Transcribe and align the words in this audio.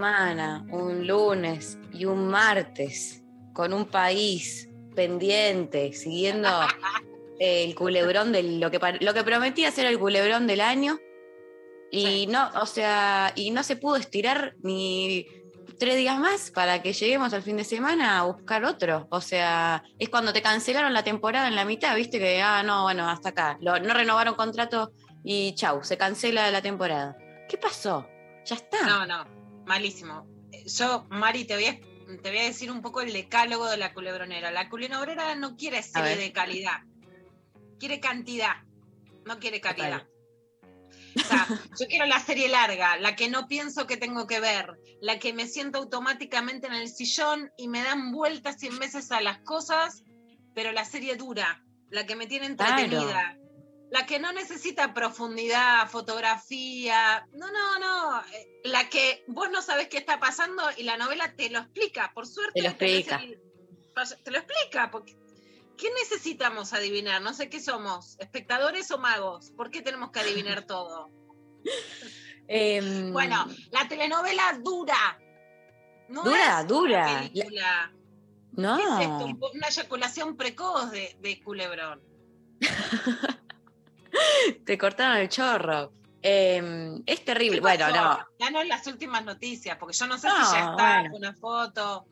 semana, 0.00 0.62
un 0.72 1.06
lunes 1.06 1.78
y 1.90 2.04
un 2.04 2.28
martes 2.28 3.22
con 3.54 3.72
un 3.72 3.86
país 3.86 4.68
pendiente, 4.94 5.94
siguiendo 5.94 6.50
el 7.40 7.74
culebrón 7.74 8.30
de 8.30 8.42
lo 8.42 8.70
que, 8.70 8.78
lo 9.00 9.14
que 9.14 9.24
prometía 9.24 9.70
ser 9.70 9.86
el 9.86 9.98
culebrón 9.98 10.46
del 10.46 10.60
año. 10.60 10.98
Y 11.90 12.26
no, 12.26 12.50
o 12.60 12.66
sea, 12.66 13.32
y 13.36 13.50
no 13.52 13.62
se 13.62 13.76
pudo 13.76 13.96
estirar 13.96 14.54
ni 14.62 15.26
tres 15.78 15.96
días 15.96 16.18
más 16.18 16.50
para 16.50 16.82
que 16.82 16.92
lleguemos 16.92 17.32
al 17.32 17.42
fin 17.42 17.56
de 17.56 17.64
semana 17.64 18.18
a 18.18 18.24
buscar 18.24 18.66
otro. 18.66 19.06
O 19.10 19.22
sea, 19.22 19.82
es 19.98 20.10
cuando 20.10 20.34
te 20.34 20.42
cancelaron 20.42 20.92
la 20.92 21.04
temporada 21.04 21.48
en 21.48 21.56
la 21.56 21.64
mitad, 21.64 21.96
viste 21.96 22.18
que, 22.18 22.42
ah, 22.42 22.62
no, 22.62 22.82
bueno, 22.82 23.08
hasta 23.08 23.30
acá. 23.30 23.56
Lo- 23.62 23.80
no 23.80 23.94
renovaron 23.94 24.34
contrato 24.34 24.92
y 25.24 25.54
chau, 25.54 25.82
se 25.82 25.96
cancela 25.96 26.50
la 26.50 26.60
temporada. 26.60 27.16
¿Qué 27.48 27.56
pasó? 27.56 28.06
Ya 28.44 28.56
está. 28.56 28.82
No, 28.86 29.06
no, 29.06 29.35
malísimo. 29.66 30.26
Yo, 30.64 31.06
Mari, 31.10 31.44
te 31.44 31.54
voy, 31.54 31.66
a, 31.66 31.80
te 32.22 32.30
voy 32.30 32.38
a 32.38 32.44
decir 32.44 32.70
un 32.70 32.80
poco 32.80 33.02
el 33.02 33.12
decálogo 33.12 33.66
de 33.66 33.76
la 33.76 33.92
culebronera. 33.92 34.50
La 34.50 34.68
culebronera 34.68 35.34
no 35.34 35.56
quiere 35.56 35.82
serie 35.82 36.16
de 36.16 36.32
calidad, 36.32 36.82
quiere 37.78 38.00
cantidad, 38.00 38.62
no 39.24 39.38
quiere 39.38 39.60
calidad. 39.60 40.02
Total. 40.02 40.16
O 41.16 41.28
sea, 41.28 41.46
yo 41.48 41.86
quiero 41.88 42.06
la 42.06 42.20
serie 42.20 42.48
larga, 42.48 42.98
la 42.98 43.16
que 43.16 43.30
no 43.30 43.48
pienso 43.48 43.86
que 43.86 43.96
tengo 43.96 44.26
que 44.26 44.38
ver, 44.38 44.78
la 45.00 45.18
que 45.18 45.32
me 45.32 45.46
siento 45.46 45.78
automáticamente 45.78 46.66
en 46.66 46.74
el 46.74 46.88
sillón 46.88 47.50
y 47.56 47.68
me 47.68 47.82
dan 47.82 48.12
vueltas 48.12 48.56
cien 48.58 48.78
veces 48.78 49.10
a 49.12 49.20
las 49.22 49.38
cosas, 49.38 50.04
pero 50.54 50.72
la 50.72 50.84
serie 50.84 51.16
dura, 51.16 51.64
la 51.90 52.04
que 52.06 52.16
me 52.16 52.26
tiene 52.26 52.54
Claro. 52.54 53.45
La 53.90 54.04
que 54.06 54.18
no 54.18 54.32
necesita 54.32 54.92
profundidad, 54.92 55.88
fotografía, 55.88 57.26
no, 57.32 57.46
no, 57.52 57.78
no, 57.78 58.20
eh, 58.32 58.60
la 58.64 58.88
que 58.88 59.24
vos 59.28 59.48
no 59.50 59.62
sabés 59.62 59.88
qué 59.88 59.98
está 59.98 60.18
pasando 60.18 60.62
y 60.76 60.82
la 60.82 60.96
novela 60.96 61.34
te 61.36 61.50
lo 61.50 61.60
explica, 61.60 62.10
por 62.14 62.26
suerte. 62.26 62.52
Te 62.54 62.62
lo 62.62 62.68
explica. 62.70 63.20
te 64.24 64.30
lo 64.30 64.38
explica, 64.38 64.90
porque 64.90 65.16
¿qué 65.78 65.88
necesitamos 66.02 66.72
adivinar? 66.72 67.22
No 67.22 67.32
sé 67.32 67.48
qué 67.48 67.60
somos, 67.60 68.16
espectadores 68.18 68.90
o 68.90 68.98
magos, 68.98 69.50
¿por 69.52 69.70
qué 69.70 69.82
tenemos 69.82 70.10
que 70.10 70.20
adivinar 70.20 70.62
todo? 70.66 71.10
Em, 72.48 73.12
Bueno, 73.12 73.46
la 73.70 73.86
telenovela 73.88 74.58
dura. 74.62 75.18
No 76.08 76.22
Dura, 76.22 76.60
es 76.60 76.66
dura. 76.68 77.02
Una 77.10 77.20
película. 77.20 77.92
no. 78.52 78.76
¿Qué 78.76 78.82
es 78.82 78.88
esto? 79.00 79.24
Un- 79.26 79.40
Una 79.54 79.68
eyaculación 79.68 80.36
precoz 80.36 80.90
de, 80.90 81.16
de 81.20 81.40
culebrón. 81.42 82.00
te 84.64 84.78
cortaron 84.78 85.18
el 85.18 85.28
chorro. 85.28 85.92
Em, 86.22 87.02
es 87.06 87.24
terrible. 87.24 87.56
¿Qué 87.58 87.60
Bueno, 87.60 87.88
no. 87.88 88.18
Danos 88.38 88.66
las 88.66 88.86
últimas 88.86 89.24
noticias, 89.24 89.76
porque 89.78 89.94
yo 89.96 90.06
no 90.06 90.18
sé 90.18 90.26
No, 90.28 90.34
si 90.46 90.52
ya 90.52 90.58
está 90.70 91.00
bueno. 91.00 91.16
una 91.16 91.34
foto. 91.34 92.04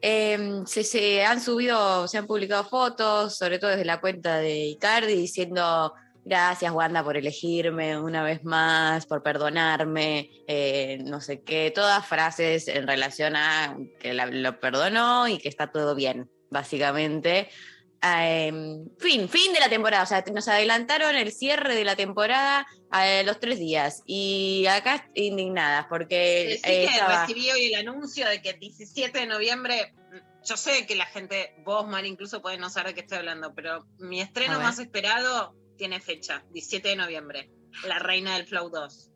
Em, 0.00 0.66
se, 0.66 0.84
se 0.84 1.24
han 1.24 1.40
subido, 1.40 2.06
se 2.08 2.18
han 2.18 2.26
publicado 2.26 2.64
fotos, 2.64 3.36
sobre 3.36 3.58
todo 3.58 3.70
desde 3.70 3.84
la 3.84 4.00
cuenta 4.00 4.38
de 4.38 4.66
Icardi, 4.66 5.14
diciendo 5.14 5.94
gracias 6.26 6.72
Wanda 6.72 7.02
por 7.04 7.16
elegirme 7.18 7.98
una 7.98 8.22
vez 8.22 8.44
más, 8.44 9.04
por 9.06 9.22
perdonarme, 9.22 10.30
eh, 10.46 10.98
no 11.04 11.20
sé 11.20 11.42
qué, 11.42 11.70
todas 11.74 12.06
frases 12.06 12.66
en 12.68 12.86
relación 12.86 13.36
a 13.36 13.76
que 14.00 14.14
la- 14.14 14.26
lo 14.26 14.58
perdonó 14.60 15.28
y 15.28 15.36
que 15.38 15.48
está 15.50 15.70
todo 15.70 15.94
bien, 15.94 16.30
básicamente. 16.50 17.50
Em, 18.06 18.86
fin, 18.98 19.28
fin 19.30 19.52
de 19.54 19.60
la 19.60 19.70
temporada, 19.70 20.02
o 20.02 20.06
sea, 20.06 20.22
nos 20.32 20.46
adelantaron 20.48 21.16
el 21.16 21.32
cierre 21.32 21.74
de 21.74 21.84
la 21.84 21.96
temporada 21.96 22.66
a 22.90 23.22
los 23.22 23.40
tres 23.40 23.58
días 23.58 24.02
y 24.04 24.66
acá 24.66 25.08
indignadas 25.14 25.86
porque 25.88 26.60
Sí, 26.62 26.70
eh, 26.70 26.84
estaba- 26.84 27.22
recibí 27.22 27.50
hoy 27.50 27.72
el 27.72 27.88
anuncio 27.88 28.28
de 28.28 28.42
que 28.42 28.50
el 28.50 28.58
17 28.60 29.20
de 29.20 29.26
noviembre, 29.26 29.94
yo 30.44 30.56
sé 30.58 30.84
que 30.86 30.96
la 30.96 31.06
gente, 31.06 31.54
vos, 31.64 31.86
Mar, 31.88 32.04
incluso 32.04 32.42
puede 32.42 32.58
no 32.58 32.68
saber 32.68 32.88
de 32.88 32.94
qué 32.94 33.00
estoy 33.00 33.18
hablando, 33.18 33.54
pero 33.54 33.86
mi 33.98 34.20
estreno 34.20 34.60
más 34.60 34.78
esperado 34.78 35.54
tiene 35.78 35.98
fecha, 36.00 36.44
17 36.52 36.90
de 36.90 36.96
noviembre, 36.96 37.50
La 37.86 37.98
Reina 38.00 38.34
del 38.36 38.46
Flow 38.46 38.68
2. 38.68 39.10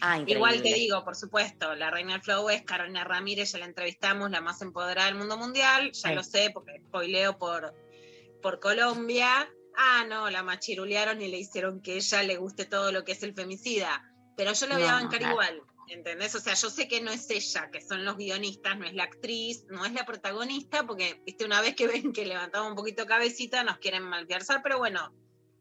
Ah, 0.00 0.20
Igual 0.24 0.62
te 0.62 0.72
digo, 0.72 1.04
por 1.04 1.16
supuesto, 1.16 1.74
la 1.74 1.90
reina 1.90 2.12
del 2.14 2.22
flow 2.22 2.48
es 2.48 2.62
Carolina 2.62 3.04
Ramírez, 3.04 3.52
ya 3.52 3.58
la 3.58 3.66
entrevistamos, 3.66 4.30
la 4.30 4.40
más 4.40 4.62
empoderada 4.62 5.06
del 5.08 5.16
mundo 5.16 5.36
mundial, 5.36 5.92
ya 5.92 6.08
Sí. 6.10 6.14
lo 6.14 6.22
sé 6.22 6.50
porque 6.54 6.80
spoileo 6.86 7.36
por, 7.38 7.74
por 8.44 8.60
Colombia. 8.60 9.50
Ah, 9.74 10.04
no, 10.06 10.28
la 10.28 10.42
machirulearon 10.42 11.22
y 11.22 11.28
le 11.28 11.38
hicieron 11.38 11.80
que 11.80 11.96
ella 11.96 12.22
le 12.22 12.36
guste 12.36 12.66
todo 12.66 12.92
lo 12.92 13.02
que 13.02 13.12
es 13.12 13.22
el 13.22 13.32
femicida. 13.32 14.04
Pero 14.36 14.52
yo 14.52 14.66
la 14.66 14.74
voy 14.76 14.86
a 14.86 14.92
bancar 14.92 15.22
igual, 15.22 15.62
¿entendés? 15.88 16.34
O 16.34 16.40
sea, 16.40 16.52
yo 16.52 16.68
sé 16.68 16.86
que 16.86 17.00
no 17.00 17.10
es 17.10 17.30
ella, 17.30 17.70
que 17.70 17.80
son 17.80 18.04
los 18.04 18.18
guionistas, 18.18 18.76
no 18.78 18.84
es 18.84 18.92
la 18.92 19.04
actriz, 19.04 19.64
no 19.70 19.86
es 19.86 19.94
la 19.94 20.04
protagonista, 20.04 20.86
porque, 20.86 21.22
viste, 21.24 21.46
una 21.46 21.62
vez 21.62 21.74
que 21.74 21.86
ven 21.88 22.12
que 22.12 22.26
levantamos 22.26 22.68
un 22.68 22.76
poquito 22.76 23.06
cabecita, 23.06 23.64
nos 23.64 23.78
quieren 23.78 24.02
malversar, 24.02 24.60
pero 24.62 24.76
bueno, 24.76 25.14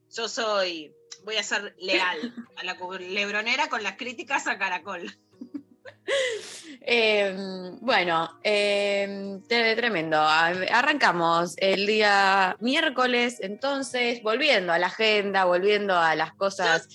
yo 0.09 0.27
soy, 0.27 0.93
voy 1.23 1.37
a 1.37 1.43
ser 1.43 1.73
leal 1.79 2.35
a 2.57 2.65
la 2.65 2.77
lebronera 2.99 3.69
con 3.69 3.81
las 3.81 3.95
críticas 3.95 4.45
a 4.47 4.57
Caracol. 4.57 5.09
Eh, 6.85 7.33
bueno, 7.79 8.39
eh, 8.43 9.39
tre- 9.47 9.75
tremendo. 9.75 10.17
Arrancamos 10.19 11.53
el 11.57 11.87
día 11.87 12.57
miércoles, 12.59 13.37
entonces, 13.41 14.21
volviendo 14.21 14.73
a 14.73 14.79
la 14.79 14.87
agenda, 14.87 15.45
volviendo 15.45 15.97
a 15.97 16.13
las 16.15 16.33
cosas. 16.33 16.89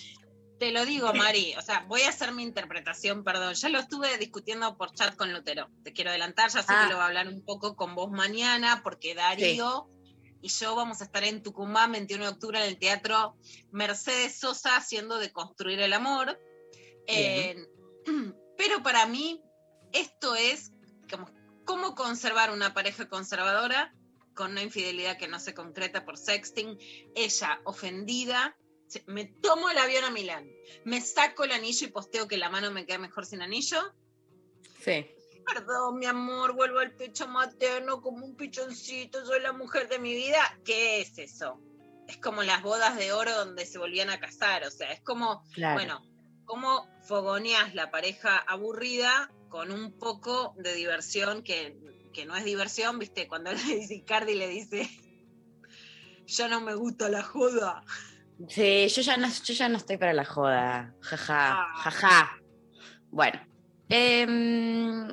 Te 0.59 0.72
lo 0.72 0.84
digo, 0.84 1.15
Mari, 1.15 1.54
o 1.56 1.62
sea, 1.62 1.84
voy 1.88 2.03
a 2.03 2.09
hacer 2.10 2.32
mi 2.32 2.43
interpretación, 2.43 3.22
perdón. 3.25 3.54
Ya 3.54 3.69
lo 3.71 3.78
estuve 3.78 4.19
discutiendo 4.19 4.77
por 4.77 4.93
chat 4.93 5.15
con 5.16 5.32
Lutero. 5.32 5.71
Te 5.84 5.93
quiero 5.93 6.10
adelantar, 6.10 6.50
ya 6.50 6.62
sé 6.62 6.66
Ah. 6.69 6.84
que 6.87 6.93
lo 6.93 6.98
va 6.98 7.04
a 7.04 7.06
hablar 7.06 7.28
un 7.28 7.43
poco 7.44 7.75
con 7.77 7.94
vos 7.94 8.10
mañana, 8.10 8.81
porque 8.82 9.15
Darío 9.15 9.88
y 10.43 10.48
yo 10.48 10.75
vamos 10.77 11.00
a 11.00 11.04
estar 11.04 11.25
en 11.25 11.43
Tucumán 11.43 11.93
21 11.93 12.25
de 12.25 12.31
octubre 12.31 12.59
en 12.59 12.65
el 12.69 12.78
Teatro 12.78 13.37
Mercedes 13.71 14.38
Sosa 14.38 14.77
haciendo 14.77 15.19
de 15.19 15.32
construir 15.32 15.81
el 15.81 15.93
amor. 15.93 16.38
Eh, 17.06 17.56
pero 18.59 18.82
para 18.82 19.06
mí, 19.06 19.41
esto 19.93 20.34
es 20.34 20.72
como 21.10 21.31
cómo 21.65 21.94
conservar 21.94 22.50
una 22.50 22.72
pareja 22.72 23.09
conservadora 23.09 23.94
con 24.34 24.53
una 24.53 24.62
infidelidad 24.62 25.19
que 25.19 25.28
no 25.28 25.38
se 25.41 25.53
concreta 25.53 26.04
por 26.04 26.16
sexting. 26.16 26.78
Ella 27.15 27.60
ofendida, 27.65 28.57
me 29.07 29.27
tomo 29.27 29.68
el 29.68 29.78
avión 29.78 30.04
a 30.04 30.10
Milán, 30.10 30.48
me 30.84 31.01
saco 31.01 31.45
el 31.45 31.53
anillo 31.53 31.86
y 31.86 31.91
posteo 31.91 32.28
que 32.28 32.39
la 32.39 32.48
mano 32.48 32.71
me 32.71 32.86
queda 32.86 32.98
mejor 32.98 33.27
sin 33.27 33.42
anillo. 33.42 33.78
Sí. 34.83 35.07
Perdón, 35.45 35.98
mi 35.98 36.07
amor, 36.07 36.54
vuelvo 36.54 36.78
al 36.78 36.95
pecho 36.95 37.27
materno 37.27 38.01
como 38.01 38.24
un 38.24 38.36
pichoncito, 38.36 39.24
soy 39.27 39.41
la 39.41 39.53
mujer 39.53 39.89
de 39.89 39.98
mi 39.98 40.15
vida. 40.15 40.39
¿Qué 40.65 41.01
es 41.01 41.18
eso? 41.18 41.60
Es 42.07 42.18
como 42.18 42.42
las 42.42 42.62
bodas 42.62 42.97
de 42.97 43.12
oro 43.12 43.34
donde 43.34 43.66
se 43.66 43.78
volvían 43.78 44.09
a 44.09 44.21
casar, 44.21 44.65
o 44.65 44.71
sea, 44.71 44.92
es 44.92 45.03
como, 45.03 45.42
Claro. 45.53 45.74
bueno, 45.74 46.03
cómo 46.48 46.89
fogoneas 47.06 47.74
la 47.77 47.92
pareja 47.92 48.36
aburrida 48.39 49.30
con 49.48 49.71
un 49.71 49.92
poco 49.92 50.54
de 50.59 50.74
diversión 50.74 51.42
que, 51.45 51.77
que 52.12 52.27
no 52.27 52.34
es 52.36 52.45
diversión, 52.45 52.98
¿viste? 52.98 53.28
Cuando 53.28 53.53
le 53.53 53.62
dice 53.62 53.95
Icardi 53.95 54.34
le 54.34 54.48
dice, 54.48 54.91
yo 56.27 56.48
no 56.48 56.60
me 56.60 56.74
gusta 56.74 57.09
la 57.09 57.22
joda. 57.22 57.84
Sí, 58.48 58.89
yo 58.89 59.03
ya 59.03 59.16
no, 59.16 59.28
yo 59.28 59.54
ya 59.54 59.68
no 59.68 59.77
estoy 59.77 59.97
para 59.98 60.12
la 60.12 60.24
joda. 60.24 60.95
Jaja, 61.00 61.53
Ah. 61.60 61.74
jaja. 61.83 62.39
Bueno. 63.10 63.41
em, 63.91 65.09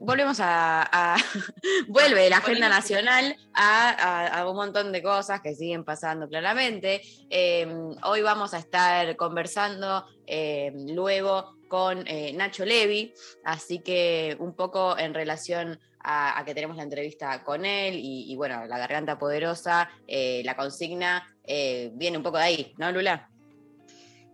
volvemos 0.00 0.40
a, 0.40 0.82
a- 0.82 1.16
vuelve 1.88 2.28
la 2.30 2.38
agenda 2.38 2.68
nacional 2.68 3.36
a, 3.54 3.90
a- 3.90 4.40
a 4.40 4.48
un 4.50 4.56
montón 4.56 4.92
de 4.92 5.02
cosas 5.02 5.40
que 5.40 5.54
siguen 5.54 5.84
pasando 5.84 6.28
claramente. 6.28 7.02
Eh, 7.30 7.66
hoy 8.04 8.22
vamos 8.22 8.54
a 8.54 8.58
estar 8.58 9.16
conversando 9.16 10.04
eh, 10.26 10.72
luego 10.74 11.56
con 11.68 12.06
eh, 12.06 12.32
Nacho 12.32 12.64
Levi, 12.64 13.12
así 13.44 13.80
que 13.80 14.36
un 14.40 14.54
poco 14.54 14.96
en 14.98 15.12
relación 15.12 15.78
a, 16.00 16.42
que 16.46 16.54
tenemos 16.54 16.76
la 16.76 16.84
entrevista 16.84 17.44
con 17.44 17.64
él 17.66 17.94
y, 17.96 18.32
y 18.32 18.36
bueno, 18.36 18.64
la 18.66 18.78
garganta 18.78 19.18
poderosa, 19.18 19.90
eh, 20.06 20.40
la 20.44 20.56
consigna 20.56 21.26
eh, 21.44 21.90
viene 21.94 22.16
un 22.16 22.22
poco 22.22 22.38
de 22.38 22.44
ahí, 22.44 22.72
¿no, 22.78 22.90
Lula? 22.92 23.28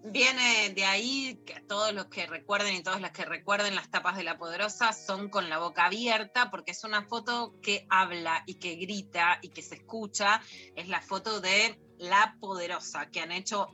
Viene 0.06 0.68
de 0.74 0.84
ahí 0.84 1.40
que 1.46 1.62
todos 1.62 1.94
los 1.94 2.06
que 2.06 2.26
recuerden 2.26 2.74
y 2.74 2.82
todas 2.82 3.00
las 3.00 3.12
que 3.12 3.24
recuerden 3.24 3.74
las 3.74 3.90
tapas 3.90 4.18
de 4.18 4.22
la 4.22 4.36
poderosa 4.36 4.92
son 4.92 5.30
con 5.30 5.48
la 5.48 5.58
boca 5.58 5.86
abierta 5.86 6.50
porque 6.50 6.72
es 6.72 6.84
una 6.84 7.04
foto 7.04 7.54
que 7.62 7.86
habla 7.88 8.42
y 8.46 8.56
que 8.56 8.74
grita 8.74 9.38
y 9.40 9.48
que 9.48 9.62
se 9.62 9.76
escucha. 9.76 10.42
Es 10.76 10.88
la 10.88 11.00
foto 11.00 11.40
de 11.40 11.80
la 11.96 12.36
poderosa 12.38 13.06
que 13.10 13.20
han 13.20 13.32
hecho 13.32 13.68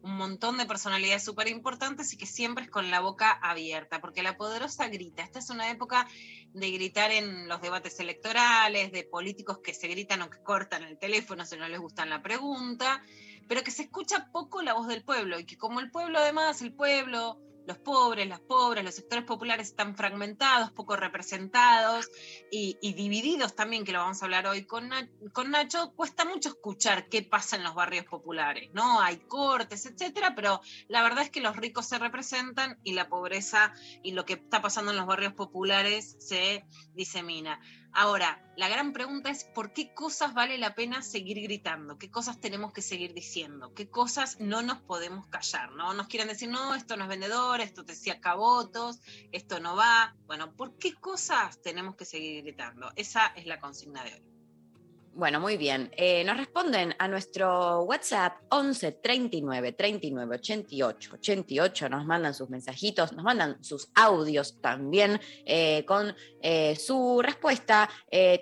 un 0.00 0.16
montón 0.16 0.56
de 0.56 0.64
personalidades 0.66 1.24
súper 1.24 1.48
importantes 1.48 2.12
y 2.12 2.16
que 2.16 2.26
siempre 2.26 2.64
es 2.64 2.70
con 2.70 2.90
la 2.90 3.00
boca 3.00 3.32
abierta, 3.32 4.00
porque 4.00 4.22
la 4.22 4.36
poderosa 4.36 4.88
grita. 4.88 5.24
Esta 5.24 5.40
es 5.40 5.50
una 5.50 5.70
época 5.70 6.06
de 6.54 6.70
gritar 6.70 7.10
en 7.10 7.48
los 7.48 7.60
debates 7.60 8.00
electorales, 8.00 8.92
de 8.92 9.04
políticos 9.04 9.58
que 9.62 9.74
se 9.74 9.88
gritan 9.88 10.22
o 10.22 10.30
que 10.30 10.42
cortan 10.42 10.84
el 10.84 10.98
teléfono 10.98 11.44
si 11.44 11.56
no 11.56 11.68
les 11.68 11.80
gusta 11.80 12.06
la 12.06 12.22
pregunta, 12.22 13.02
pero 13.48 13.62
que 13.62 13.70
se 13.70 13.82
escucha 13.82 14.30
poco 14.32 14.62
la 14.62 14.74
voz 14.74 14.88
del 14.88 15.04
pueblo 15.04 15.38
y 15.38 15.44
que 15.44 15.56
como 15.56 15.80
el 15.80 15.90
pueblo 15.90 16.18
además, 16.18 16.62
el 16.62 16.72
pueblo, 16.72 17.40
los 17.66 17.78
pobres, 17.78 18.28
las 18.28 18.40
pobres, 18.40 18.84
los 18.84 18.94
sectores 18.94 19.24
populares 19.24 19.68
están 19.68 19.96
fragmentados, 19.96 20.70
poco 20.70 20.96
representados 20.96 22.08
y, 22.50 22.76
divididos 22.94 23.54
también, 23.54 23.84
que 23.84 23.92
lo 23.92 23.98
vamos 23.98 24.22
a 24.22 24.26
hablar 24.26 24.46
hoy 24.46 24.64
con, 24.64 24.90
con 25.32 25.50
Nacho, 25.50 25.92
cuesta 25.94 26.24
mucho 26.24 26.50
escuchar 26.50 27.08
qué 27.08 27.22
pasa 27.22 27.56
en 27.56 27.64
los 27.64 27.74
barrios 27.74 28.04
populares, 28.04 28.70
¿no? 28.72 29.00
Hay 29.00 29.18
cortes, 29.18 29.86
etcétera, 29.86 30.34
pero 30.34 30.60
la 30.88 31.02
verdad 31.02 31.24
es 31.24 31.30
que 31.30 31.40
los 31.40 31.56
ricos 31.56 31.86
se 31.86 31.98
representan 31.98 32.78
y 32.84 32.92
la 32.92 33.08
pobreza 33.08 33.72
y 34.02 34.12
lo 34.12 34.24
que 34.24 34.34
está 34.34 34.62
pasando 34.62 34.92
en 34.92 34.96
los 34.96 35.06
barrios 35.06 35.34
populares 35.34 36.16
se 36.20 36.64
disemina. 36.94 37.60
Ahora, 37.98 38.38
la 38.58 38.68
gran 38.68 38.92
pregunta 38.92 39.30
es 39.30 39.44
por 39.44 39.72
qué 39.72 39.94
cosas 39.94 40.34
vale 40.34 40.58
la 40.58 40.74
pena 40.74 41.00
seguir 41.00 41.40
gritando, 41.40 41.96
qué 41.96 42.10
cosas 42.10 42.38
tenemos 42.38 42.74
que 42.74 42.82
seguir 42.82 43.14
diciendo, 43.14 43.72
qué 43.72 43.88
cosas 43.88 44.38
no 44.38 44.60
nos 44.60 44.82
podemos 44.82 45.28
callar, 45.28 45.72
¿no? 45.72 45.94
Nos 45.94 46.06
quieren 46.06 46.28
decir, 46.28 46.50
no, 46.50 46.74
esto 46.74 46.98
no 46.98 47.04
es 47.04 47.08
vendedor, 47.08 47.62
esto 47.62 47.86
te 47.86 47.94
saca 47.94 48.34
votos, 48.34 49.00
esto 49.32 49.60
no 49.60 49.76
va. 49.76 50.14
Bueno, 50.26 50.54
¿por 50.54 50.76
qué 50.76 50.92
cosas 50.92 51.62
tenemos 51.62 51.96
que 51.96 52.04
seguir 52.04 52.42
gritando? 52.42 52.92
Esa 52.96 53.28
es 53.28 53.46
la 53.46 53.60
consigna 53.60 54.04
de 54.04 54.12
hoy. 54.12 54.35
Bueno, 55.16 55.40
muy 55.40 55.56
bien. 55.56 55.90
Eh, 55.96 56.22
nos 56.24 56.36
responden 56.36 56.94
a 56.98 57.08
nuestro 57.08 57.84
WhatsApp 57.84 58.36
11 58.50 58.92
39 58.92 59.72
39 59.72 60.34
88 60.36 61.10
88. 61.14 61.88
Nos 61.88 62.04
mandan 62.04 62.34
sus 62.34 62.50
mensajitos, 62.50 63.14
nos 63.14 63.24
mandan 63.24 63.64
sus 63.64 63.88
audios 63.94 64.60
también 64.60 65.18
eh, 65.46 65.86
con 65.86 66.14
eh, 66.42 66.76
su 66.76 67.22
respuesta, 67.22 67.88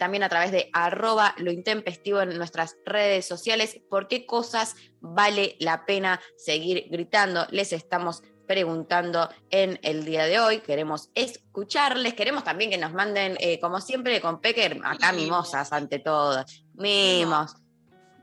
también 0.01 0.25
a 0.25 0.29
través 0.29 0.51
de 0.51 0.69
arroba 0.73 1.37
lo 1.39 1.53
intempestivo 1.53 2.21
en 2.23 2.37
nuestras 2.37 2.77
redes 2.85 3.25
sociales. 3.25 3.81
¿Por 3.89 4.09
qué 4.09 4.27
cosas 4.27 4.75
vale 4.99 5.55
la 5.61 5.87
pena 5.87 6.21
seguir 6.37 6.89
gritando? 6.91 7.47
Les 7.53 7.73
estamos 7.73 8.25
preguntando 8.47 9.29
en 9.51 9.79
el 9.83 10.05
día 10.05 10.25
de 10.27 10.39
hoy. 10.39 10.61
Queremos 10.61 11.11
escucharles, 11.15 12.15
queremos 12.15 12.45
también 12.45 12.71
que 12.71 12.79
nos 12.79 12.93
manden, 12.93 13.37
eh, 13.41 13.59
como 13.61 13.81
siempre, 13.81 14.21
con 14.21 14.41
Pecker, 14.41 14.81
acá 14.85 15.13
Mimos. 15.13 15.25
mimosas 15.25 15.73
ante 15.73 15.99
todo. 15.99 16.45
Mimos. 16.75 17.57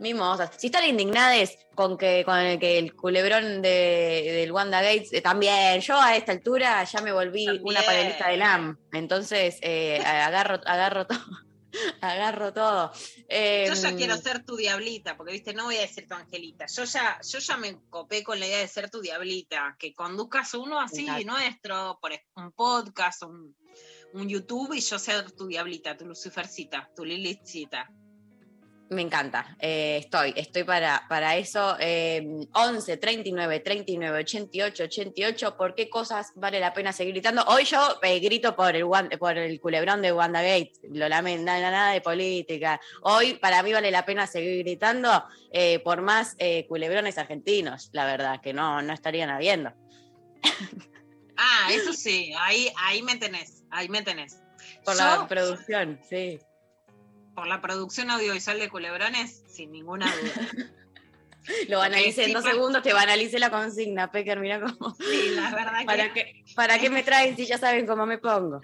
Mimosas. 0.02 0.50
Si 0.58 0.68
están 0.68 0.90
indignadas 0.90 1.56
con 1.76 1.96
que 1.96 2.24
con 2.26 2.40
el 2.40 2.60
que 2.60 2.80
el 2.80 2.96
culebrón 2.96 3.62
de, 3.62 4.32
del 4.34 4.52
Wanda 4.52 4.82
Gates, 4.82 5.14
eh, 5.14 5.22
también, 5.22 5.80
yo 5.80 6.02
a 6.02 6.16
esta 6.16 6.32
altura 6.32 6.84
ya 6.84 7.02
me 7.02 7.12
volví 7.12 7.48
una 7.62 7.84
panelista 7.84 8.30
del 8.30 8.42
AM. 8.42 8.80
Entonces, 8.94 9.60
eh, 9.62 10.00
agarro, 10.04 10.60
agarro 10.66 11.06
todo. 11.06 11.20
Agarro 12.02 12.52
todo. 12.52 12.92
Yo 13.30 13.74
ya 13.74 13.90
Em, 13.90 13.96
quiero 13.96 14.18
ser 14.18 14.44
tu 14.44 14.58
diablita, 14.58 15.16
porque 15.16 15.32
viste, 15.32 15.54
no 15.54 15.66
voy 15.66 15.78
a 15.78 15.82
decir 15.82 16.06
tu 16.06 16.16
angelita. 16.16 16.66
Yo 16.66 16.84
ya, 16.84 17.18
yo 17.22 17.40
ya 17.40 17.56
me 17.56 17.80
copé 17.90 18.24
con 18.24 18.42
la 18.42 18.48
idea 18.48 18.58
de 18.58 18.68
ser 18.68 18.90
tu 18.90 19.00
diablita, 19.00 19.78
que 19.80 19.94
conduzcas 19.94 20.54
uno 20.56 20.82
así 20.82 21.04
Exacto. 21.04 21.28
nuestro, 21.28 22.00
por 22.02 22.12
un 22.36 22.52
podcast, 22.52 23.24
un, 23.24 23.56
un 24.14 24.28
YouTube, 24.28 24.74
y 24.74 24.82
yo 24.82 25.00
ser 25.00 25.32
tu 25.32 25.48
diablita, 25.48 25.96
tu 25.96 26.06
Lucifercita, 26.06 26.90
tu 26.94 27.06
Lilithcita. 27.06 27.90
Me 28.92 29.04
encanta, 29.04 29.56
eh, 29.58 30.00
estoy, 30.02 30.34
estoy 30.36 30.66
para, 30.66 31.06
para 31.08 31.38
eso. 31.38 31.78
Eh, 31.80 32.46
11, 32.54 32.98
39, 32.98 33.62
39, 33.62 34.20
88, 34.20 34.84
88, 34.84 35.56
¿por 35.56 35.76
qué 35.76 35.90
cosas 35.90 36.34
vale 36.36 36.60
la 36.60 36.74
pena 36.74 36.92
seguir 36.92 37.14
gritando? 37.14 37.42
Hoy 37.48 37.64
yo 37.64 37.80
eh, 38.02 38.20
grito 38.20 38.54
por 38.54 38.76
el, 38.76 38.86
por 39.18 39.38
el 39.38 39.62
culebrón 39.62 40.02
de 40.02 40.12
Wanda 40.12 40.42
Gates, 40.42 40.82
lo 40.92 41.08
lamento, 41.08 41.46
nada, 41.46 41.72
nada 41.72 41.94
de 41.94 42.02
política. 42.02 42.82
Hoy 43.04 43.36
para 43.36 43.64
mí 43.64 43.72
vale 43.72 43.92
la 43.92 44.04
pena 44.04 44.28
seguir 44.28 44.62
gritando 44.66 45.24
eh, 45.54 45.80
por 45.80 46.02
más 46.02 46.36
culebrones 46.68 47.18
argentinos, 47.18 47.92
la 47.94 48.04
verdad, 48.04 48.42
que 48.42 48.52
no, 48.52 48.82
no 48.82 48.92
estarían 48.92 49.30
habiendo. 49.30 49.72
Ah, 51.38 51.70
eso 51.72 51.94
sí, 51.94 52.34
ahí, 52.38 52.72
ahí 52.78 53.02
me 53.04 53.16
tenés, 53.16 53.64
ahí 53.72 53.88
me 53.88 54.02
tenés. 54.02 54.38
Por 54.84 54.98
Yo, 54.98 55.00
la 55.00 55.28
producción, 55.30 55.98
sí. 56.08 56.40
Por 57.36 57.48
la 57.48 57.62
producción 57.62 58.10
audiovisual 58.12 58.60
de 58.60 58.70
Culebrones, 58.70 59.44
sin 59.48 59.72
ninguna 59.72 60.06
duda. 60.16 60.34
Lo 61.70 61.80
banalicé 61.80 62.26
en 62.26 62.34
dos 62.34 62.44
pa- 62.44 62.52
segundos, 62.52 62.84
te 62.84 62.94
banalicé 62.94 63.40
la 63.40 63.50
consigna, 63.50 64.12
Pecker, 64.12 64.40
mira 64.40 64.62
cómo. 64.62 64.94
Sí, 64.96 65.30
la 65.34 65.50
verdad 65.52 65.80
que... 65.80 65.86
¿Para 65.86 66.14
qué, 66.14 66.44
¿Para 66.56 66.80
qué 66.80 66.90
me 66.92 67.02
traen 67.04 67.36
si 67.36 67.46
ya 67.48 67.58
saben 67.58 67.88
cómo 67.88 68.06
me 68.06 68.20
pongo? 68.20 68.62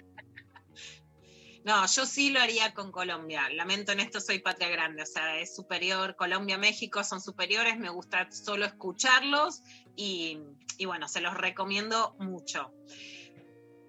No, 1.64 1.84
yo 1.86 2.06
sí 2.06 2.30
lo 2.30 2.40
haría 2.40 2.72
con 2.74 2.92
Colombia. 2.92 3.50
Lamento 3.50 3.92
en 3.92 4.00
esto, 4.00 4.20
soy 4.20 4.38
patria 4.38 4.68
grande, 4.68 5.02
o 5.02 5.06
sea, 5.06 5.38
es 5.40 5.54
superior. 5.54 6.14
Colombia, 6.16 6.56
México 6.56 7.02
son 7.04 7.20
superiores, 7.20 7.76
me 7.78 7.90
gusta 7.90 8.30
solo 8.30 8.64
escucharlos 8.64 9.62
y, 9.96 10.38
y 10.78 10.86
bueno, 10.86 11.08
se 11.08 11.20
los 11.20 11.34
recomiendo 11.34 12.14
mucho. 12.20 12.72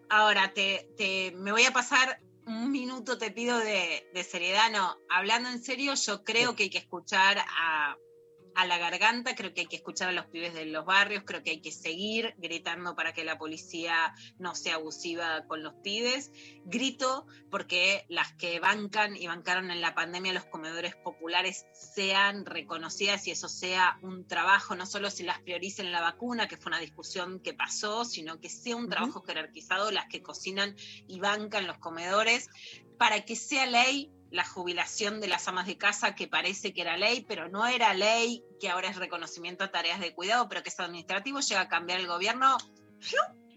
Ahora, 0.09 0.51
te, 0.53 0.89
te- 0.97 1.31
me 1.37 1.51
voy 1.51 1.63
a 1.65 1.71
pasar 1.71 2.19
un 2.49 2.71
minuto, 2.71 3.17
te 3.17 3.31
pido 3.31 3.59
de, 3.59 4.09
de 4.13 4.23
seriedad. 4.23 4.71
No, 4.71 4.97
hablando 5.09 5.49
en 5.49 5.63
serio, 5.63 5.93
yo 5.93 6.23
creo 6.23 6.55
que 6.55 6.63
hay 6.63 6.69
que 6.69 6.79
escuchar 6.79 7.37
a, 7.37 7.95
a 8.55 8.65
la 8.65 8.77
garganta, 8.77 9.35
creo 9.35 9.53
que 9.53 9.61
hay 9.61 9.67
que 9.67 9.75
escuchar 9.77 10.09
a 10.09 10.11
los 10.11 10.25
pibes 10.27 10.53
de 10.53 10.65
los 10.65 10.85
barrios, 10.85 11.23
creo 11.25 11.43
que 11.43 11.51
hay 11.51 11.61
que 11.61 11.71
seguir 11.71 12.35
gritando 12.37 12.95
para 12.95 13.13
que 13.13 13.23
la 13.23 13.37
policía 13.37 14.13
no 14.37 14.55
sea 14.55 14.75
abusiva 14.75 15.45
con 15.47 15.63
los 15.63 15.73
pibes. 15.75 16.31
Grito 16.65 17.25
porque 17.49 18.05
las 18.09 18.33
que 18.33 18.59
bancan 18.59 19.15
y 19.15 19.27
bancaron 19.27 19.71
en 19.71 19.81
la 19.81 19.95
pandemia 19.95 20.33
los 20.33 20.45
comedores 20.45 20.95
populares 20.95 21.65
sean 21.73 22.45
reconocidas 22.45 23.27
y 23.27 23.31
eso 23.31 23.49
sea 23.49 23.97
un 24.01 24.27
trabajo, 24.27 24.75
no 24.75 24.85
solo 24.85 25.09
si 25.09 25.23
las 25.23 25.39
prioricen 25.39 25.91
la 25.91 26.01
vacuna, 26.01 26.47
que 26.47 26.57
fue 26.57 26.69
una 26.69 26.79
discusión 26.79 27.39
que 27.39 27.53
pasó, 27.53 28.05
sino 28.05 28.39
que 28.39 28.49
sea 28.49 28.75
un 28.75 28.89
trabajo 28.89 29.21
jerarquizado, 29.21 29.91
las 29.91 30.07
que 30.07 30.21
cocinan 30.21 30.75
y 31.07 31.19
bancan 31.19 31.67
los 31.67 31.77
comedores, 31.77 32.49
para 32.97 33.23
que 33.25 33.35
sea 33.35 33.65
ley 33.65 34.11
la 34.31 34.45
jubilación 34.45 35.21
de 35.21 35.27
las 35.27 35.47
amas 35.47 35.67
de 35.67 35.77
casa, 35.77 36.15
que 36.15 36.27
parece 36.27 36.73
que 36.73 36.81
era 36.81 36.97
ley, 36.97 37.25
pero 37.27 37.49
no 37.49 37.65
era 37.65 37.93
ley, 37.93 38.43
que 38.59 38.69
ahora 38.69 38.89
es 38.89 38.97
reconocimiento 38.97 39.63
a 39.63 39.71
tareas 39.71 39.99
de 39.99 40.13
cuidado, 40.13 40.47
pero 40.49 40.63
que 40.63 40.69
es 40.69 40.79
administrativo, 40.79 41.39
llega 41.39 41.61
a 41.61 41.67
cambiar 41.69 41.99
el 41.99 42.07
gobierno, 42.07 42.57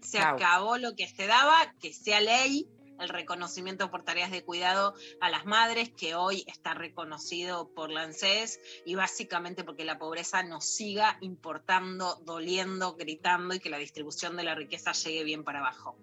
se 0.01 0.19
acabó 0.19 0.77
lo 0.77 0.95
que 0.95 1.07
se 1.07 1.27
daba, 1.27 1.73
que 1.79 1.93
sea 1.93 2.21
ley 2.21 2.67
el 2.99 3.09
reconocimiento 3.09 3.89
por 3.89 4.03
tareas 4.03 4.31
de 4.31 4.43
cuidado 4.43 4.93
a 5.19 5.29
las 5.29 5.45
madres, 5.45 5.91
que 5.97 6.15
hoy 6.15 6.43
está 6.47 6.73
reconocido 6.73 7.69
por 7.73 7.91
la 7.91 8.03
ANSES, 8.03 8.59
y 8.85 8.95
básicamente 8.95 9.63
porque 9.63 9.85
la 9.85 9.97
pobreza 9.97 10.43
nos 10.43 10.65
siga 10.65 11.17
importando, 11.21 12.21
doliendo, 12.23 12.95
gritando 12.95 13.55
y 13.55 13.59
que 13.59 13.69
la 13.69 13.77
distribución 13.77 14.37
de 14.37 14.43
la 14.43 14.55
riqueza 14.55 14.91
llegue 14.93 15.23
bien 15.23 15.43
para 15.43 15.59
abajo. 15.59 15.97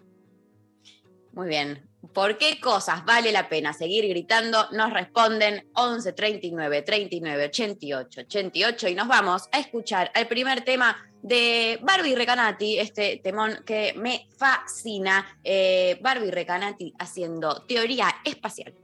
Muy 1.32 1.48
bien. 1.48 1.89
¿Por 2.12 2.38
qué 2.38 2.58
cosas 2.60 3.04
vale 3.04 3.30
la 3.30 3.48
pena 3.48 3.72
seguir 3.72 4.08
gritando? 4.08 4.68
Nos 4.72 4.92
responden 4.92 5.68
11 5.74 6.12
39 6.12 6.82
39 6.82 7.44
88 7.44 8.20
88 8.22 8.88
y 8.88 8.94
nos 8.94 9.06
vamos 9.06 9.48
a 9.52 9.60
escuchar 9.60 10.10
el 10.14 10.26
primer 10.26 10.62
tema 10.62 10.96
de 11.22 11.78
Barbie 11.82 12.14
Recanati, 12.14 12.78
este 12.78 13.20
temón 13.22 13.62
que 13.66 13.92
me 13.96 14.26
fascina. 14.36 15.38
Eh, 15.44 15.98
Barbie 16.00 16.30
Recanati 16.30 16.94
haciendo 16.98 17.62
teoría 17.62 18.16
espacial. 18.24 18.74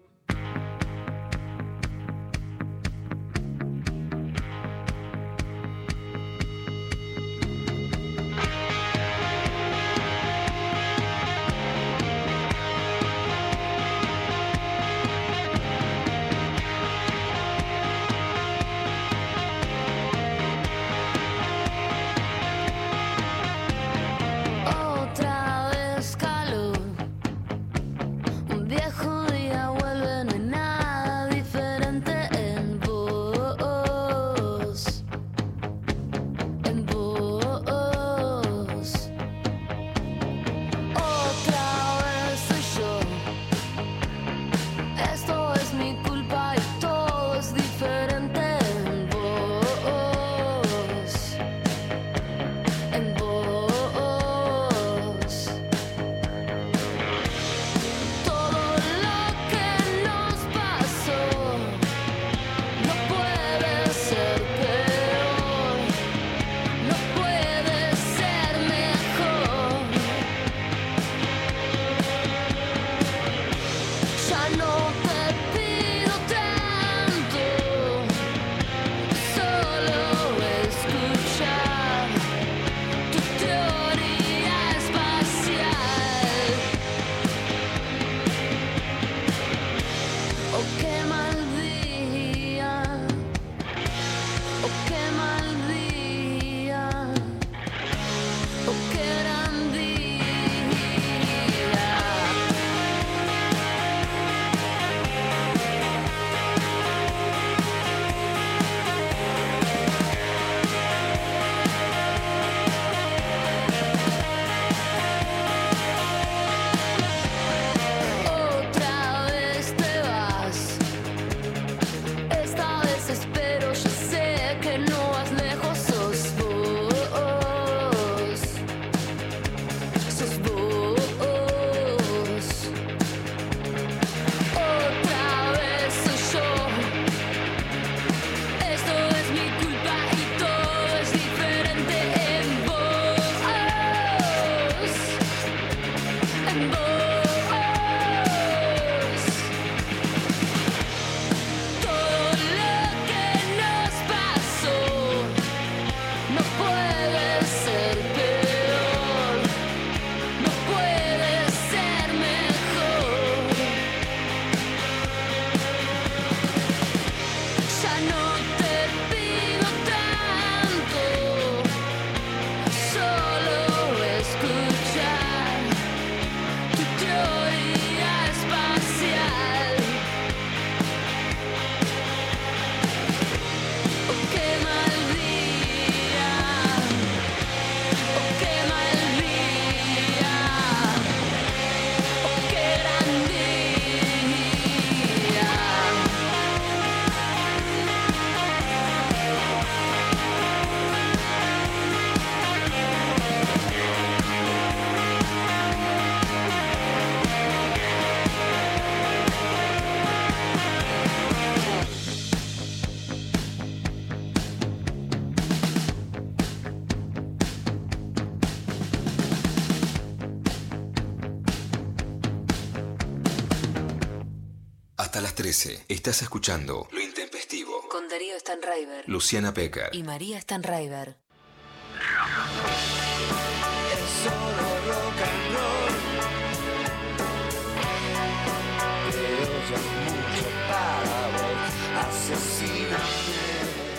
13. 225.56 225.84
Estás 225.88 226.20
escuchando 226.20 226.86
Lo 226.92 227.00
Intempestivo. 227.00 227.88
Con 227.88 228.10
Darío 228.10 228.38
Stanraiver 228.38 229.04
Luciana 229.08 229.54
Pecker. 229.54 229.88
y 229.92 230.02
María 230.02 230.38
Stanraiver. 230.38 231.16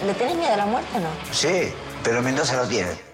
¿Le 0.06 0.14
tenés 0.14 0.36
miedo 0.36 0.54
a 0.54 0.58
la 0.58 0.66
muerte 0.68 0.90
o 0.96 1.00
no? 1.00 1.10
Sí, 1.32 1.74
pero 2.04 2.22
Mendoza 2.22 2.56
lo 2.58 2.68
tiene. 2.68 3.07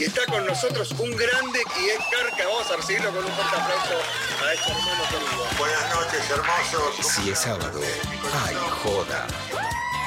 Y 0.00 0.04
está 0.04 0.24
con 0.24 0.46
nosotros 0.46 0.92
un 0.92 1.10
grande 1.14 1.58
y 1.78 1.90
es 1.90 1.98
Carca. 2.10 2.48
Vamos 2.48 2.70
a 2.70 2.76
recibirlo 2.76 3.10
con 3.10 3.22
un 3.22 3.30
fuerte 3.32 3.54
aplauso 3.54 4.00
a 4.42 4.54
este 4.54 4.70
hermano 4.70 5.04
querido. 5.10 5.44
Buenas 5.58 5.94
noches, 5.94 6.30
hermosos. 6.30 7.06
Si 7.06 7.30
es 7.30 7.38
sábado, 7.38 7.80
hay 8.46 8.56
joda. 8.82 9.26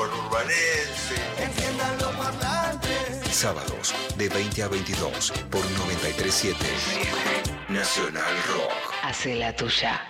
conurbanenses. 0.00 1.20
Sábados, 3.30 3.94
de 4.16 4.28
20 4.28 4.62
a 4.62 4.68
22, 4.68 5.32
por 5.50 5.62
937 5.70 6.56
Nacional 7.68 8.34
Rock. 8.48 8.94
Hace 9.02 9.36
la 9.36 9.54
tuya. 9.54 10.09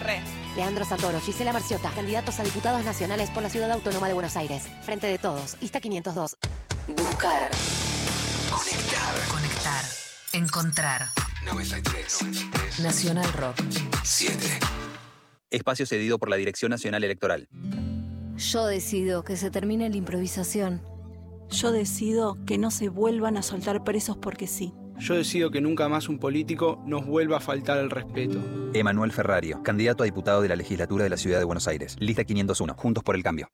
Re. 0.00 0.20
Leandro 0.56 0.84
Santoro, 0.84 1.20
Gisela 1.20 1.52
Marciota, 1.52 1.90
candidatos 1.90 2.40
a 2.40 2.42
diputados 2.42 2.84
nacionales 2.84 3.30
por 3.30 3.42
la 3.42 3.50
Ciudad 3.50 3.70
Autónoma 3.70 4.08
de 4.08 4.14
Buenos 4.14 4.36
Aires. 4.36 4.64
Frente 4.82 5.06
de 5.06 5.18
todos, 5.18 5.56
Ista 5.60 5.80
502. 5.80 6.36
Buscar. 6.88 7.50
Conectar. 8.50 9.28
Conectar. 9.30 9.84
Encontrar. 10.32 11.08
93. 11.44 12.80
Nacional 12.80 13.32
Rock. 13.34 13.56
7. 14.02 14.38
Espacio 15.50 15.86
cedido 15.86 16.18
por 16.18 16.28
la 16.28 16.36
Dirección 16.36 16.70
Nacional 16.70 17.04
Electoral. 17.04 17.48
Yo 18.36 18.66
decido 18.66 19.24
que 19.24 19.36
se 19.36 19.50
termine 19.50 19.90
la 19.90 19.96
improvisación. 19.96 20.82
Yo 21.50 21.72
decido 21.72 22.38
que 22.46 22.58
no 22.58 22.70
se 22.70 22.88
vuelvan 22.88 23.36
a 23.36 23.42
soltar 23.42 23.82
presos 23.84 24.16
porque 24.16 24.46
sí. 24.46 24.72
Yo 25.00 25.14
decido 25.14 25.50
que 25.50 25.60
nunca 25.60 25.88
más 25.88 26.08
un 26.08 26.18
político 26.18 26.82
nos 26.86 27.06
vuelva 27.06 27.38
a 27.38 27.40
faltar 27.40 27.78
el 27.78 27.90
respeto. 27.90 28.38
Emanuel 28.74 29.12
Ferrario, 29.12 29.62
candidato 29.62 30.02
a 30.02 30.06
diputado 30.06 30.42
de 30.42 30.48
la 30.48 30.56
legislatura 30.56 31.04
de 31.04 31.10
la 31.10 31.16
Ciudad 31.16 31.38
de 31.38 31.44
Buenos 31.44 31.66
Aires. 31.66 31.96
Lista 31.98 32.24
501, 32.24 32.74
Juntos 32.74 33.02
por 33.02 33.16
el 33.16 33.22
Cambio. 33.22 33.48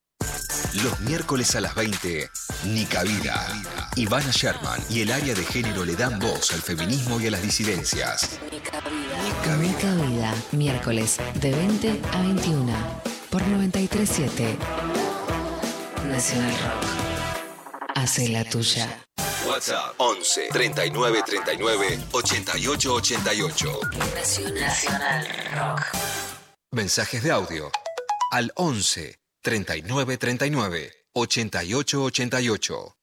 Los 0.83 0.99
miércoles 0.99 1.55
a 1.55 1.61
las 1.61 1.73
20, 1.73 2.29
Nica 2.65 3.03
Vida. 3.03 3.47
Ivana 3.95 4.29
Sherman 4.31 4.79
y 4.89 5.01
el 5.01 5.11
área 5.11 5.33
de 5.33 5.43
género 5.43 5.85
le 5.85 5.95
dan 5.95 6.19
voz 6.19 6.51
al 6.53 6.61
feminismo 6.61 7.19
y 7.19 7.27
a 7.27 7.31
las 7.31 7.41
disidencias. 7.41 8.39
Nica 8.51 9.57
Mica 9.57 9.95
Vida. 9.95 10.33
Miércoles 10.51 11.17
de 11.41 11.51
20 11.51 12.01
a 12.11 12.21
21. 12.21 12.73
Por 13.29 13.41
937 13.47 14.57
Nacional 16.09 16.51
Rock. 16.51 17.87
Hace 17.95 18.29
la 18.29 18.43
tuya. 18.43 19.07
WhatsApp 19.47 19.95
11 19.97 20.49
39 20.51 21.23
39 21.25 21.99
88 22.11 22.93
88. 22.93 23.79
Nacional 24.53 25.27
Rock. 25.55 25.81
Mensajes 26.71 27.23
de 27.23 27.31
audio 27.31 27.71
al 28.31 28.51
11 28.55 29.19
39 29.41 30.17
39 30.17 30.91
88 31.13 32.03
88. 32.03 32.97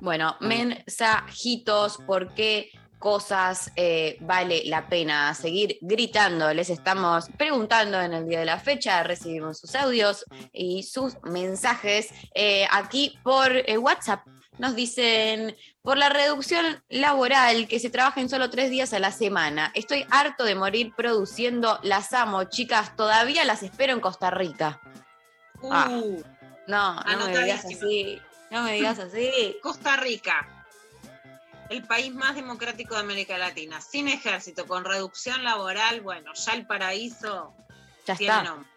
Bueno, 0.00 0.36
mensajitos, 0.40 1.98
¿por 1.98 2.34
qué 2.34 2.70
cosas 2.98 3.70
eh, 3.76 4.16
vale 4.20 4.62
la 4.64 4.88
pena 4.88 5.32
seguir 5.34 5.78
gritando? 5.80 6.52
Les 6.52 6.70
estamos 6.70 7.28
preguntando 7.38 8.00
en 8.00 8.12
el 8.14 8.26
día 8.28 8.40
de 8.40 8.46
la 8.46 8.58
fecha, 8.58 9.02
recibimos 9.04 9.58
sus 9.60 9.74
audios 9.76 10.24
y 10.52 10.82
sus 10.82 11.16
mensajes 11.22 12.10
eh, 12.34 12.66
aquí 12.72 13.16
por 13.22 13.52
eh, 13.52 13.78
WhatsApp. 13.78 14.26
Nos 14.58 14.74
dicen, 14.74 15.54
por 15.82 15.98
la 15.98 16.08
reducción 16.08 16.82
laboral, 16.88 17.68
que 17.68 17.78
se 17.78 17.90
trabajen 17.90 18.28
solo 18.30 18.48
tres 18.48 18.70
días 18.70 18.92
a 18.94 18.98
la 18.98 19.12
semana. 19.12 19.70
Estoy 19.74 20.06
harto 20.10 20.44
de 20.44 20.54
morir 20.54 20.92
produciendo, 20.96 21.78
las 21.82 22.12
amo, 22.14 22.44
chicas, 22.44 22.96
todavía 22.96 23.44
las 23.44 23.62
espero 23.62 23.92
en 23.92 24.00
Costa 24.00 24.30
Rica. 24.30 24.80
Ah. 25.70 25.88
Uh, 25.90 26.22
No, 26.66 26.94
no 26.94 27.26
me 27.26 27.38
digas 27.38 27.64
así, 27.66 28.20
no 28.50 28.62
me 28.62 28.72
digas 28.74 28.98
así. 28.98 29.56
Costa 29.62 29.96
Rica, 29.96 30.64
el 31.68 31.82
país 31.84 32.14
más 32.14 32.34
democrático 32.34 32.94
de 32.94 33.00
América 33.00 33.36
Latina, 33.38 33.80
sin 33.80 34.08
ejército, 34.08 34.66
con 34.66 34.84
reducción 34.84 35.44
laboral, 35.44 36.00
bueno, 36.00 36.32
ya 36.34 36.52
el 36.54 36.66
paraíso 36.66 37.54
Ya 38.06 38.16
tiene 38.16 38.32
está. 38.34 38.44
nombre, 38.44 38.68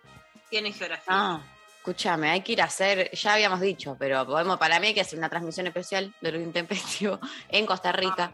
tiene 0.49 0.71
geografía. 0.73 1.05
Ah, 1.07 1.41
escúchame, 1.89 2.29
hay 2.29 2.41
que 2.41 2.51
ir 2.51 2.61
a 2.61 2.65
hacer, 2.65 3.09
ya 3.11 3.33
habíamos 3.33 3.59
dicho, 3.61 3.95
pero 3.97 4.25
podemos, 4.25 4.57
para 4.59 4.79
mí 4.79 4.87
hay 4.87 4.93
que 4.93 5.01
hacer 5.01 5.17
una 5.17 5.27
transmisión 5.29 5.65
especial 5.67 6.13
de 6.21 6.31
lo 6.31 6.39
intempestivo 6.39 7.19
en 7.49 7.65
Costa 7.65 7.91
Rica. 7.91 8.31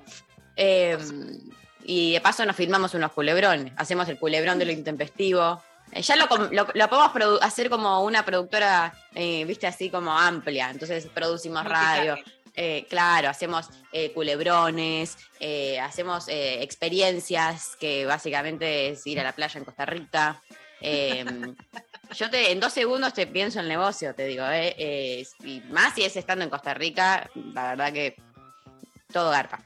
Eh, 0.58 0.98
y 1.86 2.14
de 2.14 2.22
paso 2.22 2.46
nos 2.46 2.56
filmamos 2.56 2.94
unos 2.96 3.12
culebrones, 3.14 3.72
hacemos 3.78 4.10
el 4.10 4.20
culebrón 4.20 4.60
de 4.60 4.66
lo 4.66 4.72
intempestivo. 4.74 5.62
Eh, 5.92 6.02
ya 6.02 6.16
lo, 6.18 6.28
com- 6.28 6.50
lo, 6.52 6.68
lo 6.74 6.90
podemos 6.90 7.42
hacer 7.42 7.70
como 7.70 8.04
una 8.04 8.26
productora, 8.26 8.94
eh, 9.14 9.46
viste, 9.46 9.68
así 9.68 9.90
como 9.90 10.12
amplia. 10.12 10.70
Entonces 10.70 11.08
producimos 11.14 11.64
radio, 11.64 12.18
eh, 12.56 12.86
claro, 12.90 13.30
hacemos 13.30 13.70
eh, 13.94 14.12
culebrones, 14.12 15.18
eh, 15.40 15.80
hacemos 15.80 16.26
experiencias 16.28 17.78
que 17.80 18.06
básicamente 18.06 18.90
es 18.90 19.06
ir 19.08 19.20
a 19.20 19.24
la 19.24 19.32
playa 19.34 19.60
en 19.60 19.66
Costa 19.66 19.86
Rica. 19.86 20.42
Yo 22.14 22.30
te, 22.30 22.52
en 22.52 22.60
dos 22.60 22.74
segundos 22.74 23.14
te 23.14 23.28
pienso 23.28 23.60
el 23.60 23.68
negocio, 23.68 24.14
te 24.14 24.26
digo, 24.26 24.46
eh, 24.46 24.76
eh, 24.78 25.28
y 25.44 25.62
más 25.70 25.96
si 25.96 26.04
es 26.04 26.16
estando 26.16 26.44
en 26.44 26.50
Costa 26.50 26.74
Rica, 26.74 27.30
la 27.54 27.70
verdad 27.70 27.94
que 27.94 28.16
todo 29.12 29.32
garpa. 29.32 29.64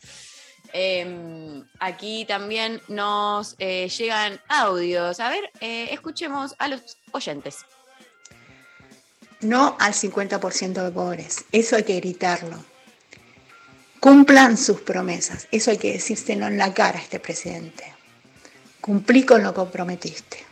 Eh, 0.73 1.63
aquí 1.80 2.25
también 2.25 2.82
nos 2.88 3.56
eh, 3.60 3.89
llegan 3.89 4.39
audios. 4.47 5.19
A 5.19 5.30
ver, 5.30 5.52
eh, 5.62 5.89
escuchemos 5.91 6.56
a 6.60 6.67
los 6.67 6.97
oyentes. 7.12 7.58
No 9.41 9.78
al 9.80 9.93
50% 9.93 10.84
de 10.84 10.91
pobres. 10.91 11.45
Eso 11.52 11.75
hay 11.75 11.84
que 11.84 11.95
gritarlo. 11.95 12.63
Cumplan 13.99 14.58
sus 14.58 14.82
promesas. 14.82 15.47
Eso 15.52 15.71
hay 15.71 15.78
que 15.78 15.93
decírselo 15.93 16.47
en 16.47 16.58
la 16.58 16.73
cara 16.73 16.99
a 16.99 17.02
este 17.02 17.19
presidente. 17.19 17.93
Cumplí 18.82 19.23
con 19.23 19.43
lo 19.43 19.54
que 19.54 19.63
prometiste. 19.63 20.48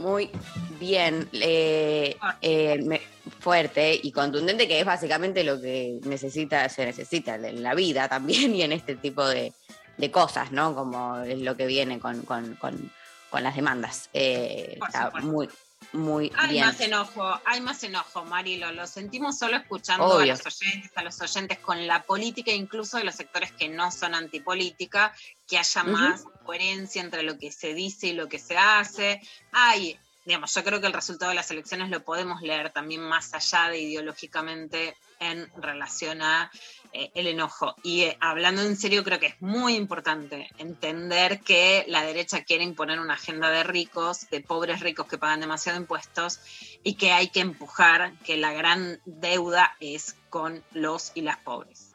Muy 0.00 0.30
bien, 0.78 1.28
eh, 1.32 2.16
eh, 2.40 2.80
me- 2.84 3.00
fuerte 3.38 3.98
y 4.02 4.10
contundente, 4.12 4.66
que 4.66 4.80
es 4.80 4.84
básicamente 4.86 5.44
lo 5.44 5.60
que 5.60 5.98
necesita, 6.04 6.68
se 6.68 6.84
necesita 6.86 7.34
en 7.36 7.62
la 7.62 7.74
vida 7.74 8.08
también 8.08 8.54
y 8.54 8.62
en 8.62 8.72
este 8.72 8.96
tipo 8.96 9.26
de, 9.28 9.52
de 9.98 10.10
cosas, 10.10 10.52
¿no? 10.52 10.74
Como 10.74 11.18
es 11.20 11.38
lo 11.38 11.56
que 11.56 11.66
viene 11.66 11.98
con, 12.00 12.22
con- 12.22 12.54
con- 12.56 12.90
con 13.30 13.42
las 13.44 13.54
demandas. 13.54 14.08
Eh, 14.12 14.78
está 14.88 15.10
muy, 15.26 15.48
muy 15.92 16.30
hay 16.36 16.50
bien. 16.50 16.64
Hay 16.64 16.70
más 16.70 16.80
enojo, 16.80 17.40
hay 17.44 17.60
más 17.60 17.82
enojo, 17.82 18.24
Marilo. 18.24 18.70
Lo 18.72 18.86
sentimos 18.86 19.38
solo 19.38 19.56
escuchando 19.56 20.18
a 20.18 20.26
los 20.26 20.46
oyentes, 20.46 20.92
a 20.94 21.02
los 21.02 21.20
oyentes 21.20 21.58
con 21.58 21.86
la 21.86 22.02
política, 22.04 22.52
incluso 22.52 22.98
de 22.98 23.04
los 23.04 23.14
sectores 23.14 23.52
que 23.52 23.68
no 23.68 23.90
son 23.90 24.14
antipolítica, 24.14 25.12
que 25.48 25.58
haya 25.58 25.82
más 25.84 26.24
coherencia 26.44 27.02
entre 27.02 27.22
lo 27.22 27.38
que 27.38 27.50
se 27.50 27.74
dice 27.74 28.08
y 28.08 28.12
lo 28.12 28.28
que 28.28 28.38
se 28.38 28.56
hace. 28.56 29.20
Hay 29.52 29.98
digamos, 30.24 30.54
yo 30.54 30.62
creo 30.62 30.80
que 30.80 30.86
el 30.86 30.92
resultado 30.92 31.30
de 31.30 31.34
las 31.34 31.50
elecciones 31.50 31.88
lo 31.88 32.04
podemos 32.04 32.42
leer 32.42 32.70
también 32.70 33.00
más 33.00 33.32
allá 33.34 33.68
de 33.70 33.80
ideológicamente 33.80 34.94
en 35.20 35.48
relación 35.56 36.22
a 36.22 36.50
eh, 36.92 37.12
el 37.14 37.28
enojo. 37.28 37.76
Y 37.84 38.02
eh, 38.02 38.18
hablando 38.20 38.62
en 38.62 38.76
serio, 38.76 39.04
creo 39.04 39.20
que 39.20 39.26
es 39.26 39.40
muy 39.40 39.76
importante 39.76 40.48
entender 40.58 41.40
que 41.40 41.84
la 41.86 42.02
derecha 42.02 42.42
quiere 42.42 42.64
imponer 42.64 42.98
una 42.98 43.14
agenda 43.14 43.50
de 43.50 43.62
ricos, 43.62 44.28
de 44.30 44.40
pobres 44.40 44.80
ricos 44.80 45.06
que 45.06 45.18
pagan 45.18 45.40
demasiado 45.40 45.78
impuestos, 45.78 46.40
y 46.82 46.94
que 46.94 47.12
hay 47.12 47.28
que 47.28 47.40
empujar 47.40 48.14
que 48.24 48.36
la 48.36 48.52
gran 48.52 49.00
deuda 49.04 49.76
es 49.78 50.16
con 50.30 50.64
los 50.72 51.12
y 51.14 51.20
las 51.20 51.36
pobres. 51.38 51.92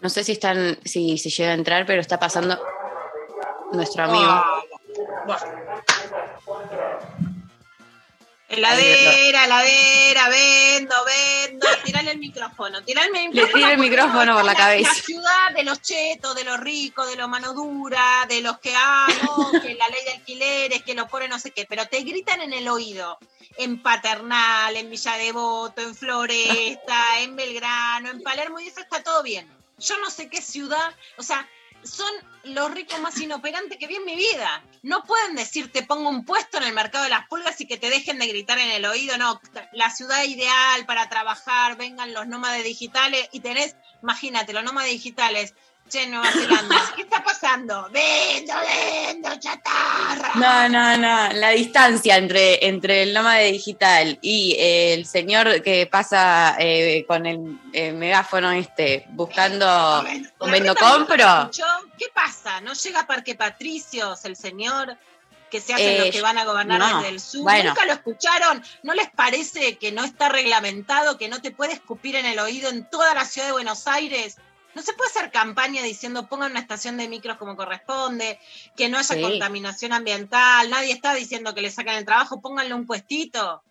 No 0.00 0.08
sé 0.08 0.24
si 0.24 0.32
están, 0.32 0.78
si, 0.84 1.18
si 1.18 1.30
llega 1.30 1.50
a 1.50 1.54
entrar, 1.54 1.84
pero 1.84 2.00
está 2.00 2.18
pasando 2.18 2.58
nuestro 3.72 4.04
amigo. 4.04 4.42
Oh, 5.26 5.36
Heladera, 8.50 9.44
heladera, 9.44 10.28
vendo, 10.28 10.94
vendo. 11.06 11.66
Tirale 11.84 12.10
el 12.10 12.18
micrófono, 12.18 12.82
tirale 12.82 13.06
el 13.06 13.28
micrófono. 13.28 13.66
Le 13.66 13.72
el 13.74 13.78
micrófono 13.78 14.34
por 14.34 14.44
la, 14.44 14.56
cabeza. 14.56 14.90
La 14.92 15.02
ciudad 15.02 15.54
de 15.54 15.62
los 15.62 15.80
chetos, 15.80 16.34
de 16.34 16.42
los 16.42 16.58
ricos, 16.58 17.08
de 17.08 17.14
los 17.14 17.28
mano 17.28 17.54
dura, 17.54 18.26
de 18.28 18.40
los 18.40 18.58
que 18.58 18.74
amo, 18.74 19.52
que 19.62 19.74
la 19.74 19.88
ley 19.88 20.04
de 20.04 20.12
alquileres, 20.14 20.82
que 20.82 20.94
lo 20.94 21.06
pone 21.06 21.28
no 21.28 21.38
sé 21.38 21.52
qué, 21.52 21.64
pero 21.64 21.86
te 21.86 22.00
gritan 22.00 22.40
en 22.40 22.52
el 22.52 22.66
oído. 22.66 23.18
En 23.56 23.80
Paternal, 23.82 24.76
en 24.76 24.90
Villa 24.90 25.16
Devoto, 25.16 25.80
en 25.82 25.94
Floresta, 25.94 27.20
en 27.20 27.36
Belgrano, 27.36 28.10
en 28.10 28.20
Palermo, 28.20 28.58
y 28.58 28.66
eso 28.66 28.80
está 28.80 29.00
todo 29.04 29.22
bien. 29.22 29.48
Yo 29.78 29.96
no 29.98 30.10
sé 30.10 30.28
qué 30.28 30.42
ciudad, 30.42 30.92
o 31.16 31.22
sea, 31.22 31.48
son 31.82 32.10
los 32.44 32.70
ricos 32.70 33.00
más 33.00 33.20
inoperantes 33.20 33.78
que 33.78 33.86
vi 33.86 33.96
en 33.96 34.04
mi 34.04 34.16
vida. 34.16 34.62
No 34.82 35.04
pueden 35.04 35.34
decir 35.34 35.70
te 35.70 35.82
pongo 35.82 36.08
un 36.08 36.24
puesto 36.24 36.58
en 36.58 36.64
el 36.64 36.72
mercado 36.72 37.04
de 37.04 37.10
las 37.10 37.26
pulgas 37.28 37.60
y 37.60 37.66
que 37.66 37.76
te 37.76 37.90
dejen 37.90 38.18
de 38.18 38.28
gritar 38.28 38.58
en 38.58 38.70
el 38.70 38.84
oído, 38.84 39.16
no, 39.18 39.40
la 39.72 39.90
ciudad 39.90 40.24
ideal 40.24 40.86
para 40.86 41.08
trabajar, 41.08 41.76
vengan 41.76 42.14
los 42.14 42.26
nómades 42.26 42.64
digitales 42.64 43.28
y 43.32 43.40
tenés, 43.40 43.76
imagínate, 44.02 44.52
los 44.52 44.64
nómades 44.64 44.92
digitales 44.92 45.54
Nueva 46.08 46.30
Zelanda, 46.30 46.76
¿qué 46.96 47.02
está 47.02 47.22
pasando? 47.22 47.88
Vendo, 47.90 48.54
vendo, 48.54 49.28
chatarra. 49.38 50.32
No, 50.36 50.68
no, 50.68 50.96
no. 50.96 51.32
La 51.32 51.50
distancia 51.50 52.16
entre, 52.16 52.64
entre 52.66 53.02
el 53.02 53.12
nómade 53.12 53.50
digital 53.50 54.18
y 54.22 54.56
el 54.58 55.06
señor 55.06 55.62
que 55.62 55.86
pasa 55.86 56.56
eh, 56.58 57.04
con 57.06 57.26
el 57.26 57.58
megáfono 57.94 58.52
este 58.52 59.04
buscando 59.10 60.04
vendo 60.40 60.74
compro. 60.76 61.50
¿Qué 61.98 62.06
pasa? 62.14 62.60
¿No 62.60 62.72
llega 62.74 63.00
a 63.00 63.06
Parque 63.06 63.34
Patricios 63.34 64.24
el 64.24 64.36
señor? 64.36 64.96
que 65.50 65.60
se 65.60 65.74
hacen 65.74 65.98
los 65.98 66.06
eh, 66.06 66.10
que 66.12 66.22
van 66.22 66.38
a 66.38 66.44
gobernar 66.44 66.96
desde 66.96 67.08
el 67.08 67.20
sur. 67.20 67.42
Nunca 67.42 67.84
lo 67.84 67.92
escucharon. 67.92 68.62
¿No 68.84 68.94
les 68.94 69.10
parece 69.10 69.76
que 69.78 69.90
no 69.90 70.04
está 70.04 70.28
reglamentado, 70.28 71.18
que 71.18 71.28
no 71.28 71.42
te 71.42 71.50
puede 71.50 71.72
escupir 71.72 72.14
en 72.14 72.24
el 72.24 72.38
oído 72.38 72.70
en 72.70 72.88
toda 72.88 73.12
la 73.14 73.24
ciudad 73.24 73.48
de 73.48 73.52
Buenos 73.52 73.88
Aires? 73.88 74.36
No 74.74 74.82
se 74.82 74.92
puede 74.92 75.10
hacer 75.10 75.30
campaña 75.30 75.82
diciendo 75.82 76.28
pongan 76.28 76.52
una 76.52 76.60
estación 76.60 76.96
de 76.96 77.08
micros 77.08 77.36
como 77.38 77.56
corresponde, 77.56 78.38
que 78.76 78.88
no 78.88 78.98
haya 78.98 79.20
contaminación 79.20 79.92
ambiental, 79.92 80.70
nadie 80.70 80.92
está 80.92 81.14
diciendo 81.14 81.54
que 81.54 81.60
le 81.60 81.70
sacan 81.70 81.96
el 81.96 82.04
trabajo, 82.04 82.40
pónganle 82.40 82.74
un 82.74 82.86
puestito. 82.86 83.62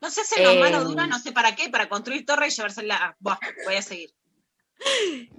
No 0.00 0.10
sé 0.10 0.22
si 0.24 0.42
los 0.42 0.56
manos 0.58 0.84
duras, 0.84 1.08
no 1.08 1.18
sé 1.18 1.32
para 1.32 1.56
qué, 1.56 1.70
para 1.70 1.88
construir 1.88 2.26
torres 2.26 2.52
y 2.52 2.56
llevársela. 2.56 3.16
Buah, 3.20 3.38
voy 3.64 3.76
a 3.76 3.82
seguir. 3.82 4.10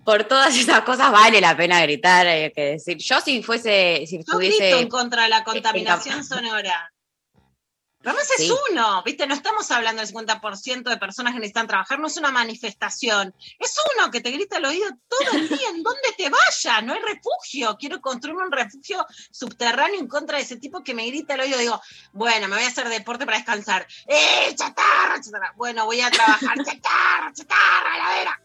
Por 0.03 0.23
todas 0.23 0.57
esas 0.57 0.81
cosas 0.81 1.11
vale 1.11 1.39
la 1.39 1.55
pena 1.55 1.81
gritar, 1.81 2.25
hay 2.25 2.51
que 2.51 2.61
decir. 2.61 2.97
Yo 2.97 3.21
si 3.21 3.43
fuese, 3.43 4.03
si 4.07 4.17
estuviese... 4.17 4.79
en 4.79 4.89
contra 4.89 5.23
de 5.23 5.29
la 5.29 5.43
contaminación 5.43 6.23
sonora. 6.23 6.91
Además 8.05 8.29
es 8.37 8.51
uno, 8.69 9.01
¿viste? 9.03 9.25
No 9.25 9.33
estamos 9.33 9.69
hablando 9.71 10.01
del 10.01 10.13
50% 10.13 10.83
de 10.83 10.97
personas 10.97 11.33
que 11.33 11.39
necesitan 11.39 11.67
trabajar, 11.67 11.99
no 11.99 12.07
es 12.07 12.17
una 12.17 12.31
manifestación. 12.31 13.33
Es 13.59 13.75
uno 13.95 14.11
que 14.11 14.21
te 14.21 14.31
grita 14.31 14.57
al 14.57 14.65
oído 14.65 14.87
todo 15.07 15.37
el 15.37 15.49
día, 15.49 15.69
¿en 15.69 15.81
dónde 15.81 16.13
te 16.17 16.29
vayas? 16.29 16.83
No 16.83 16.93
hay 16.93 16.99
refugio. 17.01 17.75
Quiero 17.79 18.01
construirme 18.01 18.43
un 18.43 18.51
refugio 18.51 19.05
subterráneo 19.31 19.99
en 19.99 20.07
contra 20.07 20.37
de 20.37 20.43
ese 20.43 20.57
tipo 20.57 20.83
que 20.83 20.93
me 20.93 21.07
grita 21.07 21.33
al 21.33 21.41
oído. 21.41 21.57
Digo, 21.57 21.81
bueno, 22.13 22.47
me 22.47 22.55
voy 22.55 22.65
a 22.65 22.67
hacer 22.67 22.87
deporte 22.89 23.25
para 23.25 23.37
descansar. 23.37 23.87
¡Eh, 24.07 24.53
chatarra, 24.55 25.19
chatarra! 25.21 25.53
Bueno, 25.55 25.85
voy 25.85 26.01
a 26.01 26.11
trabajar. 26.11 26.57
¡Chatarra, 26.65 27.33
chatarra, 27.33 27.97
heladera! 27.97 28.44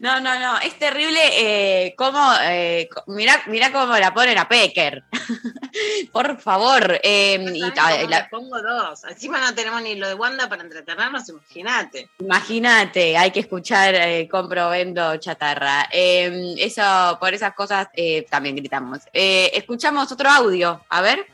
No, 0.00 0.20
no, 0.20 0.38
no, 0.38 0.58
es 0.58 0.78
terrible 0.78 1.18
eh, 1.32 1.94
cómo, 1.96 2.32
eh, 2.42 2.88
mira, 3.06 3.42
mira 3.46 3.72
cómo 3.72 3.96
la 3.96 4.14
ponen 4.14 4.38
a 4.38 4.48
Pecker. 4.48 5.02
Por 6.12 6.40
favor. 6.40 7.00
Eh, 7.02 7.38
la... 8.08 8.28
pongo 8.28 8.60
dos. 8.62 9.04
Encima 9.04 9.40
no 9.40 9.54
tenemos 9.54 9.82
ni 9.82 9.96
lo 9.96 10.08
de 10.08 10.14
Wanda 10.14 10.48
para 10.48 10.62
entretenernos, 10.62 11.28
imagínate. 11.28 12.08
Imagínate, 12.20 13.16
hay 13.16 13.30
que 13.30 13.40
escuchar 13.40 13.94
eh, 13.94 14.28
compro, 14.30 14.70
vendo, 14.70 15.16
chatarra. 15.16 15.88
Em, 15.90 16.56
eso, 16.58 17.16
por 17.18 17.34
esas 17.34 17.54
cosas 17.54 17.88
eh, 17.94 18.26
también 18.30 18.56
gritamos. 18.56 19.00
escuchamos 19.12 20.10
otro 20.12 20.28
audio, 20.28 20.84
a 20.88 21.00
ver. 21.00 21.26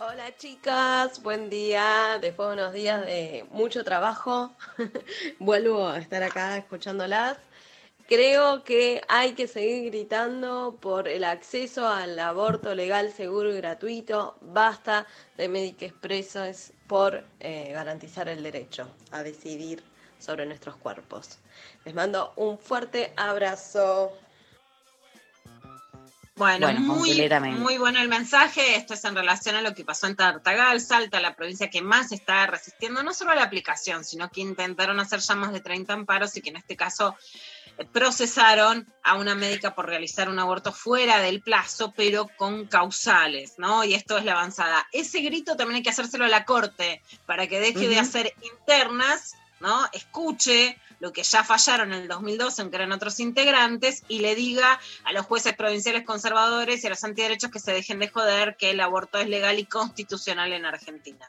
Hola 0.00 0.36
chicas, 0.36 1.20
buen 1.22 1.50
día, 1.50 2.18
después 2.20 2.48
de 2.50 2.54
unos 2.54 2.72
días 2.72 3.04
de 3.04 3.44
mucho 3.50 3.82
trabajo, 3.82 4.54
vuelvo 5.40 5.88
a 5.88 5.98
estar 5.98 6.22
acá 6.22 6.56
escuchándolas. 6.56 7.36
Creo 8.08 8.64
que 8.64 9.02
hay 9.06 9.34
que 9.34 9.46
seguir 9.46 9.90
gritando 9.90 10.78
por 10.80 11.08
el 11.08 11.24
acceso 11.24 11.86
al 11.86 12.18
aborto 12.18 12.74
legal, 12.74 13.12
seguro 13.12 13.52
y 13.52 13.58
gratuito. 13.58 14.38
Basta 14.40 15.06
de 15.36 15.46
Medic 15.46 15.82
Expresos 15.82 16.72
por 16.86 17.22
eh, 17.38 17.70
garantizar 17.74 18.30
el 18.30 18.42
derecho 18.42 18.90
a 19.10 19.22
decidir 19.22 19.82
sobre 20.18 20.46
nuestros 20.46 20.76
cuerpos. 20.76 21.38
Les 21.84 21.94
mando 21.94 22.32
un 22.36 22.58
fuerte 22.58 23.12
abrazo. 23.14 24.16
Bueno, 26.34 26.72
muy, 26.80 27.28
muy 27.58 27.76
bueno 27.76 28.00
el 28.00 28.08
mensaje. 28.08 28.76
Esto 28.76 28.94
es 28.94 29.04
en 29.04 29.16
relación 29.16 29.56
a 29.56 29.60
lo 29.60 29.74
que 29.74 29.84
pasó 29.84 30.06
en 30.06 30.16
Tartagal, 30.16 30.80
Salta, 30.80 31.20
la 31.20 31.36
provincia 31.36 31.68
que 31.68 31.82
más 31.82 32.12
está 32.12 32.46
resistiendo 32.46 33.02
no 33.02 33.12
solo 33.12 33.32
a 33.32 33.34
la 33.34 33.42
aplicación, 33.42 34.02
sino 34.02 34.30
que 34.30 34.40
intentaron 34.40 34.98
hacer 34.98 35.18
ya 35.18 35.34
más 35.34 35.52
de 35.52 35.60
30 35.60 35.92
amparos 35.92 36.34
y 36.36 36.40
que 36.40 36.50
en 36.50 36.56
este 36.56 36.76
caso 36.76 37.16
procesaron 37.86 38.92
a 39.02 39.14
una 39.16 39.34
médica 39.34 39.74
por 39.74 39.86
realizar 39.86 40.28
un 40.28 40.38
aborto 40.38 40.72
fuera 40.72 41.20
del 41.20 41.40
plazo, 41.40 41.92
pero 41.96 42.28
con 42.36 42.66
causales, 42.66 43.54
¿no? 43.58 43.84
Y 43.84 43.94
esto 43.94 44.18
es 44.18 44.24
la 44.24 44.32
avanzada. 44.32 44.86
Ese 44.92 45.20
grito 45.20 45.56
también 45.56 45.76
hay 45.76 45.82
que 45.82 45.90
hacérselo 45.90 46.24
a 46.24 46.28
la 46.28 46.44
corte 46.44 47.02
para 47.26 47.46
que 47.46 47.60
deje 47.60 47.88
de 47.88 47.98
hacer 47.98 48.34
internas, 48.42 49.36
¿no? 49.60 49.88
Escuche 49.92 50.78
lo 51.00 51.12
que 51.12 51.22
ya 51.22 51.44
fallaron 51.44 51.92
en 51.92 52.02
el 52.02 52.08
2012, 52.08 52.62
aunque 52.62 52.76
eran 52.76 52.90
otros 52.90 53.20
integrantes, 53.20 54.02
y 54.08 54.18
le 54.18 54.34
diga 54.34 54.80
a 55.04 55.12
los 55.12 55.26
jueces 55.26 55.54
provinciales 55.54 56.04
conservadores 56.04 56.82
y 56.82 56.88
a 56.88 56.90
los 56.90 57.04
antiderechos 57.04 57.50
que 57.50 57.60
se 57.60 57.72
dejen 57.72 58.00
de 58.00 58.08
joder 58.08 58.56
que 58.56 58.70
el 58.70 58.80
aborto 58.80 59.18
es 59.18 59.28
legal 59.28 59.58
y 59.58 59.66
constitucional 59.66 60.52
en 60.52 60.66
Argentina. 60.66 61.28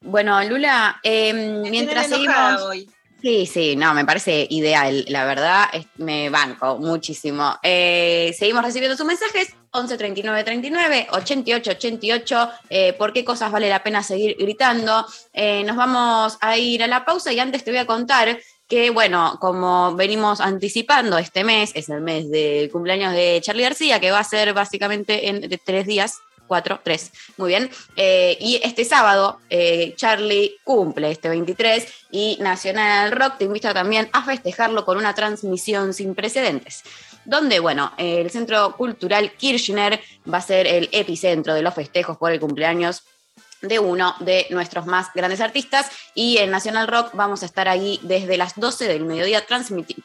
Bueno, 0.00 0.42
Lula, 0.44 1.00
eh, 1.02 1.34
mientras 1.34 2.08
seguimos... 2.08 2.62
Hoy? 2.62 2.90
Sí, 3.22 3.46
sí, 3.46 3.76
no, 3.76 3.94
me 3.94 4.04
parece 4.04 4.46
ideal, 4.50 5.04
la 5.08 5.24
verdad, 5.24 5.68
me 5.96 6.28
banco 6.28 6.78
muchísimo. 6.78 7.56
Eh, 7.62 8.34
seguimos 8.38 8.62
recibiendo 8.62 8.96
sus 8.96 9.06
mensajes, 9.06 9.54
11 9.70 9.96
39 9.96 10.44
39, 10.44 11.06
88 11.10 11.70
88, 11.72 12.50
por 12.98 13.12
qué 13.14 13.24
cosas 13.24 13.50
vale 13.50 13.70
la 13.70 13.82
pena 13.82 14.02
seguir 14.02 14.36
gritando. 14.38 15.06
Eh, 15.32 15.64
nos 15.64 15.76
vamos 15.76 16.36
a 16.40 16.58
ir 16.58 16.82
a 16.82 16.86
la 16.86 17.04
pausa 17.06 17.32
y 17.32 17.40
antes 17.40 17.64
te 17.64 17.70
voy 17.70 17.80
a 17.80 17.86
contar 17.86 18.38
que, 18.68 18.90
bueno, 18.90 19.38
como 19.40 19.94
venimos 19.94 20.40
anticipando, 20.40 21.16
este 21.16 21.42
mes 21.42 21.70
es 21.74 21.88
el 21.88 22.02
mes 22.02 22.30
del 22.30 22.70
cumpleaños 22.70 23.12
de 23.12 23.40
Charlie 23.42 23.62
García, 23.62 23.98
que 23.98 24.10
va 24.10 24.18
a 24.18 24.24
ser 24.24 24.52
básicamente 24.52 25.28
en 25.28 25.48
tres 25.64 25.86
días, 25.86 26.18
4, 26.46 26.80
3. 26.82 27.12
Muy 27.36 27.48
bien. 27.48 27.70
Eh, 27.96 28.36
y 28.40 28.60
este 28.62 28.84
sábado, 28.84 29.40
eh, 29.50 29.94
Charlie 29.96 30.56
cumple 30.64 31.10
este 31.10 31.28
23 31.28 31.86
y 32.10 32.38
Nacional 32.40 33.12
Rock 33.12 33.38
te 33.38 33.44
invita 33.44 33.74
también 33.74 34.08
a 34.12 34.24
festejarlo 34.24 34.84
con 34.84 34.96
una 34.98 35.14
transmisión 35.14 35.94
sin 35.94 36.14
precedentes. 36.14 36.82
Donde, 37.24 37.58
bueno, 37.58 37.92
el 37.96 38.30
Centro 38.30 38.76
Cultural 38.76 39.32
Kirchner 39.32 40.00
va 40.32 40.38
a 40.38 40.42
ser 40.42 40.66
el 40.66 40.88
epicentro 40.92 41.54
de 41.54 41.62
los 41.62 41.74
festejos 41.74 42.16
por 42.16 42.30
el 42.30 42.38
cumpleaños 42.38 43.02
de 43.62 43.78
uno 43.78 44.14
de 44.20 44.46
nuestros 44.50 44.86
más 44.86 45.08
grandes 45.14 45.40
artistas 45.40 45.90
y 46.14 46.38
en 46.38 46.50
Nacional 46.50 46.88
Rock 46.88 47.10
vamos 47.14 47.42
a 47.42 47.46
estar 47.46 47.68
ahí 47.68 47.98
desde 48.02 48.36
las 48.36 48.54
12 48.56 48.86
del 48.86 49.04
mediodía 49.04 49.44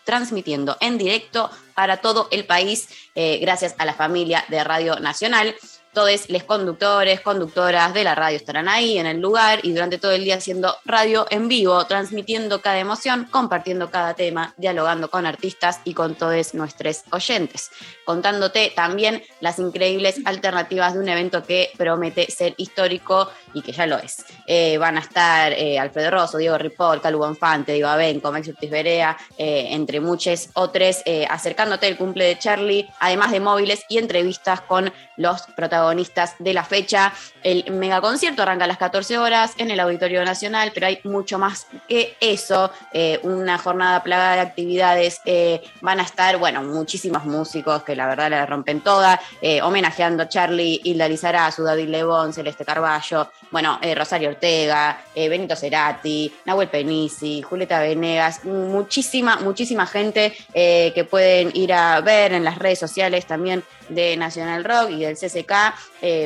transmitiendo 0.04 0.78
en 0.80 0.98
directo 0.98 1.50
para 1.76 1.98
todo 1.98 2.28
el 2.32 2.46
país, 2.46 2.90
eh, 3.16 3.40
gracias 3.40 3.76
a 3.78 3.86
la 3.86 3.94
familia 3.94 4.46
de 4.50 4.64
Radio 4.64 5.00
Nacional. 5.00 5.56
Todos 5.94 6.30
los 6.30 6.44
conductores, 6.44 7.20
conductoras 7.20 7.94
de 7.94 8.04
la 8.04 8.16
radio 8.16 8.38
estarán 8.38 8.70
ahí 8.70 8.98
en 8.98 9.06
el 9.06 9.20
lugar 9.20 9.60
y 9.64 9.74
durante 9.74 9.98
todo 9.98 10.12
el 10.12 10.24
día 10.24 10.36
haciendo 10.36 10.76
radio 10.86 11.28
en 11.30 11.48
vivo, 11.48 11.86
transmitiendo 11.86 12.62
cada 12.62 12.80
emoción, 12.80 13.28
compartiendo 13.30 13.92
cada 13.92 14.14
tema, 14.14 14.54
dialogando 14.58 15.10
con 15.10 15.26
artistas 15.26 15.82
y 15.84 15.94
con 15.94 16.16
todos 16.16 16.54
nuestros 16.54 17.04
oyentes, 17.12 17.72
contándote 18.06 18.72
también 18.74 19.22
las 19.42 19.60
increíbles 19.60 20.22
alternativas 20.24 20.94
de 20.94 21.00
un 21.00 21.10
evento 21.10 21.44
que 21.44 21.72
promete 21.78 22.32
ser 22.32 22.54
histórico 22.58 23.30
y 23.54 23.62
que 23.62 23.74
ya 23.74 23.86
lo 23.86 23.98
es. 23.98 24.24
Eh, 24.48 24.78
van 24.78 24.98
a 24.98 25.02
estar 25.02 25.52
eh, 25.52 25.78
Alfredo 25.78 26.12
Rosso, 26.12 26.38
Diego 26.38 26.58
Ripoll, 26.58 27.02
Calu 27.02 27.18
Bonfante, 27.18 27.74
Diego 27.74 27.90
Abenco, 27.90 28.32
Max 28.32 28.48
Urtiz 28.48 28.70
Berea, 28.70 29.18
eh, 29.38 29.68
entre 29.72 30.00
muchos 30.00 30.50
otros, 30.54 31.04
acercándote 31.30 31.88
el 31.88 31.98
cumple 31.98 32.24
de 32.26 32.40
Charlie, 32.40 32.90
además 33.00 33.32
de 33.32 33.40
móviles 33.40 33.84
y 33.90 33.98
entrevistas 33.98 34.62
con 34.62 34.92
los 35.18 35.42
protagonistas 35.56 35.81
de 36.39 36.54
la 36.54 36.63
fecha. 36.63 37.13
El 37.44 37.72
megaconcierto 37.72 38.44
arranca 38.44 38.65
a 38.65 38.67
las 38.67 38.78
14 38.78 39.17
horas 39.17 39.54
en 39.58 39.72
el 39.72 39.80
Auditorio 39.80 40.24
Nacional, 40.24 40.72
pero 40.74 40.88
hay 40.88 41.00
mucho 41.04 41.39
más 41.39 41.67
que 41.88 42.15
eso. 42.20 42.72
una 43.24 43.58
jornada 43.58 44.04
plagada 44.04 44.36
de 44.36 44.41
actividades. 44.41 45.22
van 45.82 46.00
a 46.00 46.04
estar, 46.04 46.38
bueno, 46.38 46.63
muchísimos 46.63 47.26
músicos 47.26 47.84
que 47.84 47.96
la 47.96 48.08
verdad 48.08 48.30
la 48.30 48.46
rompen 48.46 48.82
toda, 48.82 49.20
homenajeando 49.63 50.24
a 50.24 50.30
Charlie, 50.30 50.82
Hilda 50.84 51.08
Lizarazu, 51.08 51.63
David 51.63 51.89
Lebón, 51.89 52.34
Celeste 52.34 52.65
Carballo, 52.65 53.30
bueno, 53.52 53.80
eh, 53.82 53.94
Rosario 53.94 54.30
Ortega, 54.30 55.04
eh, 55.13 55.30
Benito 55.30 55.56
Cerati, 55.56 56.34
Nahuel 56.46 56.70
Penisi, 56.70 57.41
Julieta 57.41 57.80
Venegas, 57.82 58.46
muchísima, 58.46 59.38
muchísima 59.38 59.86
gente 59.86 60.34
eh, 60.54 60.91
que 60.96 61.04
pueden 61.04 61.52
ir 61.54 61.74
a 61.74 62.00
ver 62.02 62.34
en 62.34 62.44
las 62.44 62.58
redes 62.58 62.80
sociales 62.80 63.26
también 63.26 63.63
de 63.89 64.15
National 64.15 64.63
Rock 64.63 64.91
y 64.91 65.00
del 65.02 65.17
CCK 65.17 65.71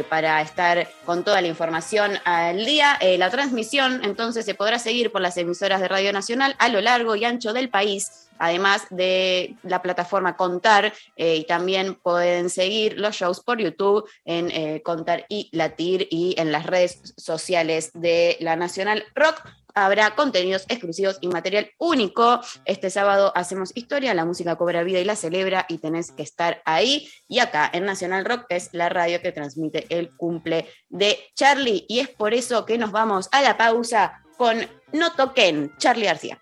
para 0.10 0.42
estar 0.42 0.88
con 1.06 1.24
toda 1.24 1.42
la 1.42 1.48
información 1.48 2.14
al 2.24 2.66
día. 2.66 2.98
la 3.18 3.30
transmisión 3.30 4.02
entonces 4.04 4.46
se 4.46 4.56
podrá 4.56 4.80
seguir 4.80 5.12
por 5.12 5.22
las 5.22 5.38
emisoras 5.38 5.82
de 5.82 5.88
Radio 5.88 6.14
Nacional 6.14 6.56
a 6.60 6.70
lo 6.70 6.82
largo 6.82 7.16
y 7.16 7.26
ancho 7.26 7.54
del 7.54 7.70
país 7.70 8.26
además 8.38 8.88
de 8.90 9.56
la 9.64 9.82
plataforma 9.82 10.36
Contar, 10.36 10.94
eh, 11.16 11.38
y 11.38 11.44
también 11.46 11.96
pueden 11.96 12.50
seguir 12.50 13.00
los 13.00 13.16
shows 13.16 13.42
por 13.42 13.60
YouTube 13.60 14.10
en 14.26 14.52
eh, 14.52 14.82
Contar 14.84 15.26
y 15.30 15.50
Latir 15.52 16.08
y 16.10 16.36
en 16.38 16.52
las 16.52 16.66
redes 16.66 17.14
sociales 17.18 17.92
de 17.94 18.38
la 18.40 18.56
Nacional 18.56 19.06
Rock. 19.16 19.42
Habrá 19.76 20.16
contenidos 20.16 20.66
exclusivos 20.70 21.18
y 21.20 21.28
material 21.28 21.70
único. 21.78 22.40
Este 22.64 22.90
sábado 22.90 23.34
hacemos 23.36 23.72
historia, 23.76 24.14
la 24.14 24.24
música 24.24 24.56
cobra 24.56 24.84
vida 24.84 25.00
y 25.00 25.04
la 25.04 25.18
celebra 25.18 25.66
y 25.68 25.80
tenés 25.80 26.12
que 26.12 26.24
estar 26.24 26.62
ahí. 26.64 27.10
Y 27.28 27.40
acá 27.40 27.70
en 27.74 27.86
Nacional 27.86 28.24
Rock 28.24 28.46
es 28.50 28.70
la 28.72 28.88
radio 28.88 29.22
que 29.22 29.34
transmite 29.34 29.86
el 29.90 30.16
cumple 30.16 30.66
de 30.88 31.20
Charlie. 31.36 31.86
Y 31.90 32.00
es 32.00 32.08
por 32.08 32.34
eso 32.34 32.66
que 32.66 32.78
nos 32.78 32.94
vamos 32.94 33.28
a 33.34 33.42
la 33.42 33.58
pausa 33.58 34.24
con 34.38 34.58
No 34.94 35.12
Toquen, 35.12 35.74
Charlie 35.78 36.06
García. 36.06 36.42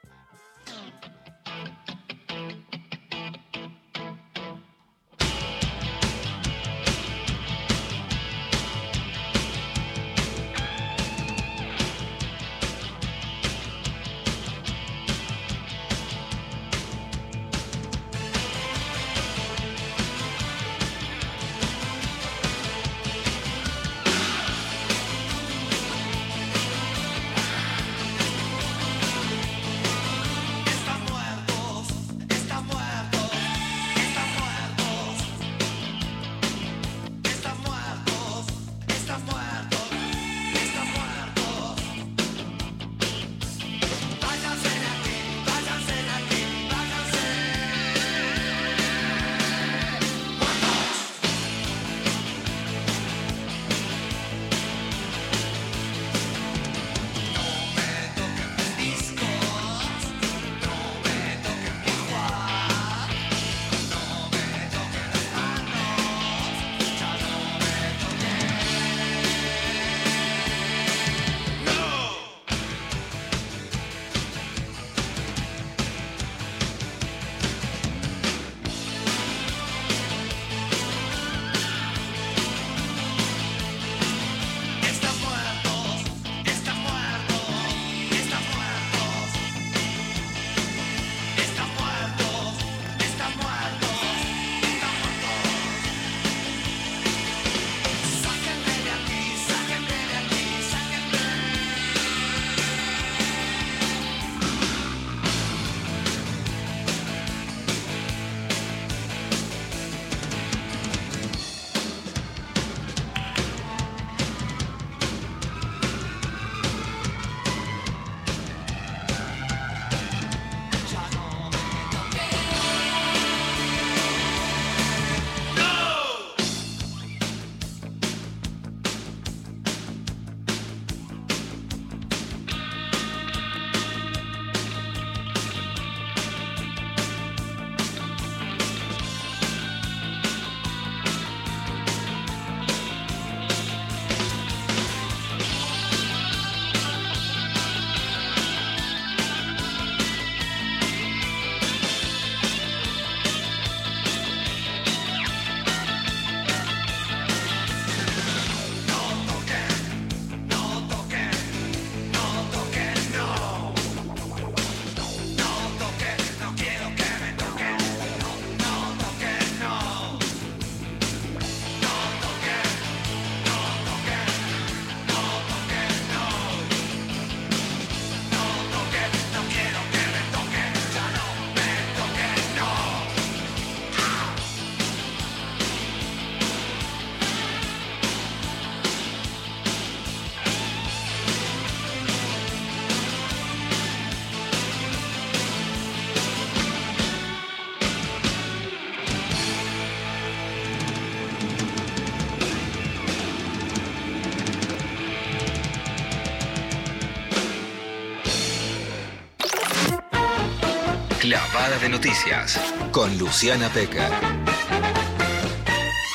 De 211.81 211.89
noticias 211.89 212.57
con 212.91 213.17
Luciana 213.17 213.67
Pecker. 213.67 214.09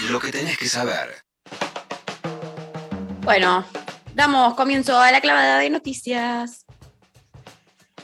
Lo 0.09 0.21
que 0.21 0.31
tenés 0.31 0.57
que 0.57 0.67
saber. 0.67 1.17
Bueno, 3.23 3.67
damos 4.15 4.55
comienzo 4.55 4.99
a 4.99 5.11
la 5.11 5.21
clavada 5.21 5.59
de 5.59 5.69
noticias. 5.69 6.65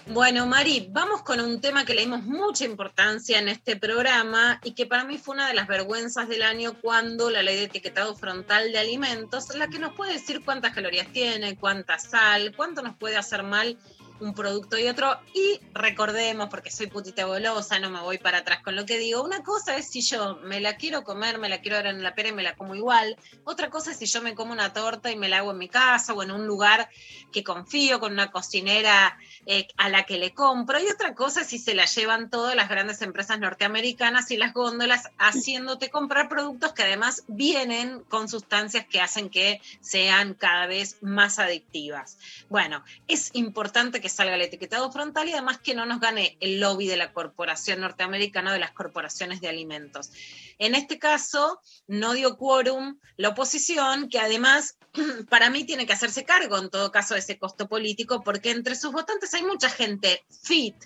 Bueno, 0.09 0.47
Mari, 0.47 0.89
vamos 0.91 1.23
con 1.23 1.41
un 1.41 1.61
tema 1.63 1.87
que 1.87 1.95
le 1.95 2.03
dimos 2.03 2.25
mucha 2.25 2.65
importancia 2.65 3.39
en 3.39 3.49
este 3.49 3.77
programa 3.77 4.61
y 4.63 4.73
que 4.73 4.85
para 4.85 5.05
mí 5.05 5.17
fue 5.17 5.35
una 5.35 5.49
de 5.49 5.55
las 5.55 5.67
vergüenzas 5.67 6.29
del 6.29 6.43
año 6.43 6.75
cuando 6.83 7.31
la 7.31 7.43
ley 7.43 7.57
de 7.57 7.65
etiquetado 7.65 8.15
frontal 8.15 8.73
de 8.73 8.79
alimentos, 8.79 9.55
la 9.57 9.69
que 9.69 9.79
nos 9.79 9.95
puede 9.95 10.13
decir 10.13 10.45
cuántas 10.45 10.75
calorías 10.75 11.09
tiene, 11.13 11.57
cuánta 11.57 11.99
sal, 11.99 12.53
cuánto 12.55 12.83
nos 12.83 12.97
puede 12.97 13.17
hacer 13.17 13.45
mal 13.45 13.79
un 14.21 14.35
producto 14.35 14.79
y 14.79 14.89
otro. 14.89 15.19
Y 15.33 15.61
recordemos, 15.73 16.49
porque 16.49 16.71
soy 16.71 16.87
putita 16.87 17.25
golosa, 17.25 17.79
no 17.79 17.91
me 17.91 18.01
voy 18.01 18.19
para 18.19 18.39
atrás 18.39 18.61
con 18.63 18.77
lo 18.77 18.87
que 18.87 18.99
digo, 18.99 19.23
una 19.23 19.43
cosa 19.43 19.77
es 19.77 19.89
si 19.89 20.01
yo 20.01 20.37
me 20.37 20.61
la 20.61 20.77
quiero 20.77 21.05
comer, 21.05 21.39
me 21.39 21.49
la 21.49 21.61
quiero 21.61 21.77
dar 21.77 21.87
en 21.87 22.03
la 22.03 22.15
pera 22.15 22.29
y 22.29 22.33
me 22.33 22.43
la 22.43 22.55
como 22.55 22.75
igual. 22.75 23.17
Otra 23.45 23.71
cosa 23.71 23.91
es 23.91 23.99
si 23.99 24.07
yo 24.07 24.23
me 24.23 24.35
como 24.35 24.53
una 24.53 24.73
torta 24.73 25.11
y 25.11 25.17
me 25.17 25.29
la 25.29 25.39
hago 25.39 25.51
en 25.53 25.59
mi 25.59 25.69
casa 25.69 26.13
o 26.13 26.23
en 26.23 26.31
un 26.31 26.47
lugar 26.47 26.89
que 27.33 27.43
confío, 27.43 28.01
con 28.01 28.13
una 28.13 28.31
cocinera 28.31 29.19
eh, 29.47 29.67
a 29.77 29.89
la 29.89 30.05
que 30.05 30.19
le 30.19 30.33
compro. 30.33 30.79
Y 30.81 30.87
otra 30.89 31.15
cosa 31.15 31.43
es 31.43 31.49
si 31.49 31.59
se 31.59 31.75
la 31.75 31.87
llevan 31.87 32.31
todas 32.31 32.55
las 32.55 32.69
grandes 32.69 33.03
empresas 33.03 33.39
norteamericanas 33.39 34.31
y 34.31 34.37
las 34.37 34.53
góndolas 34.53 35.11
haciéndote 35.19 35.91
comprar 35.91 36.29
productos 36.29 36.73
que 36.73 36.83
además 36.83 37.25
vienen 37.27 38.01
con 38.09 38.29
sustancias 38.29 38.87
que 38.87 39.01
hacen 39.01 39.29
que 39.29 39.61
sean 39.81 40.35
cada 40.35 40.67
vez 40.67 40.99
más 41.03 41.39
adictivas. 41.39 42.19
Bueno, 42.49 42.85
es 43.09 43.31
importante 43.35 44.01
que 44.01 44.04
salga 44.09 44.35
el 44.35 44.43
etiquetado 44.43 44.91
frontal 44.91 45.29
y 45.29 45.33
además 45.33 45.59
que 45.59 45.75
no 45.75 45.87
nos 45.87 46.01
gane 46.01 46.37
el 46.41 46.61
lobby 46.61 46.87
de 46.87 46.97
la 46.97 47.13
corporación 47.13 47.81
norteamericana 47.81 48.53
de 48.53 48.59
las 48.59 48.73
corporaciones 48.73 49.41
de 49.41 49.49
alimentos. 49.49 50.11
En 50.59 50.75
este 50.75 50.99
caso, 50.99 51.61
no 51.87 52.13
dio 52.13 52.37
quórum 52.37 52.99
la 53.17 53.31
oposición, 53.31 54.09
que 54.09 54.19
además 54.19 54.77
para 55.29 55.51
mí 55.51 55.65
tiene 55.65 55.87
que 55.87 55.93
hacerse 55.93 56.25
cargo 56.25 56.59
en 56.59 56.71
todo 56.71 56.91
caso 56.91 57.15
de 57.15 57.21
ese 57.21 57.39
costo 57.39 57.69
político, 57.69 58.23
porque 58.23 58.51
entre 58.51 58.77
sus 58.77 58.93
votantes 58.93 59.33
hay 59.35 59.43
mucha 59.43 59.71
gente 59.71 60.25
fit. 60.43 60.77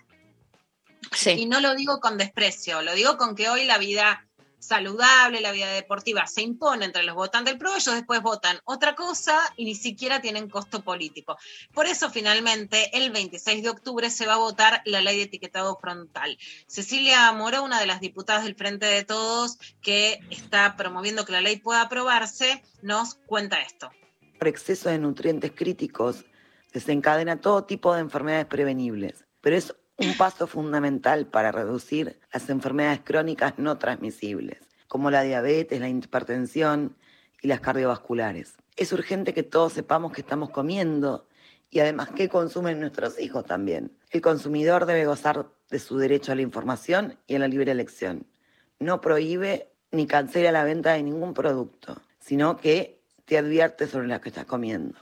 Y 1.26 1.46
no 1.46 1.60
lo 1.60 1.74
digo 1.74 2.00
con 2.00 2.18
desprecio, 2.18 2.82
lo 2.82 2.94
digo 2.94 3.16
con 3.16 3.34
que 3.34 3.48
hoy 3.48 3.64
la 3.64 3.78
vida 3.78 4.27
saludable, 4.58 5.40
la 5.40 5.52
vida 5.52 5.70
deportiva 5.72 6.26
se 6.26 6.42
impone 6.42 6.84
entre 6.84 7.02
los 7.02 7.14
votantes 7.14 7.52
del 7.52 7.58
PRO, 7.58 7.76
ellos 7.76 7.94
después 7.94 8.22
votan 8.22 8.58
otra 8.64 8.94
cosa 8.94 9.38
y 9.56 9.64
ni 9.64 9.74
siquiera 9.74 10.20
tienen 10.20 10.48
costo 10.48 10.82
político. 10.82 11.36
Por 11.72 11.86
eso 11.86 12.10
finalmente 12.10 12.90
el 12.96 13.10
26 13.10 13.62
de 13.62 13.70
octubre 13.70 14.10
se 14.10 14.26
va 14.26 14.34
a 14.34 14.38
votar 14.38 14.82
la 14.84 15.00
ley 15.00 15.16
de 15.16 15.22
etiquetado 15.24 15.78
frontal. 15.80 16.38
Cecilia 16.66 17.30
Moro, 17.32 17.62
una 17.62 17.80
de 17.80 17.86
las 17.86 18.00
diputadas 18.00 18.44
del 18.44 18.54
Frente 18.54 18.86
de 18.86 19.04
Todos 19.04 19.58
que 19.80 20.20
está 20.30 20.76
promoviendo 20.76 21.24
que 21.24 21.32
la 21.32 21.40
ley 21.40 21.56
pueda 21.56 21.82
aprobarse, 21.82 22.62
nos 22.82 23.14
cuenta 23.14 23.60
esto. 23.60 23.90
Por 24.38 24.48
exceso 24.48 24.88
de 24.88 24.98
nutrientes 24.98 25.52
críticos 25.54 26.24
desencadena 26.72 27.40
todo 27.40 27.64
tipo 27.64 27.94
de 27.94 28.00
enfermedades 28.00 28.46
prevenibles, 28.46 29.24
pero 29.40 29.56
es 29.56 29.74
un 29.98 30.16
paso 30.16 30.46
fundamental 30.46 31.26
para 31.26 31.50
reducir 31.50 32.20
las 32.32 32.48
enfermedades 32.50 33.00
crónicas 33.04 33.54
no 33.58 33.78
transmisibles, 33.78 34.58
como 34.86 35.10
la 35.10 35.22
diabetes, 35.22 35.80
la 35.80 35.88
hipertensión 35.88 36.96
y 37.42 37.48
las 37.48 37.60
cardiovasculares. 37.60 38.54
Es 38.76 38.92
urgente 38.92 39.34
que 39.34 39.42
todos 39.42 39.72
sepamos 39.72 40.12
qué 40.12 40.20
estamos 40.20 40.50
comiendo 40.50 41.26
y 41.70 41.80
además 41.80 42.10
qué 42.14 42.28
consumen 42.28 42.80
nuestros 42.80 43.18
hijos 43.20 43.44
también. 43.44 43.90
El 44.10 44.20
consumidor 44.20 44.86
debe 44.86 45.04
gozar 45.04 45.46
de 45.68 45.78
su 45.80 45.98
derecho 45.98 46.30
a 46.30 46.36
la 46.36 46.42
información 46.42 47.18
y 47.26 47.34
a 47.34 47.40
la 47.40 47.48
libre 47.48 47.72
elección. 47.72 48.24
No 48.78 49.00
prohíbe 49.00 49.68
ni 49.90 50.06
cancela 50.06 50.52
la 50.52 50.64
venta 50.64 50.92
de 50.92 51.02
ningún 51.02 51.34
producto, 51.34 52.00
sino 52.20 52.56
que 52.56 53.00
te 53.24 53.36
advierte 53.36 53.88
sobre 53.88 54.06
lo 54.06 54.20
que 54.20 54.28
estás 54.28 54.44
comiendo. 54.44 54.96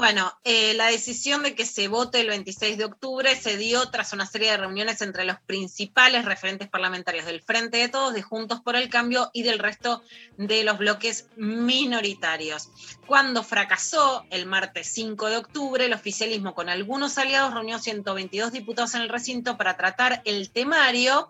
Bueno, 0.00 0.32
eh, 0.44 0.72
la 0.72 0.86
decisión 0.86 1.42
de 1.42 1.54
que 1.54 1.66
se 1.66 1.86
vote 1.86 2.22
el 2.22 2.28
26 2.28 2.78
de 2.78 2.86
octubre 2.86 3.36
se 3.36 3.58
dio 3.58 3.90
tras 3.90 4.14
una 4.14 4.24
serie 4.24 4.50
de 4.50 4.56
reuniones 4.56 5.02
entre 5.02 5.26
los 5.26 5.38
principales 5.40 6.24
referentes 6.24 6.70
parlamentarios 6.70 7.26
del 7.26 7.42
Frente 7.42 7.76
de 7.76 7.90
Todos, 7.90 8.14
de 8.14 8.22
Juntos 8.22 8.62
por 8.62 8.76
el 8.76 8.88
Cambio 8.88 9.28
y 9.34 9.42
del 9.42 9.58
resto 9.58 10.02
de 10.38 10.64
los 10.64 10.78
bloques 10.78 11.26
minoritarios. 11.36 12.70
Cuando 13.06 13.42
fracasó 13.42 14.24
el 14.30 14.46
martes 14.46 14.90
5 14.90 15.28
de 15.28 15.36
octubre, 15.36 15.84
el 15.84 15.92
oficialismo 15.92 16.54
con 16.54 16.70
algunos 16.70 17.18
aliados 17.18 17.52
reunió 17.52 17.78
122 17.78 18.52
diputados 18.52 18.94
en 18.94 19.02
el 19.02 19.10
recinto 19.10 19.58
para 19.58 19.76
tratar 19.76 20.22
el 20.24 20.50
temario 20.50 21.28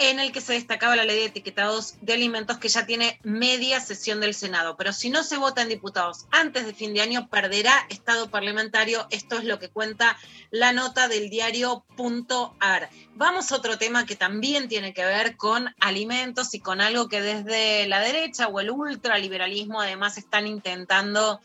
en 0.00 0.18
el 0.18 0.32
que 0.32 0.40
se 0.40 0.54
destacaba 0.54 0.96
la 0.96 1.04
ley 1.04 1.16
de 1.16 1.26
etiquetados 1.26 1.96
de 2.00 2.14
alimentos 2.14 2.56
que 2.56 2.70
ya 2.70 2.86
tiene 2.86 3.20
media 3.22 3.80
sesión 3.80 4.18
del 4.18 4.32
Senado. 4.32 4.76
Pero 4.78 4.94
si 4.94 5.10
no 5.10 5.22
se 5.22 5.36
vota 5.36 5.60
en 5.60 5.68
diputados 5.68 6.24
antes 6.30 6.64
de 6.64 6.72
fin 6.72 6.94
de 6.94 7.02
año, 7.02 7.28
perderá 7.28 7.74
estado 7.90 8.30
parlamentario. 8.30 9.06
Esto 9.10 9.36
es 9.36 9.44
lo 9.44 9.58
que 9.58 9.68
cuenta 9.68 10.16
la 10.50 10.72
nota 10.72 11.06
del 11.06 11.28
diario 11.28 11.84
Punto 11.96 12.56
Ar. 12.60 12.88
Vamos 13.14 13.52
a 13.52 13.56
otro 13.56 13.76
tema 13.76 14.06
que 14.06 14.16
también 14.16 14.68
tiene 14.68 14.94
que 14.94 15.04
ver 15.04 15.36
con 15.36 15.74
alimentos 15.80 16.54
y 16.54 16.60
con 16.60 16.80
algo 16.80 17.08
que 17.10 17.20
desde 17.20 17.86
la 17.86 18.00
derecha 18.00 18.48
o 18.48 18.58
el 18.58 18.70
ultraliberalismo 18.70 19.82
además 19.82 20.16
están 20.16 20.46
intentando 20.46 21.42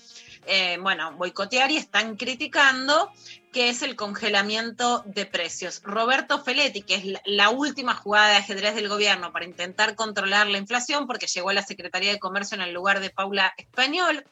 eh, 0.48 0.78
bueno, 0.82 1.14
boicotear 1.14 1.72
y 1.72 1.78
están 1.78 2.16
criticando, 2.16 3.12
que 3.52 3.70
es 3.70 3.82
el 3.82 3.96
congelamiento 3.96 5.04
de 5.06 5.26
precios. 5.26 5.82
Roberto 5.84 6.44
Feletti, 6.44 6.82
que 6.82 6.96
es 6.96 7.22
la 7.26 7.50
última 7.50 7.96
jugada 7.96 8.30
de 8.30 8.36
ajedrez 8.38 8.76
del 8.76 8.90
gobierno 8.90 9.32
para 9.32 9.46
intentar 9.46 9.96
controlar 9.96 10.48
la 10.48 10.58
inflación, 10.58 11.08
porque 11.08 11.28
llegó 11.28 11.50
a 11.50 11.54
la 11.54 11.64
Secretaría 11.64 12.12
de 12.12 12.20
Comercio 12.20 12.56
en 12.56 12.62
el 12.62 12.74
lugar 12.74 13.00
de 13.00 13.10
Paula 13.10 13.54
Español, 13.58 14.26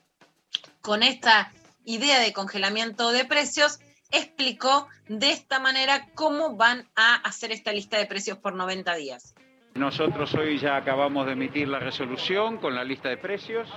con 0.82 1.04
esta 1.04 1.52
idea 1.86 2.20
de 2.20 2.34
congelamiento 2.34 3.12
de 3.12 3.26
precios, 3.26 3.80
explicó 4.12 4.88
de 5.08 5.32
esta 5.32 5.60
manera 5.60 6.08
cómo 6.14 6.56
van 6.56 6.88
a 6.96 7.16
hacer 7.16 7.52
esta 7.52 7.72
lista 7.72 7.98
de 7.98 8.06
precios 8.06 8.38
por 8.38 8.56
90 8.56 8.94
días. 8.96 9.34
Nosotros 9.76 10.32
hoy 10.36 10.60
ya 10.60 10.76
acabamos 10.76 11.26
de 11.26 11.32
emitir 11.32 11.68
la 11.68 11.80
resolución 11.80 12.58
con 12.58 12.76
la 12.76 12.84
lista 12.84 13.10
de 13.10 13.18
precios 13.18 13.68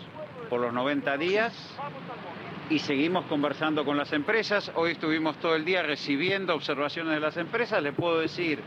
por 0.50 0.60
los 0.60 0.72
90 0.72 1.16
días 1.16 1.54
y 2.68 2.78
seguimos 2.80 3.26
conversando 3.26 3.84
con 3.84 3.96
las 3.96 4.12
empresas. 4.12 4.72
Hoy 4.74 4.92
estuvimos 4.92 5.36
todo 5.38 5.54
el 5.54 5.64
día 5.64 5.82
recibiendo 5.82 6.54
observaciones 6.54 7.14
de 7.14 7.20
las 7.20 7.36
empresas. 7.36 7.82
Le 7.82 7.92
puedo 7.92 8.18
decir, 8.18 8.58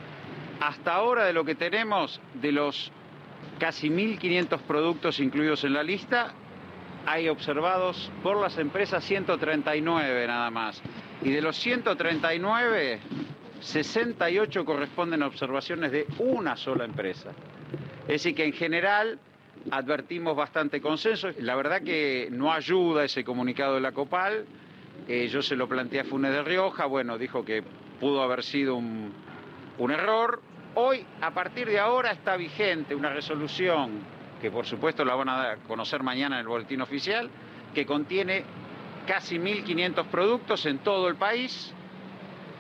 hasta 0.62 0.94
ahora 0.94 1.26
de 1.26 1.34
lo 1.34 1.44
que 1.44 1.56
tenemos, 1.56 2.22
de 2.36 2.52
los 2.52 2.92
casi 3.60 3.90
1.500 3.90 4.60
productos 4.62 5.20
incluidos 5.20 5.64
en 5.66 5.74
la 5.74 5.84
lista, 5.84 6.34
hay 7.06 7.28
observados 7.28 8.12
por 8.24 8.40
las 8.40 8.58
empresas 8.58 9.04
139 9.04 10.28
nada 10.28 10.50
más. 10.50 10.82
Y 11.22 11.32
de 11.32 11.42
los 11.42 11.58
139, 11.58 13.00
68 13.60 14.66
corresponden 14.66 15.24
a 15.24 15.28
observaciones 15.28 15.92
de 15.92 16.08
una 16.20 16.56
sola 16.56 16.86
empresa. 16.86 17.32
Es 18.04 18.24
decir, 18.24 18.36
que 18.36 18.46
en 18.46 18.54
general 18.54 19.20
advertimos 19.72 20.36
bastante 20.36 20.82
consenso. 20.82 21.30
La 21.40 21.56
verdad 21.56 21.82
que 21.82 22.30
no 22.32 22.52
ayuda 22.52 23.04
ese 23.04 23.24
comunicado 23.24 23.76
de 23.76 23.82
la 23.82 23.92
COPAL. 23.92 24.46
Eh, 25.08 25.28
yo 25.28 25.42
se 25.42 25.56
lo 25.56 25.68
planteé 25.68 26.02
a 26.02 26.04
Funes 26.04 26.32
de 26.32 26.44
Rioja, 26.44 26.86
bueno, 26.86 27.18
dijo 27.18 27.44
que 27.44 27.64
pudo 28.00 28.22
haber 28.22 28.44
sido 28.44 28.76
un, 28.76 29.12
un 29.78 29.92
error. 29.92 30.42
Hoy, 30.76 31.06
a 31.22 31.32
partir 31.32 31.68
de 31.68 31.80
ahora, 31.80 32.12
está 32.12 32.38
vigente 32.38 32.94
una 32.96 33.10
resolución, 33.10 34.02
que 34.42 34.52
por 34.52 34.66
supuesto 34.66 35.04
la 35.04 35.16
van 35.16 35.30
a 35.30 35.56
conocer 35.68 36.04
mañana 36.04 36.36
en 36.36 36.42
el 36.42 36.48
boletín 36.48 36.82
oficial, 36.82 37.30
que 37.74 37.86
contiene 37.86 38.44
casi 39.08 39.38
1.500 39.38 40.06
productos 40.06 40.66
en 40.66 40.80
todo 40.80 41.08
el 41.08 41.16
país, 41.16 41.74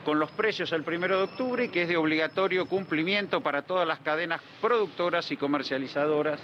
con 0.05 0.19
los 0.19 0.31
precios 0.31 0.71
el 0.71 0.83
primero 0.83 1.17
de 1.17 1.23
octubre 1.23 1.65
y 1.65 1.69
que 1.69 1.83
es 1.83 1.87
de 1.87 1.97
obligatorio 1.97 2.67
cumplimiento 2.67 3.41
para 3.41 3.63
todas 3.63 3.87
las 3.87 3.99
cadenas 3.99 4.41
productoras 4.61 5.31
y 5.31 5.37
comercializadoras. 5.37 6.39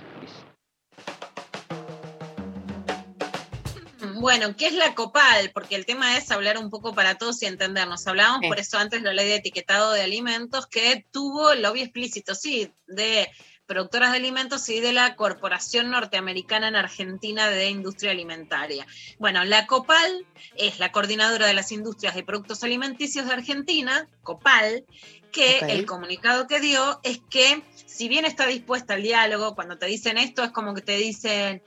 Bueno, 4.18 4.56
¿qué 4.56 4.68
es 4.68 4.74
la 4.74 4.96
COPAL? 4.96 5.52
Porque 5.54 5.76
el 5.76 5.86
tema 5.86 6.18
es 6.18 6.32
hablar 6.32 6.58
un 6.58 6.70
poco 6.70 6.96
para 6.96 7.16
todos 7.16 7.42
y 7.44 7.46
entendernos. 7.46 8.08
Hablábamos 8.08 8.48
por 8.48 8.60
eso 8.60 8.78
antes 8.78 9.04
de 9.04 9.08
la 9.08 9.14
ley 9.14 9.28
de 9.28 9.36
etiquetado 9.36 9.92
de 9.92 10.02
alimentos 10.02 10.68
que 10.68 11.06
tuvo 11.12 11.52
el 11.52 11.62
lobby 11.62 11.82
explícito, 11.82 12.34
sí, 12.34 12.72
de 12.88 13.30
productoras 13.66 14.12
de 14.12 14.18
alimentos 14.18 14.70
y 14.70 14.80
de 14.80 14.94
la 14.94 15.16
Corporación 15.16 15.90
Norteamericana 15.90 16.68
en 16.68 16.76
Argentina 16.76 17.50
de 17.50 17.70
Industria 17.70 18.12
Alimentaria. 18.12 18.86
Bueno, 19.20 19.44
la 19.44 19.66
COPAL 19.66 20.26
es 20.56 20.80
la 20.80 20.92
coordinadora 20.92 21.48
de 21.48 21.54
las 21.54 21.72
industrias 21.72 22.16
de 22.16 22.24
productos 22.24 22.64
alimenticios 22.64 23.28
de 23.28 23.34
Argentina, 23.34 24.08
COPAL, 24.24 24.86
que 25.32 25.60
el 25.60 25.86
comunicado 25.86 26.48
que 26.48 26.60
dio 26.60 27.00
es 27.04 27.20
que 27.30 27.62
si 27.86 28.08
bien 28.08 28.26
está 28.26 28.48
dispuesta 28.48 28.94
al 28.94 29.04
diálogo, 29.04 29.56
cuando 29.56 29.78
te 29.78 29.86
dicen 29.86 30.18
esto 30.18 30.44
es 30.44 30.52
como 30.52 30.74
que 30.74 30.82
te 30.82 30.98
dicen, 30.98 31.62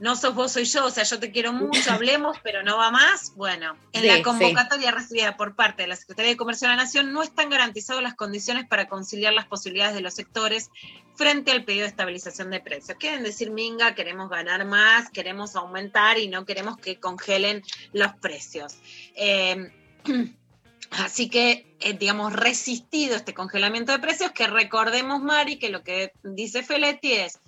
no 0.00 0.16
sos 0.16 0.34
vos, 0.34 0.52
soy 0.52 0.64
yo, 0.64 0.86
o 0.86 0.90
sea, 0.90 1.04
yo 1.04 1.18
te 1.18 1.30
quiero 1.30 1.52
mucho, 1.52 1.90
hablemos, 1.92 2.38
pero 2.42 2.62
no 2.62 2.76
va 2.76 2.90
más. 2.90 3.34
Bueno, 3.36 3.76
en 3.92 4.06
la 4.06 4.22
convocatoria 4.22 4.90
recibida 4.90 5.36
por 5.36 5.54
parte 5.54 5.82
de 5.82 5.88
la 5.88 5.96
Secretaría 5.96 6.32
de 6.32 6.36
Comercio 6.36 6.68
de 6.68 6.76
la 6.76 6.82
Nación 6.82 7.12
no 7.12 7.22
están 7.22 7.50
garantizadas 7.50 8.02
las 8.02 8.14
condiciones 8.14 8.66
para 8.66 8.88
conciliar 8.88 9.32
las 9.32 9.46
posibilidades 9.46 9.94
de 9.94 10.00
los 10.00 10.14
sectores 10.14 10.70
frente 11.16 11.52
al 11.52 11.64
pedido 11.64 11.82
de 11.82 11.90
estabilización 11.90 12.50
de 12.50 12.60
precios. 12.60 12.98
Quieren 12.98 13.22
decir, 13.22 13.50
Minga, 13.50 13.94
queremos 13.94 14.28
ganar 14.28 14.64
más, 14.64 15.10
queremos 15.10 15.54
aumentar 15.56 16.18
y 16.18 16.28
no 16.28 16.44
queremos 16.44 16.76
que 16.76 16.98
congelen 16.98 17.62
los 17.92 18.12
precios. 18.14 18.74
Eh, 19.14 19.70
Así 20.90 21.28
que, 21.28 21.66
eh, 21.80 21.94
digamos, 21.94 22.32
resistido 22.32 23.16
este 23.16 23.34
congelamiento 23.34 23.92
de 23.92 23.98
precios, 23.98 24.30
que 24.32 24.46
recordemos, 24.46 25.22
Mari, 25.22 25.58
que 25.58 25.68
lo 25.68 25.82
que 25.82 26.12
dice 26.22 26.62
Feletti 26.62 27.12
es, 27.12 27.40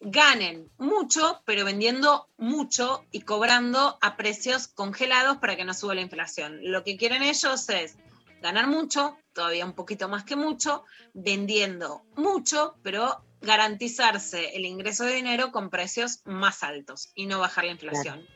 ganen 0.00 0.70
mucho, 0.78 1.42
pero 1.44 1.64
vendiendo 1.64 2.28
mucho 2.36 3.04
y 3.10 3.22
cobrando 3.22 3.98
a 4.00 4.16
precios 4.16 4.68
congelados 4.68 5.38
para 5.38 5.56
que 5.56 5.64
no 5.64 5.74
suba 5.74 5.94
la 5.94 6.02
inflación. 6.02 6.58
Lo 6.62 6.84
que 6.84 6.96
quieren 6.96 7.22
ellos 7.22 7.68
es 7.68 7.96
ganar 8.42 8.66
mucho, 8.66 9.16
todavía 9.32 9.64
un 9.64 9.72
poquito 9.72 10.08
más 10.08 10.24
que 10.24 10.36
mucho, 10.36 10.84
vendiendo 11.14 12.02
mucho, 12.16 12.76
pero 12.82 13.24
garantizarse 13.40 14.56
el 14.56 14.64
ingreso 14.64 15.04
de 15.04 15.14
dinero 15.14 15.52
con 15.52 15.70
precios 15.70 16.20
más 16.24 16.62
altos 16.62 17.10
y 17.14 17.26
no 17.26 17.38
bajar 17.38 17.64
la 17.64 17.72
inflación. 17.72 18.26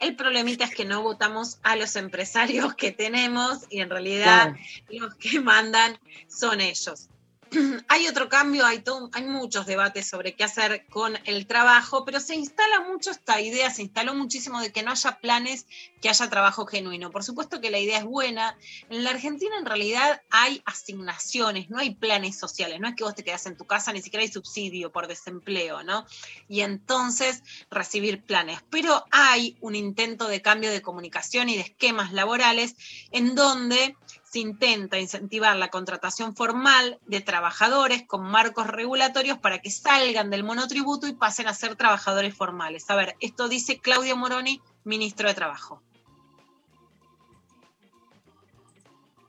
El 0.00 0.14
problemita 0.14 0.64
es 0.64 0.74
que 0.74 0.84
no 0.84 1.02
votamos 1.02 1.58
a 1.62 1.74
los 1.74 1.96
empresarios 1.96 2.74
que 2.74 2.92
tenemos 2.92 3.64
y 3.68 3.80
en 3.80 3.90
realidad 3.90 4.54
los 4.88 5.14
que 5.16 5.40
mandan 5.40 5.98
son 6.28 6.60
ellos. 6.60 7.08
hay 7.88 8.06
otro 8.08 8.28
cambio, 8.28 8.66
hay, 8.66 8.82
muchos 9.24 9.66
debates 9.66 10.08
sobre 10.08 10.34
qué 10.34 10.44
hacer 10.44 10.86
con 10.86 11.18
el 11.24 11.46
trabajo, 11.46 12.04
pero 12.04 12.20
se 12.20 12.34
instala 12.34 12.80
mucho 12.80 13.10
esta 13.10 13.40
idea, 13.40 13.70
se 13.70 13.82
instaló 13.82 14.14
muchísimo 14.14 14.60
de 14.60 14.72
que 14.72 14.82
no 14.82 14.90
haya 14.90 15.18
planes, 15.18 15.66
que 16.00 16.08
haya 16.08 16.30
trabajo 16.30 16.66
genuino. 16.66 17.10
Por 17.10 17.24
supuesto 17.24 17.60
que 17.60 17.70
la 17.70 17.78
idea 17.78 17.98
es 17.98 18.04
buena. 18.04 18.56
En 18.88 19.04
la 19.04 19.10
Argentina 19.10 19.56
en 19.58 19.66
realidad 19.66 20.22
hay 20.30 20.62
asignaciones, 20.64 21.70
no 21.70 21.78
hay 21.78 21.94
planes 21.94 22.38
sociales, 22.38 22.80
no 22.80 22.88
es 22.88 22.94
que 22.94 23.04
vos 23.04 23.14
te 23.14 23.24
quedas 23.24 23.46
en 23.46 23.56
tu 23.56 23.66
casa, 23.66 23.92
ni 23.92 24.02
siquiera 24.02 24.22
hay 24.22 24.30
subsidio 24.30 24.92
por 24.92 25.06
desempleo, 25.06 25.82
¿no? 25.82 26.06
Y 26.48 26.60
entonces 26.60 27.42
recibir 27.70 28.22
planes. 28.22 28.60
Pero 28.70 29.04
hay 29.10 29.56
un 29.60 29.74
intento 29.74 30.28
de 30.28 30.42
cambio 30.42 30.70
de 30.70 30.82
comunicación 30.82 31.48
y 31.48 31.56
de 31.56 31.62
esquemas 31.62 32.12
laborales 32.12 32.74
en 33.10 33.34
donde 33.34 33.96
se 34.30 34.40
intenta 34.40 34.98
incentivar 34.98 35.56
la 35.56 35.68
contratación 35.68 36.36
formal 36.36 36.98
de 37.06 37.20
trabajadores 37.20 38.04
con 38.06 38.22
marcos 38.24 38.66
regulatorios 38.66 39.38
para 39.38 39.60
que 39.60 39.70
salgan 39.70 40.30
del 40.30 40.44
monotributo 40.44 41.06
y 41.06 41.14
pasen 41.14 41.48
a 41.48 41.54
ser 41.54 41.76
trabajadores 41.76 42.34
formales. 42.34 42.90
A 42.90 42.96
ver, 42.96 43.16
esto 43.20 43.48
dice 43.48 43.78
Claudio 43.78 44.16
Moroni, 44.16 44.60
ministro 44.84 45.28
de 45.28 45.34
Trabajo. 45.34 45.82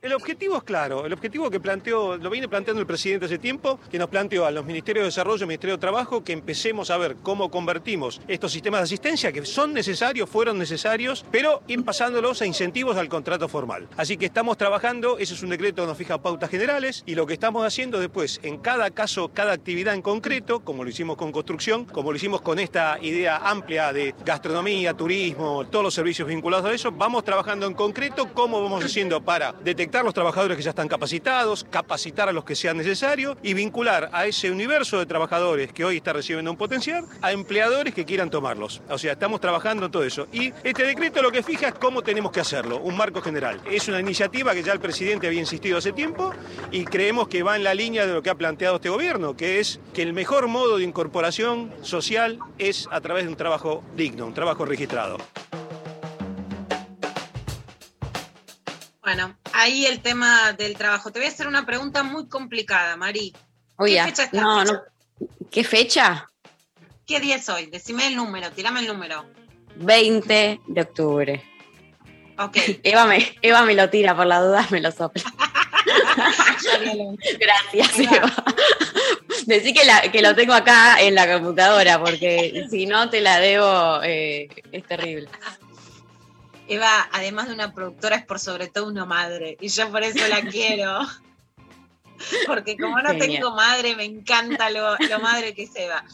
El 0.02 0.14
objetivo 0.14 0.56
es 0.56 0.62
claro, 0.62 1.04
el 1.04 1.12
objetivo 1.12 1.50
que 1.50 1.60
planteó, 1.60 2.16
lo 2.16 2.30
viene 2.30 2.48
planteando 2.48 2.80
el 2.80 2.86
presidente 2.86 3.26
hace 3.26 3.36
tiempo, 3.36 3.78
que 3.90 3.98
nos 3.98 4.08
planteó 4.08 4.46
a 4.46 4.50
los 4.50 4.64
Ministerios 4.64 5.02
de 5.02 5.08
Desarrollo 5.08 5.44
y 5.44 5.48
Ministerio 5.48 5.76
de 5.76 5.80
Trabajo 5.80 6.24
que 6.24 6.32
empecemos 6.32 6.88
a 6.88 6.96
ver 6.96 7.16
cómo 7.22 7.50
convertimos 7.50 8.18
estos 8.26 8.50
sistemas 8.50 8.80
de 8.80 8.84
asistencia 8.84 9.30
que 9.30 9.44
son 9.44 9.74
necesarios, 9.74 10.30
fueron 10.30 10.58
necesarios, 10.58 11.26
pero 11.30 11.62
ir 11.68 11.84
pasándolos 11.84 12.40
a 12.40 12.46
incentivos 12.46 12.96
al 12.96 13.10
contrato 13.10 13.46
formal. 13.46 13.88
Así 13.98 14.16
que 14.16 14.24
estamos 14.24 14.56
trabajando, 14.56 15.18
ese 15.18 15.34
es 15.34 15.42
un 15.42 15.50
decreto 15.50 15.82
que 15.82 15.88
nos 15.88 15.98
fija 15.98 16.16
pautas 16.16 16.48
generales 16.48 17.02
y 17.04 17.14
lo 17.14 17.26
que 17.26 17.34
estamos 17.34 17.66
haciendo 17.66 18.00
después, 18.00 18.40
en 18.42 18.56
cada 18.56 18.90
caso, 18.92 19.30
cada 19.34 19.52
actividad 19.52 19.92
en 19.92 20.00
concreto, 20.00 20.60
como 20.60 20.82
lo 20.82 20.88
hicimos 20.88 21.18
con 21.18 21.30
construcción, 21.30 21.84
como 21.84 22.10
lo 22.10 22.16
hicimos 22.16 22.40
con 22.40 22.58
esta 22.58 22.96
idea 23.02 23.36
amplia 23.36 23.92
de 23.92 24.14
gastronomía, 24.24 24.94
turismo, 24.94 25.66
todos 25.66 25.84
los 25.84 25.92
servicios 25.92 26.26
vinculados 26.26 26.64
a 26.64 26.72
eso, 26.72 26.90
vamos 26.90 27.22
trabajando 27.22 27.66
en 27.66 27.74
concreto 27.74 28.32
cómo 28.32 28.62
vamos 28.62 28.82
haciendo 28.82 29.22
para 29.22 29.52
detectar 29.52 29.89
los 29.98 30.14
trabajadores 30.14 30.56
que 30.56 30.62
ya 30.62 30.70
están 30.70 30.88
capacitados, 30.88 31.66
capacitar 31.68 32.28
a 32.28 32.32
los 32.32 32.44
que 32.44 32.54
sean 32.54 32.76
necesarios 32.76 33.36
y 33.42 33.54
vincular 33.54 34.08
a 34.12 34.26
ese 34.26 34.50
universo 34.50 34.98
de 34.98 35.06
trabajadores 35.06 35.72
que 35.72 35.84
hoy 35.84 35.96
está 35.96 36.12
recibiendo 36.12 36.50
un 36.50 36.56
potencial 36.56 37.04
a 37.20 37.32
empleadores 37.32 37.92
que 37.92 38.04
quieran 38.04 38.30
tomarlos. 38.30 38.80
O 38.88 38.98
sea, 38.98 39.12
estamos 39.12 39.40
trabajando 39.40 39.86
en 39.86 39.92
todo 39.92 40.04
eso. 40.04 40.28
Y 40.32 40.52
este 40.62 40.84
decreto 40.84 41.22
lo 41.22 41.32
que 41.32 41.42
fija 41.42 41.68
es 41.68 41.74
cómo 41.74 42.02
tenemos 42.02 42.30
que 42.30 42.40
hacerlo, 42.40 42.78
un 42.78 42.96
marco 42.96 43.20
general. 43.20 43.60
Es 43.70 43.88
una 43.88 44.00
iniciativa 44.00 44.54
que 44.54 44.62
ya 44.62 44.72
el 44.72 44.80
presidente 44.80 45.26
había 45.26 45.40
insistido 45.40 45.78
hace 45.78 45.92
tiempo 45.92 46.32
y 46.70 46.84
creemos 46.84 47.28
que 47.28 47.42
va 47.42 47.56
en 47.56 47.64
la 47.64 47.74
línea 47.74 48.06
de 48.06 48.14
lo 48.14 48.22
que 48.22 48.30
ha 48.30 48.36
planteado 48.36 48.76
este 48.76 48.88
gobierno, 48.88 49.36
que 49.36 49.58
es 49.58 49.80
que 49.92 50.02
el 50.02 50.12
mejor 50.12 50.46
modo 50.46 50.78
de 50.78 50.84
incorporación 50.84 51.72
social 51.82 52.38
es 52.58 52.88
a 52.90 53.00
través 53.00 53.24
de 53.24 53.30
un 53.30 53.36
trabajo 53.36 53.82
digno, 53.96 54.26
un 54.26 54.34
trabajo 54.34 54.64
registrado. 54.64 55.18
Bueno, 59.12 59.36
ahí 59.54 59.86
el 59.86 60.02
tema 60.02 60.52
del 60.52 60.76
trabajo. 60.76 61.10
Te 61.10 61.18
voy 61.18 61.26
a 61.26 61.32
hacer 61.32 61.48
una 61.48 61.66
pregunta 61.66 62.04
muy 62.04 62.28
complicada, 62.28 62.96
Mari. 62.96 63.34
¿Qué 63.76 64.04
fecha 64.04 64.28
no, 64.30 64.64
no. 64.64 64.82
¿Qué 65.50 65.64
fecha? 65.64 66.28
¿Qué 67.08 67.18
día 67.18 67.34
es 67.34 67.48
hoy? 67.48 67.66
Decime 67.66 68.06
el 68.06 68.14
número, 68.14 68.52
tirame 68.52 68.78
el 68.78 68.86
número. 68.86 69.26
20 69.74 70.60
de 70.64 70.80
octubre. 70.80 71.42
Ok. 72.38 72.56
Eva 72.84 73.04
me, 73.06 73.36
Eva 73.42 73.64
me 73.64 73.74
lo 73.74 73.90
tira, 73.90 74.14
por 74.14 74.26
la 74.26 74.42
duda 74.42 74.68
me 74.70 74.80
lo 74.80 74.92
sopla. 74.92 75.24
Gracias, 77.40 77.98
Eva. 77.98 78.32
Decí 79.46 79.74
que, 79.74 80.10
que, 80.12 80.22
lo 80.22 80.36
tengo 80.36 80.52
acá 80.52 81.02
en 81.02 81.16
la 81.16 81.26
computadora, 81.32 81.98
porque 81.98 82.64
si 82.70 82.86
no 82.86 83.10
te 83.10 83.20
la 83.20 83.40
debo, 83.40 84.04
eh, 84.04 84.46
es 84.70 84.86
terrible. 84.86 85.28
Eva, 86.70 87.08
además 87.10 87.48
de 87.48 87.54
una 87.54 87.74
productora, 87.74 88.14
es 88.14 88.24
por 88.24 88.38
sobre 88.38 88.68
todo 88.68 88.86
una 88.86 89.04
madre. 89.04 89.56
Y 89.60 89.68
yo 89.68 89.90
por 89.90 90.04
eso 90.04 90.26
la 90.28 90.40
quiero. 90.50 91.00
Porque 92.46 92.76
como 92.76 93.00
no 93.00 93.16
tengo 93.16 93.50
madre, 93.50 93.96
me 93.96 94.04
encanta 94.04 94.70
lo, 94.70 94.96
madre 95.20 95.52
que 95.52 95.64
es 95.64 95.74
Eva. 95.74 96.04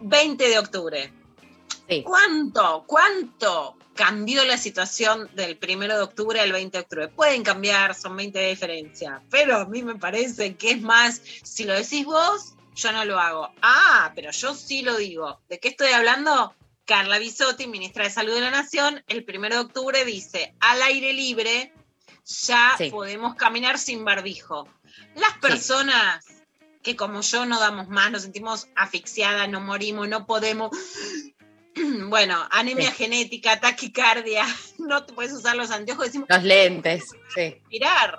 20 0.00 0.48
de 0.48 0.58
octubre. 0.58 1.12
¿Cuánto, 2.04 2.84
cuánto 2.86 3.76
cambió 3.94 4.42
la 4.46 4.56
situación 4.56 5.28
del 5.34 5.58
1 5.62 5.88
de 5.88 6.00
octubre 6.00 6.40
al 6.40 6.52
20 6.52 6.78
de 6.78 6.82
octubre? 6.82 7.08
Pueden 7.08 7.42
cambiar, 7.42 7.94
son 7.94 8.16
20 8.16 8.38
de 8.38 8.48
diferencia. 8.48 9.20
Pero 9.30 9.56
a 9.58 9.66
mí 9.66 9.82
me 9.82 9.96
parece 9.96 10.56
que 10.56 10.70
es 10.70 10.80
más, 10.80 11.20
si 11.42 11.64
lo 11.64 11.74
decís 11.74 12.06
vos, 12.06 12.54
yo 12.74 12.92
no 12.92 13.04
lo 13.04 13.18
hago. 13.18 13.50
Ah, 13.60 14.10
pero 14.14 14.30
yo 14.30 14.54
sí 14.54 14.80
lo 14.80 14.96
digo. 14.96 15.38
¿De 15.50 15.58
qué 15.58 15.68
estoy 15.68 15.92
hablando? 15.92 16.54
Carla 16.84 17.18
Bisotti, 17.18 17.66
ministra 17.66 18.04
de 18.04 18.10
Salud 18.10 18.34
de 18.34 18.40
la 18.40 18.50
Nación, 18.50 19.02
el 19.06 19.24
1 19.26 19.48
de 19.48 19.58
octubre 19.58 20.04
dice, 20.04 20.54
al 20.60 20.82
aire 20.82 21.12
libre 21.12 21.72
ya 22.24 22.76
podemos 22.90 23.34
caminar 23.34 23.78
sin 23.78 24.04
barbijo. 24.04 24.68
Las 25.14 25.38
personas 25.38 26.24
que 26.82 26.96
como 26.96 27.20
yo 27.20 27.46
no 27.46 27.60
damos 27.60 27.88
más, 27.88 28.10
nos 28.10 28.22
sentimos 28.22 28.68
asfixiadas, 28.74 29.48
no 29.48 29.60
morimos, 29.60 30.08
no 30.08 30.26
podemos... 30.26 30.70
Bueno, 32.08 32.36
anemia 32.50 32.92
genética, 32.92 33.58
taquicardia, 33.58 34.44
no 34.78 35.06
te 35.06 35.14
puedes 35.14 35.32
usar 35.32 35.56
los 35.56 35.70
anteojos, 35.70 36.04
decimos... 36.04 36.28
Los 36.28 36.42
lentes, 36.42 37.04
sí. 37.34 37.62
Mirar, 37.70 38.18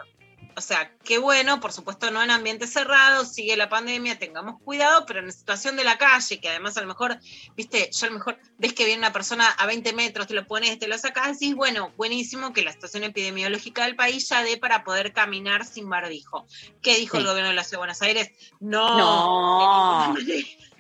o 0.56 0.62
sea, 0.62 0.92
qué 1.04 1.18
bueno, 1.18 1.60
por 1.60 1.72
supuesto 1.72 2.12
no 2.12 2.22
en 2.22 2.32
ambientes 2.32 2.72
cerrados, 2.74 3.34
sigue 3.34 3.56
la 3.56 3.70
pandemia, 3.70 4.20
tengamos 4.20 4.62
cuidado, 4.62 5.06
pero 5.06 5.20
en 5.20 5.28
la 5.28 5.32
situación 5.32 5.76
de 5.76 5.84
la 5.84 5.98
calle, 5.98 6.40
que 6.40 6.50
además 6.50 6.78
a 6.78 6.82
lo 6.82 6.88
mejor, 6.88 7.20
viste, 7.56 7.90
yo 7.92 8.06
a 8.06 8.10
lo 8.10 8.16
mejor 8.16 8.40
ves 8.58 8.74
que 8.74 8.86
viene 8.86 9.00
una 9.00 9.14
persona 9.14 9.50
a 9.50 9.66
20 9.66 9.94
metros, 9.94 10.28
te 10.28 10.34
lo 10.34 10.46
pones, 10.46 10.80
te 10.80 10.88
lo 10.88 10.98
sacas, 10.98 11.40
decís, 11.40 11.56
bueno, 11.56 11.92
buenísimo 11.98 12.54
que 12.54 12.64
la 12.64 12.72
situación 12.72 13.04
epidemiológica 13.04 13.86
del 13.86 13.96
país 13.96 14.28
ya 14.30 14.44
dé 14.44 14.58
para 14.58 14.84
poder 14.84 15.14
caminar 15.14 15.66
sin 15.66 15.90
barbijo. 15.90 16.48
¿Qué 16.82 16.98
dijo 16.98 17.18
el 17.18 17.26
gobierno 17.26 17.50
de 17.50 17.56
la 17.56 17.64
Ciudad 17.64 17.78
de 17.78 17.86
Buenos 17.88 18.02
Aires? 18.02 18.32
No, 18.60 18.98
no. 18.98 20.16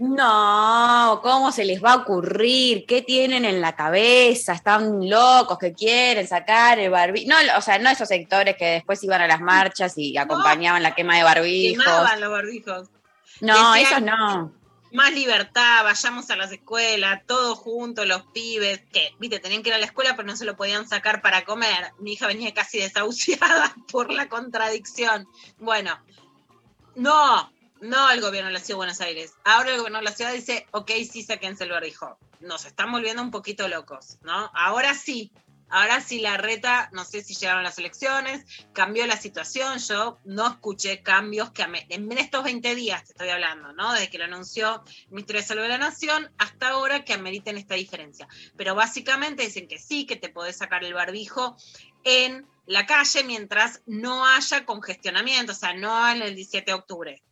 No, 0.03 1.21
¿cómo 1.23 1.53
se 1.53 1.63
les 1.63 1.81
va 1.81 1.93
a 1.93 1.95
ocurrir? 1.95 2.85
¿Qué 2.85 3.03
tienen 3.03 3.45
en 3.45 3.61
la 3.61 3.73
cabeza? 3.73 4.51
Están 4.51 5.09
locos 5.09 5.57
que 5.57 5.71
quieren 5.71 6.27
sacar 6.27 6.77
el 6.77 6.89
barbijo. 6.89 7.29
No, 7.29 7.35
o 7.57 7.61
sea, 7.61 7.79
no 7.79 7.89
esos 7.89 8.09
sectores 8.09 8.57
que 8.57 8.65
después 8.65 9.01
iban 9.05 9.21
a 9.21 9.27
las 9.27 9.39
marchas 9.39 9.93
y 9.95 10.17
acompañaban 10.17 10.83
la 10.83 10.93
quema 10.93 11.15
de 11.15 11.23
barbijos. 11.23 11.85
Quemaban 11.85 12.19
los 12.19 12.31
barbijos. 12.31 12.89
No, 13.39 13.75
esos 13.75 14.01
no. 14.01 14.51
Más 14.91 15.13
libertad, 15.13 15.85
vayamos 15.85 16.29
a 16.29 16.35
las 16.35 16.51
escuelas, 16.51 17.21
todos 17.25 17.57
juntos, 17.57 18.05
los 18.05 18.23
pibes, 18.33 18.81
que, 18.91 19.15
viste, 19.19 19.39
tenían 19.39 19.63
que 19.63 19.69
ir 19.69 19.75
a 19.75 19.79
la 19.79 19.85
escuela, 19.85 20.17
pero 20.17 20.27
no 20.27 20.35
se 20.35 20.43
lo 20.43 20.57
podían 20.57 20.85
sacar 20.85 21.21
para 21.21 21.45
comer. 21.45 21.93
Mi 21.99 22.13
hija 22.13 22.27
venía 22.27 22.53
casi 22.53 22.79
desahuciada 22.79 23.73
por 23.89 24.11
la 24.11 24.27
contradicción. 24.27 25.29
Bueno, 25.59 25.97
no, 26.95 27.52
no 27.83 28.09
el 28.09 28.21
gobierno 28.21 28.47
de 28.47 28.53
la 28.53 28.59
Ciudad 28.59 28.75
de 28.75 28.85
Buenos 28.85 29.01
Aires. 29.01 29.33
Ahora 29.43 29.71
el 29.71 29.77
gobierno 29.77 29.99
de 29.99 30.05
la 30.05 30.11
ciudad 30.11 30.33
dice, 30.33 30.65
ok, 30.71 30.91
sí, 31.09 31.21
sáquense 31.21 31.65
el 31.65 31.71
barbijo. 31.71 32.17
Nos 32.39 32.65
están 32.65 32.91
volviendo 32.91 33.21
un 33.21 33.31
poquito 33.31 33.67
locos, 33.67 34.17
¿no? 34.23 34.49
Ahora 34.53 34.93
sí, 34.93 35.31
Ahora 35.75 36.01
sí 36.01 36.19
la 36.19 36.37
reta, 36.37 36.89
no 36.93 37.03
sé 37.03 37.23
si 37.23 37.33
llegaron 37.33 37.63
las 37.63 37.79
elecciones, 37.79 38.45
cambió 38.73 39.07
la 39.07 39.17
situación, 39.17 39.79
yo 39.79 40.19
no 40.23 40.47
escuché 40.47 41.01
cambios 41.01 41.49
que 41.49 41.63
en 41.63 42.11
estos 42.11 42.43
20 42.43 42.75
días 42.75 43.03
te 43.05 43.13
estoy 43.13 43.29
hablando, 43.29 43.73
¿no? 43.73 43.91
Desde 43.91 44.11
que 44.11 44.19
lo 44.19 44.25
anunció 44.25 44.83
el 44.85 45.09
Ministerio 45.09 45.41
de 45.41 45.47
Salud 45.47 45.63
de 45.63 45.69
la 45.69 45.79
Nación 45.79 46.31
hasta 46.37 46.69
ahora 46.69 47.03
que 47.03 47.13
ameriten 47.13 47.57
esta 47.57 47.73
diferencia. 47.73 48.27
Pero 48.55 48.75
básicamente 48.75 49.45
dicen 49.45 49.67
que 49.67 49.79
sí, 49.79 50.05
que 50.05 50.15
te 50.15 50.29
podés 50.29 50.57
sacar 50.57 50.83
el 50.83 50.93
barbijo 50.93 51.57
en 52.03 52.45
la 52.67 52.85
calle 52.85 53.23
mientras 53.23 53.81
no 53.87 54.27
haya 54.27 54.65
congestionamiento, 54.67 55.53
o 55.53 55.55
sea, 55.55 55.73
no 55.73 56.07
en 56.11 56.21
el 56.21 56.35
17 56.35 56.69
de 56.69 56.75
octubre. 56.75 57.23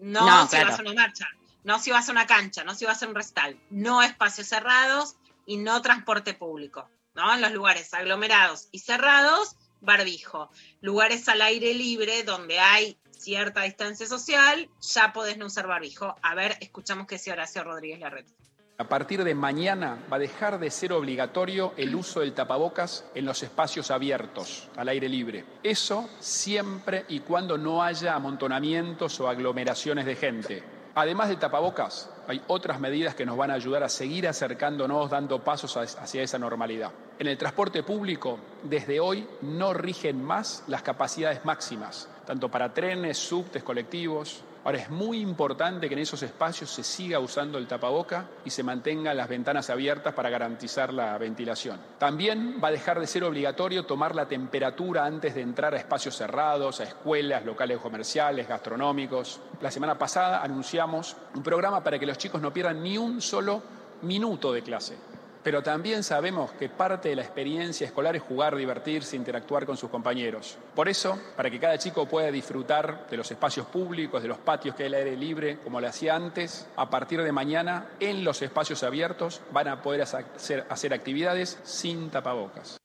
No, 0.00 0.48
si 0.48 0.56
vas 0.56 0.78
a 0.78 0.82
una 0.82 0.94
marcha, 0.94 1.28
no 1.62 1.78
si 1.78 1.90
vas 1.90 2.08
a 2.08 2.12
una 2.12 2.26
cancha, 2.26 2.64
no 2.64 2.74
si 2.74 2.86
vas 2.86 3.02
a 3.02 3.06
un 3.06 3.14
restal, 3.14 3.60
no 3.70 4.02
espacios 4.02 4.48
cerrados 4.48 5.16
y 5.46 5.58
no 5.58 5.82
transporte 5.82 6.34
público, 6.34 6.88
¿no? 7.14 7.34
En 7.34 7.40
los 7.40 7.52
lugares 7.52 7.92
aglomerados 7.92 8.68
y 8.72 8.78
cerrados, 8.78 9.56
barbijo. 9.80 10.50
Lugares 10.80 11.28
al 11.28 11.42
aire 11.42 11.74
libre 11.74 12.22
donde 12.24 12.58
hay 12.58 12.98
cierta 13.10 13.62
distancia 13.62 14.06
social, 14.06 14.70
ya 14.80 15.12
podés 15.12 15.36
no 15.36 15.46
usar 15.46 15.66
barbijo. 15.66 16.16
A 16.22 16.34
ver, 16.34 16.56
escuchamos 16.60 17.06
qué 17.06 17.16
dice 17.16 17.32
Horacio 17.32 17.62
Rodríguez 17.62 18.00
Larreta. 18.00 18.32
A 18.80 18.84
partir 18.84 19.22
de 19.24 19.34
mañana 19.34 19.98
va 20.10 20.16
a 20.16 20.20
dejar 20.20 20.58
de 20.58 20.70
ser 20.70 20.94
obligatorio 20.94 21.74
el 21.76 21.94
uso 21.94 22.20
del 22.20 22.32
tapabocas 22.32 23.04
en 23.14 23.26
los 23.26 23.42
espacios 23.42 23.90
abiertos, 23.90 24.70
al 24.74 24.88
aire 24.88 25.06
libre. 25.06 25.44
Eso 25.62 26.08
siempre 26.18 27.04
y 27.10 27.20
cuando 27.20 27.58
no 27.58 27.82
haya 27.82 28.14
amontonamientos 28.14 29.20
o 29.20 29.28
aglomeraciones 29.28 30.06
de 30.06 30.16
gente. 30.16 30.62
Además 30.94 31.28
del 31.28 31.38
tapabocas, 31.38 32.08
hay 32.26 32.42
otras 32.46 32.80
medidas 32.80 33.14
que 33.14 33.26
nos 33.26 33.36
van 33.36 33.50
a 33.50 33.54
ayudar 33.54 33.82
a 33.82 33.90
seguir 33.90 34.26
acercándonos, 34.26 35.10
dando 35.10 35.44
pasos 35.44 35.76
hacia 35.76 36.22
esa 36.22 36.38
normalidad. 36.38 36.90
En 37.18 37.26
el 37.26 37.36
transporte 37.36 37.82
público, 37.82 38.38
desde 38.62 38.98
hoy 38.98 39.28
no 39.42 39.74
rigen 39.74 40.24
más 40.24 40.64
las 40.68 40.80
capacidades 40.80 41.44
máximas, 41.44 42.08
tanto 42.24 42.50
para 42.50 42.72
trenes, 42.72 43.18
subtes, 43.18 43.62
colectivos, 43.62 44.42
Ahora 44.62 44.78
es 44.78 44.90
muy 44.90 45.20
importante 45.20 45.88
que 45.88 45.94
en 45.94 46.00
esos 46.00 46.22
espacios 46.22 46.70
se 46.70 46.82
siga 46.82 47.18
usando 47.18 47.56
el 47.56 47.66
tapaboca 47.66 48.26
y 48.44 48.50
se 48.50 48.62
mantengan 48.62 49.16
las 49.16 49.28
ventanas 49.28 49.70
abiertas 49.70 50.12
para 50.12 50.28
garantizar 50.28 50.92
la 50.92 51.16
ventilación. 51.16 51.80
También 51.98 52.60
va 52.62 52.68
a 52.68 52.72
dejar 52.72 53.00
de 53.00 53.06
ser 53.06 53.24
obligatorio 53.24 53.86
tomar 53.86 54.14
la 54.14 54.26
temperatura 54.26 55.06
antes 55.06 55.34
de 55.34 55.40
entrar 55.40 55.72
a 55.72 55.78
espacios 55.78 56.14
cerrados, 56.14 56.80
a 56.80 56.84
escuelas, 56.84 57.46
locales 57.46 57.78
comerciales, 57.78 58.46
gastronómicos. 58.46 59.40
La 59.62 59.70
semana 59.70 59.96
pasada 59.96 60.42
anunciamos 60.42 61.16
un 61.34 61.42
programa 61.42 61.82
para 61.82 61.98
que 61.98 62.04
los 62.04 62.18
chicos 62.18 62.42
no 62.42 62.52
pierdan 62.52 62.82
ni 62.82 62.98
un 62.98 63.22
solo 63.22 63.62
minuto 64.02 64.52
de 64.52 64.62
clase 64.62 64.96
pero 65.42 65.62
también 65.62 66.02
sabemos 66.02 66.52
que 66.52 66.68
parte 66.68 67.08
de 67.08 67.16
la 67.16 67.22
experiencia 67.22 67.86
escolar 67.86 68.16
es 68.16 68.22
jugar, 68.22 68.56
divertirse, 68.56 69.16
interactuar 69.16 69.66
con 69.66 69.76
sus 69.76 69.90
compañeros. 69.90 70.58
Por 70.74 70.88
eso, 70.88 71.18
para 71.36 71.50
que 71.50 71.58
cada 71.58 71.78
chico 71.78 72.06
pueda 72.06 72.30
disfrutar 72.30 73.06
de 73.08 73.16
los 73.16 73.30
espacios 73.30 73.66
públicos, 73.66 74.22
de 74.22 74.28
los 74.28 74.38
patios 74.38 74.74
que 74.74 74.84
hay 74.84 74.88
al 74.88 74.94
aire 74.94 75.16
libre, 75.16 75.58
como 75.58 75.80
lo 75.80 75.88
hacía 75.88 76.14
antes, 76.14 76.66
a 76.76 76.90
partir 76.90 77.22
de 77.22 77.32
mañana, 77.32 77.90
en 78.00 78.24
los 78.24 78.42
espacios 78.42 78.82
abiertos, 78.82 79.40
van 79.52 79.68
a 79.68 79.82
poder 79.82 80.02
hacer, 80.02 80.66
hacer 80.68 80.94
actividades 80.94 81.58
sin 81.64 82.10
tapabocas. 82.10 82.80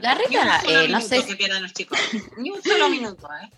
La 0.00 0.14
reta, 0.14 0.60
eh, 0.68 0.88
no 0.88 1.00
sé. 1.00 1.24
los 1.60 1.72
chicos. 1.72 1.98
Ni 2.36 2.50
un 2.50 2.62
solo 2.62 2.88
minuto, 2.88 3.28
¿eh? 3.42 3.50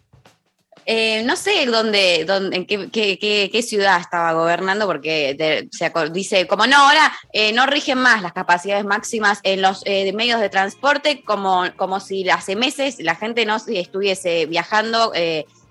Eh, 0.92 1.22
no 1.22 1.36
sé 1.36 1.66
dónde, 1.66 2.24
dónde 2.24 2.56
en 2.56 2.66
qué, 2.66 3.62
ciudad 3.62 4.00
estaba 4.00 4.32
gobernando, 4.32 4.86
porque 4.86 5.68
se 5.70 5.92
dice, 6.10 6.48
como 6.48 6.66
no, 6.66 6.78
ahora 6.78 7.12
eh, 7.32 7.52
no 7.52 7.64
rigen 7.66 7.98
más 7.98 8.22
las 8.22 8.32
capacidades 8.32 8.84
máximas 8.84 9.38
en 9.44 9.62
los 9.62 9.82
eh, 9.84 10.12
medios 10.12 10.40
de 10.40 10.48
transporte, 10.48 11.22
como, 11.22 11.62
como 11.76 12.00
si 12.00 12.28
hace 12.28 12.56
meses 12.56 12.96
la 12.98 13.14
gente 13.14 13.46
no 13.46 13.58
estuviese 13.68 14.46
viajando 14.46 15.12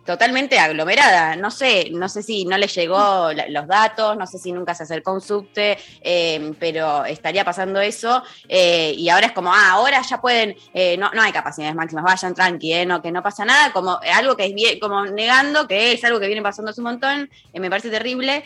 totalmente 0.10 0.58
aglomerada. 0.58 1.36
No 1.36 1.52
sé, 1.52 1.92
no 1.92 2.10
sé 2.10 2.24
si 2.24 2.44
no 2.44 2.58
le 2.58 2.66
llegó 2.66 3.30
los 3.48 3.68
datos, 3.68 4.18
no 4.18 4.26
sé 4.26 4.40
si 4.40 4.52
nunca 4.52 4.74
se 4.74 4.82
acercó 4.82 5.14
un 5.14 5.22
subte, 5.22 5.78
eh, 6.02 6.52
pero 6.60 7.06
estaría 7.06 7.46
pasando 7.46 7.80
eso. 7.80 8.24
Eh, 8.48 8.96
y 8.98 9.08
ahora 9.10 9.28
es 9.28 9.34
como, 9.34 9.54
ah, 9.54 9.74
ahora 9.74 10.02
ya 10.02 10.20
pueden, 10.20 10.56
eh, 10.74 10.98
no, 10.98 11.12
no 11.12 11.22
hay 11.22 11.32
capacidades 11.32 11.76
máximas, 11.76 12.04
vayan 12.04 12.34
tranqui, 12.34 12.88
no, 12.88 13.04
que 13.04 13.12
no 13.12 13.22
pasa 13.22 13.46
nada, 13.46 13.72
como 13.72 14.00
algo 14.16 14.36
que 14.36 14.48
es 14.48 14.56
bien, 14.56 14.80
como 14.80 15.06
negando 15.06 15.68
que 15.68 15.92
es 15.92 16.04
algo 16.04 16.20
que 16.20 16.26
viene 16.26 16.42
pasando 16.42 16.72
hace 16.72 16.82
un 16.82 16.86
montón, 16.86 17.30
me 17.54 17.70
parece 17.70 17.92
terrible. 17.92 18.44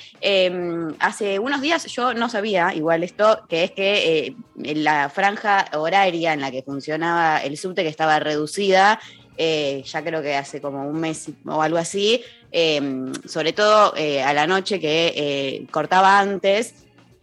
hace 1.00 1.40
unos 1.40 1.62
días 1.62 1.86
yo 1.86 2.14
no 2.14 2.28
sabía, 2.28 2.74
igual 2.74 3.04
esto, 3.04 3.46
que 3.48 3.64
es 3.64 3.72
que 3.72 4.36
la 4.58 5.10
franja 5.10 5.68
horaria 5.78 6.34
en 6.34 6.42
la 6.42 6.52
que 6.52 6.62
funcionaba 6.62 7.38
el 7.38 7.58
subte, 7.58 7.84
que 7.84 7.90
estaba 7.90 8.20
reducida, 8.20 9.00
eh, 9.38 9.84
ya 9.86 10.04
creo 10.04 10.22
que 10.22 10.36
hace 10.36 10.62
como 10.62 10.88
un 10.88 11.00
mes 11.00 11.30
o 11.46 11.62
algo 11.62 11.78
así, 11.78 12.24
em, 12.52 13.14
sobre 13.28 13.54
todo 13.54 13.94
eh, 13.96 14.22
a 14.22 14.34
la 14.34 14.48
noche 14.48 14.80
que 14.80 15.14
eh, 15.16 15.68
cortaba 15.72 16.20
antes. 16.20 16.76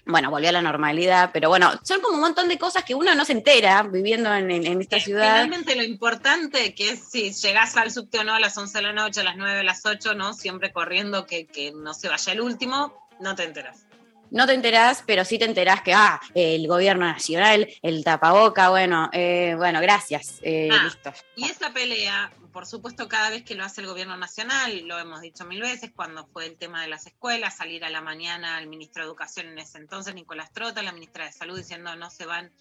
Bueno, 0.06 0.30
volvió 0.30 0.48
a 0.48 0.52
la 0.52 0.62
normalidad, 0.62 1.30
pero 1.32 1.48
bueno, 1.48 1.70
son 1.84 2.00
como 2.00 2.16
un 2.16 2.22
montón 2.22 2.48
de 2.48 2.58
cosas 2.58 2.82
que 2.82 2.94
uno 2.94 3.14
no 3.14 3.24
se 3.24 3.32
entera 3.32 3.82
viviendo 3.84 4.34
en, 4.34 4.80
esta 4.80 4.98
ciudad. 4.98 5.42
Finalmente 5.42 5.76
lo 5.76 5.84
importante 5.84 6.74
que 6.74 6.90
es 6.90 7.00
si 7.10 7.32
llegás 7.32 7.76
al 7.76 7.92
subte 7.92 8.18
o 8.18 8.24
no 8.24 8.34
a 8.34 8.40
las 8.40 8.56
11 8.58 8.78
de 8.78 8.82
la 8.82 8.92
noche, 8.92 9.20
a 9.20 9.24
las 9.24 9.36
9, 9.36 9.60
a 9.60 9.62
las 9.62 9.86
8, 9.86 10.14
¿no? 10.14 10.32
Siempre 10.32 10.72
corriendo 10.72 11.26
que, 11.26 11.46
que 11.46 11.70
no 11.72 11.94
se 11.94 12.08
vaya 12.08 12.32
el 12.32 12.40
último, 12.40 13.08
no 13.20 13.36
te 13.36 13.44
enteras 13.44 13.89
no 14.30 14.46
te 14.46 14.54
enterás, 14.54 15.02
pero 15.06 15.24
sí 15.24 15.38
te 15.38 15.44
enterás 15.44 15.82
que, 15.82 15.92
ah, 15.92 16.20
el 16.34 16.66
gobierno 16.66 17.06
nacional, 17.06 17.68
el 17.82 18.04
tapaboca, 18.04 18.70
bueno, 18.70 19.10
eh, 19.12 19.54
bueno, 19.56 19.80
gracias, 19.80 20.38
eh, 20.42 20.68
ah, 20.72 20.84
listo. 20.84 21.12
Y 21.36 21.44
esa 21.44 21.72
pelea, 21.72 22.32
por 22.52 22.66
supuesto, 22.66 23.08
cada 23.08 23.30
vez 23.30 23.42
que 23.42 23.54
lo 23.54 23.64
hace 23.64 23.80
el 23.80 23.86
gobierno 23.86 24.16
nacional, 24.16 24.86
lo 24.86 24.98
hemos 24.98 25.20
dicho 25.20 25.44
mil 25.44 25.60
veces, 25.60 25.90
cuando 25.94 26.26
fue 26.26 26.46
el 26.46 26.56
tema 26.56 26.82
de 26.82 26.88
las 26.88 27.06
escuelas, 27.06 27.56
salir 27.56 27.84
a 27.84 27.90
la 27.90 28.00
mañana 28.00 28.58
el 28.58 28.68
ministro 28.68 29.02
de 29.02 29.08
Educación 29.08 29.48
en 29.48 29.58
ese 29.58 29.78
entonces, 29.78 30.14
Nicolás 30.14 30.52
Trota, 30.52 30.82
la 30.82 30.92
ministra 30.92 31.24
de 31.24 31.32
Salud, 31.32 31.56
diciendo 31.56 31.94
no 31.96 32.10
se 32.10 32.26
van 32.26 32.52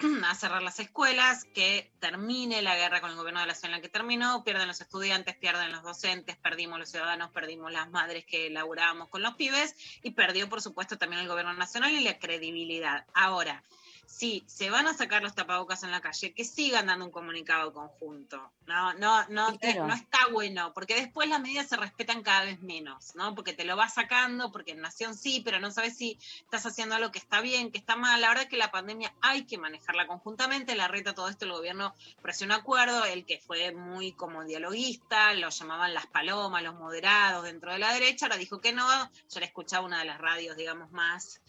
a 0.24 0.34
cerrar 0.34 0.62
las 0.62 0.78
escuelas, 0.80 1.44
que 1.54 1.92
termine 2.00 2.62
la 2.62 2.76
guerra 2.76 3.00
con 3.00 3.10
el 3.10 3.16
gobierno 3.16 3.40
de 3.40 3.46
la 3.46 3.54
ciudad 3.54 3.74
en 3.74 3.78
la 3.78 3.82
que 3.82 3.88
terminó, 3.88 4.42
pierden 4.44 4.68
los 4.68 4.80
estudiantes, 4.80 5.36
pierden 5.36 5.72
los 5.72 5.82
docentes, 5.82 6.36
perdimos 6.36 6.78
los 6.78 6.90
ciudadanos, 6.90 7.30
perdimos 7.30 7.72
las 7.72 7.90
madres 7.90 8.24
que 8.24 8.50
laburábamos 8.50 9.08
con 9.08 9.22
los 9.22 9.34
pibes 9.34 9.74
y 10.02 10.12
perdió, 10.12 10.48
por 10.48 10.62
supuesto, 10.62 10.98
también 10.98 11.22
el 11.22 11.28
gobierno 11.28 11.52
nacional 11.54 11.92
y 11.92 12.00
la 12.00 12.18
credibilidad. 12.18 13.06
Ahora, 13.14 13.62
si 14.10 14.42
se 14.46 14.70
van 14.70 14.88
a 14.88 14.94
sacar 14.94 15.22
los 15.22 15.34
tapabocas 15.34 15.84
en 15.84 15.92
la 15.92 16.00
calle, 16.00 16.34
que 16.34 16.44
sigan 16.44 16.88
dando 16.88 17.06
un 17.06 17.10
comunicado 17.12 17.72
conjunto. 17.72 18.50
No, 18.66 18.92
no, 18.94 19.26
no, 19.28 19.50
no 19.50 19.94
está 19.94 20.18
bueno, 20.32 20.72
porque 20.74 20.94
después 20.94 21.28
las 21.28 21.40
medidas 21.40 21.68
se 21.68 21.76
respetan 21.76 22.22
cada 22.22 22.44
vez 22.44 22.60
menos, 22.60 23.14
¿no? 23.14 23.34
Porque 23.34 23.52
te 23.52 23.64
lo 23.64 23.76
vas 23.76 23.94
sacando, 23.94 24.52
porque 24.52 24.72
en 24.72 24.80
Nación 24.80 25.16
sí, 25.16 25.42
pero 25.44 25.60
no 25.60 25.70
sabes 25.70 25.96
si 25.96 26.18
estás 26.42 26.66
haciendo 26.66 26.96
algo 26.96 27.10
que 27.10 27.18
está 27.18 27.40
bien, 27.40 27.70
que 27.70 27.78
está 27.78 27.96
mal. 27.96 28.20
La 28.20 28.28
verdad 28.28 28.44
es 28.44 28.50
que 28.50 28.56
la 28.56 28.70
pandemia 28.70 29.12
hay 29.22 29.44
que 29.44 29.58
manejarla 29.58 30.06
conjuntamente. 30.06 30.74
La 30.74 30.88
reta, 30.88 31.14
todo 31.14 31.28
esto, 31.28 31.44
el 31.44 31.52
gobierno 31.52 31.94
presionó 32.20 32.54
un 32.54 32.60
acuerdo, 32.60 33.04
el 33.04 33.24
que 33.24 33.38
fue 33.38 33.72
muy 33.72 34.12
como 34.12 34.44
dialoguista, 34.44 35.32
lo 35.34 35.50
llamaban 35.50 35.94
las 35.94 36.06
palomas, 36.08 36.62
los 36.64 36.74
moderados 36.74 37.44
dentro 37.44 37.72
de 37.72 37.78
la 37.78 37.92
derecha, 37.92 38.26
ahora 38.26 38.36
dijo 38.36 38.60
que 38.60 38.72
no. 38.72 38.88
Yo 39.30 39.40
le 39.40 39.46
escuchaba 39.46 39.86
una 39.86 40.00
de 40.00 40.04
las 40.04 40.18
radios, 40.18 40.56
digamos, 40.56 40.90
más 40.90 41.40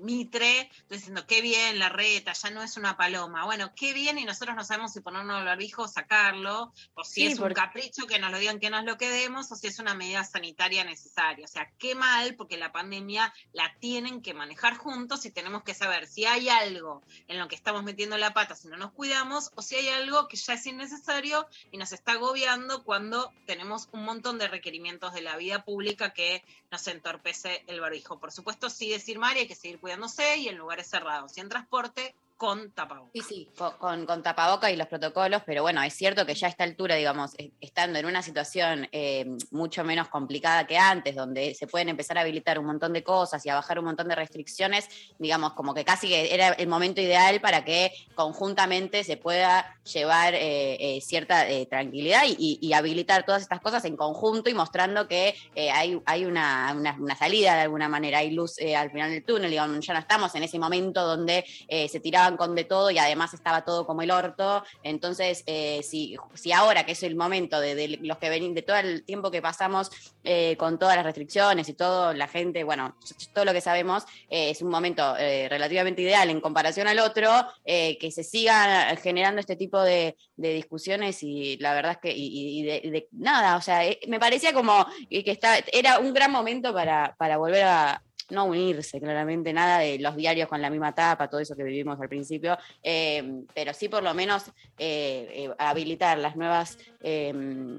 mitre, 0.00 0.70
diciendo 0.88 1.26
qué 1.26 1.40
bien 1.40 1.78
la 1.78 1.88
reta, 1.88 2.32
ya 2.32 2.50
no 2.50 2.62
es 2.62 2.76
una 2.76 2.96
paloma. 2.96 3.44
Bueno, 3.44 3.72
qué 3.74 3.92
bien 3.92 4.18
y 4.18 4.24
nosotros 4.24 4.56
no 4.56 4.64
sabemos 4.64 4.92
si 4.92 5.00
ponernos 5.00 5.38
el 5.38 5.44
barbijo 5.44 5.82
o 5.82 5.88
sacarlo, 5.88 6.72
o 6.94 7.04
si 7.04 7.26
es 7.26 7.38
un 7.38 7.52
capricho 7.52 8.06
que 8.06 8.18
nos 8.18 8.30
lo 8.30 8.38
digan 8.38 8.60
que 8.60 8.70
nos 8.70 8.84
lo 8.84 8.96
quedemos, 8.96 9.50
o 9.52 9.56
si 9.56 9.66
es 9.66 9.78
una 9.78 9.94
medida 9.94 10.24
sanitaria 10.24 10.84
necesaria. 10.84 11.44
O 11.44 11.48
sea, 11.48 11.70
qué 11.78 11.94
mal, 11.94 12.34
porque 12.36 12.56
la 12.56 12.72
pandemia 12.72 13.32
la 13.52 13.74
tienen 13.80 14.22
que 14.22 14.34
manejar 14.34 14.76
juntos 14.76 15.24
y 15.26 15.30
tenemos 15.30 15.62
que 15.62 15.74
saber 15.74 16.06
si 16.06 16.24
hay 16.24 16.48
algo 16.48 17.02
en 17.28 17.38
lo 17.38 17.48
que 17.48 17.56
estamos 17.56 17.82
metiendo 17.82 18.16
la 18.18 18.32
pata 18.32 18.54
si 18.54 18.68
no 18.68 18.76
nos 18.76 18.92
cuidamos, 18.92 19.50
o 19.54 19.62
si 19.62 19.76
hay 19.76 19.88
algo 19.88 20.28
que 20.28 20.36
ya 20.36 20.54
es 20.54 20.66
innecesario 20.66 21.46
y 21.70 21.78
nos 21.78 21.92
está 21.92 22.12
agobiando 22.12 22.84
cuando 22.84 23.32
tenemos 23.46 23.88
un 23.92 24.04
montón 24.04 24.38
de 24.38 24.48
requerimientos 24.48 25.12
de 25.12 25.22
la 25.22 25.36
vida 25.36 25.64
pública 25.64 26.12
que 26.12 26.44
nos 26.70 26.86
entorpece 26.86 27.64
el 27.66 27.80
barbijo. 27.80 28.18
Por 28.18 28.32
supuesto, 28.32 28.70
sí 28.70 28.90
decir, 28.90 29.18
María, 29.18 29.39
hay 29.40 29.48
que 29.48 29.54
seguir 29.54 29.80
cuidándose 29.80 30.36
y 30.36 30.48
en 30.48 30.56
lugares 30.56 30.88
cerrados 30.88 31.36
y 31.36 31.40
en 31.40 31.48
transporte 31.48 32.14
con 32.40 32.72
tapabocas. 32.72 33.12
Sí, 33.12 33.20
sí, 33.20 33.48
con, 33.78 34.22
tapabocas 34.22 34.72
y 34.72 34.76
los 34.76 34.86
protocolos, 34.86 35.42
pero 35.44 35.60
bueno, 35.60 35.82
es 35.82 35.92
cierto 35.92 36.24
que 36.24 36.34
ya 36.34 36.46
a 36.46 36.50
esta 36.50 36.64
altura, 36.64 36.94
digamos, 36.94 37.32
estando 37.60 37.98
en 37.98 38.06
una 38.06 38.22
situación 38.22 38.88
eh, 38.92 39.26
mucho 39.50 39.84
menos 39.84 40.08
complicada 40.08 40.66
que 40.66 40.78
antes, 40.78 41.14
donde 41.14 41.54
se 41.54 41.66
pueden 41.66 41.90
empezar 41.90 42.16
a 42.16 42.22
habilitar 42.22 42.58
un 42.58 42.64
montón 42.64 42.94
de 42.94 43.04
cosas 43.04 43.44
y 43.44 43.50
a 43.50 43.56
bajar 43.56 43.78
un 43.78 43.84
montón 43.84 44.08
de 44.08 44.14
restricciones, 44.14 44.88
digamos, 45.18 45.52
como 45.52 45.74
que 45.74 45.84
casi 45.84 46.08
que 46.08 46.34
era 46.34 46.48
el 46.52 46.66
momento 46.66 47.02
ideal 47.02 47.42
para 47.42 47.62
que 47.62 47.92
conjuntamente 48.14 49.04
se 49.04 49.18
pueda 49.18 49.78
llevar 49.84 50.32
eh, 50.32 50.96
eh, 50.96 51.00
cierta 51.02 51.44
tranquilidad 51.68 52.22
y, 52.26 52.70
habilitar 52.72 53.26
todas 53.26 53.42
estas 53.42 53.60
cosas 53.60 53.84
en 53.84 53.96
conjunto 53.96 54.48
y 54.48 54.54
mostrando 54.54 55.08
que 55.08 55.34
hay, 55.74 56.00
hay 56.06 56.24
una, 56.24 56.72
una, 56.72 57.16
salida 57.16 57.56
de 57.56 57.62
alguna 57.62 57.88
manera, 57.88 58.18
hay 58.18 58.30
luz 58.30 58.56
al 58.60 58.92
final 58.92 59.10
del 59.10 59.24
túnel, 59.24 59.50
digamos, 59.50 59.84
ya 59.84 59.92
no 59.92 60.00
estamos 60.00 60.32
en 60.36 60.44
ese 60.44 60.58
momento 60.58 61.04
donde 61.04 61.44
se 61.68 62.00
tiraba 62.00 62.29
con 62.36 62.54
de 62.54 62.64
todo 62.64 62.90
y 62.90 62.98
además 62.98 63.34
estaba 63.34 63.64
todo 63.64 63.86
como 63.86 64.02
el 64.02 64.10
orto. 64.10 64.62
Entonces, 64.82 65.42
eh, 65.46 65.80
si, 65.82 66.16
si, 66.34 66.52
ahora 66.52 66.84
que 66.84 66.92
es 66.92 67.02
el 67.02 67.16
momento 67.16 67.60
de, 67.60 67.98
los 68.02 68.18
que 68.18 68.28
ven, 68.30 68.54
de 68.54 68.62
todo 68.62 68.76
el 68.76 69.04
tiempo 69.04 69.30
que 69.30 69.42
pasamos 69.42 69.90
eh, 70.24 70.56
con 70.56 70.78
todas 70.78 70.96
las 70.96 71.04
restricciones 71.04 71.68
y 71.68 71.74
todo, 71.74 72.12
la 72.12 72.28
gente, 72.28 72.64
bueno, 72.64 72.96
todo 73.32 73.44
lo 73.44 73.52
que 73.52 73.60
sabemos, 73.60 74.04
eh, 74.28 74.50
es 74.50 74.62
un 74.62 74.70
momento 74.70 75.14
relativamente 75.14 76.02
ideal 76.02 76.30
en 76.30 76.40
comparación 76.40 76.86
al 76.86 76.98
otro, 76.98 77.30
que 77.64 78.10
se 78.12 78.24
siga 78.24 78.94
generando 78.96 79.40
este 79.40 79.56
tipo 79.56 79.80
de, 79.80 80.16
discusiones 80.36 81.22
y 81.22 81.58
la 81.58 81.74
verdad 81.74 81.92
es 81.92 81.98
que, 81.98 82.08
de, 82.14 83.08
nada, 83.12 83.56
o 83.56 83.60
sea, 83.60 83.82
me 84.08 84.18
parecía 84.18 84.52
como 84.52 84.86
que 85.08 85.24
está, 85.26 85.58
era 85.72 85.98
un 85.98 86.14
gran 86.14 86.30
momento 86.30 86.72
para, 86.72 87.14
para 87.18 87.36
volver 87.36 87.64
a, 87.64 88.02
no 88.30 88.44
unirse, 88.44 89.00
claramente, 89.00 89.52
nada 89.52 89.78
de 89.78 89.98
los 89.98 90.16
diarios 90.16 90.48
con 90.48 90.60
la 90.60 90.70
misma 90.70 90.94
tapa, 90.94 91.28
todo 91.28 91.40
eso 91.40 91.56
que 91.56 91.64
vivimos 91.64 92.00
al 92.00 92.08
principio, 92.08 92.56
eh, 92.82 93.42
pero 93.54 93.74
sí 93.74 93.88
por 93.88 94.02
lo 94.02 94.14
menos 94.14 94.44
eh, 94.78 95.28
eh, 95.48 95.54
habilitar 95.58 96.18
las 96.18 96.36
nuevas 96.36 96.78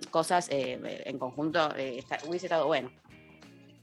cosas 0.10 0.47
en 0.49 1.20
conjunto 1.20 1.70
hubiese 2.28 2.47
estado 2.47 2.66
bueno 2.66 2.91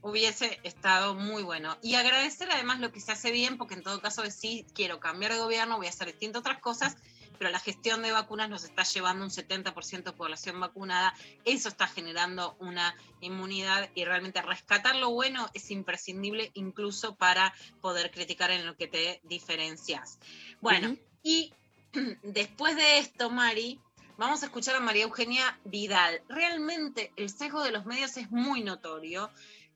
hubiese 0.02 0.58
estado 0.62 1.14
muy 1.14 1.42
bueno. 1.42 1.76
Y 1.82 1.94
agradecer 1.94 2.48
además 2.50 2.80
lo 2.80 2.92
que 2.92 3.00
se 3.00 3.12
hace 3.12 3.30
bien, 3.30 3.58
porque 3.58 3.74
en 3.74 3.82
todo 3.82 4.00
caso 4.00 4.22
sí 4.30 4.66
quiero 4.74 5.00
cambiar 5.00 5.32
de 5.32 5.38
gobierno, 5.38 5.76
voy 5.76 5.86
a 5.86 5.90
hacer 5.90 6.06
distintas 6.06 6.40
otras 6.40 6.60
cosas, 6.60 6.96
pero 7.38 7.50
la 7.50 7.60
gestión 7.60 8.02
de 8.02 8.12
vacunas 8.12 8.48
nos 8.50 8.64
está 8.64 8.82
llevando 8.82 9.24
un 9.24 9.30
70% 9.30 10.02
de 10.02 10.12
población 10.12 10.60
vacunada, 10.60 11.14
eso 11.44 11.68
está 11.68 11.86
generando 11.86 12.56
una 12.60 12.94
inmunidad 13.20 13.90
y 13.94 14.04
realmente 14.04 14.42
rescatar 14.42 14.96
lo 14.96 15.10
bueno 15.10 15.48
es 15.54 15.70
imprescindible 15.70 16.50
incluso 16.54 17.14
para 17.16 17.54
poder 17.80 18.10
criticar 18.10 18.50
en 18.50 18.66
lo 18.66 18.76
que 18.76 18.88
te 18.88 19.20
diferencias. 19.24 20.18
Bueno, 20.60 20.96
y 21.22 21.52
después 22.22 22.76
de 22.76 22.98
esto, 22.98 23.30
Mari, 23.30 23.80
vamos 24.16 24.42
a 24.42 24.46
escuchar 24.46 24.76
a 24.76 24.80
María 24.80 25.04
Eugenia 25.04 25.58
Vidal. 25.64 26.22
Realmente 26.28 27.12
el 27.16 27.30
sesgo 27.30 27.62
de 27.62 27.72
los 27.72 27.86
medios 27.86 28.16
es 28.16 28.30
muy 28.30 28.62
notorio. 28.62 29.30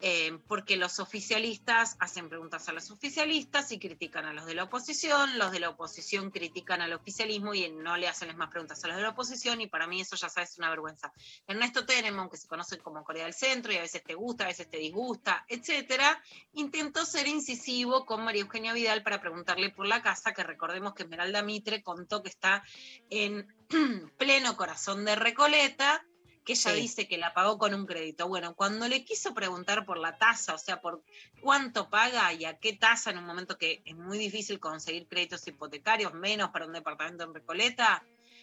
Eh, 0.04 0.36
porque 0.48 0.76
los 0.76 0.98
oficialistas 0.98 1.96
hacen 2.00 2.28
preguntas 2.28 2.68
a 2.68 2.72
los 2.72 2.90
oficialistas 2.90 3.70
y 3.70 3.78
critican 3.78 4.24
a 4.24 4.32
los 4.32 4.46
de 4.46 4.54
la 4.56 4.64
oposición, 4.64 5.38
los 5.38 5.52
de 5.52 5.60
la 5.60 5.68
oposición 5.68 6.32
critican 6.32 6.82
al 6.82 6.92
oficialismo 6.92 7.54
y 7.54 7.70
no 7.70 7.96
le 7.96 8.08
hacen 8.08 8.36
más 8.36 8.50
preguntas 8.50 8.82
a 8.82 8.88
los 8.88 8.96
de 8.96 9.02
la 9.04 9.10
oposición 9.10 9.60
y 9.60 9.68
para 9.68 9.86
mí 9.86 10.00
eso 10.00 10.16
ya 10.16 10.28
sabes 10.28 10.50
es 10.50 10.58
una 10.58 10.70
vergüenza. 10.70 11.12
Ernesto 11.46 11.86
Tenenbaum, 11.86 12.28
que 12.28 12.36
se 12.36 12.48
conoce 12.48 12.78
como 12.78 13.04
Corea 13.04 13.26
del 13.26 13.34
Centro 13.34 13.72
y 13.72 13.76
a 13.76 13.82
veces 13.82 14.02
te 14.02 14.14
gusta, 14.14 14.42
a 14.42 14.48
veces 14.48 14.68
te 14.68 14.78
disgusta, 14.78 15.44
etcétera, 15.46 16.20
intentó 16.54 17.06
ser 17.06 17.28
incisivo 17.28 18.04
con 18.04 18.24
María 18.24 18.42
Eugenia 18.42 18.72
Vidal 18.72 19.04
para 19.04 19.20
preguntarle 19.20 19.70
por 19.70 19.86
la 19.86 20.02
casa, 20.02 20.34
que 20.34 20.42
recordemos 20.42 20.94
que 20.94 21.04
Esmeralda 21.04 21.44
Mitre 21.44 21.80
contó 21.80 22.24
que 22.24 22.28
está 22.28 22.64
en 23.08 23.46
pleno 24.18 24.56
corazón 24.56 25.04
de 25.04 25.14
Recoleta 25.14 26.04
que 26.44 26.54
ella 26.54 26.72
dice 26.72 27.06
que 27.06 27.18
la 27.18 27.34
pagó 27.34 27.58
con 27.58 27.74
un 27.74 27.86
crédito. 27.86 28.28
Bueno, 28.28 28.54
cuando 28.54 28.88
le 28.88 29.04
quiso 29.04 29.34
preguntar 29.34 29.84
por 29.84 29.98
la 29.98 30.18
tasa, 30.18 30.54
o 30.54 30.58
sea, 30.58 30.80
por 30.80 31.02
cuánto 31.40 31.88
paga 31.88 32.32
y 32.32 32.44
a 32.44 32.58
qué 32.58 32.72
tasa 32.72 33.10
en 33.10 33.18
un 33.18 33.24
momento 33.24 33.58
que 33.58 33.82
es 33.84 33.96
muy 33.96 34.18
difícil 34.18 34.58
conseguir 34.58 35.06
créditos 35.06 35.46
hipotecarios, 35.46 36.14
menos 36.14 36.50
para 36.50 36.66
un 36.66 36.72
departamento 36.72 37.24
en 37.24 37.34
Recoleta, 37.34 38.02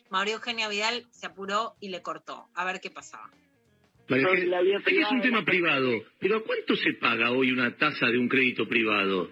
María 0.09 0.35
Eugenia 0.35 0.67
Vidal 0.69 1.05
se 1.11 1.27
apuró 1.27 1.75
y 1.79 1.89
le 1.89 2.01
cortó. 2.01 2.47
A 2.55 2.65
ver 2.65 2.79
qué 2.79 2.89
pasaba. 2.89 3.29
es 5.01 5.11
un 5.11 5.21
tema 5.21 5.45
privado, 5.45 5.91
pero 6.19 6.37
¿a 6.37 6.43
cuánto 6.43 6.75
se 6.75 6.93
paga 6.93 7.31
hoy 7.31 7.51
una 7.51 7.77
tasa 7.77 8.07
de 8.07 8.17
un 8.17 8.27
crédito 8.27 8.67
privado? 8.67 9.29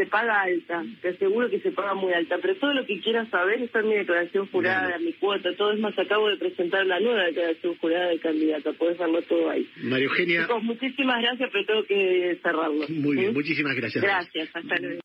Se 0.00 0.06
paga 0.06 0.40
alta, 0.40 0.82
te 1.02 1.10
aseguro 1.10 1.50
que 1.50 1.60
se 1.60 1.72
paga 1.72 1.92
muy 1.92 2.10
alta, 2.14 2.38
pero 2.40 2.56
todo 2.56 2.72
lo 2.72 2.86
que 2.86 3.02
quieras 3.02 3.28
saber 3.28 3.60
está 3.60 3.80
en 3.80 3.88
mi 3.90 3.96
declaración 3.96 4.48
jurada, 4.50 4.96
mi 4.98 5.12
cuota, 5.12 5.54
todo 5.58 5.72
es 5.72 5.78
más, 5.78 5.92
acabo 5.98 6.28
de 6.28 6.38
presentar 6.38 6.86
la 6.86 6.98
nueva 7.00 7.24
declaración 7.24 7.76
jurada 7.76 8.06
de 8.06 8.18
candidata, 8.18 8.72
puedes 8.72 8.96
verlo 8.96 9.20
todo 9.22 9.50
ahí. 9.50 9.68
María 9.82 10.06
Eugenia. 10.06 10.48
muchísimas 10.62 11.20
gracias, 11.20 11.50
pero 11.52 11.66
tengo 11.66 11.84
que 11.84 12.38
cerrarlo. 12.42 12.88
Muy 12.88 13.16
bien, 13.16 13.34
muchísimas 13.34 13.76
gracias. 13.76 14.02
Gracias, 14.02 14.48
hasta 14.56 14.76
luego. 14.76 15.00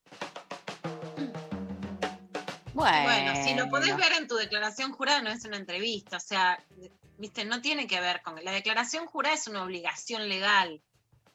Bueno. 2.73 3.35
si 3.43 3.53
lo 3.55 3.67
podés 3.69 3.97
ver 3.97 4.13
en 4.17 4.29
tu 4.29 4.35
declaración 4.35 4.93
jurada, 4.93 5.21
no 5.21 5.29
es 5.29 5.43
una 5.43 5.57
entrevista, 5.57 6.17
o 6.17 6.21
sea, 6.21 6.57
viste, 7.17 7.43
no 7.43 7.59
tiene 7.59 7.85
que 7.85 7.99
ver 7.99 8.21
con... 8.23 8.35
La 8.45 8.53
declaración 8.53 9.07
jurada 9.07 9.35
es 9.35 9.45
una 9.47 9.65
obligación 9.65 10.29
legal, 10.29 10.81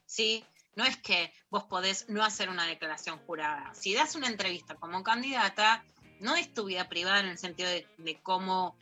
¿sí? 0.07 0.45
No 0.77 0.85
es 0.85 0.97
que 0.97 1.33
vos 1.51 1.65
podés 1.65 2.09
no 2.09 2.23
hacer 2.23 2.49
una 2.49 2.67
declaración 2.67 3.19
jurada. 3.27 3.75
Si 3.75 3.95
das 3.95 4.15
una 4.15 4.29
entrevista 4.29 4.77
como 4.77 5.03
candidata, 5.03 5.85
no 6.21 6.37
es 6.37 6.53
tu 6.53 6.67
vida 6.67 6.89
privada 6.89 7.21
en 7.21 7.27
el 7.27 7.39
sentido 7.39 7.69
de, 7.69 8.21
cómo 8.23 8.77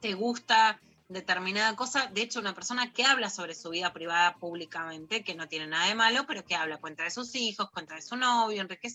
te 0.00 0.14
gusta 0.14 0.80
determinada 1.08 1.74
cosa. 1.74 2.06
De 2.06 2.22
hecho, 2.22 2.40
una 2.40 2.54
persona 2.54 2.92
que 2.92 3.04
habla 3.04 3.28
sobre 3.28 3.54
su 3.54 3.70
vida 3.70 3.92
privada 3.92 4.36
públicamente, 4.36 5.24
que 5.24 5.34
no 5.34 5.48
tiene 5.48 5.66
nada 5.66 5.86
de 5.86 5.94
malo, 5.94 6.26
pero 6.26 6.44
que 6.44 6.54
habla, 6.54 6.78
cuenta 6.78 7.04
de 7.04 7.10
sus 7.10 7.34
hijos, 7.34 7.70
cuenta 7.70 7.94
de 7.94 8.02
su 8.02 8.16
novio, 8.16 8.60
Enrique 8.60 8.88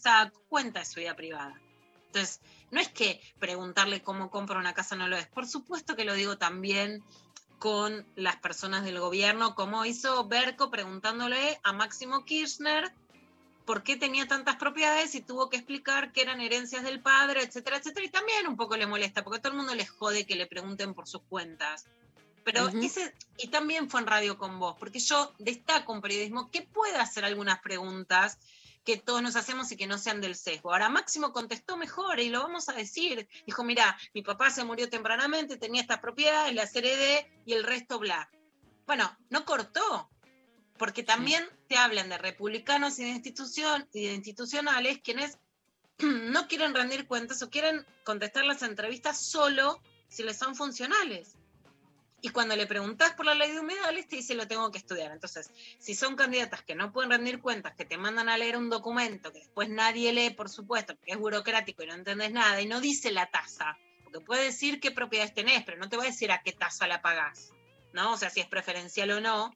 cuenta 0.47 0.79
de 0.79 0.85
su 0.85 0.99
vida 0.99 1.15
privada. 1.15 1.59
Entonces, 2.07 2.41
no 2.71 2.79
es 2.79 2.89
que 2.89 3.21
preguntarle 3.39 4.01
cómo 4.01 4.29
compra 4.29 4.59
una 4.59 4.73
casa 4.73 4.95
no 4.95 5.07
lo 5.07 5.17
es. 5.17 5.27
Por 5.27 5.47
supuesto 5.47 5.95
que 5.95 6.05
lo 6.05 6.13
digo 6.13 6.37
también 6.37 7.03
con 7.59 8.05
las 8.15 8.37
personas 8.37 8.83
del 8.83 8.99
gobierno, 8.99 9.55
como 9.55 9.85
hizo 9.85 10.27
Berco 10.27 10.69
preguntándole 10.69 11.59
a 11.63 11.73
Máximo 11.73 12.23
Kirchner 12.25 12.93
por 13.65 13.83
qué 13.83 13.97
tenía 13.97 14.27
tantas 14.27 14.55
propiedades 14.55 15.13
y 15.15 15.21
tuvo 15.21 15.49
que 15.49 15.57
explicar 15.57 16.13
que 16.13 16.21
eran 16.21 16.39
herencias 16.39 16.83
del 16.83 17.01
padre, 17.01 17.43
etcétera, 17.43 17.77
etcétera. 17.77 18.05
Y 18.05 18.09
también 18.09 18.47
un 18.47 18.55
poco 18.55 18.77
le 18.77 18.87
molesta, 18.87 19.23
porque 19.23 19.39
todo 19.39 19.51
el 19.51 19.57
mundo 19.57 19.75
les 19.75 19.89
jode 19.89 20.25
que 20.25 20.35
le 20.35 20.47
pregunten 20.47 20.93
por 20.93 21.07
sus 21.07 21.21
cuentas. 21.23 21.85
Pero 22.45 22.69
ese, 22.69 23.13
y 23.37 23.49
también 23.49 23.89
fue 23.89 23.99
en 23.99 24.07
radio 24.07 24.37
con 24.37 24.57
vos, 24.57 24.77
porque 24.79 24.99
yo 24.99 25.33
destaco 25.37 25.91
un 25.91 25.99
periodismo 25.99 26.49
que 26.49 26.61
puede 26.61 26.95
hacer 26.95 27.25
algunas 27.25 27.59
preguntas 27.59 28.39
que 28.87 28.95
todos 28.95 29.21
nos 29.21 29.35
hacemos 29.35 29.69
y 29.69 29.75
que 29.75 29.85
no 29.85 29.97
sean 29.97 30.21
del 30.21 30.33
sesgo. 30.33 30.71
Ahora 30.71 30.87
Máximo 30.87 31.33
contestó 31.33 31.75
mejor 31.75 32.21
y 32.21 32.29
lo 32.29 32.39
vamos 32.39 32.69
a 32.69 32.73
decir. 32.73 33.27
Dijo, 33.45 33.65
mira, 33.65 33.97
mi 34.13 34.21
papá 34.21 34.49
se 34.49 34.63
murió 34.63 34.89
tempranamente, 34.89 35.57
tenía 35.57 35.81
estas 35.81 35.99
propiedades, 35.99 36.55
las 36.55 36.73
heredé 36.73 37.29
y 37.45 37.51
el 37.51 37.65
resto 37.65 37.99
bla. 37.99 38.29
Bueno, 38.85 39.13
no 39.29 39.43
cortó, 39.43 40.09
porque 40.77 41.03
también 41.03 41.45
te 41.67 41.75
hablan 41.75 42.07
de 42.07 42.17
republicanos 42.17 42.97
y 42.99 43.03
de, 43.03 43.09
institución, 43.09 43.89
y 43.91 44.07
de 44.07 44.13
institucionales 44.13 44.99
quienes 45.03 45.37
no 45.99 46.47
quieren 46.47 46.73
rendir 46.73 47.07
cuentas 47.07 47.41
o 47.41 47.49
quieren 47.49 47.85
contestar 48.05 48.45
las 48.45 48.61
entrevistas 48.61 49.19
solo 49.19 49.81
si 50.07 50.23
les 50.23 50.37
son 50.37 50.55
funcionales. 50.55 51.35
Y 52.21 52.29
cuando 52.29 52.55
le 52.55 52.65
preguntas 52.65 53.13
por 53.13 53.25
la 53.25 53.35
ley 53.35 53.51
de 53.51 53.59
humedales, 53.59 54.07
te 54.07 54.15
dice 54.15 54.33
lo 54.33 54.47
tengo 54.47 54.71
que 54.71 54.79
estudiar. 54.79 55.11
Entonces, 55.11 55.51
si 55.77 55.93
son 55.93 56.15
candidatas 56.15 56.63
que 56.63 56.73
no 56.73 56.91
pueden 56.91 57.11
rendir 57.11 57.39
cuentas, 57.39 57.75
que 57.75 57.85
te 57.85 57.97
mandan 57.97 58.27
a 58.27 58.37
leer 58.37 58.57
un 58.57 58.69
documento 58.69 59.31
que 59.31 59.39
después 59.39 59.69
nadie 59.69 60.11
lee, 60.13 60.31
por 60.31 60.49
supuesto, 60.49 60.95
porque 60.95 61.11
es 61.11 61.17
burocrático 61.19 61.83
y 61.83 61.87
no 61.87 61.93
entendés 61.93 62.31
nada, 62.31 62.59
y 62.59 62.65
no 62.65 62.81
dice 62.81 63.11
la 63.11 63.27
tasa, 63.27 63.77
porque 64.03 64.19
puede 64.19 64.45
decir 64.45 64.79
qué 64.79 64.89
propiedades 64.89 65.35
tenés, 65.35 65.63
pero 65.63 65.77
no 65.77 65.89
te 65.89 65.97
va 65.97 66.03
a 66.03 66.07
decir 66.07 66.31
a 66.31 66.41
qué 66.41 66.53
tasa 66.53 66.87
la 66.87 67.03
pagás, 67.03 67.51
¿no? 67.93 68.13
O 68.13 68.17
sea, 68.17 68.31
si 68.31 68.39
es 68.39 68.47
preferencial 68.47 69.11
o 69.11 69.21
no. 69.21 69.53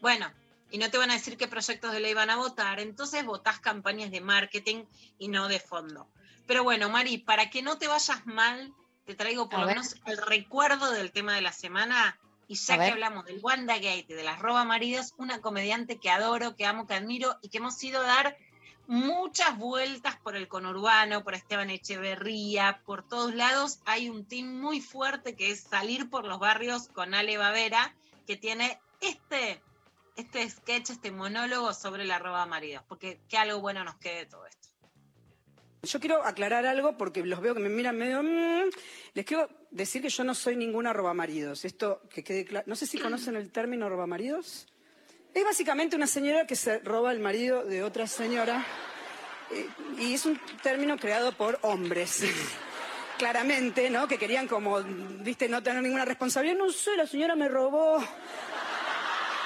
Bueno, 0.00 0.32
y 0.70 0.78
no 0.78 0.90
te 0.90 0.98
van 0.98 1.10
a 1.10 1.14
decir 1.14 1.36
qué 1.36 1.48
proyectos 1.48 1.92
de 1.92 2.00
ley 2.00 2.14
van 2.14 2.30
a 2.30 2.36
votar, 2.36 2.78
entonces 2.78 3.24
votás 3.24 3.58
campañas 3.58 4.12
de 4.12 4.20
marketing 4.20 4.84
y 5.18 5.26
no 5.26 5.48
de 5.48 5.58
fondo. 5.58 6.08
Pero 6.46 6.62
bueno, 6.62 6.88
Mari, 6.88 7.18
para 7.18 7.50
que 7.50 7.62
no 7.62 7.78
te 7.78 7.88
vayas 7.88 8.26
mal 8.26 8.72
te 9.04 9.14
traigo 9.14 9.48
por 9.48 9.60
lo 9.60 9.66
menos 9.66 9.96
el 10.06 10.18
recuerdo 10.18 10.90
del 10.90 11.12
tema 11.12 11.34
de 11.34 11.42
la 11.42 11.52
semana. 11.52 12.18
Y 12.46 12.56
ya 12.56 12.76
que 12.76 12.90
hablamos 12.90 13.24
del 13.24 13.40
Wanda 13.42 13.76
Gate 13.76 14.06
y 14.08 14.14
de 14.14 14.22
las 14.22 14.38
roba 14.38 14.64
maridos, 14.64 15.14
una 15.16 15.40
comediante 15.40 15.98
que 15.98 16.10
adoro, 16.10 16.56
que 16.56 16.66
amo, 16.66 16.86
que 16.86 16.94
admiro 16.94 17.38
y 17.40 17.48
que 17.48 17.58
hemos 17.58 17.82
ido 17.82 18.02
a 18.02 18.06
dar 18.06 18.36
muchas 18.86 19.56
vueltas 19.56 20.16
por 20.16 20.36
el 20.36 20.46
conurbano, 20.46 21.24
por 21.24 21.34
Esteban 21.34 21.70
Echeverría, 21.70 22.82
por 22.84 23.06
todos 23.08 23.34
lados. 23.34 23.80
Hay 23.86 24.10
un 24.10 24.26
team 24.26 24.60
muy 24.60 24.82
fuerte 24.82 25.36
que 25.36 25.50
es 25.50 25.62
salir 25.62 26.10
por 26.10 26.26
los 26.26 26.38
barrios 26.38 26.88
con 26.88 27.14
Ale 27.14 27.38
Bavera, 27.38 27.94
que 28.26 28.36
tiene 28.36 28.78
este 29.00 29.62
este 30.16 30.48
sketch, 30.48 30.90
este 30.90 31.10
monólogo 31.10 31.74
sobre 31.74 32.04
la 32.04 32.18
roba 32.18 32.46
maridos, 32.46 32.84
porque 32.88 33.20
que 33.28 33.36
algo 33.36 33.60
bueno 33.60 33.84
nos 33.84 33.96
quede 33.96 34.18
de 34.18 34.26
todo 34.26 34.46
esto. 34.46 34.63
Yo 35.84 36.00
quiero 36.00 36.24
aclarar 36.24 36.66
algo 36.66 36.96
porque 36.96 37.24
los 37.24 37.40
veo 37.40 37.54
que 37.54 37.60
me 37.60 37.68
miran 37.68 37.96
medio. 37.96 38.22
Mm, 38.22 38.70
les 39.14 39.24
quiero 39.24 39.48
decir 39.70 40.02
que 40.02 40.08
yo 40.08 40.24
no 40.24 40.34
soy 40.34 40.56
ninguna 40.56 40.92
robamaridos. 40.92 41.64
Esto 41.64 42.02
que 42.12 42.24
quede 42.24 42.44
claro. 42.44 42.64
No 42.68 42.76
sé 42.76 42.86
si 42.86 42.98
conocen 42.98 43.36
el 43.36 43.50
término 43.50 43.88
robamaridos. 43.88 44.66
Es 45.32 45.44
básicamente 45.44 45.96
una 45.96 46.06
señora 46.06 46.46
que 46.46 46.56
se 46.56 46.78
roba 46.78 47.12
el 47.12 47.20
marido 47.20 47.64
de 47.64 47.82
otra 47.82 48.06
señora. 48.06 48.64
Eh, 49.50 49.68
y 49.98 50.14
es 50.14 50.24
un 50.26 50.40
término 50.62 50.96
creado 50.96 51.32
por 51.32 51.58
hombres. 51.62 52.22
Claramente, 53.18 53.90
¿no? 53.90 54.08
Que 54.08 54.18
querían 54.18 54.48
como, 54.48 54.82
viste, 54.82 55.48
no 55.48 55.62
tener 55.62 55.82
ninguna 55.82 56.04
responsabilidad. 56.04 56.56
No 56.56 56.70
sé, 56.72 56.96
la 56.96 57.06
señora 57.06 57.36
me 57.36 57.48
robó. 57.48 58.02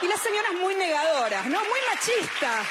Y 0.01 0.07
la 0.07 0.17
señora 0.17 0.49
es 0.55 0.61
muy 0.61 0.75
negadora, 0.75 1.43
¿no? 1.45 1.59
Muy 1.59 1.81
machista. 1.91 2.63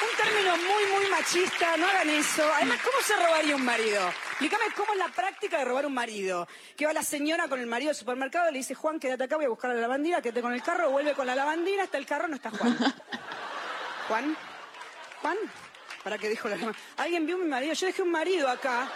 Un 0.00 0.16
término 0.16 0.56
muy, 0.56 0.86
muy 0.92 1.10
machista, 1.10 1.76
no 1.76 1.86
hagan 1.86 2.10
eso. 2.10 2.44
Además, 2.54 2.78
¿cómo 2.84 3.02
se 3.02 3.16
robaría 3.16 3.56
un 3.56 3.64
marido? 3.64 4.08
Explícame 4.30 4.64
cómo 4.76 4.92
es 4.92 4.98
la 4.98 5.08
práctica 5.08 5.58
de 5.58 5.64
robar 5.64 5.86
un 5.86 5.94
marido. 5.94 6.46
Que 6.76 6.86
va 6.86 6.92
la 6.92 7.02
señora 7.02 7.48
con 7.48 7.58
el 7.58 7.66
marido 7.66 7.90
al 7.90 7.96
supermercado, 7.96 8.50
le 8.50 8.58
dice, 8.58 8.74
Juan, 8.74 9.00
quédate 9.00 9.24
acá, 9.24 9.36
voy 9.36 9.46
a 9.46 9.48
buscar 9.48 9.74
la 9.74 9.80
lavandina, 9.80 10.22
quédate 10.22 10.42
con 10.42 10.52
el 10.52 10.62
carro, 10.62 10.90
vuelve 10.90 11.14
con 11.14 11.26
la 11.26 11.34
lavandina, 11.34 11.82
hasta 11.82 11.98
el 11.98 12.06
carro, 12.06 12.28
no 12.28 12.36
está 12.36 12.50
Juan. 12.50 12.78
¿Juan? 14.08 14.36
¿Juan? 15.20 15.36
¿Para 16.02 16.16
qué 16.16 16.28
dijo 16.28 16.48
la 16.48 16.56
Alguien 16.96 17.26
vio 17.26 17.38
mi 17.38 17.48
marido, 17.48 17.72
yo 17.74 17.86
dejé 17.86 18.02
un 18.02 18.10
marido 18.10 18.48
acá. 18.48 18.90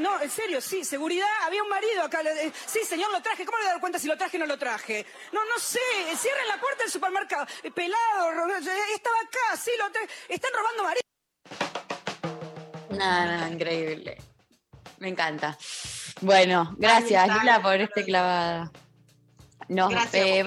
No, 0.00 0.20
en 0.20 0.30
serio, 0.30 0.60
sí, 0.60 0.84
seguridad, 0.84 1.28
había 1.44 1.62
un 1.62 1.68
marido 1.68 2.02
acá. 2.02 2.20
Sí, 2.66 2.80
señor, 2.84 3.12
lo 3.12 3.20
traje. 3.20 3.44
¿Cómo 3.44 3.58
le 3.58 3.66
dar 3.66 3.80
cuenta 3.80 3.98
si 3.98 4.08
lo 4.08 4.16
traje 4.16 4.36
o 4.36 4.40
no 4.40 4.46
lo 4.46 4.58
traje? 4.58 5.06
No, 5.32 5.44
no 5.44 5.58
sé. 5.58 5.78
Cierren 6.16 6.48
la 6.48 6.58
puerta 6.58 6.82
del 6.82 6.90
supermercado. 6.90 7.46
Eh, 7.62 7.70
pelado, 7.70 8.48
estaba 8.58 9.16
acá, 9.20 9.56
sí, 9.62 9.70
lo 9.78 9.90
traje. 9.90 10.08
Están 10.28 10.50
robando 10.54 10.82
marido. 10.82 11.02
Nada, 12.90 13.48
increíble. 13.50 14.18
Me 14.98 15.08
encanta. 15.08 15.56
Bueno, 16.22 16.74
gracias, 16.76 17.28
Lila, 17.28 17.62
por 17.62 17.76
este 17.76 18.04
clavada. 18.04 18.72
Nos, 19.68 19.92
eh, 20.14 20.44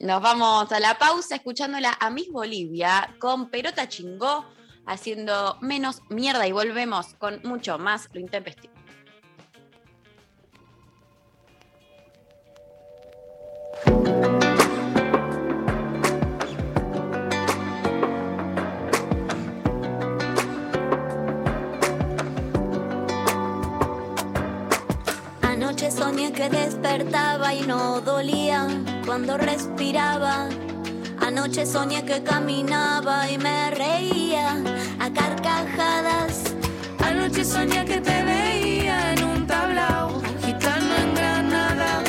nos 0.00 0.22
vamos 0.22 0.70
a 0.70 0.80
la 0.80 0.98
pausa 0.98 1.36
escuchándola 1.36 1.96
a 1.98 2.10
Miss 2.10 2.30
Bolivia 2.30 3.14
con 3.18 3.48
Perota 3.48 3.88
Chingó 3.88 4.57
haciendo 4.88 5.58
menos 5.60 6.02
mierda 6.08 6.46
y 6.48 6.52
volvemos 6.52 7.14
con 7.14 7.40
mucho 7.44 7.78
más 7.78 8.08
lo 8.12 8.20
intempestivo. 8.20 8.74
Anoche 25.42 25.90
soñé 25.90 26.32
que 26.32 26.48
despertaba 26.48 27.54
y 27.54 27.60
no 27.66 28.00
dolía 28.00 28.66
cuando 29.04 29.36
respiraba 29.36 30.48
Anoche 31.28 31.66
soñé 31.66 32.06
que 32.06 32.22
caminaba 32.22 33.28
y 33.28 33.36
me 33.36 33.70
reía 33.72 34.56
a 34.98 35.12
carcajadas. 35.12 36.42
Anoche 37.04 37.44
soñé 37.44 37.84
que 37.84 38.00
te 38.00 38.22
veía 38.22 39.12
en 39.12 39.24
un 39.24 39.46
tablao, 39.46 40.22
gitano 40.42 40.94
en 41.02 41.14
Granada. 41.14 42.02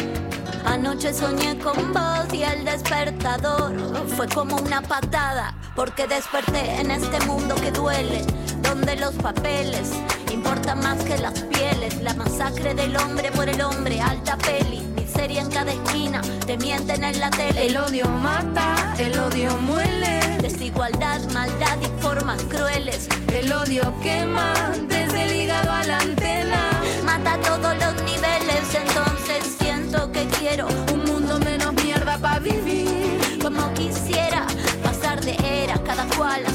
Anoche 0.64 1.14
soñé 1.14 1.60
con 1.60 1.92
vos 1.92 2.34
y 2.34 2.44
el 2.44 2.64
despertador 2.64 3.76
fue 4.08 4.26
como 4.30 4.56
una 4.56 4.82
patada, 4.82 5.54
porque 5.76 6.08
desperté 6.08 6.80
en 6.80 6.90
este 6.90 7.20
mundo 7.26 7.56
que 7.56 7.72
duele, 7.72 8.22
donde 8.62 8.96
los 8.96 9.16
papeles 9.16 9.92
importan 10.32 10.80
más 10.80 11.04
que 11.04 11.18
las 11.18 11.42
pieles, 11.44 12.02
la 12.02 12.14
masacre 12.14 12.74
del 12.74 12.96
hombre 12.98 13.32
por 13.32 13.50
el 13.50 13.62
hombre, 13.62 14.02
alta 14.02 14.38
peli 14.38 14.90
en 15.38 15.50
cada 15.50 15.72
esquina, 15.72 16.22
te 16.46 16.58
mienten 16.58 17.04
en 17.04 17.20
la 17.20 17.30
tele. 17.30 17.68
El 17.68 17.78
odio 17.78 18.06
mata, 18.08 18.96
el 18.98 19.18
odio 19.20 19.56
muele. 19.58 20.20
Desigualdad, 20.42 21.22
maldad 21.34 21.78
y 21.82 22.02
formas 22.02 22.42
crueles. 22.44 23.08
El 23.34 23.52
odio 23.52 23.94
quema 24.02 24.54
desde 24.88 25.24
el 25.24 25.36
hígado 25.36 25.72
a 25.72 25.84
la 25.84 25.98
antena. 25.98 26.70
Mata 27.04 27.34
a 27.34 27.42
todos 27.42 27.76
los 27.78 27.96
niveles, 28.04 28.64
entonces 28.74 29.56
siento 29.60 30.12
que 30.12 30.26
quiero 30.40 30.68
un 30.94 31.04
mundo 31.06 31.40
menos 31.40 31.74
mierda 31.74 32.18
para 32.18 32.40
vivir. 32.40 33.40
Como 33.42 33.74
quisiera 33.74 34.48
pasar 34.84 35.22
de 35.22 35.36
era, 35.44 35.78
cada 35.84 36.06
cual 36.16 36.46
a 36.46 36.54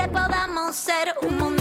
que 0.00 0.08
podamos 0.08 0.76
ser 0.76 1.14
un 1.22 1.36
mundo 1.36 1.59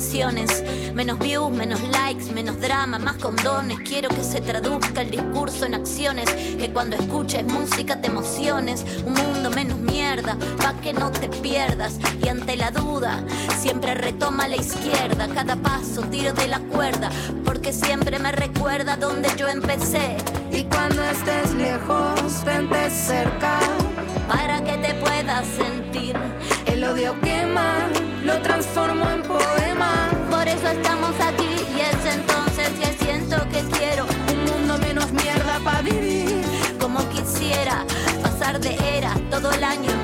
canciones, 0.00 0.64
menos 0.94 1.18
views, 1.18 1.50
menos 1.50 1.78
likes, 1.82 2.32
menos 2.32 2.58
drama, 2.58 2.98
más 2.98 3.16
condones. 3.16 3.80
Quiero 3.80 4.08
que 4.08 4.24
se 4.24 4.40
traduzca 4.40 5.02
el 5.02 5.10
discurso 5.10 5.66
en 5.66 5.74
acciones, 5.74 6.24
que 6.30 6.70
cuando 6.72 6.96
escuches 6.96 7.44
música 7.44 8.00
te 8.00 8.06
emociones. 8.06 8.82
Un 9.04 9.12
mundo 9.12 9.50
menos 9.50 9.76
mierda, 9.76 10.38
pa' 10.56 10.72
que 10.80 10.94
no 10.94 11.10
te 11.10 11.28
pierdas. 11.28 11.98
Y 12.24 12.28
ante 12.28 12.56
la 12.56 12.70
duda, 12.70 13.22
siempre 13.58 13.92
retoma 13.92 14.48
la 14.48 14.56
izquierda. 14.56 15.28
Cada 15.34 15.56
paso 15.56 16.00
tiro 16.10 16.32
de 16.32 16.48
la 16.48 16.60
cuerda, 16.60 17.10
porque 17.44 17.70
siempre 17.74 18.18
me 18.18 18.32
recuerda 18.32 18.96
donde 18.96 19.28
yo 19.36 19.48
empecé. 19.48 20.16
Y 20.50 20.64
cuando 20.64 21.04
estés 21.04 21.52
lejos, 21.52 22.42
vente 22.46 22.88
cerca. 22.88 23.60
Para 24.28 24.64
que 24.64 24.78
te 24.78 24.94
puedas 24.94 25.46
sentir. 25.46 26.16
El 26.64 26.84
odio 26.84 27.14
quema 27.20 27.80
lo 28.24 28.40
transformo 28.42 29.08
en 29.10 29.22
poema. 29.22 29.59
Eso 30.50 30.66
estamos 30.66 31.14
aquí 31.20 31.48
y 31.76 31.80
es 31.80 32.14
entonces 32.14 32.68
que 32.80 33.04
siento 33.04 33.36
que 33.50 33.60
quiero 33.78 34.04
un 34.32 34.44
mundo 34.50 34.78
menos 34.78 35.12
mierda 35.12 35.60
para 35.62 35.80
vivir. 35.82 36.42
Como 36.80 37.08
quisiera 37.08 37.84
pasar 38.22 38.58
de 38.58 38.76
era 38.98 39.14
todo 39.30 39.52
el 39.52 39.62
año 39.62 39.99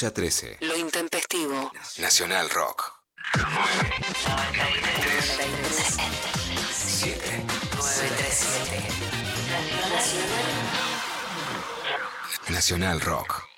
11 0.00 0.06
a 0.06 0.10
13. 0.12 0.56
Lo 0.60 0.76
intempestivo. 0.76 1.70
Nacional 1.98 2.48
Rock. 2.48 2.90
7. 6.72 7.44
Nacional 12.48 13.00
Rock. 13.00 13.49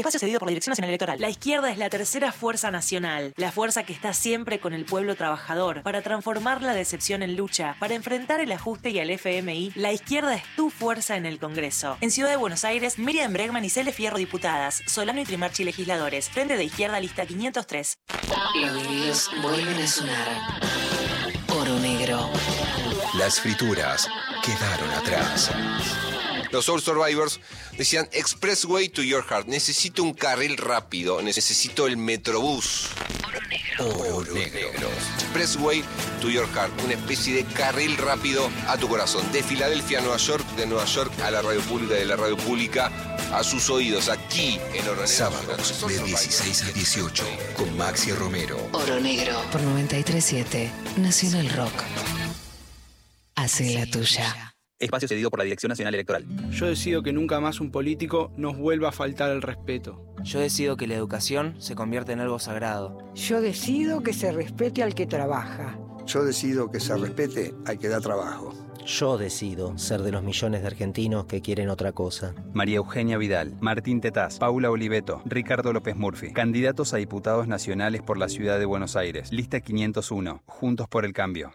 Espacio 0.00 0.20
cedido 0.20 0.38
por 0.38 0.48
la 0.48 0.50
Dirección 0.50 0.72
Nacional 0.72 0.90
Electoral. 0.90 1.20
La 1.20 1.30
izquierda 1.30 1.70
es 1.70 1.78
la 1.78 1.90
tercera 1.90 2.32
fuerza 2.32 2.70
nacional, 2.70 3.32
la 3.36 3.52
fuerza 3.52 3.84
que 3.84 3.92
está 3.92 4.12
siempre 4.12 4.58
con 4.58 4.72
el 4.72 4.84
pueblo 4.84 5.14
trabajador, 5.14 5.82
para 5.82 6.02
transformar 6.02 6.62
la 6.62 6.74
decepción 6.74 7.22
en 7.22 7.36
lucha, 7.36 7.76
para 7.78 7.94
enfrentar 7.94 8.40
el 8.40 8.52
ajuste 8.52 8.90
y 8.90 8.98
al 8.98 9.10
FMI. 9.10 9.72
La 9.74 9.92
izquierda 9.92 10.34
es 10.34 10.42
tu 10.56 10.70
fuerza 10.70 11.16
en 11.16 11.26
el 11.26 11.38
Congreso. 11.38 11.96
En 12.00 12.10
Ciudad 12.10 12.30
de 12.30 12.36
Buenos 12.36 12.64
Aires, 12.64 12.98
Miriam 12.98 13.32
Bregman 13.32 13.64
y 13.64 13.70
Cele 13.70 13.92
Fierro 13.92 14.18
diputadas, 14.18 14.82
Solano 14.86 15.20
y 15.20 15.24
Trimarchi 15.24 15.64
legisladores. 15.64 16.28
Frente 16.30 16.56
de 16.56 16.64
izquierda, 16.64 17.00
lista 17.00 17.26
503. 17.26 17.98
Los 18.54 19.30
vuelven 19.42 19.82
a 19.82 19.86
sonar. 19.86 20.28
Oro 21.48 21.78
negro. 21.78 22.30
Las 23.18 23.40
frituras 23.40 24.08
quedaron 24.42 24.90
atrás. 24.90 25.50
Los 26.52 26.64
Soul 26.64 26.82
Survivors 26.82 27.40
decían 27.76 28.08
Expressway 28.12 28.88
to 28.88 29.02
your 29.02 29.24
heart. 29.24 29.46
Necesito 29.46 30.02
un 30.02 30.14
carril 30.14 30.56
rápido. 30.56 31.22
Necesito 31.22 31.86
el 31.86 31.96
Metrobús. 31.96 32.88
Oro 33.78 34.34
negro. 34.34 34.88
Expressway 35.14 35.82
to 36.20 36.28
your 36.28 36.46
heart. 36.54 36.72
Una 36.84 36.94
especie 36.94 37.34
de 37.34 37.44
carril 37.44 37.96
rápido 37.96 38.50
a 38.66 38.76
tu 38.76 38.88
corazón. 38.88 39.30
De 39.32 39.42
Filadelfia 39.42 39.98
a 39.98 40.02
Nueva 40.02 40.16
York, 40.16 40.44
de 40.56 40.66
Nueva 40.66 40.84
York 40.84 41.12
a 41.22 41.30
la 41.30 41.42
radio 41.42 41.60
pública, 41.62 41.94
de 41.94 42.04
la 42.04 42.16
radio 42.16 42.36
pública 42.36 42.90
a 43.32 43.44
sus 43.44 43.70
oídos. 43.70 44.08
Aquí 44.08 44.58
en 44.74 44.88
Oro 44.88 45.02
Negro. 45.02 45.06
Sábados 45.06 45.86
de 45.86 46.02
16 46.02 46.62
a 46.62 46.72
18 46.72 47.24
con 47.56 47.76
Maxi 47.76 48.12
Romero. 48.12 48.58
Oro 48.72 49.00
negro. 49.00 49.40
Por 49.52 49.62
937. 49.62 50.70
Nacional 50.96 51.48
Rock. 51.50 51.84
Hace 53.36 53.74
la 53.74 53.86
tuya. 53.86 54.49
Espacio 54.80 55.08
cedido 55.08 55.28
por 55.28 55.38
la 55.38 55.44
Dirección 55.44 55.68
Nacional 55.68 55.94
Electoral. 55.94 56.24
Yo 56.50 56.66
decido 56.66 57.02
que 57.02 57.12
nunca 57.12 57.38
más 57.38 57.60
un 57.60 57.70
político 57.70 58.32
nos 58.38 58.56
vuelva 58.56 58.88
a 58.88 58.92
faltar 58.92 59.30
el 59.30 59.42
respeto. 59.42 60.02
Yo 60.22 60.40
decido 60.40 60.78
que 60.78 60.86
la 60.86 60.94
educación 60.94 61.54
se 61.58 61.74
convierta 61.74 62.12
en 62.12 62.20
algo 62.20 62.38
sagrado. 62.38 62.98
Yo 63.14 63.42
decido 63.42 64.02
que 64.02 64.14
se 64.14 64.32
respete 64.32 64.82
al 64.82 64.94
que 64.94 65.06
trabaja. 65.06 65.78
Yo 66.06 66.24
decido 66.24 66.70
que 66.70 66.80
se 66.80 66.96
respete 66.96 67.54
al 67.66 67.78
que 67.78 67.88
da 67.88 68.00
trabajo. 68.00 68.54
Yo 68.86 69.18
decido 69.18 69.76
ser 69.76 70.00
de 70.00 70.12
los 70.12 70.22
millones 70.22 70.62
de 70.62 70.68
argentinos 70.68 71.26
que 71.26 71.42
quieren 71.42 71.68
otra 71.68 71.92
cosa. 71.92 72.34
María 72.54 72.76
Eugenia 72.76 73.18
Vidal, 73.18 73.56
Martín 73.60 74.00
Tetaz, 74.00 74.38
Paula 74.38 74.70
Oliveto, 74.70 75.20
Ricardo 75.26 75.74
López 75.74 75.94
Murphy. 75.94 76.32
Candidatos 76.32 76.94
a 76.94 76.96
diputados 76.96 77.46
nacionales 77.46 78.00
por 78.00 78.16
la 78.16 78.30
ciudad 78.30 78.58
de 78.58 78.64
Buenos 78.64 78.96
Aires. 78.96 79.30
Lista 79.30 79.60
501. 79.60 80.42
Juntos 80.46 80.88
por 80.88 81.04
el 81.04 81.12
cambio. 81.12 81.52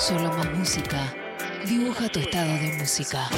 Solo 0.00 0.32
más 0.32 0.50
música. 0.52 1.14
Dibuja 1.66 2.08
tu 2.08 2.20
estado 2.20 2.48
de 2.54 2.78
música. 2.78 3.28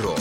Rock. 0.00 0.18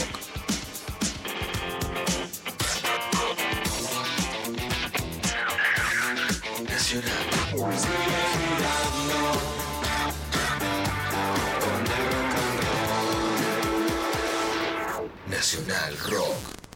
Nacional 15.27 15.97
Rock. 16.11 16.66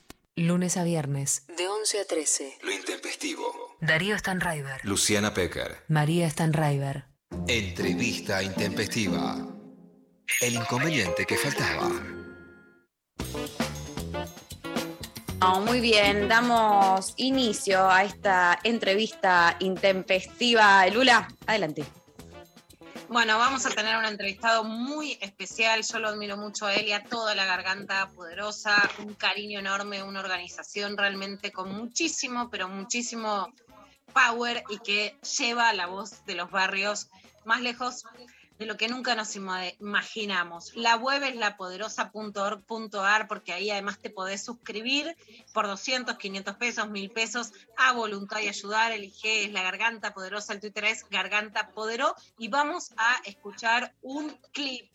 Lunes 0.41 0.75
a 0.75 0.83
viernes. 0.83 1.45
De 1.55 1.67
11 1.67 1.99
a 1.99 2.05
13. 2.05 2.57
Lo 2.63 2.71
intempestivo. 2.71 3.77
Darío 3.79 4.17
Stanraiver. 4.17 4.81
Luciana 4.83 5.35
Pecker. 5.35 5.83
María 5.87 6.27
Stanraiver. 6.27 7.05
Entrevista 7.47 8.41
intempestiva. 8.41 9.37
El 10.41 10.55
inconveniente 10.55 11.27
que 11.27 11.37
faltaba. 11.37 11.91
Oh, 15.43 15.59
muy 15.59 15.79
bien, 15.79 16.27
damos 16.27 17.13
inicio 17.17 17.87
a 17.87 18.03
esta 18.03 18.57
entrevista 18.63 19.57
intempestiva. 19.59 20.87
Lula, 20.87 21.27
adelante. 21.45 21.83
Bueno, 23.11 23.37
vamos 23.37 23.65
a 23.65 23.71
tener 23.71 23.97
un 23.97 24.05
entrevistado 24.05 24.63
muy 24.63 25.17
especial. 25.19 25.83
Yo 25.83 25.99
lo 25.99 26.07
admiro 26.07 26.37
mucho 26.37 26.65
a 26.65 26.73
él 26.73 26.87
y 26.87 26.93
a 26.93 27.03
toda 27.03 27.35
la 27.35 27.43
garganta 27.43 28.09
poderosa. 28.15 28.89
Un 28.99 29.15
cariño 29.15 29.59
enorme, 29.59 30.01
una 30.01 30.21
organización 30.21 30.95
realmente 30.95 31.51
con 31.51 31.75
muchísimo, 31.75 32.49
pero 32.49 32.69
muchísimo 32.69 33.53
power 34.13 34.63
y 34.69 34.77
que 34.77 35.19
lleva 35.37 35.73
la 35.73 35.87
voz 35.87 36.23
de 36.23 36.35
los 36.35 36.49
barrios 36.51 37.09
más 37.43 37.59
lejos 37.59 38.05
de 38.61 38.67
lo 38.67 38.77
que 38.77 38.87
nunca 38.87 39.15
nos 39.15 39.35
imaginamos. 39.35 40.75
La 40.75 40.95
web 40.95 41.23
es 41.23 41.35
lapoderosa.org.ar 41.35 43.27
porque 43.27 43.53
ahí 43.53 43.71
además 43.71 43.97
te 43.99 44.11
podés 44.11 44.43
suscribir 44.43 45.17
por 45.51 45.65
200, 45.65 46.15
500 46.15 46.55
pesos, 46.57 46.87
1000 46.87 47.09
pesos 47.09 47.53
a 47.75 47.93
voluntad 47.93 48.39
y 48.39 48.49
ayudar. 48.49 48.91
El 48.91 49.05
IG 49.05 49.21
es 49.23 49.51
la 49.51 49.63
Garganta 49.63 50.13
Poderosa, 50.13 50.53
el 50.53 50.59
Twitter 50.59 50.85
es 50.85 51.09
Garganta 51.09 51.71
Podero 51.71 52.15
y 52.37 52.49
vamos 52.49 52.91
a 52.97 53.19
escuchar 53.25 53.95
un 54.03 54.29
clip 54.51 54.91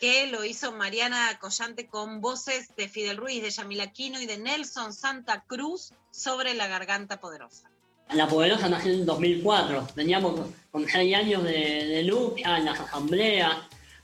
que 0.00 0.28
lo 0.28 0.42
hizo 0.44 0.72
Mariana 0.72 1.38
Collante 1.38 1.88
con 1.88 2.22
voces 2.22 2.74
de 2.74 2.88
Fidel 2.88 3.18
Ruiz, 3.18 3.42
de 3.42 3.50
Yamila 3.50 3.92
Quino 3.92 4.18
y 4.18 4.24
de 4.24 4.38
Nelson 4.38 4.94
Santa 4.94 5.44
Cruz 5.46 5.92
sobre 6.10 6.54
la 6.54 6.68
Garganta 6.68 7.20
Poderosa. 7.20 7.70
La 8.14 8.26
Poderosa 8.26 8.68
nació 8.68 8.92
en 8.92 9.04
2004. 9.06 9.88
Veníamos 9.94 10.40
con 10.70 10.88
seis 10.88 11.14
años 11.14 11.42
de, 11.44 11.86
de 11.86 12.02
lucha 12.04 12.58
en 12.58 12.64
las 12.64 12.80
asambleas, 12.80 13.52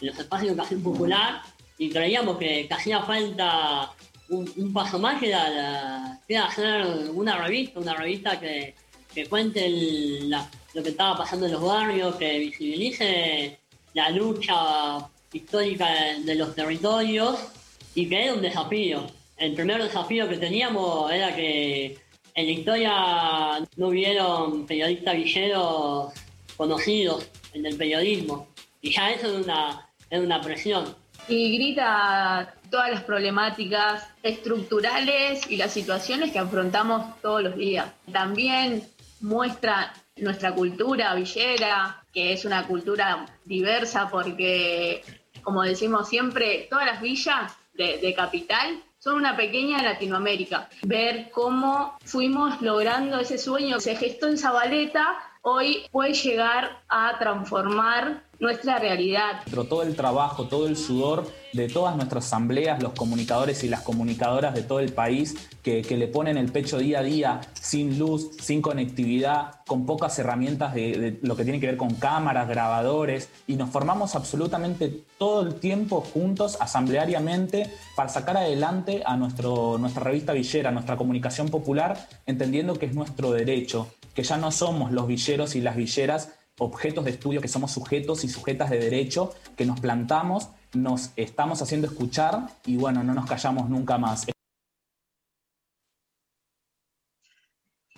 en 0.00 0.06
los 0.08 0.18
espacios 0.18 0.48
de 0.48 0.52
educación 0.54 0.82
popular, 0.82 1.42
y 1.78 1.90
creíamos 1.90 2.38
que, 2.38 2.66
que 2.68 2.74
hacía 2.74 3.02
falta 3.02 3.90
un, 4.28 4.50
un 4.56 4.72
paso 4.72 4.98
más 4.98 5.20
que 5.20 5.28
la- 5.28 6.20
que 6.26 6.36
hacer 6.36 6.84
una 7.12 7.36
revista, 7.38 7.80
una 7.80 7.94
revista 7.94 8.38
que, 8.38 8.74
que 9.14 9.26
cuente 9.26 9.64
el- 9.66 10.30
la- 10.30 10.48
lo 10.74 10.82
que 10.82 10.90
estaba 10.90 11.16
pasando 11.18 11.46
en 11.46 11.52
los 11.52 11.62
barrios, 11.62 12.16
que 12.16 12.38
visibilice 12.38 13.58
la 13.94 14.10
lucha 14.10 14.98
histórica 15.32 15.86
de 16.24 16.34
los 16.34 16.54
territorios 16.54 17.38
y 17.94 18.08
que 18.08 18.24
era 18.24 18.34
un 18.34 18.42
desafío. 18.42 19.06
El 19.36 19.54
primer 19.54 19.82
desafío 19.82 20.28
que 20.28 20.36
teníamos 20.36 21.10
era 21.12 21.34
que 21.34 21.98
en 22.34 22.46
la 22.46 22.52
historia 22.52 23.68
no 23.76 23.88
hubieron 23.88 24.66
periodistas 24.66 25.14
villeros 25.14 26.12
conocidos 26.56 27.28
en 27.52 27.64
el 27.64 27.76
periodismo. 27.76 28.48
Y 28.80 28.92
ya 28.92 29.12
eso 29.12 29.28
es 29.28 29.44
una, 29.44 29.88
es 30.10 30.20
una 30.20 30.40
presión. 30.40 30.96
y 31.28 31.56
grita 31.56 32.54
todas 32.70 32.90
las 32.90 33.02
problemáticas 33.04 34.08
estructurales 34.22 35.48
y 35.50 35.56
las 35.56 35.72
situaciones 35.72 36.32
que 36.32 36.38
afrontamos 36.38 37.18
todos 37.22 37.42
los 37.42 37.56
días. 37.56 37.86
También 38.12 38.82
muestra 39.20 39.94
nuestra 40.16 40.52
cultura 40.52 41.14
villera, 41.14 42.02
que 42.12 42.32
es 42.32 42.44
una 42.44 42.66
cultura 42.66 43.26
diversa 43.44 44.08
porque, 44.10 45.02
como 45.42 45.62
decimos 45.62 46.08
siempre, 46.08 46.66
todas 46.68 46.86
las 46.86 47.00
villas 47.00 47.52
de 47.74 48.14
capital 48.14 48.83
son 49.04 49.16
una 49.16 49.36
pequeña 49.36 49.82
Latinoamérica. 49.82 50.70
Ver 50.82 51.30
cómo 51.30 51.98
fuimos 52.06 52.62
logrando 52.62 53.18
ese 53.18 53.36
sueño 53.36 53.78
se 53.78 53.96
gestó 53.96 54.28
en 54.28 54.38
Zabaleta, 54.38 55.18
hoy 55.46 55.82
puede 55.92 56.14
llegar 56.14 56.82
a 56.88 57.18
transformar 57.18 58.22
nuestra 58.40 58.78
realidad. 58.78 59.42
Todo 59.68 59.82
el 59.82 59.94
trabajo, 59.94 60.48
todo 60.48 60.66
el 60.66 60.76
sudor 60.76 61.30
de 61.52 61.68
todas 61.68 61.96
nuestras 61.96 62.26
asambleas, 62.26 62.82
los 62.82 62.94
comunicadores 62.94 63.62
y 63.62 63.68
las 63.68 63.82
comunicadoras 63.82 64.54
de 64.54 64.62
todo 64.62 64.80
el 64.80 64.92
país 64.92 65.36
que, 65.62 65.82
que 65.82 65.98
le 65.98 66.08
ponen 66.08 66.38
el 66.38 66.50
pecho 66.50 66.78
día 66.78 67.00
a 67.00 67.02
día, 67.02 67.40
sin 67.52 67.98
luz, 67.98 68.30
sin 68.40 68.62
conectividad, 68.62 69.60
con 69.66 69.84
pocas 69.84 70.18
herramientas 70.18 70.74
de, 70.74 70.98
de 70.98 71.18
lo 71.22 71.36
que 71.36 71.44
tiene 71.44 71.60
que 71.60 71.66
ver 71.66 71.76
con 71.76 71.94
cámaras, 71.94 72.48
grabadores, 72.48 73.28
y 73.46 73.56
nos 73.56 73.68
formamos 73.68 74.14
absolutamente 74.16 75.04
todo 75.18 75.42
el 75.42 75.54
tiempo 75.56 76.00
juntos, 76.00 76.56
asambleariamente, 76.58 77.70
para 77.96 78.08
sacar 78.08 78.38
adelante 78.38 79.02
a 79.04 79.16
nuestro, 79.16 79.76
nuestra 79.78 80.02
revista 80.02 80.32
villera, 80.32 80.70
nuestra 80.70 80.96
comunicación 80.96 81.50
popular, 81.50 82.08
entendiendo 82.26 82.78
que 82.78 82.86
es 82.86 82.94
nuestro 82.94 83.30
derecho, 83.30 83.88
que 84.14 84.22
ya 84.22 84.36
no 84.36 84.50
somos 84.50 84.92
los 84.92 85.06
villeros 85.06 85.54
y 85.56 85.60
las 85.60 85.76
villeras 85.76 86.30
objetos 86.58 87.04
de 87.04 87.10
estudio, 87.10 87.40
que 87.40 87.48
somos 87.48 87.72
sujetos 87.72 88.24
y 88.24 88.28
sujetas 88.28 88.70
de 88.70 88.78
derecho, 88.78 89.34
que 89.56 89.66
nos 89.66 89.80
plantamos, 89.80 90.50
nos 90.72 91.10
estamos 91.16 91.60
haciendo 91.62 91.86
escuchar 91.86 92.48
y 92.64 92.76
bueno, 92.76 93.02
no 93.02 93.14
nos 93.14 93.26
callamos 93.26 93.68
nunca 93.68 93.98
más. 93.98 94.26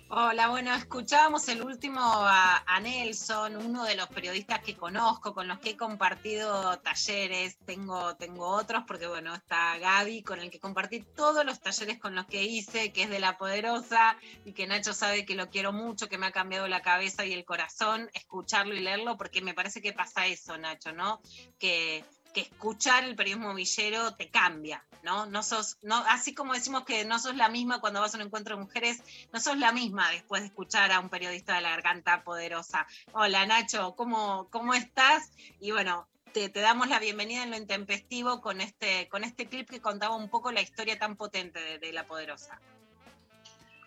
Hola, 0.09 0.50
bueno, 0.50 0.72
escuchábamos 0.72 1.48
el 1.48 1.62
último 1.62 2.00
a, 2.00 2.78
Nelson, 2.80 3.57
uno 3.57 3.82
de 3.82 3.96
los 3.96 4.07
periodistas 4.07 4.61
que 4.61 4.76
conozco, 4.76 5.34
con 5.34 5.48
los 5.48 5.59
que 5.59 5.70
he 5.70 5.76
compartido 5.76 6.78
talleres. 6.78 7.59
Tengo, 7.66 8.14
tengo 8.14 8.46
otros, 8.46 8.84
porque 8.86 9.09
bueno, 9.09 9.34
está 9.34 9.76
Gaby, 9.78 10.22
con 10.22 10.38
el 10.38 10.48
que 10.48 10.61
compartí 10.61 11.00
todos 11.00 11.44
los 11.44 11.61
talleres 11.61 11.98
con 11.98 12.14
los 12.14 12.26
que 12.26 12.44
hice, 12.44 12.92
que 12.92 13.02
es 13.02 13.11
de 13.11 13.18
La 13.18 13.36
Poderosa, 13.36 14.16
y 14.44 14.52
que 14.52 14.68
Nacho 14.68 14.94
sabe 14.94 15.26
que 15.26 15.34
lo 15.34 15.50
quiero 15.50 15.72
mucho, 15.72 16.09
que 16.09 16.18
me 16.18 16.26
ha 16.26 16.32
cambiado 16.32 16.68
la 16.68 16.82
cabeza 16.82 17.26
y 17.26 17.32
el 17.32 17.44
corazón, 17.44 18.09
escucharlo 18.14 18.76
y 18.76 18.80
leerlo, 18.80 19.16
porque 19.16 19.42
me 19.42 19.54
parece 19.54 19.82
que 19.82 19.92
pasa 19.92 20.28
eso, 20.28 20.57
Nacho, 20.57 20.92
¿no? 20.92 21.20
Que 21.59 22.04
que 22.36 22.42
escuchar 22.42 23.02
el 23.04 23.16
periodismo 23.16 23.54
villero 23.54 24.14
te 24.14 24.28
cambia, 24.28 24.84
¿no? 25.07 25.24
No 25.26 25.44
sos, 25.44 25.78
no, 25.82 25.96
así 26.09 26.34
como 26.34 26.52
decimos 26.52 26.84
que 26.84 27.04
no 27.04 27.20
sos 27.20 27.36
la 27.36 27.48
misma 27.48 27.80
cuando 27.80 28.00
vas 28.00 28.12
a 28.12 28.18
un 28.18 28.24
encuentro 28.24 28.57
de 28.57 28.64
mujeres, 28.64 28.98
no 29.32 29.40
sos 29.40 29.57
la 29.57 29.70
misma 29.70 30.11
después 30.11 30.42
de 30.42 30.48
escuchar 30.48 30.90
a 30.90 30.98
un 30.98 31.09
periodista 31.09 31.54
de 31.54 31.61
la 31.61 31.70
garganta 31.70 32.24
poderosa. 32.24 32.86
Hola 33.12 33.46
Nacho, 33.46 33.94
¿cómo, 33.96 34.48
cómo 34.50 34.74
estás? 34.74 35.30
Y 35.61 35.70
bueno, 35.70 36.09
te, 36.32 36.48
damos 36.48 36.88
la 36.88 36.98
bienvenida 36.98 37.44
en 37.44 37.52
lo 37.52 37.57
intempestivo 37.57 38.40
con 38.40 38.61
este, 38.61 39.09
con 39.09 39.22
este 39.22 39.48
clip 39.48 39.70
que 39.70 39.80
contaba 39.80 40.16
un 40.16 40.28
poco 40.28 40.50
la 40.50 40.61
historia 40.61 40.98
tan 40.98 41.16
potente 41.16 41.78
de, 41.78 41.92
la 41.92 42.04
poderosa. 42.04 42.61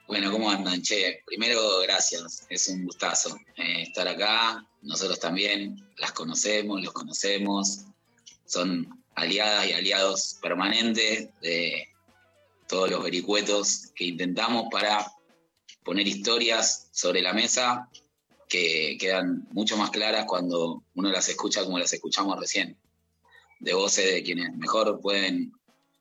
Bueno, 0.07 0.31
¿cómo 0.31 0.49
andan? 0.49 0.81
Che, 0.81 1.21
primero, 1.25 1.81
gracias. 1.81 2.47
Es 2.49 2.69
un 2.69 2.85
gustazo 2.85 3.37
eh, 3.57 3.83
estar 3.83 4.07
acá. 4.07 4.65
Nosotros 4.81 5.19
también 5.19 5.85
las 5.97 6.13
conocemos, 6.13 6.81
los 6.81 6.93
conocemos 6.93 7.85
son 8.49 8.98
aliadas 9.19 9.67
y 9.67 9.73
aliados 9.73 10.37
permanentes 10.41 11.29
de 11.41 11.87
todos 12.67 12.89
los 12.89 13.03
vericuetos 13.03 13.91
que 13.95 14.05
intentamos 14.05 14.67
para 14.71 15.11
poner 15.83 16.07
historias 16.07 16.89
sobre 16.91 17.21
la 17.21 17.33
mesa 17.33 17.89
que 18.47 18.97
quedan 18.99 19.47
mucho 19.51 19.77
más 19.77 19.91
claras 19.91 20.25
cuando 20.25 20.83
uno 20.95 21.11
las 21.11 21.29
escucha 21.29 21.63
como 21.63 21.79
las 21.79 21.93
escuchamos 21.93 22.39
recién, 22.39 22.77
de 23.59 23.73
voces 23.73 24.11
de 24.11 24.23
quienes 24.23 24.55
mejor 24.55 24.99
pueden, 25.01 25.51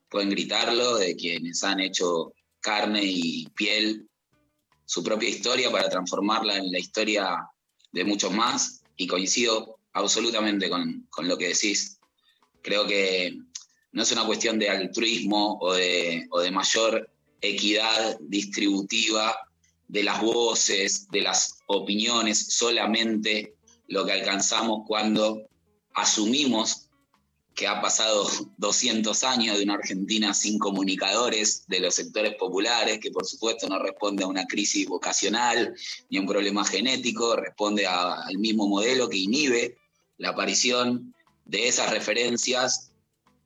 pueden 0.08 0.30
gritarlo, 0.30 0.96
de 0.96 1.16
quienes 1.16 1.62
han 1.64 1.80
hecho 1.80 2.32
carne 2.60 3.00
y 3.02 3.46
piel 3.48 4.08
su 4.84 5.02
propia 5.02 5.28
historia 5.28 5.70
para 5.70 5.88
transformarla 5.88 6.56
en 6.56 6.72
la 6.72 6.78
historia 6.78 7.50
de 7.92 8.04
muchos 8.04 8.32
más, 8.32 8.82
y 8.96 9.06
coincido 9.06 9.78
absolutamente 9.92 10.68
con, 10.68 11.06
con 11.08 11.28
lo 11.28 11.38
que 11.38 11.48
decís 11.48 11.97
Creo 12.62 12.86
que 12.86 13.38
no 13.92 14.02
es 14.02 14.12
una 14.12 14.26
cuestión 14.26 14.58
de 14.58 14.68
altruismo 14.68 15.58
o 15.60 15.74
de, 15.74 16.28
mayor 16.52 17.10
equidad 17.40 18.18
distributiva 18.20 19.36
de 19.86 20.02
las 20.02 20.20
voces, 20.20 21.08
de 21.10 21.22
las 21.22 21.58
opiniones, 21.66 22.54
solamente 22.54 23.54
lo 23.86 24.04
que 24.04 24.12
alcanzamos 24.12 24.82
cuando 24.86 25.48
asumimos 25.94 26.88
que 27.54 27.66
ha 27.66 27.80
pasado 27.80 28.28
200 28.58 29.24
años 29.24 29.56
de 29.56 29.64
una 29.64 29.74
Argentina 29.74 30.34
sin 30.34 30.58
comunicadores 30.58 31.64
de 31.66 31.80
los 31.80 31.94
sectores 31.94 32.34
populares, 32.34 32.98
que 33.00 33.10
por 33.10 33.26
supuesto 33.26 33.68
no 33.68 33.78
responde 33.78 34.24
a 34.24 34.28
una 34.28 34.46
crisis 34.46 34.86
vocacional 34.86 35.74
ni 36.10 36.18
a 36.18 36.20
un 36.20 36.26
problema 36.26 36.64
genético, 36.64 37.36
responde 37.36 37.86
al 37.86 38.38
mismo 38.38 38.68
modelo 38.68 39.08
que 39.08 39.16
inhibe 39.16 39.78
la 40.18 40.30
aparición 40.30 41.14
de 41.48 41.66
esas 41.66 41.90
referencias 41.90 42.92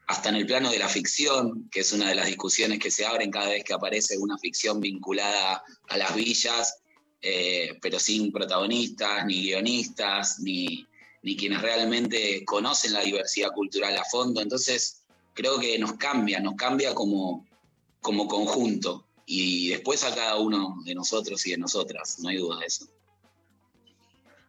hasta 0.09 0.29
en 0.29 0.37
el 0.37 0.47
plano 0.47 0.71
de 0.71 0.79
la 0.79 0.89
ficción, 0.89 1.69
que 1.71 1.81
es 1.81 1.93
una 1.93 2.09
de 2.09 2.15
las 2.15 2.27
discusiones 2.27 2.79
que 2.81 2.91
se 2.91 3.07
abren 3.07 3.31
cada 3.31 3.49
vez 3.49 3.65
que 3.65 3.73
aparece 3.73 4.19
una 4.19 4.37
ficción 4.37 4.81
vinculada 4.81 5.63
a 5.89 5.97
las 5.97 6.15
villas, 6.15 6.83
eh, 7.23 7.79
pero 7.81 7.99
sin 7.99 8.33
protagonistas, 8.33 9.25
ni 9.25 9.45
guionistas, 9.45 10.41
ni, 10.41 10.87
ni 11.23 11.37
quienes 11.37 11.63
realmente 11.63 12.45
conocen 12.45 12.93
la 12.93 13.01
diversidad 13.01 13.53
cultural 13.53 13.97
a 13.97 14.05
fondo. 14.05 14.41
Entonces, 14.43 15.05
creo 15.33 15.59
que 15.59 15.79
nos 15.79 15.95
cambia, 15.95 16.41
nos 16.41 16.57
cambia 16.57 16.95
como, 16.95 17.47
como 18.01 18.27
conjunto 18.27 19.07
y 19.25 19.69
después 19.69 20.03
a 20.03 20.15
cada 20.15 20.37
uno 20.39 20.77
de 20.85 20.95
nosotros 20.95 21.47
y 21.47 21.53
de 21.53 21.59
nosotras, 21.59 22.19
no 22.19 22.29
hay 22.29 22.39
duda 22.39 22.59
de 22.59 22.67
eso. 22.67 22.87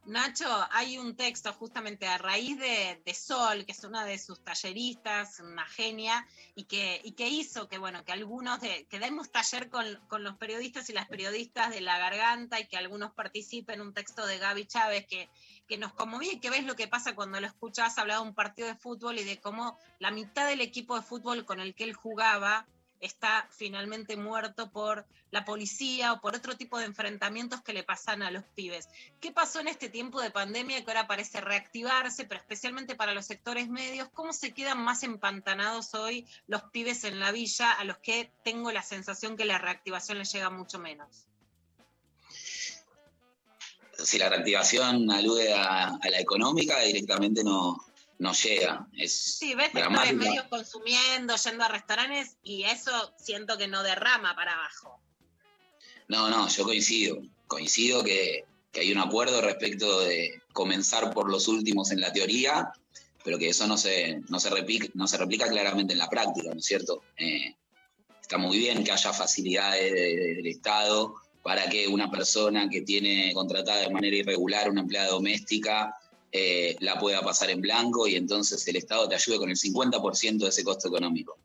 Nacho, 0.05 0.45
hay 0.71 0.97
un 0.97 1.15
texto 1.15 1.53
justamente 1.53 2.07
a 2.07 2.17
raíz 2.17 2.59
de, 2.59 3.13
Sol, 3.13 3.65
que 3.65 3.71
es 3.71 3.83
una 3.85 4.03
de 4.03 4.19
sus 4.19 4.43
talleristas, 4.43 5.39
una 5.39 5.65
genia, 5.65 6.27
y 6.55 6.65
que, 6.65 6.99
y 7.05 7.13
que 7.13 7.29
hizo 7.29 7.69
que, 7.69 7.77
bueno, 7.77 8.03
que 8.03 8.11
algunos, 8.11 8.59
de, 8.59 8.85
que 8.89 8.99
demos 8.99 9.31
taller 9.31 9.69
con, 9.69 9.85
los 10.19 10.35
periodistas 10.35 10.89
y 10.89 10.93
las 10.93 11.07
periodistas 11.07 11.69
de 11.69 11.79
La 11.79 11.99
Garganta 11.99 12.59
y 12.59 12.67
que 12.67 12.75
algunos 12.75 13.13
participen, 13.13 13.79
un 13.79 13.93
texto 13.93 14.25
de 14.25 14.39
Gaby 14.39 14.65
Chávez 14.65 15.07
que, 15.07 15.29
que 15.69 15.77
nos 15.77 15.93
conmovía 15.93 16.33
y 16.33 16.39
que 16.39 16.49
ves 16.49 16.65
lo 16.65 16.75
que 16.75 16.89
pasa 16.89 17.15
cuando 17.15 17.39
lo 17.39 17.47
escuchas 17.47 17.97
hablar 17.97 18.17
de 18.17 18.23
un 18.23 18.35
partido 18.35 18.67
de 18.67 18.75
fútbol 18.75 19.19
y 19.19 19.23
de 19.23 19.39
cómo 19.39 19.77
la 19.99 20.11
mitad 20.11 20.47
del 20.47 20.59
equipo 20.59 20.95
de 20.97 21.01
fútbol 21.01 21.45
con 21.45 21.61
el 21.61 21.75
que 21.75 21.85
él 21.85 21.93
jugaba 21.93 22.67
está 23.03 23.49
finalmente 23.51 24.15
muerto 24.15 24.71
por 24.71 25.05
la 25.29 25.43
policía 25.43 26.13
o 26.13 26.21
por 26.21 26.35
otro 26.35 26.55
tipo 26.55 26.77
de 26.77 26.85
enfrentamientos 26.85 27.61
que 27.61 27.73
le 27.73 27.83
pasan 27.83 28.23
a 28.23 28.31
los 28.31 28.45
pibes. 28.55 28.87
¿Qué 29.19 29.31
pasó 29.31 29.59
en 29.59 29.67
este 29.67 29.89
tiempo 29.89 30.21
de 30.21 30.31
pandemia 30.31 30.83
que 30.83 30.91
ahora 30.91 31.05
parece 31.05 31.41
reactivarse, 31.41 32.23
pero 32.23 32.39
especialmente 32.39 32.95
para 32.95 33.13
los 33.13 33.25
sectores 33.25 33.67
medios? 33.67 34.07
¿Cómo 34.13 34.31
se 34.31 34.53
quedan 34.53 34.81
más 34.81 35.03
empantanados 35.03 35.93
hoy 35.95 36.25
los 36.47 36.63
pibes 36.71 37.03
en 37.03 37.19
la 37.19 37.31
villa 37.31 37.73
a 37.73 37.83
los 37.83 37.97
que 37.97 38.31
tengo 38.43 38.71
la 38.71 38.83
sensación 38.83 39.35
que 39.35 39.45
la 39.45 39.57
reactivación 39.57 40.17
les 40.17 40.31
llega 40.31 40.49
mucho 40.49 40.79
menos? 40.79 41.27
Si 43.97 44.17
la 44.17 44.29
reactivación 44.29 45.11
alude 45.11 45.53
a, 45.53 45.87
a 45.87 46.09
la 46.09 46.19
económica, 46.19 46.79
directamente 46.79 47.43
no, 47.43 47.83
no 48.23 48.31
llega. 48.33 48.87
Es 48.97 49.37
sí, 49.37 49.53
ves 49.53 49.73
medios 49.73 50.45
consumiendo, 50.49 51.35
yendo 51.35 51.63
a 51.65 51.67
restaurantes 51.67 52.37
y 52.41 52.63
eso 52.63 53.13
siento 53.17 53.57
que 53.57 53.67
no 53.67 53.83
derrama 53.83 54.33
para 54.33 54.53
abajo. 54.53 55.01
No, 56.07 56.29
no, 56.29 56.47
yo 56.47 56.63
coincido. 56.63 57.21
Coincido 57.47 58.01
que, 58.01 58.45
hay 58.75 58.91
un 58.91 58.99
acuerdo 58.99 59.41
respecto 59.41 59.99
de 59.99 60.41
comenzar 60.53 61.13
por 61.13 61.29
los 61.29 61.49
últimos 61.49 61.91
en 61.91 61.99
la 61.99 62.13
teoría, 62.13 62.71
pero 63.25 63.37
que 63.37 63.49
eso 63.49 63.67
no 63.67 63.77
se, 63.77 64.21
no 64.29 64.39
se, 64.39 64.49
replica, 64.49 64.87
no 64.93 65.05
se 65.05 65.17
replica 65.17 65.47
claramente 65.49 65.91
en 65.91 65.99
la 65.99 66.09
práctica, 66.09 66.49
¿no 66.53 66.59
es 66.59 66.65
cierto? 66.65 67.03
Eh, 67.17 67.55
está 68.21 68.37
muy 68.37 68.57
bien 68.57 68.85
que 68.85 68.91
haya 68.93 69.11
facilidades 69.11 69.91
del 69.91 70.47
Estado 70.47 71.13
para 71.43 71.67
que 71.69 71.89
una 71.89 72.09
persona 72.09 72.69
que 72.69 72.81
tiene 72.81 73.33
contratada 73.33 73.81
de 73.81 73.91
manera 73.91 74.15
irregular 74.15 74.71
una 74.71 74.81
empleada 74.81 75.09
doméstica 75.09 75.93
eh, 76.35 76.75
la 76.79 76.97
pueda 76.97 77.21
pasar 77.21 77.51
en 77.51 77.61
blanco 77.61 78.07
y 78.07 78.15
entonces 78.15 78.67
el 78.67 78.77
Estado 78.77 79.07
te 79.07 79.13
ayude 79.13 79.37
con 79.37 79.51
el 79.51 79.55
50% 79.55 80.39
de 80.39 80.49
ese 80.49 80.63
costo 80.63 80.87
económico. 80.87 81.37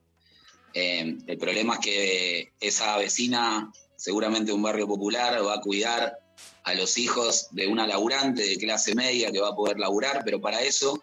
Eh, 0.72 1.18
el 1.26 1.36
problema 1.36 1.74
es 1.74 1.80
que 1.80 2.52
esa 2.58 2.96
vecina, 2.96 3.70
seguramente 3.96 4.50
un 4.50 4.62
barrio 4.62 4.88
popular, 4.88 5.44
va 5.44 5.56
a 5.56 5.60
cuidar 5.60 6.18
a 6.64 6.72
los 6.72 6.96
hijos 6.96 7.48
de 7.50 7.66
una 7.66 7.86
laburante 7.86 8.42
de 8.42 8.56
clase 8.56 8.94
media 8.94 9.30
que 9.30 9.40
va 9.40 9.50
a 9.50 9.54
poder 9.54 9.78
laburar, 9.78 10.22
pero 10.24 10.40
para 10.40 10.62
eso 10.62 11.02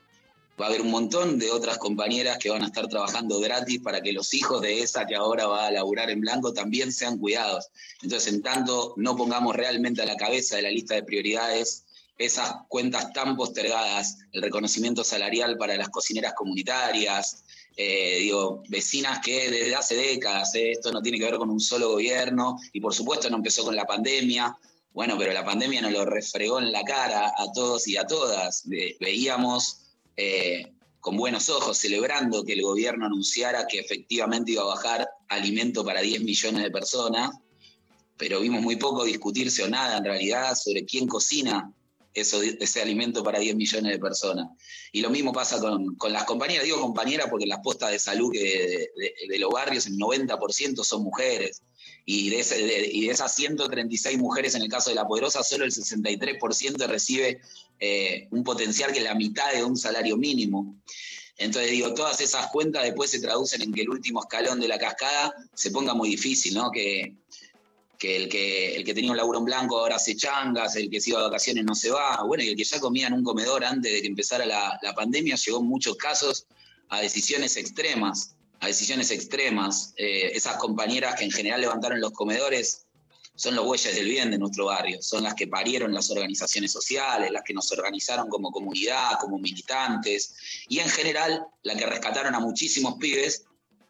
va 0.59 0.65
a 0.65 0.69
haber 0.69 0.81
un 0.81 0.89
montón 0.89 1.37
de 1.37 1.51
otras 1.51 1.77
compañeras 1.77 2.39
que 2.39 2.49
van 2.49 2.63
a 2.63 2.67
estar 2.67 2.87
trabajando 2.87 3.39
gratis 3.39 3.81
para 3.81 4.01
que 4.01 4.13
los 4.13 4.33
hijos 4.33 4.63
de 4.63 4.81
esa 4.81 5.05
que 5.05 5.15
ahora 5.15 5.45
va 5.45 5.67
a 5.67 5.71
laburar 5.71 6.09
en 6.09 6.21
blanco 6.21 6.53
también 6.53 6.91
sean 6.91 7.19
cuidados. 7.19 7.69
Entonces, 8.01 8.33
en 8.33 8.41
tanto 8.41 8.95
no 8.97 9.15
pongamos 9.15 9.55
realmente 9.55 10.01
a 10.01 10.05
la 10.05 10.17
cabeza 10.17 10.55
de 10.55 10.63
la 10.63 10.71
lista 10.71 10.95
de 10.95 11.03
prioridades 11.03 11.84
esas 12.17 12.55
cuentas 12.67 13.11
tan 13.13 13.35
postergadas, 13.35 14.19
el 14.31 14.41
reconocimiento 14.41 15.03
salarial 15.03 15.57
para 15.57 15.75
las 15.75 15.89
cocineras 15.89 16.33
comunitarias, 16.33 17.43
eh, 17.75 18.19
digo, 18.19 18.63
vecinas 18.69 19.19
que 19.19 19.51
desde 19.51 19.75
hace 19.75 19.95
décadas, 19.95 20.55
eh, 20.55 20.71
esto 20.71 20.91
no 20.91 21.01
tiene 21.01 21.19
que 21.19 21.25
ver 21.25 21.35
con 21.35 21.49
un 21.49 21.59
solo 21.59 21.89
gobierno, 21.89 22.57
y 22.71 22.79
por 22.79 22.93
supuesto 22.93 23.29
no 23.29 23.37
empezó 23.37 23.65
con 23.65 23.75
la 23.75 23.85
pandemia, 23.85 24.57
bueno, 24.93 25.17
pero 25.17 25.33
la 25.33 25.43
pandemia 25.43 25.81
nos 25.81 25.91
lo 25.91 26.05
refregó 26.05 26.59
en 26.59 26.71
la 26.71 26.83
cara 26.83 27.33
a 27.37 27.51
todos 27.53 27.85
y 27.87 27.97
a 27.97 28.07
todas. 28.07 28.63
veíamos 28.99 29.81
eh, 30.15 30.71
con 31.01 31.17
buenos 31.17 31.49
ojos, 31.49 31.77
celebrando 31.77 32.45
que 32.45 32.53
el 32.53 32.61
gobierno 32.61 33.05
anunciara 33.05 33.67
que 33.67 33.79
efectivamente 33.79 34.53
iba 34.53 34.61
a 34.61 34.67
bajar 34.67 35.09
alimento 35.27 35.83
para 35.83 35.99
10 35.99 36.21
millones 36.23 36.63
de 36.63 36.71
personas, 36.71 37.31
pero 38.15 38.39
vimos 38.39 38.61
muy 38.61 38.77
poco 38.77 39.03
discutirse 39.03 39.63
o 39.63 39.67
nada 39.67 39.97
en 39.97 40.05
realidad 40.05 40.55
sobre 40.55 40.85
quién 40.85 41.07
cocina 41.07 41.69
ese 42.15 42.81
alimento 42.81 43.23
para 43.23 43.39
10 43.39 43.55
millones 43.55 43.91
de 43.91 43.99
personas. 43.99 44.47
Y 44.91 45.01
lo 45.01 45.09
mismo 45.09 45.33
pasa 45.33 45.59
con, 45.59 45.97
las 46.11 46.23
compañeras, 46.23 46.63
digo 46.63 46.79
compañeras 46.79 47.27
porque 47.29 47.45
las 47.45 47.59
postas 47.59 47.91
de 47.91 47.99
salud 47.99 48.31
de, 48.31 48.89
los 49.37 49.51
barrios, 49.51 49.85
el 49.85 49.97
90% 49.97 50.83
son 50.83 51.03
mujeres. 51.03 51.61
Y 52.05 52.29
de, 52.29 52.89
y 52.91 53.07
de 53.07 53.11
esas 53.11 53.35
136 53.35 54.17
mujeres 54.17 54.55
en 54.55 54.61
el 54.61 54.69
caso 54.69 54.89
de 54.89 54.95
La 54.95 55.05
Poderosa, 55.05 55.43
solo 55.43 55.65
el 55.65 55.71
63% 55.71 56.87
recibe 56.87 57.41
eh, 57.79 58.27
un 58.31 58.43
potencial 58.43 58.91
que 58.91 58.99
es 58.99 59.03
la 59.03 59.15
mitad 59.15 59.51
de 59.51 59.63
un 59.63 59.75
salario 59.75 60.15
mínimo. 60.15 60.75
Entonces 61.37 61.71
digo, 61.71 61.93
todas 61.93 62.21
esas 62.21 62.47
cuentas 62.47 62.83
después 62.83 63.11
se 63.11 63.19
traducen 63.19 63.61
en 63.61 63.73
que 63.73 63.81
el 63.81 63.89
último 63.89 64.21
escalón 64.21 64.59
de 64.59 64.69
la 64.69 64.77
cascada 64.77 65.33
se 65.53 65.71
ponga 65.71 65.93
muy 65.93 66.09
difícil, 66.09 66.53
¿no? 66.53 66.71
Que, 66.71 67.17
que 67.97 68.15
el, 68.15 68.29
que 68.29 68.75
el 68.75 68.83
que 68.83 68.93
tenía 68.93 69.11
un 69.11 69.17
laburo 69.17 69.39
en 69.39 69.45
blanco 69.45 69.79
ahora 69.79 69.95
hace 69.95 70.15
changas, 70.15 70.75
el 70.75 70.89
que 70.89 70.99
se 71.01 71.11
iba 71.11 71.19
de 71.19 71.25
vacaciones 71.25 71.63
no 71.63 71.75
se 71.75 71.89
va, 71.89 72.23
bueno, 72.23 72.43
y 72.43 72.49
el 72.49 72.55
que 72.55 72.63
ya 72.63 72.79
comía 72.79 73.07
en 73.07 73.13
un 73.13 73.23
comedor 73.23 73.63
antes 73.63 73.91
de 73.91 74.01
que 74.01 74.07
empezara 74.07 74.45
la, 74.45 74.79
la 74.81 74.93
pandemia, 74.93 75.35
llegó 75.35 75.59
en 75.59 75.67
muchos 75.67 75.95
casos 75.95 76.47
a 76.89 77.01
decisiones 77.01 77.57
extremas, 77.57 78.35
a 78.59 78.67
decisiones 78.67 79.11
extremas. 79.11 79.93
Eh, 79.97 80.31
esas 80.33 80.57
compañeras 80.57 81.15
que 81.15 81.25
en 81.25 81.31
general 81.31 81.61
levantaron 81.61 81.99
los 81.99 82.11
comedores 82.11 82.85
son 83.35 83.55
los 83.55 83.65
bueyes 83.65 83.93
del 83.93 84.07
bien 84.07 84.31
de 84.31 84.37
nuestro 84.37 84.65
barrio, 84.65 85.01
son 85.01 85.23
las 85.23 85.33
que 85.33 85.47
parieron 85.47 85.93
las 85.93 86.09
organizaciones 86.09 86.71
sociales, 86.71 87.31
las 87.31 87.43
que 87.43 87.53
nos 87.53 87.69
organizaron 87.71 88.29
como 88.29 88.49
comunidad, 88.49 89.19
como 89.19 89.37
militantes, 89.37 90.35
y 90.69 90.79
en 90.79 90.87
general 90.87 91.45
la 91.63 91.75
que 91.75 91.85
rescataron 91.85 92.33
a 92.33 92.39
muchísimos 92.39 92.95
pibes 92.95 93.43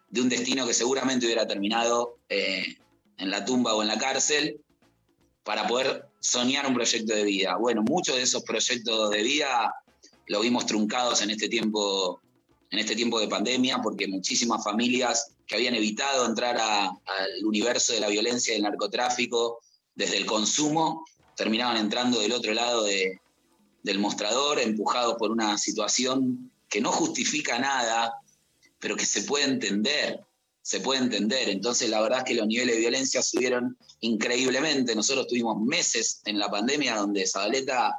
de 0.10 0.22
un 0.22 0.30
destino 0.30 0.66
que 0.66 0.74
seguramente 0.74 1.28
hubiera 1.28 1.46
terminado 1.46 2.18
eh, 2.28 2.78
en 3.18 3.30
la 3.30 3.46
tumba 3.46 3.74
o 3.74 3.82
en 3.82 3.88
la 3.88 3.98
cárcel 3.98 4.60
para 5.44 5.68
poder 5.68 6.06
soñar 6.20 6.66
un 6.68 6.74
proyecto 6.74 7.14
de 7.14 7.24
vida. 7.24 7.56
Bueno, 7.58 7.84
muchos 7.84 8.16
de 8.16 8.24
esos 8.24 8.44
proyectos 8.44 9.12
de 9.12 9.24
vida 9.24 9.74
lo 10.28 10.42
vimos 10.42 10.66
truncados 10.66 11.22
en 11.22 11.30
este 11.30 11.48
tiempo, 11.48 12.20
en 12.72 12.80
este 12.80 12.96
tiempo 12.96 13.20
de 13.20 13.28
pandemia, 13.28 13.80
porque 13.82 14.08
muchísimas 14.08 14.64
familias 14.64 15.32
que 15.46 15.56
habían 15.56 15.76
evitado 15.76 16.26
entrar 16.26 16.58
al 16.58 17.46
universo 17.46 17.94
de 17.94 18.00
la 18.00 18.08
violencia 18.10 18.54
y 18.54 18.58
el 18.58 18.64
narcotráfico 18.64 19.60
desde 19.94 20.18
el 20.18 20.26
consumo, 20.26 21.06
terminaban 21.36 21.78
entrando 21.78 22.20
del 22.20 22.34
otro 22.34 22.54
lado 22.54 22.84
del 22.84 24.00
mostrador, 24.00 24.60
empujados 24.60 25.16
por 25.18 25.32
una 25.32 25.58
situación 25.58 26.52
que 26.70 26.82
no 26.82 26.92
justifica 26.92 27.60
nada, 27.60 28.14
pero 28.80 28.96
que 28.96 29.06
se 29.06 29.24
puede 29.24 29.46
entender, 29.46 30.20
se 30.66 30.80
puede 30.80 31.00
entender. 31.00 31.48
Entonces 31.48 31.92
la 31.92 32.02
verdad 32.02 32.20
es 32.20 32.24
que 32.24 32.34
los 32.34 32.48
niveles 32.48 32.74
de 32.74 32.82
violencia 32.82 33.22
subieron 33.22 33.78
increíblemente. 34.00 34.96
Nosotros 34.96 35.28
tuvimos 35.28 35.62
meses 35.62 36.22
en 36.26 36.40
la 36.40 36.50
pandemia 36.50 36.96
donde 36.96 37.28
Zabaleta 37.28 37.94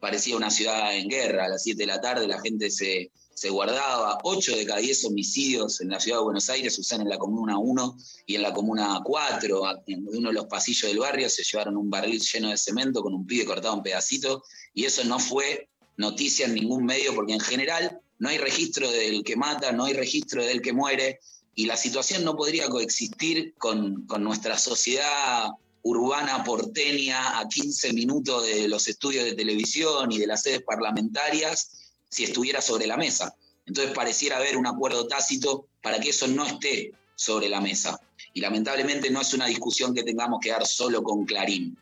parecía 0.00 0.36
una 0.36 0.50
ciudad 0.50 0.96
en 0.96 1.08
guerra. 1.08 1.44
A 1.44 1.48
las 1.48 1.62
7 1.62 1.78
de 1.78 1.86
la 1.86 2.00
tarde 2.00 2.26
la 2.26 2.40
gente 2.40 2.72
se, 2.72 3.12
se 3.34 3.50
guardaba. 3.50 4.18
8 4.24 4.56
de 4.56 4.66
cada 4.66 4.80
10 4.80 5.04
homicidios 5.04 5.80
en 5.80 5.90
la 5.90 6.00
ciudad 6.00 6.18
de 6.18 6.24
Buenos 6.24 6.50
Aires 6.50 6.76
usan 6.76 7.02
en 7.02 7.08
la 7.08 7.18
Comuna 7.18 7.56
1 7.56 7.96
y 8.26 8.34
en 8.34 8.42
la 8.42 8.52
Comuna 8.52 9.00
4. 9.04 9.62
En 9.86 10.08
uno 10.08 10.30
de 10.30 10.34
los 10.34 10.46
pasillos 10.46 10.90
del 10.90 10.98
barrio 10.98 11.30
se 11.30 11.44
llevaron 11.44 11.76
un 11.76 11.88
barril 11.88 12.20
lleno 12.20 12.50
de 12.50 12.56
cemento 12.56 13.00
con 13.00 13.14
un 13.14 13.28
pibe 13.28 13.44
cortado 13.44 13.76
en 13.76 13.84
pedacitos 13.84 14.42
y 14.74 14.86
eso 14.86 15.04
no 15.04 15.20
fue 15.20 15.68
noticia 15.96 16.46
en 16.46 16.54
ningún 16.54 16.84
medio 16.84 17.14
porque 17.14 17.34
en 17.34 17.40
general 17.40 18.00
no 18.18 18.28
hay 18.28 18.38
registro 18.38 18.90
del 18.90 19.22
que 19.22 19.36
mata, 19.36 19.70
no 19.70 19.84
hay 19.84 19.92
registro 19.92 20.44
del 20.44 20.60
que 20.60 20.72
muere 20.72 21.20
y 21.58 21.66
la 21.66 21.76
situación 21.76 22.22
no 22.22 22.36
podría 22.36 22.68
coexistir 22.68 23.52
con, 23.58 24.06
con 24.06 24.22
nuestra 24.22 24.56
sociedad 24.56 25.48
urbana 25.82 26.44
porteña 26.44 27.40
a 27.40 27.48
15 27.48 27.94
minutos 27.94 28.46
de 28.46 28.68
los 28.68 28.86
estudios 28.86 29.24
de 29.24 29.32
televisión 29.32 30.12
y 30.12 30.18
de 30.18 30.28
las 30.28 30.42
sedes 30.42 30.62
parlamentarias 30.62 31.96
si 32.08 32.22
estuviera 32.22 32.62
sobre 32.62 32.86
la 32.86 32.96
mesa. 32.96 33.34
Entonces 33.66 33.92
pareciera 33.92 34.36
haber 34.36 34.56
un 34.56 34.68
acuerdo 34.68 35.08
tácito 35.08 35.66
para 35.82 35.98
que 35.98 36.10
eso 36.10 36.28
no 36.28 36.46
esté 36.46 36.92
sobre 37.16 37.48
la 37.48 37.60
mesa. 37.60 38.00
Y 38.32 38.40
lamentablemente 38.40 39.10
no 39.10 39.20
es 39.20 39.34
una 39.34 39.46
discusión 39.46 39.92
que 39.92 40.04
tengamos 40.04 40.38
que 40.40 40.50
dar 40.50 40.64
solo 40.64 41.02
con 41.02 41.24
Clarín. 41.24 41.76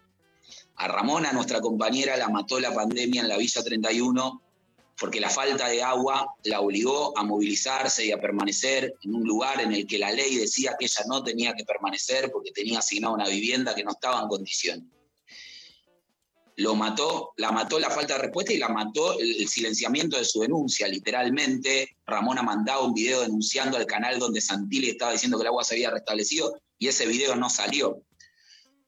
A 0.77 0.89
Ramona, 0.89 1.33
nuestra 1.33 1.61
compañera, 1.61 2.17
la 2.17 2.31
mató 2.31 2.59
la 2.61 2.73
pandemia 2.73 3.21
en 3.21 3.29
la 3.29 3.37
Villa 3.37 3.63
31 3.63 4.41
porque 4.99 5.21
la 5.21 5.31
falta 5.31 5.69
de 5.69 5.83
agua 5.83 6.27
la 6.45 6.61
obligó 6.61 7.17
a 7.19 7.23
movilizarse 7.23 8.07
y 8.07 8.13
a 8.13 8.21
permanecer 8.21 8.95
en 9.03 9.15
un 9.15 9.25
lugar 9.25 9.61
en 9.61 9.73
el 9.73 9.87
que 9.87 9.99
la 9.99 10.11
ley 10.11 10.37
decía 10.37 10.77
que 10.79 10.87
ella 10.87 11.05
no 11.07 11.23
tenía 11.23 11.55
que 11.55 11.65
permanecer 11.65 12.31
porque 12.31 12.51
tenía 12.53 12.79
asignada 12.79 13.15
una 13.15 13.29
vivienda 13.29 13.75
que 13.75 13.85
no 13.85 13.91
estaba 13.91 14.23
en 14.23 14.29
condición 14.29 14.91
lo 16.57 16.75
mató, 16.75 17.33
la 17.37 17.53
mató 17.53 17.79
la 17.79 17.91
falta 17.91 18.15
de 18.15 18.23
respuesta 18.23 18.53
y 18.53 18.59
la 18.59 18.69
mató 18.69 19.19
el, 19.19 19.47
silenciamiento 19.47 20.17
de 20.17 20.25
su 20.25 20.41
denuncia, 20.41 20.89
literalmente. 20.89 21.97
Ramón 22.07 22.39
ha 22.39 22.43
mandado 22.43 22.87
un 22.87 22.95
video 22.95 23.21
denunciando 23.21 23.77
al 23.77 23.87
canal 23.87 24.19
donde 24.19 24.41
Santilli 24.41 24.91
estaba 24.91 25.13
diciendo 25.13 25.37
que 25.37 25.43
el 25.43 25.49
agua 25.49 25.65
se 25.65 25.75
había 25.75 25.91
restablecido 25.91 26.59
y 26.79 26.89
ese 26.89 27.07
video 27.07 27.37
no 27.37 27.51
salió. 27.51 28.03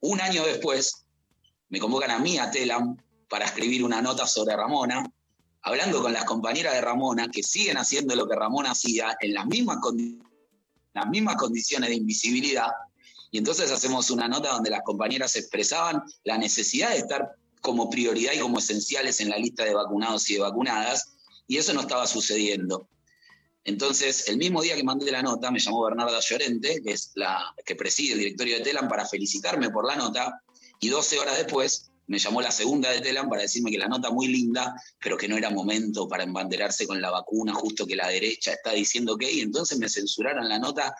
Un 0.00 0.20
año 0.20 0.44
después, 0.44 1.06
me 1.68 1.78
convocan 1.78 2.10
a 2.10 2.18
mí, 2.18 2.38
a 2.38 2.50
Telam, 2.50 2.96
para 3.28 3.44
escribir 3.44 3.84
una 3.84 4.00
nota 4.00 4.26
sobre 4.26 4.56
Ramona, 4.56 5.04
hablando 5.68 6.00
con 6.00 6.14
las 6.14 6.24
compañeras 6.24 6.72
de 6.72 6.80
Ramona 6.80 7.28
que 7.28 7.42
siguen 7.42 7.76
haciendo 7.76 8.16
lo 8.16 8.26
que 8.26 8.34
Ramona 8.34 8.70
hacía 8.70 9.16
en 9.20 9.34
las 9.34 9.46
mismas, 9.46 9.76
las 10.94 11.06
mismas 11.08 11.36
condiciones 11.36 11.90
de 11.90 11.96
invisibilidad. 11.96 12.68
Y 13.30 13.36
entonces 13.36 13.70
hacemos 13.70 14.10
una 14.10 14.28
nota 14.28 14.52
donde 14.52 14.70
las 14.70 14.80
compañeras 14.82 15.36
expresaban 15.36 16.02
la 16.24 16.38
necesidad 16.38 16.90
de 16.90 16.98
estar 16.98 17.32
como 17.60 17.90
prioridad 17.90 18.32
y 18.32 18.38
como 18.38 18.60
esenciales 18.60 19.20
en 19.20 19.28
la 19.28 19.36
lista 19.36 19.62
de 19.64 19.74
vacunados 19.74 20.30
y 20.30 20.34
de 20.34 20.40
vacunadas, 20.40 21.16
y 21.46 21.58
eso 21.58 21.74
no 21.74 21.82
estaba 21.82 22.06
sucediendo. 22.06 22.88
Entonces, 23.64 24.26
el 24.28 24.38
mismo 24.38 24.62
día 24.62 24.74
que 24.74 24.84
mandé 24.84 25.10
la 25.10 25.22
nota, 25.22 25.50
me 25.50 25.60
llamó 25.60 25.84
Bernarda 25.84 26.18
Llorente, 26.20 26.80
que 26.82 26.92
es 26.92 27.12
la 27.14 27.54
que 27.66 27.76
preside 27.76 28.14
el 28.14 28.20
directorio 28.20 28.56
de 28.56 28.62
Telam, 28.62 28.88
para 28.88 29.06
felicitarme 29.06 29.68
por 29.68 29.86
la 29.86 29.96
nota, 29.96 30.42
y 30.80 30.88
12 30.88 31.18
horas 31.18 31.36
después 31.36 31.87
me 32.08 32.18
llamó 32.18 32.40
la 32.40 32.50
segunda 32.50 32.90
de 32.90 33.00
Telam 33.00 33.28
para 33.28 33.42
decirme 33.42 33.70
que 33.70 33.78
la 33.78 33.86
nota 33.86 34.10
muy 34.10 34.28
linda, 34.28 34.74
pero 35.00 35.16
que 35.16 35.28
no 35.28 35.36
era 35.36 35.50
momento 35.50 36.08
para 36.08 36.24
embanderarse 36.24 36.86
con 36.86 37.00
la 37.00 37.10
vacuna, 37.10 37.54
justo 37.54 37.86
que 37.86 37.96
la 37.96 38.08
derecha 38.08 38.52
está 38.52 38.72
diciendo 38.72 39.16
que, 39.16 39.30
y 39.30 39.40
entonces 39.40 39.78
me 39.78 39.88
censuraron 39.88 40.48
la 40.48 40.58
nota 40.58 40.96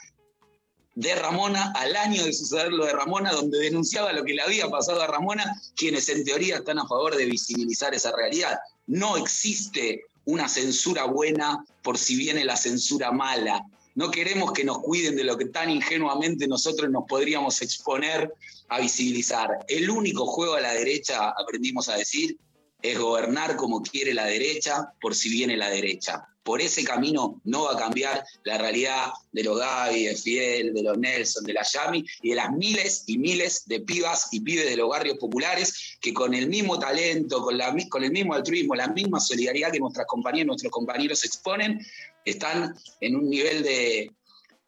de 0.94 1.14
Ramona 1.14 1.72
al 1.76 1.96
año 1.96 2.24
de 2.24 2.32
suceder 2.32 2.72
lo 2.72 2.84
de 2.84 2.92
Ramona, 2.92 3.32
donde 3.32 3.58
denunciaba 3.58 4.12
lo 4.12 4.24
que 4.24 4.34
le 4.34 4.42
había 4.42 4.68
pasado 4.68 5.00
a 5.00 5.06
Ramona, 5.06 5.60
quienes 5.76 6.08
en 6.08 6.24
teoría 6.24 6.56
están 6.56 6.78
a 6.78 6.86
favor 6.86 7.16
de 7.16 7.24
visibilizar 7.24 7.94
esa 7.94 8.12
realidad. 8.14 8.58
No 8.86 9.16
existe 9.16 10.02
una 10.26 10.46
censura 10.46 11.04
buena 11.04 11.64
por 11.82 11.96
si 11.96 12.16
viene 12.16 12.44
la 12.44 12.56
censura 12.56 13.12
mala. 13.12 13.64
No 13.98 14.12
queremos 14.12 14.52
que 14.52 14.62
nos 14.62 14.78
cuiden 14.78 15.16
de 15.16 15.24
lo 15.24 15.36
que 15.36 15.46
tan 15.46 15.70
ingenuamente 15.70 16.46
nosotros 16.46 16.88
nos 16.88 17.02
podríamos 17.08 17.60
exponer 17.62 18.32
a 18.68 18.78
visibilizar. 18.78 19.48
El 19.66 19.90
único 19.90 20.24
juego 20.24 20.54
a 20.54 20.60
la 20.60 20.72
derecha, 20.72 21.30
aprendimos 21.30 21.88
a 21.88 21.96
decir, 21.96 22.38
es 22.80 22.96
gobernar 22.96 23.56
como 23.56 23.82
quiere 23.82 24.14
la 24.14 24.26
derecha 24.26 24.92
por 25.00 25.16
si 25.16 25.28
viene 25.28 25.56
la 25.56 25.68
derecha 25.68 26.28
por 26.48 26.62
ese 26.62 26.82
camino 26.82 27.42
no 27.44 27.64
va 27.64 27.74
a 27.74 27.76
cambiar 27.76 28.24
la 28.44 28.56
realidad 28.56 29.12
de 29.32 29.44
los 29.44 29.58
Gaby, 29.58 30.04
de 30.04 30.16
Fidel, 30.16 30.72
de 30.72 30.82
los 30.82 30.96
Nelson, 30.96 31.44
de 31.44 31.52
la 31.52 31.62
Yami 31.62 32.02
y 32.22 32.30
de 32.30 32.36
las 32.36 32.50
miles 32.52 33.04
y 33.06 33.18
miles 33.18 33.64
de 33.66 33.80
pibas 33.80 34.28
y 34.32 34.40
pibes 34.40 34.64
de 34.64 34.78
los 34.78 34.88
barrios 34.88 35.18
populares 35.18 35.98
que 36.00 36.14
con 36.14 36.32
el 36.32 36.48
mismo 36.48 36.78
talento, 36.78 37.42
con, 37.42 37.58
la, 37.58 37.76
con 37.90 38.02
el 38.02 38.12
mismo 38.12 38.32
altruismo, 38.32 38.74
la 38.74 38.88
misma 38.88 39.20
solidaridad 39.20 39.72
que 39.72 39.78
nuestras 39.78 40.06
compañeras 40.06 40.44
y 40.44 40.46
nuestros 40.46 40.72
compañeros 40.72 41.22
exponen, 41.22 41.84
están 42.30 42.74
en 43.00 43.16
un 43.16 43.28
nivel 43.28 43.62
de, 43.62 44.10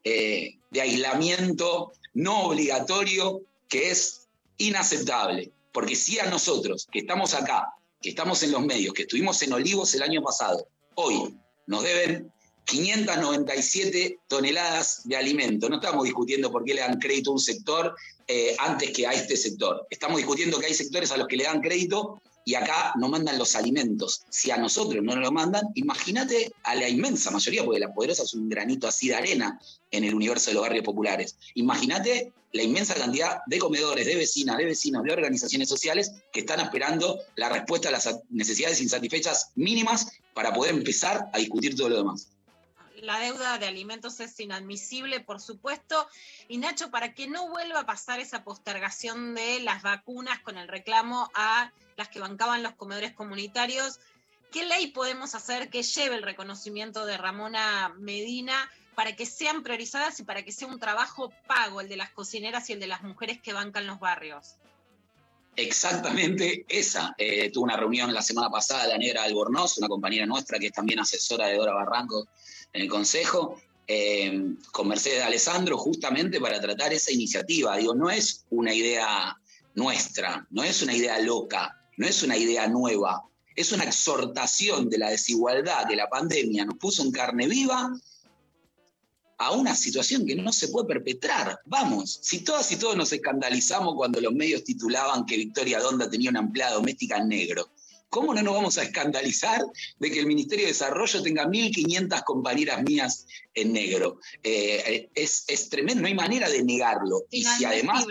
eh, 0.04 0.58
de 0.70 0.80
aislamiento 0.80 1.92
no 2.14 2.44
obligatorio 2.44 3.42
que 3.68 3.90
es 3.90 4.28
inaceptable. 4.58 5.50
Porque 5.72 5.94
si 5.94 6.18
a 6.18 6.26
nosotros, 6.26 6.88
que 6.90 7.00
estamos 7.00 7.34
acá, 7.34 7.72
que 8.00 8.10
estamos 8.10 8.42
en 8.42 8.52
los 8.52 8.62
medios, 8.62 8.94
que 8.94 9.02
estuvimos 9.02 9.40
en 9.42 9.52
Olivos 9.52 9.94
el 9.94 10.02
año 10.02 10.22
pasado, 10.22 10.66
hoy 10.94 11.34
nos 11.66 11.82
deben 11.82 12.32
597 12.64 14.18
toneladas 14.28 15.02
de 15.04 15.16
alimento. 15.16 15.68
No 15.68 15.76
estamos 15.76 16.04
discutiendo 16.04 16.50
por 16.50 16.64
qué 16.64 16.74
le 16.74 16.80
dan 16.80 16.98
crédito 16.98 17.30
a 17.30 17.34
un 17.34 17.40
sector 17.40 17.94
eh, 18.26 18.54
antes 18.58 18.90
que 18.92 19.06
a 19.06 19.12
este 19.12 19.36
sector. 19.36 19.86
Estamos 19.90 20.18
discutiendo 20.18 20.58
que 20.58 20.66
hay 20.66 20.74
sectores 20.74 21.10
a 21.12 21.16
los 21.16 21.26
que 21.26 21.36
le 21.36 21.44
dan 21.44 21.60
crédito 21.60 22.20
y 22.44 22.54
acá 22.54 22.92
no 22.96 23.08
mandan 23.08 23.38
los 23.38 23.54
alimentos. 23.56 24.22
Si 24.30 24.50
a 24.50 24.56
nosotros 24.56 25.02
no 25.02 25.14
nos 25.14 25.24
lo 25.24 25.32
mandan, 25.32 25.64
imagínate 25.74 26.52
a 26.64 26.74
la 26.74 26.88
inmensa 26.88 27.30
mayoría, 27.30 27.64
porque 27.64 27.80
la 27.80 27.92
poderosa 27.92 28.22
es 28.22 28.34
un 28.34 28.48
granito 28.48 28.88
así 28.88 29.08
de 29.08 29.16
arena 29.16 29.60
en 29.90 30.04
el 30.04 30.14
universo 30.14 30.50
de 30.50 30.54
los 30.54 30.62
barrios 30.62 30.84
populares. 30.84 31.36
Imagínate 31.54 32.32
la 32.52 32.62
inmensa 32.62 32.94
cantidad 32.94 33.38
de 33.46 33.58
comedores, 33.58 34.06
de 34.06 34.16
vecinas, 34.16 34.56
de 34.58 34.64
vecinos, 34.64 35.04
de 35.04 35.12
organizaciones 35.12 35.68
sociales 35.68 36.12
que 36.32 36.40
están 36.40 36.60
esperando 36.60 37.20
la 37.36 37.48
respuesta 37.48 37.88
a 37.88 37.92
las 37.92 38.08
necesidades 38.30 38.80
insatisfechas 38.80 39.52
mínimas 39.54 40.08
para 40.34 40.52
poder 40.52 40.74
empezar 40.74 41.28
a 41.32 41.38
discutir 41.38 41.76
todo 41.76 41.88
lo 41.90 41.98
demás 41.98 42.30
la 43.02 43.18
deuda 43.18 43.58
de 43.58 43.66
alimentos 43.66 44.20
es 44.20 44.38
inadmisible, 44.40 45.20
por 45.20 45.40
supuesto. 45.40 46.08
Y 46.48 46.58
Nacho, 46.58 46.90
para 46.90 47.14
que 47.14 47.26
no 47.28 47.48
vuelva 47.48 47.80
a 47.80 47.86
pasar 47.86 48.20
esa 48.20 48.44
postergación 48.44 49.34
de 49.34 49.60
las 49.60 49.82
vacunas 49.82 50.40
con 50.40 50.58
el 50.58 50.68
reclamo 50.68 51.30
a 51.34 51.72
las 51.96 52.08
que 52.08 52.20
bancaban 52.20 52.62
los 52.62 52.74
comedores 52.74 53.12
comunitarios, 53.12 54.00
¿qué 54.50 54.64
ley 54.64 54.88
podemos 54.88 55.34
hacer 55.34 55.70
que 55.70 55.82
lleve 55.82 56.16
el 56.16 56.22
reconocimiento 56.22 57.06
de 57.06 57.16
Ramona 57.16 57.94
Medina 57.98 58.70
para 58.94 59.16
que 59.16 59.26
sean 59.26 59.62
priorizadas 59.62 60.20
y 60.20 60.24
para 60.24 60.42
que 60.44 60.52
sea 60.52 60.68
un 60.68 60.78
trabajo 60.78 61.32
pago 61.46 61.80
el 61.80 61.88
de 61.88 61.96
las 61.96 62.10
cocineras 62.10 62.68
y 62.70 62.74
el 62.74 62.80
de 62.80 62.86
las 62.86 63.02
mujeres 63.02 63.40
que 63.40 63.52
bancan 63.52 63.86
los 63.86 63.98
barrios? 63.98 64.56
Exactamente 65.56 66.64
esa. 66.68 67.14
Eh, 67.18 67.50
tuve 67.50 67.64
una 67.64 67.76
reunión 67.76 68.12
la 68.14 68.22
semana 68.22 68.48
pasada, 68.50 68.86
la 68.86 68.98
negra 68.98 69.24
Albornoz, 69.24 69.78
una 69.78 69.88
compañera 69.88 70.26
nuestra 70.26 70.58
que 70.58 70.66
es 70.66 70.72
también 70.72 71.00
asesora 71.00 71.46
de 71.46 71.56
Dora 71.56 71.74
Barranco 71.74 72.28
en 72.72 72.82
el 72.82 72.88
Consejo, 72.88 73.60
eh, 73.86 74.54
con 74.70 74.88
Mercedes 74.88 75.22
Alessandro 75.22 75.76
justamente 75.76 76.40
para 76.40 76.60
tratar 76.60 76.92
esa 76.92 77.10
iniciativa. 77.10 77.76
Digo, 77.76 77.94
no 77.94 78.10
es 78.10 78.44
una 78.50 78.72
idea 78.72 79.36
nuestra, 79.74 80.46
no 80.50 80.62
es 80.62 80.82
una 80.82 80.94
idea 80.94 81.18
loca, 81.18 81.76
no 81.96 82.06
es 82.06 82.22
una 82.22 82.36
idea 82.36 82.68
nueva, 82.68 83.22
es 83.56 83.72
una 83.72 83.84
exhortación 83.84 84.88
de 84.88 84.98
la 84.98 85.10
desigualdad 85.10 85.88
que 85.88 85.96
la 85.96 86.08
pandemia 86.08 86.64
nos 86.64 86.78
puso 86.78 87.02
en 87.02 87.10
carne 87.10 87.48
viva 87.48 87.90
a 89.38 89.52
una 89.52 89.74
situación 89.74 90.26
que 90.26 90.36
no 90.36 90.52
se 90.52 90.68
puede 90.68 90.86
perpetrar. 90.86 91.58
Vamos, 91.64 92.20
si 92.22 92.44
todas 92.44 92.70
y 92.72 92.76
todos 92.76 92.94
nos 92.96 93.12
escandalizamos 93.12 93.94
cuando 93.96 94.20
los 94.20 94.34
medios 94.34 94.64
titulaban 94.64 95.24
que 95.24 95.36
Victoria 95.36 95.80
Donda 95.80 96.10
tenía 96.10 96.30
una 96.30 96.40
empleada 96.40 96.74
doméstica 96.74 97.16
en 97.16 97.28
negro, 97.28 97.70
¿cómo 98.10 98.34
no 98.34 98.42
nos 98.42 98.54
vamos 98.54 98.76
a 98.76 98.82
escandalizar 98.82 99.62
de 99.98 100.10
que 100.10 100.18
el 100.18 100.26
Ministerio 100.26 100.66
de 100.66 100.72
Desarrollo 100.72 101.22
tenga 101.22 101.46
1.500 101.46 102.24
compañeras 102.24 102.82
mías 102.82 103.26
en 103.54 103.72
negro? 103.72 104.18
Eh, 104.42 105.08
es, 105.14 105.44
es, 105.48 105.70
tremendo, 105.70 106.02
no 106.02 106.08
hay 106.08 106.14
manera 106.14 106.50
de 106.50 106.62
negarlo. 106.62 107.22
Y, 107.30 107.44
si 107.44 107.64
además... 107.64 108.04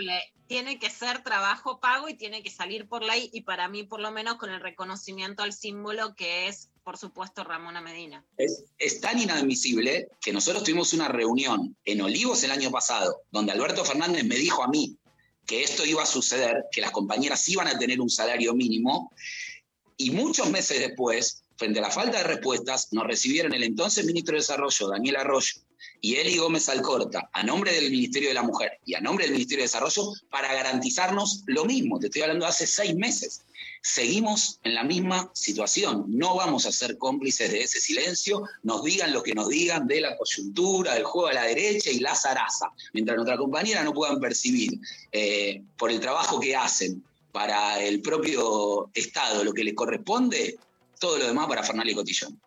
Tiene 0.46 0.80
que 0.80 0.90
ser 0.90 1.22
trabajo 1.22 1.78
pago 1.78 2.08
y 2.08 2.14
tiene 2.14 2.42
que 2.42 2.50
salir 2.50 2.88
por 2.88 3.04
ley 3.04 3.30
y 3.32 3.42
para 3.42 3.68
mí 3.68 3.84
por 3.84 4.00
lo 4.00 4.10
menos 4.10 4.34
con 4.34 4.50
el 4.50 4.60
reconocimiento 4.60 5.44
al 5.44 5.52
símbolo 5.52 6.16
que 6.16 6.48
es, 6.48 6.70
por 6.82 6.98
supuesto, 6.98 7.44
Ramona 7.44 7.80
Medina. 7.80 8.24
Es, 8.36 8.64
es 8.76 9.00
tan 9.00 9.20
inadmisible 9.20 10.08
que 10.20 10.32
nosotros 10.32 10.64
tuvimos 10.64 10.92
una 10.92 11.06
reunión 11.06 11.76
en 11.84 12.00
Olivos 12.00 12.42
el 12.42 12.50
año 12.50 12.72
pasado, 12.72 13.22
donde 13.30 13.52
Alberto 13.52 13.84
Fernández 13.84 14.24
me 14.24 14.34
dijo 14.34 14.64
a 14.64 14.66
mí 14.66 14.98
que 15.46 15.62
esto 15.62 15.84
iba 15.84 16.02
a 16.02 16.06
suceder, 16.06 16.64
que 16.72 16.80
las 16.80 16.90
compañeras 16.90 17.48
iban 17.48 17.68
a 17.68 17.78
tener 17.78 18.00
un 18.00 18.10
salario 18.10 18.52
mínimo, 18.52 19.12
y 20.00 20.12
muchos 20.12 20.48
meses 20.48 20.80
después, 20.80 21.42
frente 21.58 21.78
a 21.78 21.82
la 21.82 21.90
falta 21.90 22.16
de 22.16 22.24
respuestas, 22.24 22.88
nos 22.92 23.06
recibieron 23.06 23.52
el 23.52 23.62
entonces 23.62 24.06
ministro 24.06 24.32
de 24.32 24.40
Desarrollo, 24.40 24.88
Daniel 24.88 25.16
Arroyo, 25.16 25.60
y 26.00 26.14
Eli 26.14 26.38
Gómez 26.38 26.70
Alcorta, 26.70 27.28
a 27.34 27.42
nombre 27.42 27.74
del 27.74 27.90
Ministerio 27.90 28.30
de 28.30 28.34
la 28.34 28.42
Mujer 28.42 28.80
y 28.86 28.94
a 28.94 29.00
nombre 29.02 29.26
del 29.26 29.34
Ministerio 29.34 29.60
de 29.60 29.68
Desarrollo, 29.68 30.14
para 30.30 30.54
garantizarnos 30.54 31.42
lo 31.44 31.66
mismo. 31.66 31.98
Te 31.98 32.06
estoy 32.06 32.22
hablando 32.22 32.46
de 32.46 32.50
hace 32.50 32.66
seis 32.66 32.94
meses. 32.94 33.42
Seguimos 33.82 34.58
en 34.64 34.74
la 34.74 34.84
misma 34.84 35.30
situación. 35.34 36.06
No 36.08 36.34
vamos 36.34 36.64
a 36.64 36.72
ser 36.72 36.96
cómplices 36.96 37.52
de 37.52 37.60
ese 37.60 37.78
silencio. 37.78 38.42
Nos 38.62 38.82
digan 38.84 39.12
lo 39.12 39.22
que 39.22 39.34
nos 39.34 39.50
digan 39.50 39.86
de 39.86 40.00
la 40.00 40.16
coyuntura, 40.16 40.94
del 40.94 41.04
juego 41.04 41.28
a 41.28 41.34
la 41.34 41.44
derecha 41.44 41.90
y 41.90 41.98
la 41.98 42.14
zaraza. 42.14 42.72
Mientras 42.94 43.16
nuestra 43.16 43.36
compañera 43.36 43.84
no 43.84 43.92
puedan 43.92 44.18
percibir 44.18 44.80
eh, 45.12 45.62
por 45.76 45.90
el 45.90 46.00
trabajo 46.00 46.40
que 46.40 46.56
hacen 46.56 47.04
para 47.32 47.80
el 47.80 48.00
propio 48.00 48.90
Estado 48.94 49.44
lo 49.44 49.52
que 49.52 49.64
le 49.64 49.74
corresponde, 49.74 50.58
todo 50.98 51.18
lo 51.18 51.26
demás 51.26 51.46
para 51.46 51.62
Fernando 51.62 51.90
y 51.90 51.94
Cotillón. 51.94 52.40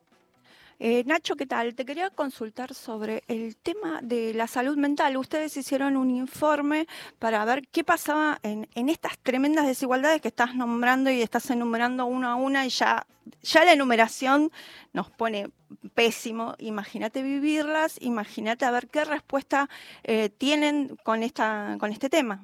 Eh, 0.80 1.04
Nacho, 1.06 1.36
¿qué 1.36 1.46
tal? 1.46 1.76
Te 1.76 1.86
quería 1.86 2.10
consultar 2.10 2.74
sobre 2.74 3.24
el 3.28 3.56
tema 3.56 4.02
de 4.02 4.34
la 4.34 4.48
salud 4.48 4.76
mental. 4.76 5.16
Ustedes 5.16 5.56
hicieron 5.56 5.96
un 5.96 6.10
informe 6.10 6.88
para 7.20 7.46
ver 7.46 7.68
qué 7.72 7.84
pasaba 7.84 8.40
en, 8.44 8.68
en 8.76 8.90
estas 8.90 9.18
tremendas 9.20 9.66
desigualdades 9.66 10.22
que 10.22 10.28
estás 10.28 10.56
nombrando 10.56 11.10
y 11.10 11.22
estás 11.22 11.50
enumerando 11.52 12.06
una 12.06 12.34
a 12.34 12.36
una 12.36 12.66
y 12.66 12.70
ya, 12.70 13.06
ya 13.44 13.64
la 13.64 13.74
enumeración 13.74 14.52
nos 14.92 15.10
pone 15.10 15.52
pésimo. 15.94 16.56
Imagínate 16.58 17.22
vivirlas, 17.22 17.98
imagínate 18.02 18.66
a 18.66 18.72
ver 18.72 18.90
qué 18.90 19.06
respuesta 19.06 19.70
eh, 20.04 20.30
tienen 20.30 20.98
con, 21.04 21.24
esta, 21.24 21.78
con 21.80 21.92
este 21.92 22.10
tema. 22.10 22.44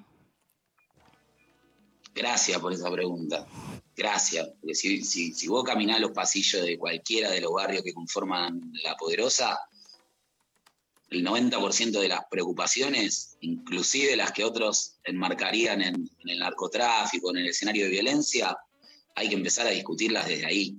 Gracias 2.14 2.60
por 2.60 2.74
esa 2.74 2.92
pregunta. 2.92 3.48
Gracias. 3.96 4.50
Porque 4.60 4.76
si, 4.76 5.04
si, 5.04 5.48
vos 5.48 5.64
caminás 5.64 6.00
los 6.00 6.12
pasillos 6.12 6.64
de 6.64 6.78
cualquiera 6.78 7.30
de 7.32 7.42
los 7.42 7.52
barrios 7.52 7.84
que 7.84 7.94
conforman 7.94 8.72
La 8.84 8.96
Poderosa, 8.96 9.60
el 11.10 11.26
90% 11.26 12.00
de 12.00 12.08
las 12.08 12.22
preocupaciones, 12.30 13.38
inclusive 13.42 14.16
las 14.16 14.32
que 14.32 14.46
otros 14.46 14.96
enmarcarían 15.04 15.82
en, 15.82 16.10
el 16.26 16.40
narcotráfico, 16.40 17.32
en 17.32 17.38
el 17.38 17.48
escenario 17.48 17.86
de 17.86 17.92
violencia, 17.92 18.56
hay 19.16 19.28
que 19.28 19.36
empezar 19.36 19.68
a 19.68 19.72
discutirlas 19.72 20.28
desde 20.28 20.46
ahí. 20.46 20.78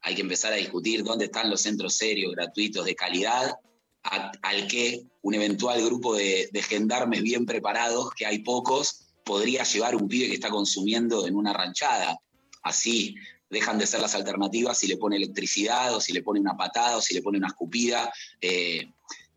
Hay 0.00 0.14
que 0.14 0.22
empezar 0.22 0.52
a 0.52 0.56
discutir 0.56 1.04
dónde 1.04 1.26
están 1.26 1.50
los 1.50 1.60
centros 1.60 1.94
serios, 1.94 2.32
gratuitos, 2.32 2.84
de 2.84 2.94
calidad, 2.94 3.54
al 4.02 4.66
que 4.68 5.04
un 5.22 5.34
eventual 5.34 5.84
grupo 5.84 6.14
de 6.14 6.64
gendarmes 6.68 7.22
bien 7.22 7.44
preparados, 7.44 8.12
que 8.14 8.24
hay 8.24 8.38
pocos, 8.38 9.05
podría 9.26 9.64
llevar 9.64 9.96
un 9.96 10.06
pibe 10.06 10.28
que 10.28 10.34
está 10.34 10.50
consumiendo 10.50 11.26
en 11.26 11.34
una 11.34 11.52
ranchada. 11.52 12.16
Así 12.62 13.16
dejan 13.50 13.76
de 13.76 13.86
ser 13.86 14.00
las 14.00 14.14
alternativas 14.14 14.78
si 14.78 14.86
le 14.86 14.96
pone 14.96 15.16
electricidad 15.16 15.94
o 15.96 16.00
si 16.00 16.12
le 16.12 16.22
pone 16.22 16.38
una 16.38 16.56
patada 16.56 16.96
o 16.96 17.02
si 17.02 17.12
le 17.12 17.22
pone 17.22 17.38
una 17.38 17.48
escupida. 17.48 18.12
Eh, 18.40 18.88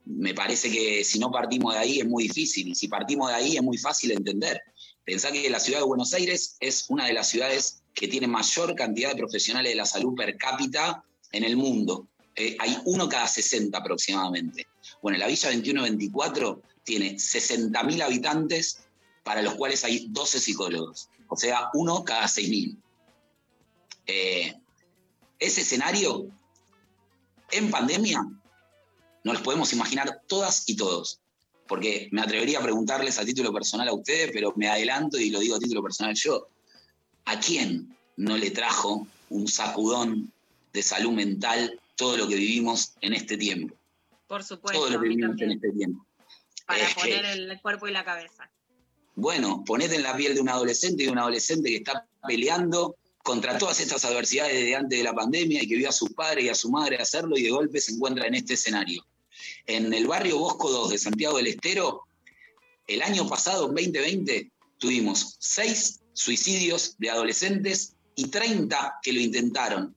me 0.05 0.35
parece 0.35 0.69
que 0.69 1.03
si 1.03 1.17
no 1.17 1.31
partimos 1.31 1.73
de 1.73 1.79
ahí 1.79 1.99
es 1.99 2.05
muy 2.05 2.25
difícil 2.25 2.67
y 2.67 2.75
si 2.75 2.87
partimos 2.87 3.29
de 3.29 3.35
ahí 3.35 3.57
es 3.57 3.63
muy 3.63 3.79
fácil 3.79 4.11
entender. 4.11 4.61
Pensá 5.03 5.31
que 5.31 5.49
la 5.49 5.59
ciudad 5.59 5.79
de 5.79 5.85
Buenos 5.85 6.13
Aires 6.13 6.55
es 6.59 6.85
una 6.89 7.07
de 7.07 7.13
las 7.13 7.27
ciudades 7.27 7.81
que 7.95 8.07
tiene 8.07 8.27
mayor 8.27 8.75
cantidad 8.75 9.09
de 9.09 9.15
profesionales 9.15 9.71
de 9.71 9.75
la 9.75 9.87
salud 9.87 10.13
per 10.15 10.37
cápita 10.37 11.03
en 11.31 11.43
el 11.43 11.57
mundo. 11.57 12.07
Eh, 12.35 12.55
hay 12.59 12.77
uno 12.85 13.09
cada 13.09 13.27
60 13.27 13.75
aproximadamente. 13.75 14.67
Bueno, 15.01 15.17
la 15.17 15.25
Villa 15.25 15.49
2124 15.49 16.61
tiene 16.83 17.15
60.000 17.15 18.03
habitantes 18.03 18.81
para 19.29 19.43
los 19.43 19.53
cuales 19.53 19.83
hay 19.83 20.07
12 20.09 20.39
psicólogos, 20.39 21.07
o 21.27 21.35
sea, 21.35 21.69
uno 21.75 22.03
cada 22.03 22.25
6.000. 22.25 22.75
Eh, 24.07 24.55
ese 25.37 25.61
escenario 25.61 26.25
en 27.51 27.69
pandemia 27.69 28.27
no 29.23 29.33
los 29.33 29.43
podemos 29.43 29.71
imaginar 29.71 30.23
todas 30.25 30.67
y 30.67 30.75
todos, 30.75 31.19
porque 31.67 32.09
me 32.11 32.21
atrevería 32.21 32.57
a 32.57 32.63
preguntarles 32.63 33.19
a 33.19 33.23
título 33.23 33.53
personal 33.53 33.87
a 33.89 33.93
ustedes, 33.93 34.31
pero 34.33 34.51
me 34.55 34.67
adelanto 34.67 35.19
y 35.19 35.29
lo 35.29 35.41
digo 35.41 35.57
a 35.57 35.59
título 35.59 35.83
personal 35.83 36.15
yo. 36.15 36.47
¿A 37.25 37.39
quién 37.39 37.95
no 38.17 38.35
le 38.35 38.49
trajo 38.49 39.05
un 39.29 39.47
sacudón 39.47 40.33
de 40.73 40.81
salud 40.81 41.11
mental 41.11 41.79
todo 41.95 42.17
lo 42.17 42.27
que 42.27 42.33
vivimos 42.33 42.93
en 43.01 43.13
este 43.13 43.37
tiempo? 43.37 43.75
Por 44.25 44.43
supuesto. 44.43 44.79
Todo 44.79 44.89
lo 44.89 44.99
que 44.99 45.07
vivimos 45.07 45.39
en 45.39 45.51
este 45.51 45.71
tiempo. 45.71 46.03
Para 46.65 46.89
poner 46.95 47.25
el 47.25 47.61
cuerpo 47.61 47.87
y 47.87 47.91
la 47.91 48.03
cabeza. 48.03 48.49
Bueno, 49.19 49.65
ponete 49.65 49.95
en 49.95 50.03
la 50.03 50.15
piel 50.15 50.33
de 50.33 50.39
un 50.39 50.47
adolescente 50.47 51.03
y 51.03 51.07
de 51.07 51.11
un 51.11 51.19
adolescente 51.19 51.69
que 51.69 51.75
está 51.75 52.07
peleando 52.25 52.95
contra 53.21 53.57
todas 53.57 53.81
estas 53.81 54.05
adversidades 54.05 54.63
de 54.63 54.75
antes 54.77 54.97
de 54.97 55.03
la 55.03 55.13
pandemia 55.13 55.61
y 55.61 55.67
que 55.67 55.75
vio 55.75 55.89
a 55.89 55.91
su 55.91 56.07
padre 56.13 56.43
y 56.43 56.49
a 56.49 56.55
su 56.55 56.71
madre 56.71 56.95
hacerlo 56.95 57.37
y 57.37 57.43
de 57.43 57.49
golpe 57.49 57.81
se 57.81 57.91
encuentra 57.91 58.27
en 58.27 58.35
este 58.35 58.53
escenario. 58.53 59.05
En 59.65 59.93
el 59.93 60.07
barrio 60.07 60.39
Bosco 60.39 60.71
2 60.71 60.91
de 60.91 60.97
Santiago 60.97 61.35
del 61.35 61.47
Estero, 61.47 62.03
el 62.87 63.01
año 63.01 63.27
pasado, 63.27 63.67
en 63.67 63.75
2020, 63.75 64.51
tuvimos 64.77 65.35
seis 65.39 65.99
suicidios 66.13 66.95
de 66.97 67.09
adolescentes 67.09 67.95
y 68.15 68.27
30 68.27 68.99
que 69.03 69.11
lo 69.11 69.19
intentaron. 69.19 69.93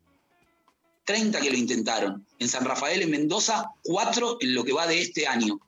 30 1.04 1.40
que 1.40 1.50
lo 1.50 1.56
intentaron. 1.56 2.26
En 2.40 2.48
San 2.48 2.64
Rafael, 2.64 3.02
en 3.02 3.10
Mendoza, 3.12 3.70
cuatro 3.84 4.36
en 4.40 4.52
lo 4.52 4.64
que 4.64 4.72
va 4.72 4.88
de 4.88 5.00
este 5.00 5.28
año. 5.28 5.60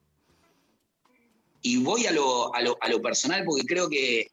Y 1.66 1.78
voy 1.78 2.06
a 2.06 2.12
lo, 2.12 2.54
a 2.54 2.60
lo, 2.60 2.76
a 2.78 2.88
lo 2.90 3.00
personal 3.00 3.42
porque 3.46 3.64
creo 3.64 3.88
que, 3.88 4.30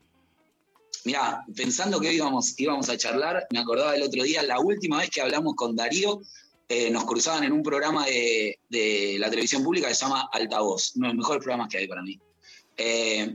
mira, 1.05 1.45
pensando 1.55 1.97
que 1.97 2.09
hoy 2.09 2.15
íbamos, 2.15 2.59
íbamos 2.59 2.89
a 2.89 2.97
charlar, 2.97 3.47
me 3.51 3.59
acordaba 3.59 3.93
del 3.93 4.03
otro 4.03 4.21
día, 4.21 4.43
la 4.43 4.59
última 4.59 4.97
vez 4.97 5.09
que 5.09 5.21
hablamos 5.21 5.55
con 5.55 5.73
Darío, 5.73 6.21
eh, 6.67 6.89
nos 6.91 7.05
cruzaban 7.05 7.45
en 7.45 7.53
un 7.53 7.63
programa 7.63 8.05
de, 8.05 8.59
de, 8.67 9.15
la 9.17 9.29
televisión 9.29 9.63
pública 9.63 9.87
que 9.87 9.95
se 9.95 10.03
llama 10.03 10.29
Altavoz, 10.29 10.91
uno 10.97 11.07
de 11.07 11.13
los 11.13 11.19
mejores 11.19 11.41
programas 11.41 11.69
que 11.69 11.77
hay 11.77 11.87
para 11.87 12.01
mí. 12.01 12.19
Eh, 12.75 13.33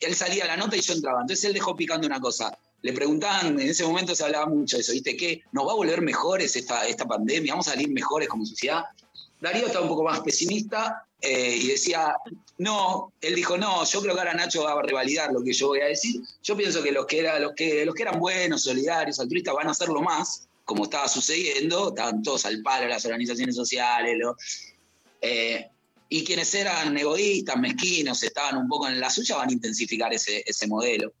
él 0.00 0.14
salía 0.14 0.46
la 0.46 0.56
nota 0.56 0.74
y 0.74 0.80
yo 0.80 0.94
entraba. 0.94 1.20
Entonces 1.20 1.44
él 1.44 1.52
dejó 1.52 1.76
picando 1.76 2.06
una 2.06 2.18
cosa. 2.18 2.58
Le 2.80 2.94
preguntaban, 2.94 3.60
en 3.60 3.68
ese 3.68 3.84
momento 3.84 4.14
se 4.14 4.24
hablaba 4.24 4.46
mucho 4.46 4.76
de 4.78 4.82
eso, 4.82 4.92
¿viste? 4.92 5.18
¿Qué? 5.18 5.42
¿Nos 5.52 5.66
va 5.66 5.72
a 5.72 5.76
volver 5.76 6.00
mejores 6.00 6.56
esta, 6.56 6.86
esta 6.86 7.04
pandemia? 7.04 7.52
¿Vamos 7.52 7.68
a 7.68 7.72
salir 7.72 7.90
mejores 7.90 8.26
como 8.26 8.46
sociedad? 8.46 8.84
Darío 9.40 9.66
estaba 9.66 9.84
un 9.84 9.90
poco 9.90 10.04
más 10.04 10.20
pesimista 10.20 11.04
eh, 11.20 11.56
y 11.56 11.68
decía, 11.68 12.14
no, 12.58 13.12
él 13.20 13.34
dijo, 13.34 13.58
no, 13.58 13.84
yo 13.84 14.00
creo 14.00 14.14
que 14.14 14.20
ahora 14.20 14.34
Nacho 14.34 14.64
va 14.64 14.72
a 14.72 14.82
revalidar 14.82 15.32
lo 15.32 15.42
que 15.42 15.52
yo 15.52 15.68
voy 15.68 15.80
a 15.80 15.86
decir. 15.86 16.20
Yo 16.42 16.56
pienso 16.56 16.82
que 16.82 16.92
los 16.92 17.06
que, 17.06 17.18
era, 17.18 17.38
los 17.38 17.52
que, 17.54 17.84
los 17.84 17.94
que 17.94 18.02
eran 18.02 18.18
buenos, 18.18 18.62
solidarios, 18.62 19.20
altruistas 19.20 19.54
van 19.54 19.68
a 19.68 19.72
hacerlo 19.72 20.00
más, 20.00 20.48
como 20.64 20.84
estaba 20.84 21.08
sucediendo, 21.08 21.90
estaban 21.90 22.22
todos 22.22 22.44
al 22.46 22.62
palo 22.62 22.88
las 22.88 23.04
organizaciones 23.04 23.54
sociales, 23.54 24.18
eh, 25.20 25.68
y 26.08 26.24
quienes 26.24 26.54
eran 26.54 26.96
egoístas, 26.96 27.56
mezquinos, 27.58 28.22
estaban 28.22 28.56
un 28.56 28.68
poco 28.68 28.88
en 28.88 29.00
la 29.00 29.10
suya, 29.10 29.36
van 29.36 29.48
a 29.48 29.52
intensificar 29.52 30.12
ese, 30.12 30.44
ese 30.46 30.66
modelo. 30.66 31.12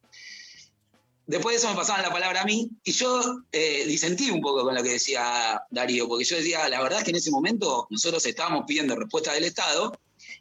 Después 1.26 1.54
de 1.54 1.58
eso 1.58 1.68
me 1.68 1.74
pasaban 1.74 2.02
la 2.02 2.12
palabra 2.12 2.42
a 2.42 2.44
mí 2.44 2.70
y 2.84 2.92
yo 2.92 3.20
eh, 3.50 3.84
disentí 3.86 4.30
un 4.30 4.40
poco 4.40 4.62
con 4.62 4.74
lo 4.74 4.82
que 4.82 4.90
decía 4.90 5.60
Darío, 5.70 6.06
porque 6.06 6.24
yo 6.24 6.36
decía, 6.36 6.68
la 6.68 6.80
verdad 6.80 7.00
es 7.00 7.04
que 7.04 7.10
en 7.10 7.16
ese 7.16 7.32
momento 7.32 7.88
nosotros 7.90 8.24
estábamos 8.26 8.64
pidiendo 8.66 8.94
respuesta 8.94 9.32
del 9.32 9.44
Estado 9.44 9.92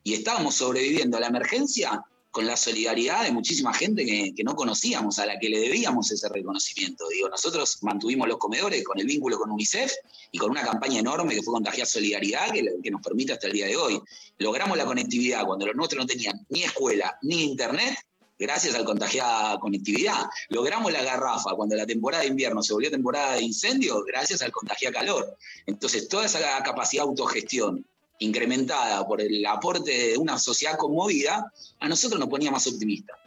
y 0.03 0.13
estábamos 0.13 0.55
sobreviviendo 0.55 1.17
a 1.17 1.21
la 1.21 1.27
emergencia 1.27 2.03
con 2.29 2.45
la 2.45 2.57
solidaridad 2.57 3.23
de 3.23 3.31
muchísima 3.31 3.73
gente 3.73 4.05
que, 4.05 4.43
no 4.43 4.55
conocíamos, 4.55 5.19
a 5.19 5.25
la 5.25 5.39
que 5.39 5.47
le 5.47 5.57
debíamos 5.57 6.11
ese 6.11 6.27
reconocimiento. 6.27 7.07
Digo, 7.07 7.29
nosotros 7.29 7.77
mantuvimos 7.81 8.27
los 8.27 8.37
comedores 8.37 8.83
con 8.83 8.99
el 8.99 9.05
vínculo 9.05 9.37
con 9.37 9.51
UNICEF 9.51 9.89
y 10.33 10.37
con 10.37 10.51
una 10.51 10.61
campaña 10.61 10.99
enorme 10.99 11.33
que 11.33 11.41
fue 11.41 11.53
Contagiar 11.53 11.87
Solidaridad, 11.87 12.51
que, 12.51 12.61
que 12.83 12.91
nos 12.91 13.01
permite 13.01 13.31
hasta 13.31 13.47
el 13.47 13.53
día 13.53 13.67
de 13.67 13.77
hoy. 13.77 14.01
Logramos 14.37 14.77
la 14.77 14.83
conectividad 14.83 15.45
cuando 15.45 15.65
los 15.65 15.77
nuestros 15.77 16.03
no 16.03 16.05
tenían 16.05 16.45
ni 16.49 16.63
escuela 16.63 17.17
ni 17.21 17.43
internet, 17.43 17.95
gracias 18.37 18.75
al 18.75 18.85
contagiada 18.85 19.59
conectividad. 19.59 20.25
Logramos 20.49 20.91
la 20.91 21.03
garrafa 21.03 21.55
cuando 21.55 21.75
la 21.75 21.85
temporada 21.85 22.23
de 22.23 22.29
invierno 22.29 22.61
se 22.61 22.73
volvió 22.73 22.91
temporada 22.91 23.35
de 23.35 23.43
incendio, 23.43 24.03
gracias 24.03 24.41
al 24.41 24.51
contagiar 24.51 24.93
calor. 24.93 25.37
Entonces, 25.65 26.07
toda 26.07 26.25
esa 26.25 26.39
capacidad 26.63 27.03
de 27.03 27.09
autogestión 27.09 27.85
incrementada 28.19 29.05
por 29.05 29.21
el 29.21 29.45
aporte 29.45 30.09
de 30.09 30.17
una 30.17 30.39
sociedad 30.39 30.77
conmovida, 30.77 31.51
a 31.79 31.87
nosotros 31.87 32.19
nos 32.19 32.29
ponía 32.29 32.51
más 32.51 32.65
optimistas. 32.67 33.17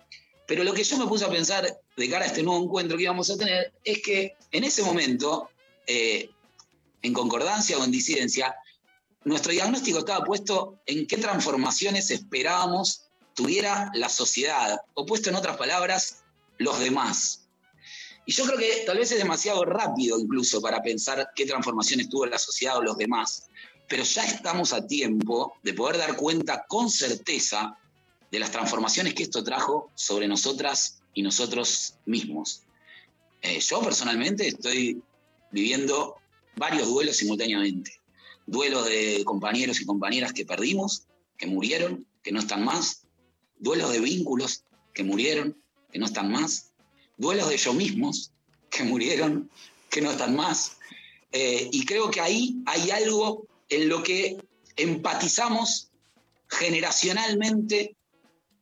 Pero 0.47 0.65
lo 0.65 0.73
que 0.73 0.83
yo 0.83 0.97
me 0.97 1.07
puse 1.07 1.27
a 1.27 1.31
pensar 1.31 1.67
de 1.97 2.11
cara 2.11 2.25
a 2.25 2.29
este 2.29 2.43
nuevo 2.43 2.65
encuentro 2.65 2.97
que 2.97 3.03
íbamos 3.03 3.29
a 3.31 3.37
tener 3.37 3.73
es 3.85 4.03
que 4.03 4.35
en 4.51 4.65
ese 4.65 4.83
momento, 4.83 5.51
eh, 5.87 6.31
en 7.03 7.13
concordancia 7.13 7.77
o 7.77 7.85
en 7.85 7.91
disidencia, 7.91 8.55
nuestro 9.25 9.53
diagnóstico 9.53 9.99
estaba 9.99 10.25
puesto 10.25 10.81
en 10.87 11.07
qué 11.07 11.19
transformaciones 11.19 12.11
esperábamos 12.11 13.08
tuviera 13.39 13.89
la 13.95 14.09
sociedad, 14.09 14.81
o 14.95 15.07
puesto 15.07 15.31
en 15.31 15.37
otras 15.37 15.57
palabras, 15.57 16.25
los 16.59 16.81
demás. 16.81 17.49
Y 18.27 18.33
yo 18.33 18.45
creo 18.45 18.59
que 18.59 18.83
tal 18.85 18.99
vez 18.99 19.13
es 19.13 19.19
demasiado 19.19 19.65
rápido 19.65 20.19
incluso 20.19 20.61
para 20.61 20.83
pensar 20.83 21.31
qué 21.37 21.47
transformaciones 21.47 22.09
tuvo 22.09 22.27
la 22.27 22.41
sociedad 22.41 22.79
o 22.79 22.83
los 22.83 22.97
demás, 22.97 23.49
pero 23.89 24.03
ya 24.03 24.25
estamos 24.25 24.73
a 24.73 24.85
tiempo 24.85 25.55
de 25.63 25.73
poder 25.73 25.99
dar 25.99 26.17
cuenta 26.17 26.65
con 26.67 26.91
certeza 26.91 27.79
de 28.29 28.41
las 28.41 28.51
transformaciones 28.51 29.15
que 29.15 29.23
esto 29.23 29.45
trajo 29.45 29.93
sobre 29.95 30.27
nosotras 30.27 31.01
y 31.15 31.23
nosotros 31.23 31.95
mismos. 32.07 32.65
Eh, 33.41 33.61
yo 33.61 33.81
personalmente 33.81 34.49
estoy 34.49 35.01
viviendo 35.53 36.17
varios 36.57 36.89
duelos 36.89 37.17
simultáneamente. 37.17 38.01
Duelos 38.49 38.85
de 38.87 39.23
compañeros 39.25 39.81
y 39.81 39.87
compañeras 39.87 40.33
que 40.33 40.45
perdimos, 40.45 41.05
que 41.37 41.47
murieron, 41.47 42.05
que 42.21 42.33
no 42.33 42.41
están 42.41 42.65
más, 42.65 43.05
duelos 43.59 43.93
de 43.93 44.01
vínculos 44.01 44.65
que 44.93 45.05
murieron, 45.05 45.57
que 45.93 45.99
no 45.99 46.07
están 46.07 46.31
más, 46.31 46.73
duelos 47.17 47.49
de 47.49 47.55
ellos 47.55 47.75
mismos 47.75 48.33
que 48.71 48.85
murieron, 48.85 49.51
que 49.91 50.01
no 50.01 50.11
están 50.11 50.37
más. 50.37 50.79
Eh, 51.33 51.69
y 51.73 51.85
creo 51.85 52.11
que 52.11 52.21
ahí 52.21 52.63
hay 52.67 52.91
algo 52.91 53.47
en 53.69 53.89
lo 53.89 54.03
que 54.03 54.39
empatizamos 54.77 55.91
generacionalmente 56.49 57.97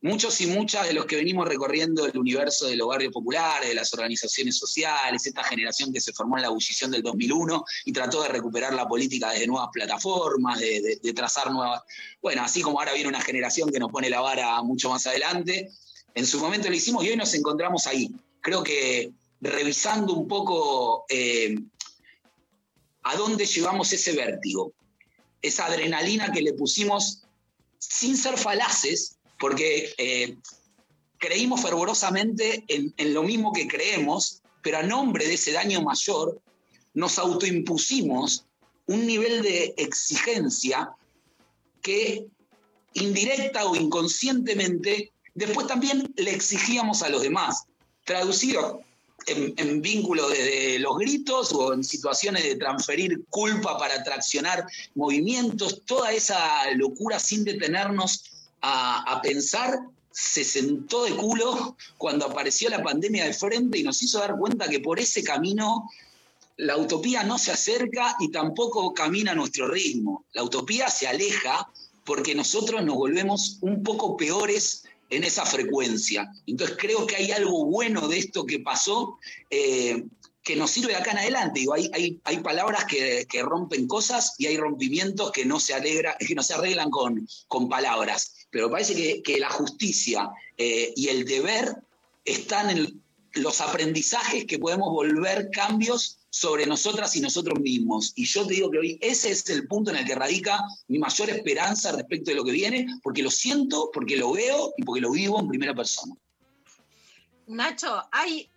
muchos 0.06 0.40
y 0.40 0.46
muchas 0.46 0.86
de 0.86 0.94
los 0.94 1.04
que 1.04 1.16
venimos 1.16 1.46
recorriendo 1.46 2.06
el 2.06 2.16
universo 2.16 2.66
de 2.66 2.76
los 2.76 2.86
barrios 2.88 3.12
populares, 3.12 3.68
de 3.68 3.74
las 3.74 3.92
organizaciones 3.92 4.56
sociales, 4.56 5.26
esta 5.26 5.42
generación 5.42 5.92
que 5.92 6.00
se 6.00 6.12
formó 6.12 6.36
en 6.36 6.42
la 6.42 6.48
ebullición 6.48 6.90
del 6.90 7.02
2001 7.02 7.64
y 7.84 7.92
trató 7.92 8.22
de 8.22 8.28
recuperar 8.28 8.72
la 8.72 8.86
política 8.86 9.30
desde 9.30 9.46
nuevas 9.46 9.68
plataformas, 9.72 10.60
de, 10.60 11.12
trazar 11.14 11.50
nuevas... 11.50 11.82
Bueno, 12.22 12.42
así 12.42 12.62
como 12.62 12.78
ahora 12.78 12.92
viene 12.92 13.08
una 13.08 13.20
generación 13.20 13.70
que 13.70 13.80
nos 13.80 13.90
pone 13.90 14.08
la 14.08 14.20
vara 14.20 14.62
mucho 14.62 14.90
más 14.90 15.06
adelante, 15.06 15.70
en 16.14 16.26
su 16.26 16.40
momento 16.40 16.68
lo 16.68 16.74
hicimos 16.74 17.04
y 17.04 17.10
hoy 17.10 17.16
nos 17.16 17.34
encontramos 17.34 17.86
ahí. 17.86 18.10
Creo 18.40 18.62
que 18.62 19.10
revisando 19.40 20.14
un 20.14 20.28
poco 20.28 21.04
eh, 21.08 21.56
a 23.02 23.16
dónde 23.16 23.44
llevamos 23.44 23.92
ese 23.92 24.12
vértigo, 24.12 24.72
esa 25.42 25.66
adrenalina 25.66 26.32
que 26.32 26.42
le 26.42 26.52
pusimos 26.52 27.22
sin 27.78 28.16
ser 28.16 28.38
falaces, 28.38 29.15
porque 29.38 29.94
eh, 29.98 30.36
creímos 31.18 31.62
fervorosamente 31.62 32.64
en, 32.68 33.14
lo 33.14 33.22
mismo 33.22 33.52
que 33.52 33.66
creemos, 33.66 34.42
pero 34.62 34.78
a 34.78 34.82
nombre 34.82 35.26
de 35.26 35.34
ese 35.34 35.52
daño 35.52 35.82
mayor 35.82 36.40
nos 36.94 37.18
autoimpusimos 37.18 38.44
un 38.86 39.06
nivel 39.06 39.42
de 39.42 39.74
exigencia 39.76 40.90
que 41.82 42.26
indirecta 42.94 43.64
o 43.66 43.76
inconscientemente 43.76 45.12
después 45.34 45.66
también 45.66 46.12
le 46.16 46.30
exigíamos 46.30 47.02
a 47.02 47.08
los 47.08 47.22
demás. 47.22 47.64
Traducido 48.04 48.80
en, 49.26 49.52
en 49.56 49.82
vínculo 49.82 50.28
desde 50.28 50.78
los 50.78 50.96
gritos 50.96 51.52
o 51.52 51.74
en 51.74 51.84
situaciones 51.84 52.44
de 52.44 52.56
transferir 52.56 53.24
culpa 53.28 53.76
para 53.76 54.02
traccionar 54.02 54.66
movimientos, 54.94 55.82
toda 55.84 56.12
esa 56.12 56.70
locura 56.76 57.18
sin 57.18 57.44
detenernos 57.44 58.35
a, 58.66 59.20
pensar 59.22 59.78
se 60.10 60.44
sentó 60.44 61.04
de 61.04 61.14
culo 61.14 61.76
cuando 61.98 62.26
apareció 62.26 62.70
la 62.70 62.82
pandemia 62.82 63.26
de 63.26 63.34
frente 63.34 63.78
y 63.78 63.82
nos 63.82 64.02
hizo 64.02 64.18
dar 64.18 64.36
cuenta 64.38 64.68
que 64.68 64.80
por 64.80 64.98
ese 64.98 65.22
camino 65.22 65.90
la 66.56 66.76
utopía 66.78 67.22
no 67.22 67.38
se 67.38 67.52
acerca 67.52 68.16
y 68.18 68.30
tampoco 68.30 68.94
camina 68.94 69.32
a 69.32 69.34
nuestro 69.34 69.68
ritmo. 69.68 70.24
La 70.32 70.42
utopía 70.42 70.88
se 70.88 71.06
aleja 71.06 71.70
porque 72.04 72.34
nosotros 72.34 72.82
nos 72.82 72.96
volvemos 72.96 73.58
un 73.60 73.82
poco 73.82 74.16
peores 74.16 74.84
en 75.10 75.22
esa 75.22 75.44
frecuencia. 75.44 76.32
Entonces 76.46 76.76
creo 76.80 77.06
que 77.06 77.16
hay 77.16 77.30
algo 77.30 77.66
bueno 77.66 78.08
de 78.08 78.18
esto 78.18 78.46
que 78.46 78.60
pasó 78.60 79.18
eh, 79.50 80.02
que 80.46 80.54
nos 80.54 80.70
sirve 80.70 80.94
acá 80.94 81.10
en 81.10 81.18
adelante. 81.18 81.58
Digo, 81.58 81.74
hay, 81.74 81.90
hay, 82.22 82.38
palabras 82.38 82.84
que, 82.84 83.26
rompen 83.42 83.88
cosas 83.88 84.36
y 84.38 84.46
hay 84.46 84.56
rompimientos 84.56 85.32
que 85.32 85.44
no 85.44 85.58
se, 85.58 85.74
alegra, 85.74 86.16
que 86.18 86.36
no 86.36 86.42
se 86.44 86.54
arreglan 86.54 86.88
con, 86.88 87.28
con 87.48 87.68
palabras. 87.68 88.35
Pero 88.50 88.70
parece 88.70 89.22
que, 89.22 89.38
la 89.38 89.50
justicia 89.50 90.30
eh, 90.56 90.92
y 90.96 91.08
el 91.08 91.24
deber 91.24 91.76
están 92.24 92.70
en 92.70 93.02
los 93.34 93.60
aprendizajes 93.60 94.46
que 94.46 94.58
podemos 94.58 94.90
volver 94.90 95.50
cambios 95.50 96.18
sobre 96.30 96.66
nosotras 96.66 97.16
y 97.16 97.20
nosotros 97.20 97.58
mismos. 97.60 98.12
Y 98.14 98.24
yo 98.26 98.46
te 98.46 98.54
digo 98.54 98.70
que 98.70 98.78
hoy 98.78 98.98
ese 99.00 99.30
es 99.30 99.48
el 99.50 99.66
punto 99.66 99.90
en 99.90 99.96
el 99.96 100.04
que 100.04 100.14
radica 100.14 100.60
mi 100.88 100.98
mayor 100.98 101.30
esperanza 101.30 101.92
respecto 101.92 102.30
de 102.30 102.36
lo 102.36 102.44
que 102.44 102.52
viene, 102.52 102.86
porque 103.02 103.22
lo 103.22 103.30
siento, 103.30 103.90
porque 103.92 104.16
lo 104.16 104.32
veo 104.32 104.72
y 104.76 104.82
porque 104.82 105.00
lo 105.00 105.12
vivo 105.12 105.40
en 105.40 105.48
primera 105.48 105.74
persona. 105.74 106.14
Nacho, 107.46 108.02
hay 108.10 108.50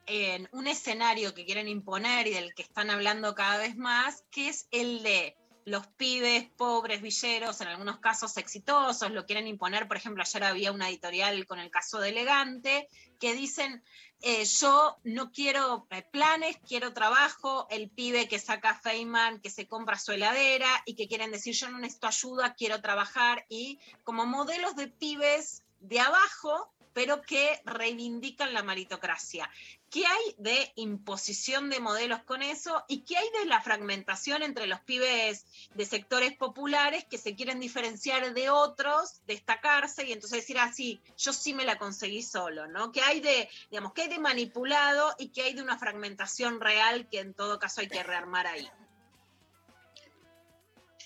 un 0.51 0.67
escenario 0.67 1.33
que 1.33 1.45
quieren 1.45 1.67
imponer 1.67 2.27
y 2.27 2.31
del 2.31 2.53
que 2.55 2.63
están 2.63 2.89
hablando 2.89 3.35
cada 3.35 3.59
vez 3.59 3.77
más, 3.77 4.23
que 4.31 4.49
es 4.49 4.67
el 4.71 5.03
de 5.03 5.35
los 5.65 5.87
pibes 5.87 6.49
pobres, 6.57 7.01
villeros, 7.01 7.61
en 7.61 7.67
algunos 7.67 7.99
casos 7.99 8.37
exitosos, 8.37 9.11
lo 9.11 9.25
quieren 9.25 9.47
imponer. 9.47 9.87
Por 9.87 9.97
ejemplo, 9.97 10.23
ayer 10.23 10.43
había 10.43 10.71
una 10.71 10.89
editorial 10.89 11.45
con 11.45 11.59
el 11.59 11.69
caso 11.69 11.99
de 11.99 12.09
Elegante 12.09 12.87
que 13.19 13.33
dicen, 13.33 13.83
eh, 14.21 14.45
yo 14.45 14.97
no 15.03 15.31
quiero 15.31 15.87
eh, 15.91 16.03
planes, 16.11 16.57
quiero 16.67 16.93
trabajo, 16.93 17.67
el 17.69 17.89
pibe 17.89 18.27
que 18.27 18.39
saca 18.39 18.75
Feynman, 18.75 19.39
que 19.39 19.49
se 19.49 19.67
compra 19.67 19.99
su 19.99 20.11
heladera 20.11 20.69
y 20.85 20.95
que 20.95 21.07
quieren 21.07 21.31
decir, 21.31 21.53
yo 21.53 21.69
no 21.69 21.79
necesito 21.79 22.07
ayuda, 22.07 22.53
quiero 22.53 22.81
trabajar. 22.81 23.45
Y 23.49 23.79
como 24.03 24.25
modelos 24.25 24.75
de 24.75 24.87
pibes 24.87 25.63
de 25.79 25.99
abajo 25.99 26.73
pero 26.99 27.21
que 27.21 27.61
reivindican 27.63 28.53
la 28.53 28.61
meritocracia. 28.61 29.49
¿Qué 29.89 30.05
hay 30.05 30.35
de 30.37 30.73
imposición 30.75 31.69
de 31.69 31.79
modelos 31.79 32.21
con 32.23 32.43
eso? 32.43 32.83
¿Y 32.89 33.05
qué 33.05 33.15
hay 33.15 33.29
de 33.39 33.45
la 33.45 33.61
fragmentación 33.61 34.43
entre 34.43 34.67
los 34.67 34.81
pibes 34.81 35.45
de 35.75 35.85
sectores 35.85 36.35
populares 36.35 37.05
que 37.05 37.17
se 37.17 37.35
quieren 37.35 37.61
diferenciar 37.61 38.33
de 38.33 38.49
otros, 38.49 39.21
destacarse 39.27 40.05
y 40.05 40.11
entonces 40.11 40.41
decir, 40.41 40.57
ah, 40.59 40.73
sí, 40.73 40.99
yo 41.17 41.31
sí 41.31 41.53
me 41.53 41.63
la 41.63 41.77
conseguí 41.77 42.21
solo, 42.21 42.67
¿no? 42.67 42.91
¿Qué 42.91 42.99
hay 42.99 43.21
de, 43.21 43.47
digamos, 43.71 43.93
qué 43.93 44.01
hay 44.01 44.09
de 44.09 44.19
manipulado 44.19 45.15
y 45.17 45.29
qué 45.29 45.43
hay 45.43 45.53
de 45.53 45.61
una 45.61 45.79
fragmentación 45.79 46.59
real 46.59 47.07
que 47.07 47.19
en 47.19 47.33
todo 47.33 47.59
caso 47.59 47.79
hay 47.79 47.87
que 47.87 48.03
rearmar 48.03 48.45
ahí? 48.45 48.67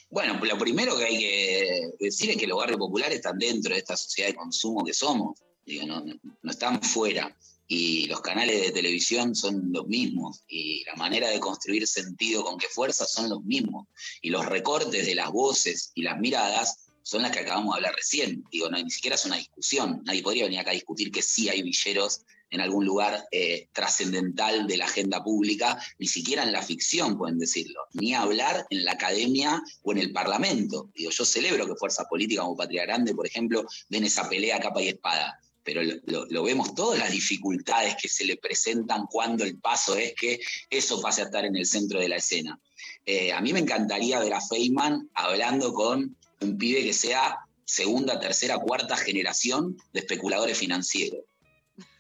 Bueno, 0.10 0.40
lo 0.44 0.58
primero 0.58 0.98
que 0.98 1.06
hay 1.06 1.20
que 1.20 1.92
decir 2.00 2.32
es 2.32 2.38
que 2.38 2.48
los 2.48 2.58
barrios 2.58 2.80
populares 2.80 3.18
están 3.18 3.38
dentro 3.38 3.76
de 3.76 3.80
esta 3.80 3.96
sociedad 3.96 4.30
de 4.30 4.36
consumo 4.36 4.84
que 4.84 4.96
somos 4.96 5.40
no, 5.86 6.04
no, 6.04 6.52
están 6.52 6.82
fuera. 6.82 7.36
Y 7.68 8.08
los 8.08 8.22
canales 8.22 8.62
de 8.62 8.72
televisión 8.72 9.36
son 9.36 9.72
los 9.72 9.88
mismos, 9.88 10.44
y 10.48 10.84
la 10.84 10.96
manera 10.96 11.30
de 11.30 11.40
construir 11.40 11.88
sentido 11.88 12.44
con 12.44 12.58
qué 12.58 12.68
fuerza 12.68 13.06
son 13.06 13.30
los 13.30 13.44
mismos, 13.44 13.88
y 14.22 14.30
los 14.30 14.46
recortes 14.46 15.06
de 15.06 15.16
las 15.16 15.32
voces 15.32 15.92
y 15.96 16.04
las 16.04 16.20
miradas 16.20 16.90
son 17.02 17.22
las 17.22 17.32
que 17.32 17.40
acabamos 17.40 17.74
de 17.74 17.78
hablar 17.78 17.96
recién. 17.96 18.44
Digo, 18.52 18.70
no, 18.70 18.82
ni 18.82 18.90
siquiera 18.90 19.16
es 19.16 19.26
una 19.26 19.38
discusión. 19.38 20.02
Nadie 20.06 20.24
podría 20.24 20.46
venir 20.46 20.60
acá 20.60 20.72
a 20.72 20.76
discutir 20.76 21.12
que 21.12 21.22
sí 21.22 21.50
hay 21.50 21.62
villeros 21.62 22.22
en 22.50 22.62
algún 22.62 22.86
lugar 22.86 23.26
eh, 23.32 23.68
trascendental 23.74 24.68
de 24.68 24.78
la 24.78 24.86
agenda 24.86 25.24
pública, 25.24 25.78
ni 25.98 26.08
siquiera 26.08 26.44
en 26.44 26.52
la 26.52 26.62
ficción 26.62 27.18
pueden 27.18 27.40
decirlo, 27.40 27.82
ni 27.94 28.14
hablar 28.14 28.68
en 28.70 28.86
la 28.86 28.92
academia 28.92 29.62
o 29.82 29.92
en 29.92 29.98
el 29.98 30.14
parlamento. 30.14 30.92
Digo, 30.94 31.10
yo 31.10 31.26
celebro 31.26 31.66
que 31.66 31.76
fuerzas 31.76 32.06
políticas 32.08 32.44
como 32.44 32.56
Patria 32.56 32.84
Grande, 32.84 33.16
por 33.16 33.26
ejemplo, 33.26 33.66
den 33.90 34.04
esa 34.04 34.30
pelea 34.30 34.60
capa 34.60 34.84
y 34.84 34.90
espada 34.90 35.40
pero 35.64 35.82
lo, 36.06 36.44
vemos 36.44 36.76
todas 36.76 37.00
las 37.00 37.12
dificultades 37.12 37.96
que 38.02 38.10
se 38.10 38.26
le 38.26 38.38
presentan 38.38 39.06
cuando 39.08 39.44
el 39.44 39.58
paso 39.60 39.96
es 39.96 40.14
que 40.14 40.40
eso 40.70 41.02
pase 41.02 41.22
a 41.22 41.26
estar 41.26 41.46
en 41.46 41.56
el 41.56 41.66
centro 41.66 42.00
de 42.00 42.10
la 42.10 42.18
escena. 42.18 42.60
Eh, 43.06 43.32
a 43.32 43.42
mí 43.42 43.54
me 43.54 43.60
encantaría 43.60 44.20
ver 44.20 44.34
a 44.34 44.42
Feynman 44.42 45.10
hablando 45.14 45.74
con 45.74 46.18
un 46.42 46.58
pibe 46.58 46.84
que 46.84 46.94
sea 46.94 47.40
segunda, 47.66 48.20
tercera, 48.20 48.58
cuarta 48.58 48.98
generación 48.98 49.78
de 49.94 50.02
especuladores 50.02 50.58
financieros. 50.58 51.22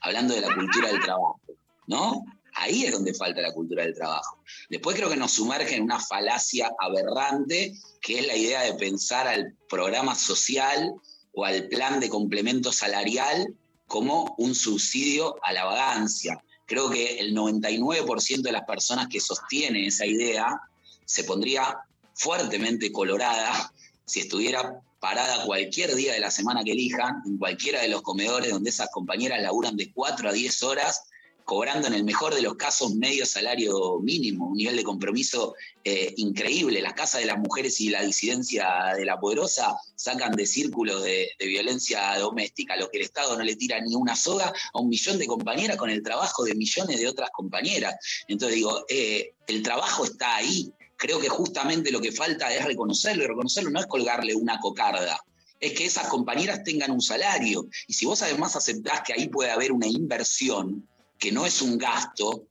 Hablando 0.01 0.35
de 0.35 0.41
la 0.41 0.53
cultura 0.53 0.89
del 0.89 0.99
trabajo, 0.99 1.39
¿no? 1.87 2.23
Ahí 2.55 2.85
es 2.85 2.91
donde 2.91 3.13
falta 3.13 3.41
la 3.41 3.51
cultura 3.51 3.83
del 3.83 3.95
trabajo. 3.95 4.43
Después 4.69 4.95
creo 4.95 5.09
que 5.09 5.15
nos 5.15 5.31
sumerge 5.31 5.75
en 5.75 5.83
una 5.83 5.99
falacia 5.99 6.71
aberrante, 6.79 7.73
que 7.99 8.19
es 8.19 8.27
la 8.27 8.35
idea 8.35 8.61
de 8.61 8.75
pensar 8.75 9.27
al 9.27 9.55
programa 9.67 10.13
social 10.13 10.93
o 11.33 11.45
al 11.45 11.67
plan 11.67 11.99
de 11.99 12.09
complemento 12.09 12.71
salarial 12.71 13.53
como 13.87 14.35
un 14.37 14.55
subsidio 14.55 15.35
a 15.43 15.53
la 15.53 15.65
vagancia. 15.65 16.43
Creo 16.65 16.89
que 16.89 17.19
el 17.19 17.35
99% 17.35 18.41
de 18.41 18.51
las 18.51 18.63
personas 18.63 19.07
que 19.07 19.19
sostienen 19.19 19.85
esa 19.85 20.05
idea 20.05 20.59
se 21.05 21.23
pondría 21.23 21.77
fuertemente 22.15 22.91
colorada 22.91 23.73
si 24.05 24.21
estuviera 24.21 24.81
parada 24.99 25.45
cualquier 25.45 25.95
día 25.95 26.13
de 26.13 26.19
la 26.19 26.31
semana 26.31 26.63
que 26.63 26.71
elijan, 26.71 27.21
en 27.25 27.37
cualquiera 27.37 27.81
de 27.81 27.89
los 27.89 28.01
comedores 28.01 28.51
donde 28.51 28.69
esas 28.69 28.89
compañeras 28.89 29.41
laburan 29.41 29.75
de 29.75 29.91
4 29.91 30.29
a 30.29 30.31
10 30.31 30.63
horas 30.63 31.03
cobrando 31.45 31.87
en 31.87 31.93
el 31.93 32.03
mejor 32.03 32.33
de 32.33 32.41
los 32.41 32.55
casos 32.55 32.95
medio 32.95 33.25
salario 33.25 33.99
mínimo, 33.99 34.47
un 34.47 34.57
nivel 34.57 34.77
de 34.77 34.83
compromiso 34.83 35.55
eh, 35.83 36.13
increíble. 36.17 36.81
Las 36.81 36.93
casas 36.93 37.21
de 37.21 37.27
las 37.27 37.37
mujeres 37.37 37.79
y 37.81 37.89
la 37.89 38.01
disidencia 38.01 38.93
de 38.95 39.05
la 39.05 39.19
poderosa 39.19 39.75
sacan 39.95 40.33
de 40.33 40.45
círculos 40.45 41.03
de, 41.03 41.29
violencia 41.39 42.17
doméstica, 42.17 42.75
lo 42.77 42.89
que 42.89 42.97
el 42.97 43.03
Estado 43.03 43.37
no 43.37 43.43
le 43.43 43.55
tira 43.55 43.79
ni 43.81 43.95
una 43.95 44.15
soga 44.15 44.53
a 44.73 44.79
un 44.79 44.89
millón 44.89 45.17
de 45.17 45.27
compañeras 45.27 45.77
con 45.77 45.89
el 45.89 46.01
trabajo 46.01 46.43
de 46.43 46.55
millones 46.55 46.99
de 46.99 47.07
otras 47.07 47.29
compañeras. 47.31 47.95
Entonces 48.27 48.55
digo, 48.55 48.85
eh, 48.89 49.33
el 49.47 49.61
trabajo 49.61 50.05
está 50.05 50.35
ahí. 50.35 50.71
Creo 50.97 51.19
que 51.19 51.29
justamente 51.29 51.91
lo 51.91 51.99
que 51.99 52.11
falta 52.11 52.53
es 52.53 52.63
reconocerlo, 52.63 53.23
y 53.23 53.27
reconocerlo 53.27 53.69
no 53.69 53.79
es 53.79 53.87
colgarle 53.87 54.35
una 54.35 54.59
cocarda, 54.59 55.19
es 55.63 55.73
que 55.73 55.85
esas 55.85 56.07
compañeras 56.07 56.63
tengan 56.63 56.91
un 56.91 57.01
salario. 57.01 57.67
Y 57.87 57.93
si 57.93 58.05
vos 58.05 58.21
además 58.21 58.55
aceptás 58.55 59.01
que 59.01 59.13
ahí 59.13 59.29
puede 59.29 59.49
haber 59.49 59.71
una 59.71 59.87
inversión, 59.87 60.87
que 61.23 61.31
no 61.31 61.45
es 61.45 61.61
un 61.61 61.77
gasto, 61.77 62.49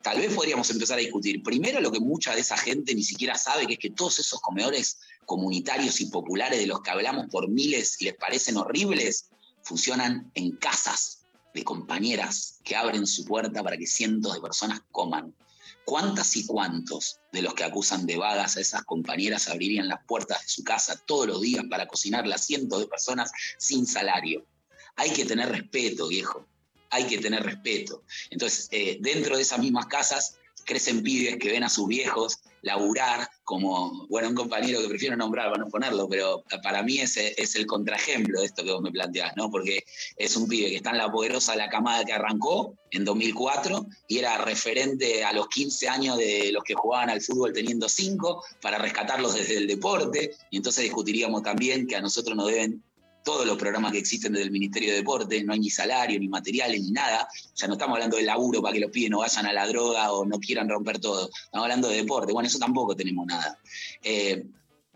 tal 0.00 0.18
vez 0.18 0.32
podríamos 0.32 0.70
empezar 0.70 0.96
a 0.96 1.00
discutir. 1.00 1.42
Primero, 1.42 1.80
lo 1.80 1.90
que 1.90 1.98
mucha 1.98 2.32
de 2.32 2.42
esa 2.42 2.56
gente 2.56 2.94
ni 2.94 3.02
siquiera 3.02 3.36
sabe, 3.36 3.66
que 3.66 3.72
es 3.72 3.78
que 3.80 3.90
todos 3.90 4.20
esos 4.20 4.40
comedores 4.40 5.00
comunitarios 5.26 6.00
y 6.00 6.06
populares 6.06 6.60
de 6.60 6.68
los 6.68 6.82
que 6.82 6.92
hablamos 6.92 7.26
por 7.32 7.48
miles 7.48 8.00
y 8.00 8.04
les 8.04 8.14
parecen 8.14 8.58
horribles, 8.58 9.26
funcionan 9.64 10.30
en 10.34 10.52
casas 10.52 11.22
de 11.52 11.64
compañeras 11.64 12.60
que 12.62 12.76
abren 12.76 13.08
su 13.08 13.24
puerta 13.24 13.60
para 13.60 13.76
que 13.76 13.88
cientos 13.88 14.34
de 14.34 14.40
personas 14.40 14.82
coman. 14.92 15.34
¿Cuántas 15.84 16.36
y 16.36 16.46
cuántos 16.46 17.18
de 17.32 17.42
los 17.42 17.54
que 17.54 17.64
acusan 17.64 18.06
de 18.06 18.18
vagas 18.18 18.56
a 18.56 18.60
esas 18.60 18.84
compañeras 18.84 19.48
abrirían 19.48 19.88
las 19.88 20.04
puertas 20.06 20.42
de 20.42 20.48
su 20.48 20.62
casa 20.62 20.96
todos 21.06 21.26
los 21.26 21.40
días 21.40 21.64
para 21.68 21.88
cocinar 21.88 22.24
a 22.32 22.38
cientos 22.38 22.78
de 22.78 22.86
personas 22.86 23.32
sin 23.58 23.84
salario? 23.84 24.46
Hay 24.94 25.10
que 25.10 25.24
tener 25.24 25.48
respeto, 25.48 26.06
viejo 26.06 26.46
hay 26.92 27.06
que 27.06 27.18
tener 27.18 27.42
respeto. 27.42 28.04
Entonces, 28.30 28.68
eh, 28.70 28.98
dentro 29.00 29.36
de 29.36 29.42
esas 29.42 29.58
mismas 29.58 29.86
casas 29.86 30.36
crecen 30.64 31.02
pibes 31.02 31.38
que 31.38 31.50
ven 31.50 31.64
a 31.64 31.68
sus 31.68 31.88
viejos 31.88 32.38
laburar 32.60 33.28
como, 33.42 34.06
bueno, 34.08 34.28
un 34.28 34.36
compañero 34.36 34.80
que 34.80 34.88
prefiero 34.88 35.16
nombrar 35.16 35.50
para 35.50 35.64
no 35.64 35.68
ponerlo, 35.68 36.08
pero 36.08 36.44
para 36.62 36.82
mí 36.82 37.00
es 37.00 37.16
el 37.56 37.66
contraejemplo 37.66 38.40
de 38.40 38.46
esto 38.46 38.62
que 38.62 38.70
vos 38.70 38.80
me 38.80 38.92
planteás, 38.92 39.32
¿no? 39.36 39.50
Porque 39.50 39.84
es 40.16 40.36
un 40.36 40.46
pibe 40.46 40.70
que 40.70 40.76
está 40.76 40.90
en 40.90 40.98
la 40.98 41.10
poderosa 41.10 41.56
la 41.56 41.68
camada 41.68 42.04
que 42.04 42.12
arrancó 42.12 42.76
en 42.92 43.04
2004 43.04 43.86
y 44.06 44.18
era 44.18 44.38
referente 44.38 45.24
a 45.24 45.32
los 45.32 45.48
15 45.48 45.88
años 45.88 46.18
de 46.18 46.52
los 46.52 46.62
que 46.62 46.74
jugaban 46.74 47.10
al 47.10 47.20
fútbol 47.20 47.52
teniendo 47.52 47.88
5 47.88 48.44
para 48.60 48.78
rescatarlos 48.78 49.34
desde 49.34 49.56
el 49.56 49.66
deporte 49.66 50.36
y 50.50 50.58
entonces 50.58 50.84
discutiríamos 50.84 51.42
también 51.42 51.86
que 51.88 51.96
a 51.96 52.00
nosotros 52.00 52.36
nos 52.36 52.46
deben 52.46 52.82
todos 53.22 53.46
los 53.46 53.56
programas 53.56 53.92
que 53.92 53.98
existen 53.98 54.32
desde 54.32 54.44
el 54.44 54.50
Ministerio 54.50 54.90
de 54.90 54.96
Deporte, 54.96 55.42
no 55.44 55.52
hay 55.52 55.60
ni 55.60 55.70
salario, 55.70 56.18
ni 56.18 56.28
materiales, 56.28 56.80
ni 56.80 56.90
nada. 56.90 57.28
O 57.46 57.56
sea, 57.56 57.68
no 57.68 57.74
estamos 57.74 57.96
hablando 57.96 58.16
de 58.16 58.24
laburo 58.24 58.60
para 58.60 58.74
que 58.74 58.80
los 58.80 58.90
pibes 58.90 59.10
no 59.10 59.18
vayan 59.18 59.46
a 59.46 59.52
la 59.52 59.66
droga 59.66 60.12
o 60.12 60.24
no 60.24 60.38
quieran 60.38 60.68
romper 60.68 60.98
todo. 60.98 61.28
Estamos 61.28 61.64
hablando 61.64 61.88
de 61.88 61.96
deporte. 61.96 62.32
Bueno, 62.32 62.48
eso 62.48 62.58
tampoco 62.58 62.96
tenemos 62.96 63.26
nada. 63.26 63.58
Eh, 64.02 64.44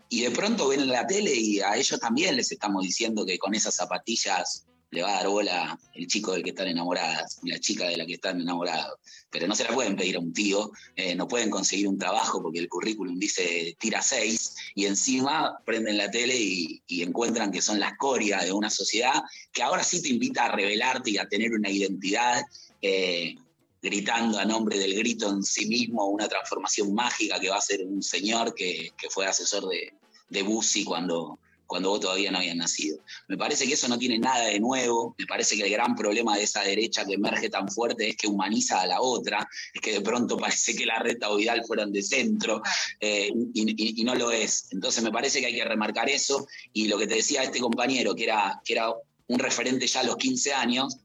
y 0.09 0.21
de 0.21 0.31
pronto 0.31 0.69
ven 0.69 0.81
en 0.81 0.89
la 0.89 1.05
tele 1.05 1.33
y 1.33 1.59
a 1.59 1.75
ellos 1.75 1.99
también 1.99 2.35
les 2.35 2.51
estamos 2.51 2.83
diciendo 2.83 3.25
que 3.25 3.37
con 3.37 3.53
esas 3.55 3.75
zapatillas 3.75 4.66
le 4.91 5.01
va 5.01 5.09
a 5.09 5.15
dar 5.17 5.27
bola 5.27 5.79
el 5.93 6.07
chico 6.07 6.31
del 6.31 6.43
que 6.43 6.51
están 6.51 6.67
enamoradas, 6.67 7.39
la 7.43 7.59
chica 7.59 7.87
de 7.87 7.97
la 7.97 8.05
que 8.05 8.13
están 8.13 8.39
enamorados. 8.39 8.99
Pero 9.29 9.47
no 9.47 9.55
se 9.55 9.65
la 9.65 9.73
pueden 9.73 9.95
pedir 9.95 10.15
a 10.15 10.19
un 10.19 10.33
tío, 10.33 10.71
eh, 10.95 11.15
no 11.15 11.27
pueden 11.27 11.49
conseguir 11.49 11.87
un 11.87 11.97
trabajo 11.97 12.41
porque 12.41 12.59
el 12.59 12.69
currículum 12.69 13.19
dice 13.19 13.75
tira 13.79 14.01
seis 14.01 14.55
y 14.75 14.85
encima 14.85 15.57
prenden 15.65 15.97
la 15.97 16.09
tele 16.09 16.35
y, 16.35 16.81
encuentran 17.07 17.51
que 17.51 17.61
son 17.61 17.79
la 17.79 17.89
escoria 17.89 18.39
de 18.39 18.51
una 18.51 18.69
sociedad 18.69 19.23
que 19.53 19.63
ahora 19.63 19.83
sí 19.83 20.01
te 20.01 20.09
invita 20.09 20.45
a 20.45 20.51
revelarte 20.51 21.11
y 21.11 21.17
a 21.17 21.27
tener 21.27 21.53
una 21.53 21.69
identidad. 21.69 22.43
Eh, 22.81 23.35
gritando 23.79 24.39
a 24.39 24.43
nombre 24.43 24.77
del 24.77 24.95
grito 24.95 25.29
en 25.29 25.43
sí 25.43 25.67
mismo 25.67 26.05
una 26.07 26.27
transformación 26.27 26.93
mágica 26.93 27.39
que 27.39 27.49
va 27.49 27.57
a 27.57 27.61
ser 27.61 27.85
un 27.85 28.01
señor 28.01 28.53
que, 28.55 28.91
fue 29.11 29.27
asesor 29.27 29.69
de, 29.69 29.93
de 30.29 30.41
Bussi 30.41 30.83
cuando, 30.83 31.39
cuando 31.67 31.89
vos 31.89 31.99
todavía 31.99 32.31
no 32.31 32.39
habías 32.39 32.55
nacido. 32.55 32.99
Me 33.27 33.37
parece 33.37 33.67
que 33.67 33.73
eso 33.73 33.87
no 33.87 33.99
tiene 33.99 34.17
nada 34.17 34.45
de 34.45 34.59
nuevo, 34.59 35.13
me 35.17 35.25
parece 35.25 35.55
que 35.55 35.63
el 35.63 35.71
gran 35.71 35.95
problema 35.95 36.37
de 36.37 36.43
esa 36.43 36.63
derecha 36.63 37.05
que 37.05 37.13
emerge 37.13 37.49
tan 37.49 37.69
fuerte 37.69 38.09
es 38.09 38.15
que 38.15 38.27
humaniza 38.27 38.81
a 38.81 38.87
la 38.87 39.01
otra, 39.01 39.47
es 39.73 39.81
que 39.81 39.91
de 39.91 40.01
pronto 40.01 40.37
parece 40.37 40.75
que 40.75 40.85
la 40.85 40.99
reta 40.99 41.29
o 41.29 41.35
Vidal 41.35 41.63
fueron 41.65 41.91
de 41.91 42.01
centro 42.01 42.61
eh, 42.99 43.31
y, 43.53 44.03
no 44.03 44.15
lo 44.15 44.31
es. 44.31 44.69
Entonces 44.71 45.03
me 45.03 45.11
parece 45.11 45.41
que 45.41 45.47
hay 45.47 45.55
que 45.55 45.65
remarcar 45.65 46.09
eso 46.09 46.47
y 46.71 46.87
lo 46.87 46.97
que 46.97 47.07
te 47.07 47.15
decía 47.15 47.43
este 47.43 47.59
compañero, 47.59 48.15
que 48.15 48.23
era, 48.23 48.61
que 48.63 48.73
era 48.73 48.93
un 49.27 49.39
referente 49.39 49.85
ya 49.85 49.99
a 49.99 50.03
los 50.03 50.15
15 50.15 50.53
años, 50.53 50.97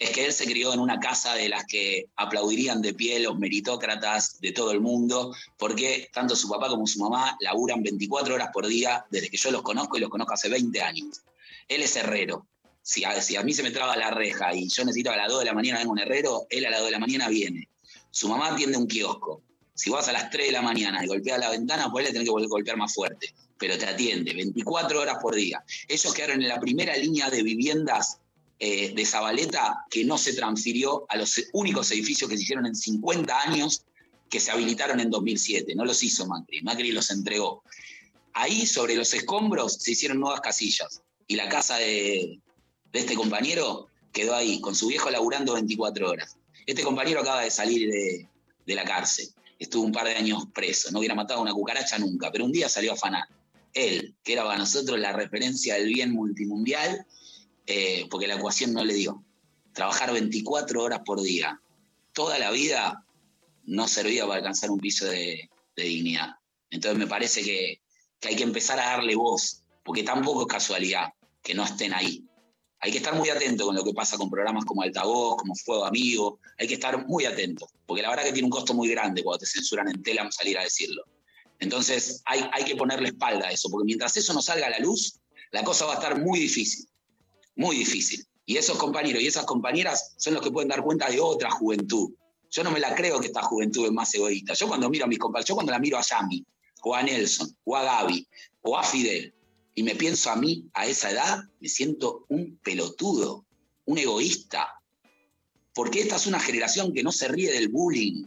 es 0.00 0.10
que 0.12 0.24
él 0.24 0.32
se 0.32 0.46
crió 0.46 0.72
en 0.72 0.80
una 0.80 0.98
casa 0.98 1.34
de 1.34 1.50
las 1.50 1.66
que 1.66 2.06
aplaudirían 2.16 2.80
de 2.80 2.94
pie 2.94 3.20
los 3.20 3.38
meritócratas 3.38 4.40
de 4.40 4.52
todo 4.52 4.72
el 4.72 4.80
mundo, 4.80 5.36
porque 5.58 6.08
tanto 6.10 6.34
su 6.34 6.48
papá 6.48 6.68
como 6.68 6.86
su 6.86 6.98
mamá 7.00 7.36
laburan 7.40 7.82
24 7.82 8.34
horas 8.34 8.48
por 8.50 8.66
día 8.66 9.04
desde 9.10 9.28
que 9.28 9.36
yo 9.36 9.50
los 9.50 9.60
conozco 9.60 9.98
y 9.98 10.00
los 10.00 10.08
conozco 10.08 10.32
hace 10.32 10.48
20 10.48 10.80
años. 10.80 11.20
Él 11.68 11.82
es 11.82 11.94
herrero. 11.96 12.46
Si 12.80 13.04
a, 13.04 13.42
mí 13.42 13.52
se 13.52 13.62
me 13.62 13.72
traba 13.72 13.94
la 13.94 14.10
reja 14.10 14.54
y 14.54 14.68
yo 14.68 14.86
necesito 14.86 15.10
a 15.10 15.16
las 15.16 15.28
2 15.28 15.40
de 15.40 15.44
la 15.44 15.52
mañana 15.52 15.80
venga 15.80 15.92
un 15.92 15.98
herrero, 15.98 16.46
él 16.48 16.64
a 16.64 16.70
las 16.70 16.80
2 16.80 16.86
de 16.86 16.92
la 16.92 16.98
mañana 16.98 17.28
viene. 17.28 17.68
Su 18.10 18.26
mamá 18.26 18.54
atiende 18.54 18.78
un 18.78 18.86
kiosco. 18.86 19.42
Si 19.74 19.90
vas 19.90 20.08
a 20.08 20.12
las 20.12 20.30
3 20.30 20.46
de 20.46 20.52
la 20.52 20.62
mañana 20.62 21.04
y 21.04 21.08
golpeas 21.08 21.38
la 21.38 21.50
ventana, 21.50 21.90
pues 21.92 22.06
le 22.06 22.12
tenés 22.12 22.24
que 22.24 22.32
volver 22.32 22.46
a 22.46 22.48
golpear 22.48 22.76
más 22.78 22.94
fuerte. 22.94 23.34
Pero 23.58 23.76
te 23.76 23.84
atiende 23.84 24.32
24 24.32 24.98
horas 24.98 25.18
por 25.20 25.34
día. 25.34 25.62
Ellos 25.86 26.14
quedaron 26.14 26.40
en 26.40 26.48
la 26.48 26.58
primera 26.58 26.96
línea 26.96 27.28
de 27.28 27.42
viviendas 27.42 28.18
eh, 28.62 28.92
de 28.94 29.06
Zabaleta 29.06 29.86
que 29.90 30.04
no 30.04 30.18
se 30.18 30.34
transfirió 30.34 31.06
a 31.08 31.16
los 31.16 31.40
únicos 31.54 31.90
edificios 31.92 32.28
que 32.28 32.36
se 32.36 32.42
hicieron 32.42 32.66
en 32.66 32.74
50 32.76 33.40
años 33.40 33.86
que 34.28 34.38
se 34.38 34.50
habilitaron 34.50 35.00
en 35.00 35.08
2007. 35.08 35.74
No 35.74 35.86
los 35.86 36.02
hizo 36.02 36.26
Macri, 36.26 36.60
Macri 36.60 36.92
los 36.92 37.10
entregó. 37.10 37.64
Ahí 38.34 38.66
sobre 38.66 38.96
los 38.96 39.14
escombros 39.14 39.76
se 39.76 39.92
hicieron 39.92 40.20
nuevas 40.20 40.42
casillas 40.42 41.00
y 41.26 41.36
la 41.36 41.48
casa 41.48 41.78
de, 41.78 42.38
este 42.92 43.14
compañero 43.14 43.88
quedó 44.12 44.34
ahí, 44.34 44.60
con 44.60 44.74
su 44.74 44.88
viejo 44.88 45.08
laburando 45.08 45.54
24 45.54 46.10
horas. 46.10 46.36
Este 46.66 46.82
compañero 46.82 47.20
acaba 47.20 47.40
de 47.40 47.50
salir 47.50 47.90
de, 47.90 48.28
de 48.66 48.74
la 48.74 48.84
cárcel, 48.84 49.26
estuvo 49.58 49.84
un 49.84 49.92
par 49.92 50.04
de 50.04 50.16
años 50.16 50.44
preso, 50.52 50.90
no 50.90 50.98
hubiera 50.98 51.14
matado 51.14 51.40
a 51.40 51.42
una 51.42 51.54
cucaracha 51.54 51.98
nunca, 51.98 52.30
pero 52.30 52.44
un 52.44 52.52
día 52.52 52.68
salió 52.68 52.90
a 52.90 52.94
afanar. 52.94 53.24
Él, 53.72 54.14
que 54.22 54.34
era 54.34 54.44
para 54.44 54.58
nosotros 54.58 54.98
la 54.98 55.12
referencia 55.12 55.76
del 55.76 55.86
bien 55.86 56.12
multimundial, 56.12 57.06
eh, 57.72 58.08
porque 58.10 58.26
la 58.26 58.34
ecuación 58.34 58.72
no 58.72 58.84
le 58.84 58.94
dio. 58.94 59.22
Trabajar 59.72 60.12
24 60.12 60.82
horas 60.82 61.02
por 61.06 61.22
día, 61.22 61.62
toda 62.12 62.36
la 62.36 62.50
vida, 62.50 63.06
no 63.62 63.86
servía 63.86 64.26
para 64.26 64.38
alcanzar 64.38 64.72
un 64.72 64.80
piso 64.80 65.06
de, 65.06 65.48
dignidad. 65.76 66.30
Entonces 66.68 66.98
me 66.98 67.06
parece 67.06 67.44
que, 67.44 67.80
hay 68.22 68.34
que 68.34 68.42
empezar 68.42 68.80
a 68.80 68.86
darle 68.86 69.14
voz, 69.14 69.62
porque 69.84 70.02
tampoco 70.02 70.42
es 70.42 70.46
casualidad 70.48 71.10
que 71.42 71.54
no 71.54 71.64
estén 71.64 71.94
ahí. 71.94 72.24
Hay 72.80 72.90
que 72.90 72.98
estar 72.98 73.14
muy 73.14 73.28
atento 73.28 73.66
con 73.66 73.76
lo 73.76 73.84
que 73.84 73.94
pasa 73.94 74.18
con 74.18 74.28
programas 74.28 74.64
como 74.64 74.82
Altavoz, 74.82 75.36
como 75.36 75.54
Fuego 75.54 75.84
Amigo. 75.84 76.40
Hay 76.58 76.66
que 76.66 76.74
estar 76.74 77.06
muy 77.06 77.24
atento, 77.24 77.68
porque 77.86 78.02
la 78.02 78.10
verdad 78.10 78.24
que 78.24 78.32
tiene 78.32 78.46
un 78.46 78.50
costo 78.50 78.74
muy 78.74 78.88
grande 78.88 79.22
cuando 79.22 79.38
te 79.38 79.46
censuran 79.46 79.88
en 79.88 80.02
tela 80.02 80.28
salir 80.32 80.58
a 80.58 80.64
decirlo. 80.64 81.04
Entonces 81.60 82.20
hay, 82.24 82.44
hay 82.52 82.64
que 82.64 82.74
ponerle 82.74 83.10
espalda 83.10 83.46
a 83.46 83.52
eso, 83.52 83.70
porque 83.70 83.86
mientras 83.86 84.16
eso 84.16 84.34
no 84.34 84.42
salga 84.42 84.66
a 84.66 84.70
la 84.70 84.80
luz, 84.80 85.20
la 85.52 85.62
cosa 85.62 85.86
va 85.86 85.92
a 85.92 85.96
estar 85.96 86.18
muy 86.20 86.40
difícil 86.40 86.89
muy 87.60 87.76
difícil. 87.76 88.24
Y 88.46 88.56
esos 88.56 88.78
compañeros 88.78 89.22
y 89.22 89.26
esas 89.26 89.44
compañeras 89.44 90.14
son 90.16 90.34
los 90.34 90.42
que 90.42 90.50
pueden 90.50 90.68
dar 90.68 90.82
cuenta 90.82 91.08
de 91.10 91.20
otra 91.20 91.50
juventud. 91.50 92.10
Yo 92.50 92.64
no 92.64 92.70
me 92.70 92.80
la 92.80 92.94
creo 92.94 93.20
que 93.20 93.26
esta 93.28 93.42
juventud 93.42 93.84
es 93.86 93.92
más 93.92 94.12
egoísta. 94.14 94.54
Yo 94.54 94.66
cuando 94.66 94.88
miro 94.90 95.04
a 95.04 95.08
mis 95.08 95.18
compañeros, 95.18 95.48
yo 95.48 95.54
cuando 95.54 95.70
la 95.72 95.78
miro 95.78 95.98
a 95.98 96.02
Yami, 96.02 96.44
o 96.82 96.94
a 96.94 97.02
Nelson, 97.02 97.54
o 97.64 97.76
a 97.76 97.82
Gaby, 97.84 98.26
o 98.62 98.76
a 98.78 98.82
Fidel, 98.82 99.34
y 99.74 99.82
me 99.82 99.94
pienso 99.94 100.30
a 100.30 100.36
mí 100.36 100.64
a 100.74 100.86
esa 100.86 101.10
edad, 101.10 101.38
me 101.60 101.68
siento 101.68 102.24
un 102.28 102.58
pelotudo, 102.64 103.44
un 103.84 103.98
egoísta. 103.98 104.66
Porque 105.74 106.00
esta 106.00 106.16
es 106.16 106.26
una 106.26 106.40
generación 106.40 106.92
que 106.92 107.02
no 107.02 107.12
se 107.12 107.28
ríe 107.28 107.52
del 107.52 107.68
bullying, 107.68 108.24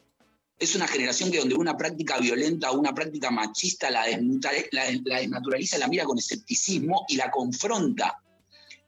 es 0.59 0.75
una 0.75 0.87
generación 0.87 1.29
que 1.31 1.39
donde 1.39 1.55
una 1.55 1.75
práctica 1.75 2.17
violenta 2.19 2.71
o 2.71 2.79
una 2.79 2.93
práctica 2.93 3.29
machista 3.31 3.89
la, 3.91 4.05
la- 4.07 4.99
la 5.03 5.19
desnaturaliza, 5.19 5.77
la 5.79 5.87
mira 5.89 6.05
con 6.05 6.17
escepticismo 6.17 7.05
y 7.09 7.17
la 7.17 7.29
confronta. 7.29 8.22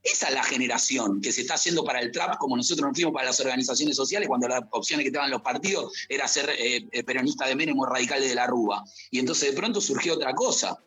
Esa 0.06 0.28
es 0.28 0.36
la 0.36 0.44
generación 0.44 1.20
que 1.20 1.32
se 1.32 1.42
está 1.42 1.56
haciendo 1.56 1.84
para 1.84 2.00
el 2.00 2.12
trap, 2.12 2.38
como 2.38 2.56
nosotros 2.56 2.88
nos 2.88 2.96
fuimos 2.96 3.12
para 3.12 3.26
las 3.26 3.40
organizaciones 3.40 3.96
sociales, 3.96 4.28
cuando 4.28 4.48
las 4.48 4.62
opciones 4.70 5.04
que 5.04 5.10
daban 5.10 5.32
los 5.32 5.42
partidos 5.42 5.92
era 6.08 6.28
ser 6.28 6.48
eh, 6.52 6.88
eh, 6.92 7.04
peronista 7.04 7.48
de 7.48 7.56
Menem 7.56 7.80
o 7.80 7.88
radical 7.88 8.22
de 8.22 8.36
la 8.36 8.46
Rúa. 8.46 8.86
Y 9.10 9.18
entonces 9.18 9.50
de 9.50 9.58
pronto 9.58 9.82
surgió 9.82 10.14
otra 10.14 10.36
cosa. 10.36 10.78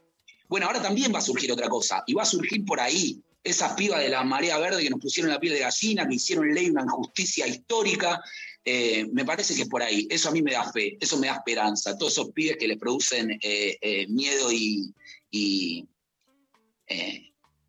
Bueno, 0.47 0.67
ahora 0.67 0.81
también 0.81 1.13
va 1.13 1.19
a 1.19 1.23
surgir 1.23 1.51
otra 1.51 1.69
cosa, 1.69 2.05
y 2.07 2.15
va 2.15 2.23
a 2.23 2.27
surgir 2.27 2.65
por 2.65 2.79
ahí. 2.79 3.21
Esas 3.43 3.73
pibas 3.73 3.99
de 3.99 4.09
la 4.09 4.23
marea 4.23 4.57
verde 4.59 4.85
que 4.85 4.91
nos 4.91 5.01
pusieron 5.01 5.33
la 5.33 5.41
piel 5.41 5.55
de 5.55 5.61
gallina, 5.61 6.07
que 6.07 6.15
hicieron 6.15 6.55
ley 6.55 6.71
una 6.71 6.85
injusticia 6.85 7.45
histórica, 7.49 8.23
eh, 8.65 9.05
me 9.13 9.25
parece 9.25 9.53
que 9.53 9.63
es 9.63 9.69
por 9.69 9.83
ahí. 9.83 10.07
Eso 10.09 10.29
a 10.29 10.33
mí 10.33 10.43
me 10.43 10.53
da 10.53 10.71
fe, 10.71 10.97
eso 11.01 11.19
me 11.19 11.27
da 11.27 11.35
esperanza. 11.35 11.99
Todos 11.99 12.13
esos 12.13 12.31
pibes 12.31 12.57
que 12.57 12.69
les 12.69 12.79
producen 12.79 13.37
eh, 13.43 14.07
miedo 14.11 14.53
y, 14.53 14.95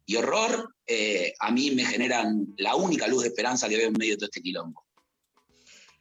y 0.09 0.15
horror, 0.15 0.73
eh, 0.87 1.33
a 1.39 1.51
mí 1.51 1.69
me 1.69 1.85
generan 1.85 2.47
la 2.57 2.75
única 2.75 3.07
luz 3.07 3.21
de 3.21 3.27
esperanza 3.27 3.69
que 3.69 3.77
veo 3.77 3.89
en 3.89 3.93
medio 3.93 4.13
de 4.13 4.17
todo 4.17 4.25
este 4.25 4.41
quilombo. 4.41 4.83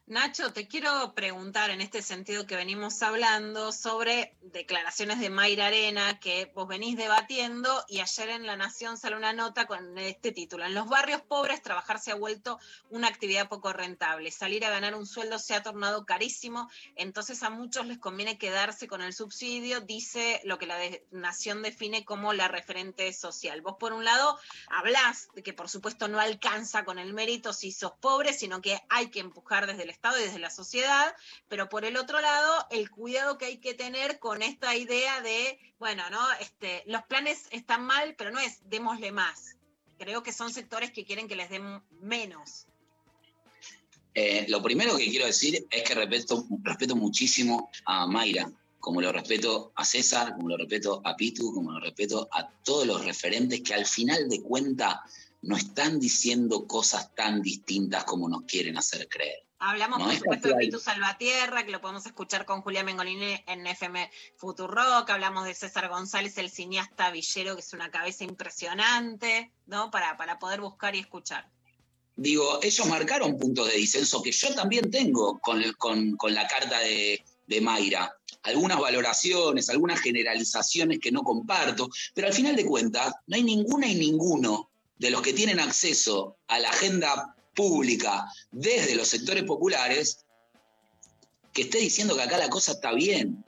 Nacho, 0.09 0.55
te 0.55 0.67
quiero 0.67 1.13
preguntar 1.15 1.69
en 1.69 1.83
este 1.83 2.01
sentido 2.01 2.47
que 2.47 2.57
venimos 2.57 3.03
hablando 3.03 3.73
sobre 3.73 4.35
declaraciones 4.41 5.21
de 5.21 5.29
Mayra 5.29 5.67
Arena 5.67 6.19
que 6.19 6.51
vos 6.55 6.67
venís 6.67 6.97
debatiendo 6.97 7.85
y 7.89 8.01
ayer 8.01 8.31
en 8.31 8.47
La 8.47 8.57
Nación 8.57 8.97
sale 8.97 9.17
una 9.17 9.35
nota 9.35 9.67
con 9.67 9.99
este 9.99 10.33
título. 10.33 10.65
En 10.65 10.73
los 10.73 10.89
barrios 10.89 11.21
pobres 11.21 11.61
trabajar 11.61 12.01
se 12.01 12.11
ha 12.11 12.15
vuelto 12.15 12.59
una 12.89 13.09
actividad 13.09 13.51
poco 13.51 13.75
rentable. 13.75 14.31
Salir 14.31 14.65
a 14.65 14.71
ganar 14.71 14.95
un 14.95 15.05
sueldo 15.05 15.39
se 15.39 15.55
ha 15.55 15.63
tornado 15.63 16.07
carísimo, 16.07 16.71
entonces 16.97 17.43
a 17.43 17.51
muchos 17.51 17.85
les 17.85 17.99
conviene 17.99 18.39
quedarse 18.39 18.89
con 18.89 19.03
el 19.03 19.13
subsidio, 19.13 19.83
dice 19.83 20.41
lo 20.45 20.59
que 20.59 20.67
la 20.67 20.79
Nación 21.11 21.61
define 21.61 22.07
como 22.07 22.33
la 22.33 22.49
referente 22.49 23.13
social. 23.13 23.61
Vos 23.61 23.77
por 23.79 23.93
un 23.93 24.07
lado 24.07 24.39
hablás 24.71 25.29
de 25.35 25.43
que 25.43 25.53
por 25.53 25.69
supuesto 25.69 26.09
no 26.09 26.19
alcanza 26.19 26.87
con 26.87 26.99
el 26.99 27.13
mérito 27.13 27.53
si 27.53 27.73
sos 27.73 27.93
pobre, 28.01 28.33
sino 28.33 28.63
que 28.63 28.81
hay 28.89 29.09
que 29.11 29.21
empujar 29.21 29.67
desde 29.67 29.83
el 29.83 29.98
Estado 29.99 30.21
y 30.21 30.23
desde 30.23 30.39
la 30.39 30.51
sociedad, 30.51 31.13
pero 31.49 31.69
por 31.69 31.85
el 31.85 31.97
otro 31.97 32.21
lado, 32.21 32.67
el 32.71 32.89
cuidado 32.89 33.37
que 33.37 33.47
hay 33.47 33.59
que 33.59 33.75
tener 33.75 34.21
con 34.21 34.43
esta 34.43 34.77
idea 34.77 35.21
de, 35.23 35.59
bueno, 35.81 36.09
¿no? 36.11 36.21
Este, 36.41 36.85
los 36.87 37.03
planes 37.03 37.49
están 37.51 37.83
mal, 37.83 38.15
pero 38.17 38.31
no 38.31 38.39
es 38.39 38.61
démosle 38.71 39.11
más. 39.11 39.57
Creo 39.99 40.23
que 40.23 40.33
son 40.33 40.53
sectores 40.53 40.93
que 40.93 41.05
quieren 41.05 41.27
que 41.27 41.35
les 41.35 41.51
den 41.51 41.83
menos. 42.01 42.67
Eh, 44.15 44.47
lo 44.49 44.63
primero 44.63 44.97
que 44.97 45.11
quiero 45.11 45.27
decir 45.27 45.67
es 45.69 45.83
que 45.83 45.95
respeto, 45.97 46.47
respeto 46.63 46.95
muchísimo 46.95 47.69
a 47.85 48.07
Mayra, 48.07 48.49
como 48.79 49.01
lo 49.01 49.11
respeto 49.11 49.73
a 49.75 49.85
César, 49.85 50.37
como 50.37 50.49
lo 50.49 50.57
respeto 50.57 51.03
a 51.05 51.17
Pitu, 51.17 51.53
como 51.53 51.73
lo 51.73 51.81
respeto 51.81 52.29
a 52.31 52.49
todos 52.63 52.87
los 52.87 53.05
referentes 53.05 53.63
que 53.63 53.75
al 53.75 53.85
final 53.85 54.29
de 54.29 54.43
cuentas 54.43 54.95
no 55.43 55.57
están 55.57 55.99
diciendo 55.99 56.69
cosas 56.69 57.13
tan 57.17 57.43
distintas 57.43 58.05
como 58.05 58.29
nos 58.29 58.43
quieren 58.43 58.79
hacer 58.79 59.09
creer. 59.09 59.48
Hablamos, 59.61 59.99
No, 59.99 60.05
por 60.05 60.13
es 60.15 60.21
supuesto, 60.21 60.49
de. 60.49 60.55
Pitu 60.57 60.79
Salvatierra, 60.79 61.65
que 61.65 61.73
lo 61.73 61.81
podemos 61.81 62.07
escuchar 62.07 62.45
con 62.45 62.63
Julia 62.63 62.85
Mengolini 62.85 63.43
en 63.47 63.67
FM 63.67 64.11
Futurock. 64.37 65.11
Hablamos 65.11 65.45
de 65.47 65.55
César 65.55 65.89
González, 65.89 66.39
el 66.39 66.51
cineasta 66.51 67.11
villero, 67.11 67.55
que 67.57 67.63
es 67.63 67.73
una 67.73 67.91
cabeza 67.91 68.23
impresionante, 68.25 69.51
¿no? 69.67 69.91
Para, 69.91 70.17
para 70.17 70.39
poder 70.39 70.61
buscar 70.61 70.95
y 70.95 71.01
escuchar. 71.01 71.49
Digo, 72.17 72.61
ellos 72.63 72.87
marcaron 72.87 73.37
puntos 73.39 73.69
de 73.69 73.75
disenso 73.77 74.23
que 74.23 74.33
yo 74.33 74.55
también 74.55 74.91
tengo 74.91 75.39
con, 75.39 75.63
con- 75.75 76.17
con 76.17 76.35
la 76.35 76.47
carta 76.47 76.79
de, 76.81 77.25
de 77.47 77.61
Mayra. 77.61 78.13
Algunas 78.45 78.79
valoraciones, 78.79 79.69
algunas 79.69 80.01
generalizaciones 80.01 80.99
que 81.01 81.11
no 81.13 81.23
comparto, 81.23 81.89
pero 82.15 82.29
al 82.29 82.33
final 82.33 82.57
de 82.57 82.65
cuentas, 82.67 83.13
no 83.27 83.37
hay 83.37 83.43
ninguna 83.43 83.87
y 83.89 83.97
ninguno 83.97 84.71
de 84.97 85.11
los 85.11 85.23
que 85.23 85.33
tienen 85.33 85.61
acceso 85.61 86.37
a 86.49 86.59
la 86.59 86.71
agenda 86.71 87.35
pública 87.59 88.25
desde 88.53 88.95
los 88.95 89.09
sectores 89.09 89.43
populares 89.43 90.25
que 91.53 91.63
esté 91.63 91.79
diciendo 91.79 92.15
que 92.15 92.23
acá 92.23 92.39
la 92.39 92.49
cosa 92.49 92.71
está 92.71 92.93
bien, 92.93 93.45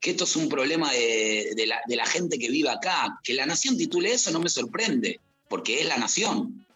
que 0.00 0.10
esto 0.10 0.24
es 0.24 0.34
un 0.34 0.48
problema 0.48 0.92
de, 0.92 1.68
la 1.86 2.06
gente 2.06 2.36
que 2.36 2.50
vive 2.50 2.68
acá. 2.68 3.20
Que 3.22 3.32
la 3.32 3.46
nación 3.46 3.78
titule 3.78 4.12
eso 4.12 4.32
no 4.32 4.40
me 4.40 4.48
sorprende, 4.48 5.20
porque 5.48 5.80
es 5.80 5.86
la 5.86 5.96
nación. 5.98 6.66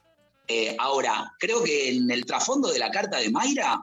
Eh, 0.47 0.77
ahora, 0.79 1.35
creo 1.41 1.65
que 1.65 1.91
en 1.91 2.11
el 2.13 2.25
trasfondo 2.25 2.71
de 2.71 2.79
la 2.79 2.93
carta 2.93 3.19
de 3.19 3.29
Mayra, 3.29 3.81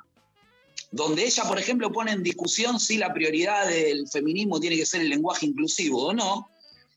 donde 0.91 1.25
ella, 1.25 1.43
por 1.43 1.59
ejemplo, 1.59 1.91
pone 1.91 2.13
en 2.13 2.23
discusión 2.23 2.79
si 2.79 2.97
la 2.97 3.13
prioridad 3.13 3.67
del 3.67 4.07
feminismo 4.07 4.61
tiene 4.61 4.77
que 4.77 4.85
ser 4.85 5.01
el 5.01 5.09
lenguaje 5.09 5.45
inclusivo 5.45 6.05
o 6.05 6.13
no, 6.13 6.49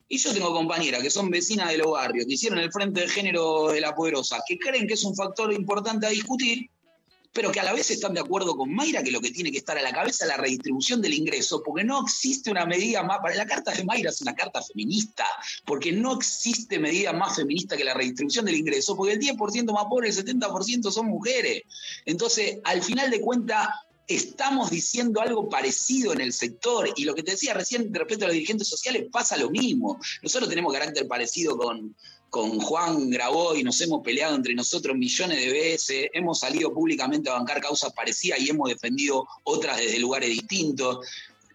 y 0.09 0.19
yo 0.19 0.33
tengo 0.33 0.53
compañeras 0.53 1.03
que 1.03 1.11
son 1.11 1.31
vecinas 1.31 1.71
de 1.71 1.79
los 1.79 1.93
barrios, 1.93 2.27
que 2.27 2.35
hicieron 2.35 2.59
el 2.59 2.73
Frente 2.73 3.03
de 3.03 3.09
Género 3.09 3.69
de 3.69 3.81
la 3.81 3.95
Poderosa, 3.95 4.43
que 4.47 4.59
creen 4.59 4.87
que 4.87 4.95
es 4.95 5.05
un 5.05 5.15
factor 5.15 5.53
importante 5.53 6.07
a 6.07 6.11
discutir, 6.11 6.71
pero 7.31 7.53
que 7.53 7.61
a 7.61 7.63
la 7.63 7.75
vez 7.75 7.91
están 7.91 8.15
de 8.15 8.21
acuerdo 8.21 8.57
con 8.57 8.75
Mayra 8.75 9.03
que 9.03 9.11
lo 9.11 9.21
que 9.21 9.31
tiene 9.31 9.53
que 9.53 9.59
estar 9.59 9.77
a 9.77 9.83
la 9.83 9.93
cabeza 9.93 10.25
es 10.25 10.29
la 10.29 10.39
redistribución 10.39 11.03
del 11.03 11.13
ingreso, 11.13 11.63
porque 11.63 11.85
no 11.85 12.03
existe 12.03 12.51
una 12.51 12.65
medida 12.65 13.03
más, 13.03 13.19
la 13.37 13.47
carta 13.47 13.71
de 13.73 13.85
Mayra 13.85 14.11
es 14.11 14.23
una 14.23 14.35
carta 14.35 14.63
feminista, 14.63 15.27
porque 15.67 15.93
no 15.93 16.17
existe 16.17 16.79
medida 16.79 17.13
más 17.13 17.37
feminista 17.37 17.77
que 17.77 17.85
la 17.85 17.95
redistribución 17.95 18.47
del 18.47 18.57
ingreso, 18.57 18.97
porque 18.97 19.13
el 19.13 19.21
10% 19.21 19.73
más 19.73 19.85
pobre, 19.85 20.09
el 20.09 20.17
70% 20.17 20.91
son 20.91 21.07
mujeres. 21.07 21.63
Entonces, 22.07 22.59
al 22.65 22.83
final 22.83 23.11
de 23.11 23.21
cuentas, 23.21 23.69
estamos 24.09 24.71
diciendo 24.71 25.21
algo 25.21 25.49
parecido 25.51 26.15
en 26.15 26.23
el 26.23 26.33
sector 26.33 26.89
y 26.97 27.05
lo 27.05 27.15
que 27.15 27.23
te 27.23 27.33
decía 27.33 27.53
recién 27.53 27.93
respecto 27.93 28.25
a 28.25 28.29
los 28.29 28.35
dirigentes 28.35 28.67
sociales 28.67 29.07
pasa 29.13 29.37
lo 29.37 29.51
mismo. 29.51 30.01
Nosotros 30.23 30.49
tenemos 30.49 30.73
carácter 30.73 31.07
parecido 31.07 31.57
con, 31.59 31.95
con 32.31 32.59
Juan 32.59 33.11
Graboy, 33.11 33.63
nos 33.63 33.81
hemos 33.83 34.03
peleado 34.03 34.35
entre 34.35 34.55
nosotros 34.55 34.97
millones 34.97 35.39
de 35.39 35.53
veces, 35.53 36.07
hemos 36.15 36.41
salido 36.41 36.73
públicamente 36.73 37.29
a 37.29 37.35
bancar 37.35 37.61
causas 37.61 37.93
parecidas 37.93 38.41
y 38.41 38.49
hemos 38.49 38.71
defendido 38.71 39.29
otras 39.45 39.77
desde 39.77 39.99
lugares 39.99 40.31
distintos. 40.31 41.07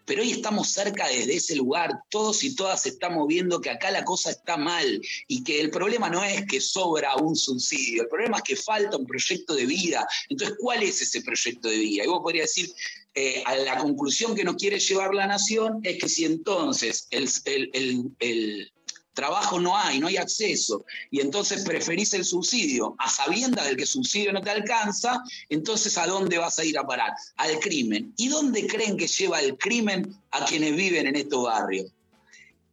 Pero 0.06 0.22
hoy 0.22 0.32
estamos 0.32 0.68
cerca 0.70 1.08
desde 1.08 1.34
ese 1.36 1.56
lugar, 1.56 1.90
todos 2.10 2.44
y 2.44 2.54
todas 2.54 2.84
estamos 2.86 3.26
viendo 3.26 3.60
que 3.60 3.70
acá 3.70 3.90
la 3.90 4.04
cosa 4.04 4.30
está 4.30 4.56
mal 4.56 5.00
y 5.28 5.42
que 5.44 5.60
el 5.60 5.70
problema 5.70 6.10
no 6.10 6.22
es 6.24 6.44
que 6.46 6.60
sobra 6.60 7.16
un 7.16 7.34
subsidio, 7.36 8.02
el 8.02 8.08
problema 8.08 8.36
es 8.38 8.42
que 8.42 8.56
falta 8.56 8.96
un 8.96 9.06
proyecto 9.06 9.54
de 9.54 9.66
vida. 9.66 10.06
Entonces, 10.28 10.56
¿cuál 10.60 10.82
es 10.82 11.00
ese 11.00 11.22
proyecto 11.22 11.68
de 11.68 11.78
vida? 11.78 12.04
Y 12.04 12.08
vos 12.08 12.20
podrías 12.22 12.54
decir, 12.54 12.74
eh, 13.16 13.42
a 13.46 13.56
la 13.56 13.78
conclusión 13.78 14.34
que 14.34 14.42
nos 14.44 14.56
quiere 14.56 14.78
llevar 14.80 15.14
la 15.14 15.26
nación 15.26 15.80
es 15.84 15.98
que 15.98 16.08
si 16.08 16.24
entonces 16.24 17.06
el, 17.10 17.28
el- 17.44 17.70
el- 17.72 18.10
el 18.18 18.72
trabajo 19.14 19.60
no 19.60 19.76
hay, 19.76 19.98
no 19.98 20.08
hay 20.08 20.16
acceso, 20.16 20.84
y 21.10 21.20
entonces 21.20 21.64
preferís 21.64 22.12
el 22.12 22.24
subsidio 22.24 22.94
a 22.98 23.08
sabiendas 23.08 23.64
del 23.64 23.76
que 23.76 23.82
el 23.82 23.88
subsidio 23.88 24.32
no 24.32 24.42
te 24.42 24.50
alcanza, 24.50 25.22
entonces 25.48 25.96
¿a 25.96 26.06
dónde 26.06 26.36
vas 26.36 26.58
a 26.58 26.64
ir 26.64 26.76
a 26.76 26.86
parar? 26.86 27.12
Al 27.36 27.58
crimen. 27.60 28.12
¿Y 28.16 28.28
dónde 28.28 28.66
creen 28.66 28.96
que 28.96 29.06
lleva 29.06 29.40
el 29.40 29.56
crimen 29.56 30.14
a 30.32 30.44
quienes 30.44 30.76
viven 30.76 31.06
en 31.06 31.16
estos 31.16 31.44
barrios? 31.44 31.90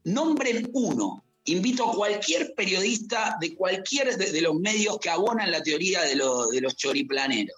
Nombren 0.04 0.70
uno. 0.74 1.24
Invito 1.46 1.90
a 1.90 1.96
cualquier 1.96 2.54
periodista 2.54 3.38
de 3.40 3.56
cualquier 3.56 4.16
de, 4.16 4.42
los 4.42 4.56
medios 4.56 5.00
que 5.00 5.10
abonan 5.10 5.50
la 5.50 5.64
teoría 5.64 6.02
de, 6.02 6.10
de 6.10 6.62
los 6.62 6.76
choriplaneros, 6.76 7.58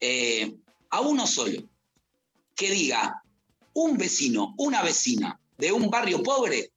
eh, 0.00 0.54
a 0.90 1.00
uno 1.00 1.26
solo, 1.26 1.62
que 2.54 2.70
diga 2.70 3.22
un 3.74 3.96
vecino, 3.96 4.54
una 4.58 4.82
vecina 4.82 5.38
de 5.56 5.72
un 5.72 5.88
barrio 5.88 6.22
pobre 6.22 6.71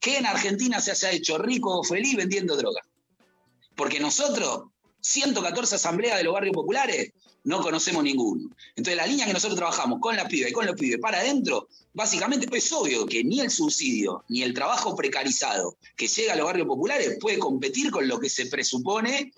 que 0.00 0.18
en 0.18 0.26
Argentina 0.26 0.80
se 0.80 0.92
haya 0.92 1.10
hecho 1.10 1.38
rico 1.38 1.78
o 1.78 1.84
feliz 1.84 2.16
vendiendo 2.16 2.56
droga. 2.56 2.80
Porque 3.74 4.00
nosotros, 4.00 4.64
114 5.00 5.74
asambleas 5.76 6.18
de 6.18 6.24
los 6.24 6.32
barrios 6.32 6.54
populares, 6.54 7.12
no 7.44 7.62
conocemos 7.62 8.02
ninguno. 8.02 8.50
Entonces, 8.76 8.96
la 8.96 9.06
línea 9.06 9.26
que 9.26 9.32
nosotros 9.32 9.56
trabajamos 9.56 10.00
con 10.00 10.16
la 10.16 10.28
piba 10.28 10.48
y 10.48 10.52
con 10.52 10.66
los 10.66 10.76
pibes 10.76 11.00
para 11.00 11.18
adentro, 11.18 11.68
básicamente 11.94 12.46
es 12.56 12.72
obvio 12.72 13.06
que 13.06 13.24
ni 13.24 13.40
el 13.40 13.50
subsidio 13.50 14.24
ni 14.28 14.42
el 14.42 14.52
trabajo 14.52 14.94
precarizado 14.94 15.76
que 15.96 16.08
llega 16.08 16.34
a 16.34 16.36
los 16.36 16.46
barrios 16.46 16.66
populares 16.66 17.16
puede 17.20 17.38
competir 17.38 17.90
con 17.90 18.06
lo 18.06 18.18
que 18.18 18.28
se 18.28 18.46
presupone 18.46 19.32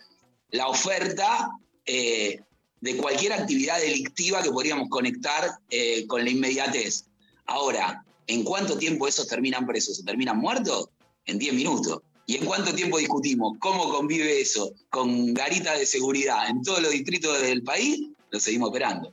la 0.51 0.67
oferta 0.69 1.51
eh, 1.87 2.41
de 2.81 2.97
cualquier 2.97 3.33
actividad 3.35 3.79
delictiva 3.79 4.43
que 4.43 4.51
podríamos 4.51 4.89
conectar 4.89 5.51
eh, 5.69 6.07
con 6.07 6.25
la 6.25 6.31
inmediatez. 6.31 7.05
Ahora, 7.47 8.05
¿en 8.31 8.45
cuánto 8.45 8.79
tiempo 8.79 9.09
esos 9.09 9.27
terminan 9.27 9.67
presos? 9.67 9.97
¿Se 9.97 10.05
terminan 10.05 10.39
muertos? 10.39 10.91
En 11.27 11.39
10 11.39 11.55
minutos. 11.55 12.01
¿Y 12.27 12.37
en 12.37 12.47
cuánto 12.47 12.73
tiempo 12.73 12.99
discutimos 12.99 13.59
cómo 13.59 13.91
convive 13.91 14.41
eso 14.41 14.73
con 14.89 15.35
garitas 15.35 15.79
de 15.79 15.87
seguridad 15.87 16.49
en 16.49 16.63
todos 16.63 16.81
los 16.81 16.93
distritos 16.93 17.41
del 17.43 17.65
país? 17.65 18.07
Lo 18.31 18.39
seguimos 18.39 18.69
esperando. 18.69 19.13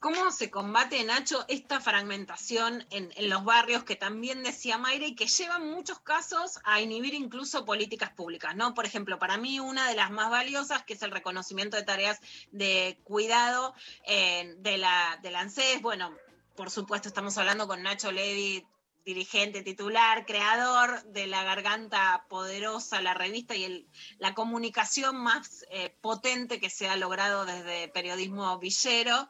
¿Cómo 0.00 0.30
se 0.30 0.50
combate, 0.50 1.02
Nacho, 1.04 1.44
esta 1.48 1.80
fragmentación 1.80 2.86
en, 2.90 3.10
los 3.28 3.44
barrios 3.44 3.82
que 3.84 3.96
también 3.96 4.42
decía 4.42 4.78
Mayra 4.78 5.06
y 5.06 5.14
que 5.14 5.26
lleva 5.26 5.56
en 5.56 5.70
muchos 5.70 5.98
casos 6.00 6.60
a 6.64 6.80
inhibir 6.80 7.12
incluso 7.12 7.64
políticas 7.64 8.10
públicas? 8.10 8.54
¿no? 8.54 8.72
Por 8.72 8.86
ejemplo, 8.86 9.18
para 9.18 9.36
mí 9.36 9.58
una 9.58 9.88
de 9.88 9.96
las 9.96 10.10
más 10.10 10.30
valiosas, 10.30 10.84
que 10.84 10.94
es 10.94 11.02
el 11.02 11.10
reconocimiento 11.10 11.76
de 11.76 11.82
tareas 11.82 12.20
de 12.52 13.00
cuidado 13.04 13.74
eh, 14.06 14.54
de, 14.58 14.78
la, 14.78 15.18
de 15.22 15.30
la 15.30 15.40
ANSES. 15.40 15.82
Bueno, 15.82 16.14
por 16.56 16.70
supuesto, 16.70 17.08
estamos 17.08 17.36
hablando 17.38 17.68
con 17.68 17.82
Nacho 17.82 18.10
Levi, 18.10 18.66
dirigente 19.04 19.62
titular, 19.62 20.26
creador 20.26 21.04
de 21.04 21.26
La 21.28 21.44
Garganta 21.44 22.26
Poderosa, 22.28 23.00
la 23.00 23.14
revista 23.14 23.54
y 23.54 23.86
la 24.18 24.34
comunicación 24.34 25.16
más 25.16 25.64
eh, 25.70 25.94
potente 26.00 26.58
que 26.58 26.70
se 26.70 26.88
ha 26.88 26.96
logrado 26.96 27.44
desde 27.44 27.88
periodismo 27.88 28.58
villero. 28.58 29.28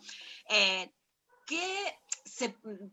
Eh, 0.48 0.90
¿Qué 1.47 1.98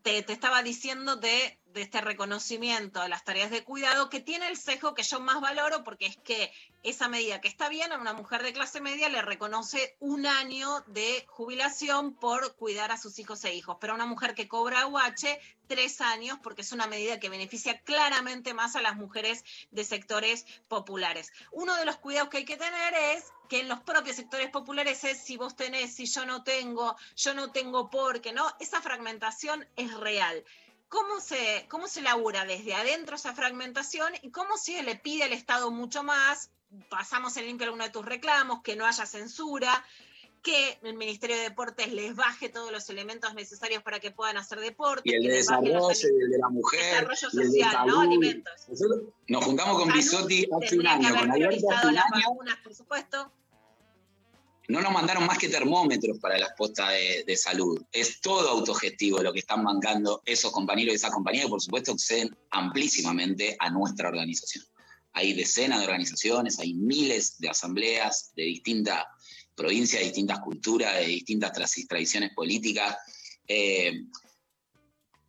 te, 0.01 0.31
estaba 0.31 0.61
diciendo 0.61 1.15
de, 1.15 1.59
de, 1.73 1.81
este 1.81 2.01
reconocimiento 2.01 3.01
de 3.01 3.09
las 3.09 3.23
tareas 3.23 3.51
de 3.51 3.63
cuidado 3.63 4.09
que 4.09 4.19
tiene 4.19 4.47
el 4.47 4.57
sesgo 4.57 4.93
que 4.93 5.03
yo 5.03 5.19
más 5.19 5.41
valoro 5.41 5.83
porque 5.83 6.05
es 6.05 6.17
que 6.17 6.51
esa 6.83 7.07
medida 7.07 7.39
que 7.39 7.47
está 7.47 7.69
bien 7.69 7.91
a 7.91 7.97
una 7.97 8.13
mujer 8.13 8.43
de 8.43 8.53
clase 8.53 8.81
media 8.81 9.09
le 9.09 9.21
reconoce 9.21 9.95
un 9.99 10.25
año 10.25 10.81
de 10.87 11.25
jubilación 11.27 12.13
por 12.13 12.55
cuidar 12.55 12.91
a 12.91 12.97
sus 12.97 13.19
hijos 13.19 13.43
e 13.45 13.53
hijos, 13.53 13.77
pero 13.79 13.93
a 13.93 13.95
una 13.95 14.05
mujer 14.05 14.35
que 14.35 14.47
cobra 14.47 14.87
UH, 14.87 15.39
tres 15.67 16.01
años 16.01 16.37
porque 16.43 16.61
es 16.61 16.71
una 16.71 16.87
medida 16.87 17.19
que 17.19 17.29
beneficia 17.29 17.79
claramente 17.81 18.53
más 18.53 18.75
a 18.75 18.81
las 18.81 18.95
mujeres 18.95 19.43
de 19.71 19.83
sectores 19.83 20.45
populares. 20.67 21.31
Uno 21.51 21.75
de 21.75 21.85
los 21.85 21.97
cuidados 21.97 22.29
que 22.29 22.37
hay 22.37 22.45
que 22.45 22.57
tener 22.57 22.93
es 23.15 23.31
que 23.49 23.61
en 23.61 23.69
los 23.69 23.81
propios 23.81 24.15
sectores 24.15 24.49
populares 24.49 25.03
es 25.03 25.19
si 25.19 25.37
vos 25.37 25.55
tenés, 25.55 25.95
si 25.95 26.05
yo 26.05 26.25
no 26.25 26.43
tengo, 26.43 26.95
yo 27.15 27.33
no 27.33 27.51
tengo 27.51 27.89
porque, 27.89 28.33
¿no? 28.33 28.51
Esa 28.59 28.81
fragmentación 28.81 29.65
es 29.75 29.93
real. 29.93 30.43
¿Cómo 30.93 31.19
se, 31.19 31.65
¿Cómo 31.69 31.87
se 31.87 32.03
labura 32.03 32.45
desde 32.45 32.75
adentro 32.75 33.15
esa 33.15 33.33
fragmentación 33.33 34.13
y 34.21 34.29
cómo 34.29 34.57
se 34.57 34.83
le 34.83 34.95
pide 34.95 35.23
al 35.23 35.33
Estado 35.33 35.71
mucho 35.71 36.03
más? 36.03 36.51
Pasamos 36.87 37.35
en 37.37 37.47
limpio 37.47 37.65
alguno 37.65 37.83
de 37.83 37.89
tus 37.89 38.05
reclamos, 38.05 38.61
que 38.61 38.75
no 38.75 38.85
haya 38.85 39.07
censura, 39.07 39.83
que 40.43 40.77
el 40.83 40.93
Ministerio 40.93 41.35
de 41.35 41.41
Deportes 41.41 41.91
les 41.91 42.15
baje 42.15 42.47
todos 42.47 42.71
los 42.71 42.87
elementos 42.91 43.33
necesarios 43.33 43.81
para 43.81 43.99
que 43.99 44.11
puedan 44.11 44.37
hacer 44.37 44.59
deporte. 44.59 45.09
Y 45.09 45.15
el 45.15 45.23
de 45.23 45.37
desarrollo, 45.37 45.89
el 45.89 46.29
de 46.29 46.37
la 46.37 46.49
mujer. 46.49 47.07
Desarrollo 47.07 47.29
social, 47.31 47.87
¿no? 47.87 48.01
Alimentos. 48.01 48.53
Nos 49.29 49.43
juntamos 49.45 49.79
con 49.79 49.91
Bisotti 49.91 50.47
hace 50.61 50.77
un 50.77 50.85
año, 50.85 51.09
con. 51.15 51.27
Vacunas, 51.27 52.57
por 52.63 52.75
supuesto. 52.75 53.31
No 54.69 54.79
nos 54.81 54.93
mandaron 54.93 55.25
más 55.25 55.37
que 55.37 55.49
termómetros 55.49 56.19
para 56.19 56.37
las 56.37 56.53
postas 56.57 56.91
de, 57.25 57.37
salud. 57.37 57.83
Es 57.91 58.21
todo 58.21 58.49
autogestivo 58.49 59.21
lo 59.21 59.33
que 59.33 59.39
están 59.39 59.63
bancando 59.63 60.21
esos 60.25 60.51
compañeros 60.51 60.93
y 60.93 60.95
esas 60.95 61.11
compañías, 61.11 61.45
que 61.45 61.49
por 61.49 61.61
supuesto 61.61 61.91
exceden 61.91 62.35
amplísimamente 62.49 63.57
a 63.59 63.69
nuestra 63.69 64.07
organización. 64.07 64.65
Hay 65.11 65.33
decenas 65.33 65.79
de 65.79 65.85
organizaciones, 65.85 66.59
hay 66.59 66.73
miles 66.73 67.37
de 67.39 67.49
asambleas 67.49 68.31
de 68.35 68.43
distintas 68.43 69.03
provincias, 69.53 69.99
de 69.99 70.05
distintas 70.05 70.39
culturas, 70.39 70.95
de 70.95 71.07
distintas 71.07 71.51
tradiciones 71.51 72.33
políticas. 72.33 72.95
Eh, 73.47 74.05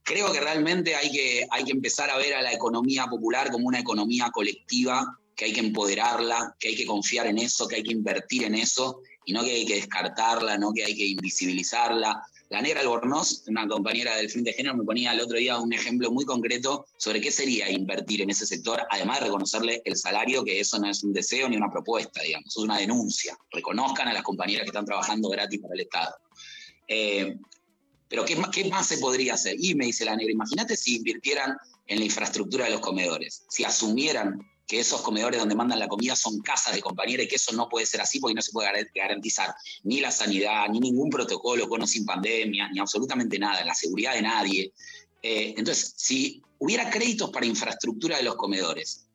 creo 0.04 0.32
que 0.32 0.40
realmente 0.40 0.94
hay 0.94 1.10
que, 1.10 1.46
hay 1.50 1.64
que 1.64 1.72
empezar 1.72 2.08
a 2.10 2.18
ver 2.18 2.34
a 2.34 2.42
la 2.42 2.52
economía 2.52 3.06
popular 3.06 3.50
como 3.50 3.66
una 3.66 3.80
economía 3.80 4.30
colectiva, 4.30 5.18
que 5.34 5.46
hay 5.46 5.52
que 5.52 5.60
empoderarla, 5.60 6.54
que 6.60 6.68
hay 6.68 6.76
que 6.76 6.86
confiar 6.86 7.26
en 7.26 7.38
eso, 7.38 7.66
que 7.66 7.76
hay 7.76 7.82
que 7.82 7.92
invertir 7.92 8.44
en 8.44 8.54
eso, 8.54 9.00
y 9.24 9.32
no 9.32 9.42
que 9.42 9.52
hay 9.52 9.66
que 9.66 9.76
descartarla, 9.76 10.58
no 10.58 10.72
que 10.72 10.84
hay 10.84 10.94
que 10.94 11.06
invisibilizarla. 11.06 12.22
La 12.50 12.60
negra 12.60 12.80
Albornoz, 12.80 13.44
una 13.48 13.66
compañera 13.66 14.16
del 14.16 14.30
Frente 14.30 14.50
de 14.50 14.56
Género, 14.56 14.76
me 14.76 14.84
ponía 14.84 15.12
el 15.12 15.20
otro 15.20 15.38
día 15.38 15.58
un 15.58 15.72
ejemplo 15.72 16.10
muy 16.10 16.24
concreto 16.24 16.86
sobre 16.98 17.20
qué 17.20 17.30
sería 17.30 17.70
invertir 17.70 18.22
en 18.22 18.30
ese 18.30 18.46
sector, 18.46 18.82
además 18.90 19.20
de 19.20 19.26
reconocerle 19.26 19.82
el 19.84 19.96
salario, 19.96 20.44
que 20.44 20.60
eso 20.60 20.78
no 20.78 20.88
es 20.88 21.02
un 21.02 21.12
deseo 21.12 21.48
ni 21.48 21.56
una 21.56 21.70
propuesta, 21.70 22.22
digamos, 22.22 22.48
es 22.48 22.56
una 22.56 22.78
denuncia. 22.78 23.36
Reconozcan 23.50 24.08
a 24.08 24.12
las 24.12 24.22
compañeras 24.22 24.64
que 24.64 24.68
están 24.68 24.84
trabajando 24.84 25.28
gratis 25.30 25.60
para 25.60 25.74
el 25.74 25.80
Estado. 25.80 26.14
Eh, 26.86 27.36
pero 28.08 28.24
¿qué, 28.24 28.40
¿qué 28.52 28.68
más 28.68 28.86
se 28.86 28.98
podría 28.98 29.34
hacer? 29.34 29.56
Y 29.58 29.74
me 29.74 29.86
dice 29.86 30.04
la 30.04 30.14
negra, 30.14 30.32
imagínate 30.32 30.76
si 30.76 30.96
invirtieran 30.96 31.56
en 31.86 31.98
la 31.98 32.04
infraestructura 32.04 32.66
de 32.66 32.72
los 32.72 32.80
comedores, 32.80 33.44
si 33.48 33.64
asumieran 33.64 34.38
que 34.66 34.80
esos 34.80 35.02
comedores 35.02 35.40
donde 35.40 35.54
mandan 35.54 35.78
la 35.78 35.88
comida 35.88 36.16
son 36.16 36.40
casas 36.40 36.74
de 36.74 36.80
compañeros 36.80 37.26
y 37.26 37.28
que 37.28 37.36
eso 37.36 37.52
no 37.52 37.68
puede 37.68 37.86
ser 37.86 38.00
así 38.00 38.18
porque 38.18 38.34
no 38.34 38.42
se 38.42 38.52
puede 38.52 38.88
garantizar 38.94 39.54
ni 39.82 40.00
la 40.00 40.10
sanidad, 40.10 40.68
ni 40.68 40.80
ningún 40.80 41.10
protocolo 41.10 41.68
con 41.68 41.82
o 41.82 41.86
sin 41.86 42.04
pandemia, 42.04 42.68
ni 42.70 42.78
absolutamente 42.78 43.38
nada, 43.38 43.64
la 43.64 43.74
seguridad 43.74 44.14
de 44.14 44.22
nadie. 44.22 44.72
Eh, 45.22 45.54
entonces, 45.56 45.94
si 45.96 46.42
hubiera 46.58 46.90
créditos 46.90 47.30
para 47.30 47.46
infraestructura 47.46 48.16
de 48.16 48.22
los 48.22 48.36
comedores, 48.36 49.06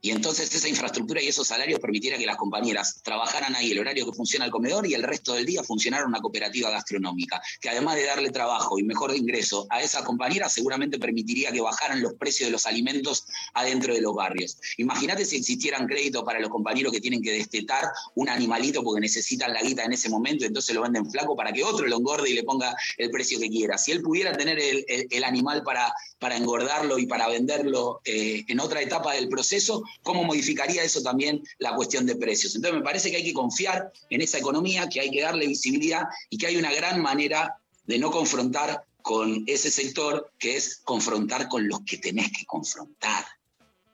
y 0.00 0.10
entonces 0.10 0.54
esa 0.54 0.68
infraestructura 0.68 1.20
y 1.22 1.28
esos 1.28 1.48
salarios 1.48 1.80
permitiera 1.80 2.16
que 2.16 2.26
las 2.26 2.36
compañeras 2.36 3.00
trabajaran 3.02 3.56
ahí 3.56 3.72
el 3.72 3.80
horario 3.80 4.06
que 4.06 4.12
funciona 4.12 4.44
el 4.44 4.50
comedor 4.50 4.86
y 4.86 4.94
el 4.94 5.02
resto 5.02 5.34
del 5.34 5.44
día 5.44 5.62
funcionara 5.62 6.06
una 6.06 6.20
cooperativa 6.20 6.70
gastronómica, 6.70 7.42
que 7.60 7.68
además 7.68 7.96
de 7.96 8.04
darle 8.04 8.30
trabajo 8.30 8.78
y 8.78 8.84
mejor 8.84 9.14
ingreso 9.16 9.66
a 9.70 9.82
esa 9.82 10.04
compañera, 10.04 10.48
seguramente 10.48 10.98
permitiría 10.98 11.50
que 11.50 11.60
bajaran 11.60 12.00
los 12.00 12.14
precios 12.14 12.48
de 12.48 12.52
los 12.52 12.66
alimentos 12.66 13.26
adentro 13.54 13.92
de 13.92 14.00
los 14.00 14.14
barrios. 14.14 14.58
Imagínate 14.76 15.24
si 15.24 15.36
existieran 15.36 15.86
créditos 15.86 16.22
para 16.22 16.38
los 16.38 16.50
compañeros 16.50 16.92
que 16.92 17.00
tienen 17.00 17.22
que 17.22 17.32
destetar 17.32 17.84
un 18.14 18.28
animalito 18.28 18.82
porque 18.82 19.00
necesitan 19.00 19.52
la 19.52 19.62
guita 19.62 19.84
en 19.84 19.92
ese 19.92 20.08
momento, 20.08 20.44
entonces 20.44 20.74
lo 20.74 20.82
venden 20.82 21.10
flaco 21.10 21.34
para 21.36 21.52
que 21.52 21.64
otro 21.64 21.86
lo 21.86 21.96
engorde 21.96 22.30
y 22.30 22.34
le 22.34 22.44
ponga 22.44 22.74
el 22.96 23.10
precio 23.10 23.40
que 23.40 23.48
quiera. 23.48 23.76
Si 23.78 23.90
él 23.92 24.02
pudiera 24.02 24.32
tener 24.36 24.58
el 24.60 25.24
animal 25.24 25.62
para, 25.62 25.92
para 26.18 26.36
engordarlo 26.36 26.98
y 26.98 27.06
para 27.06 27.28
venderlo 27.28 28.00
eh, 28.04 28.44
en 28.48 28.60
otra 28.60 28.82
etapa 28.82 29.14
del 29.14 29.28
proceso, 29.28 29.82
cómo 30.02 30.24
modificaría 30.24 30.82
eso 30.82 31.02
también 31.02 31.42
la 31.58 31.74
cuestión 31.74 32.06
de 32.06 32.16
precios. 32.16 32.54
Entonces 32.54 32.78
me 32.78 32.84
parece 32.84 33.10
que 33.10 33.18
hay 33.18 33.24
que 33.24 33.32
confiar 33.32 33.92
en 34.10 34.20
esa 34.20 34.38
economía, 34.38 34.88
que 34.88 35.00
hay 35.00 35.10
que 35.10 35.22
darle 35.22 35.46
visibilidad 35.46 36.04
y 36.30 36.38
que 36.38 36.46
hay 36.46 36.56
una 36.56 36.72
gran 36.72 37.00
manera 37.00 37.56
de 37.86 37.98
no 37.98 38.10
confrontar 38.10 38.84
con 39.02 39.44
ese 39.46 39.70
sector, 39.70 40.30
que 40.38 40.56
es 40.56 40.80
confrontar 40.84 41.48
con 41.48 41.66
los 41.66 41.80
que 41.86 41.98
tenés 41.98 42.30
que 42.30 42.44
confrontar. 42.44 43.24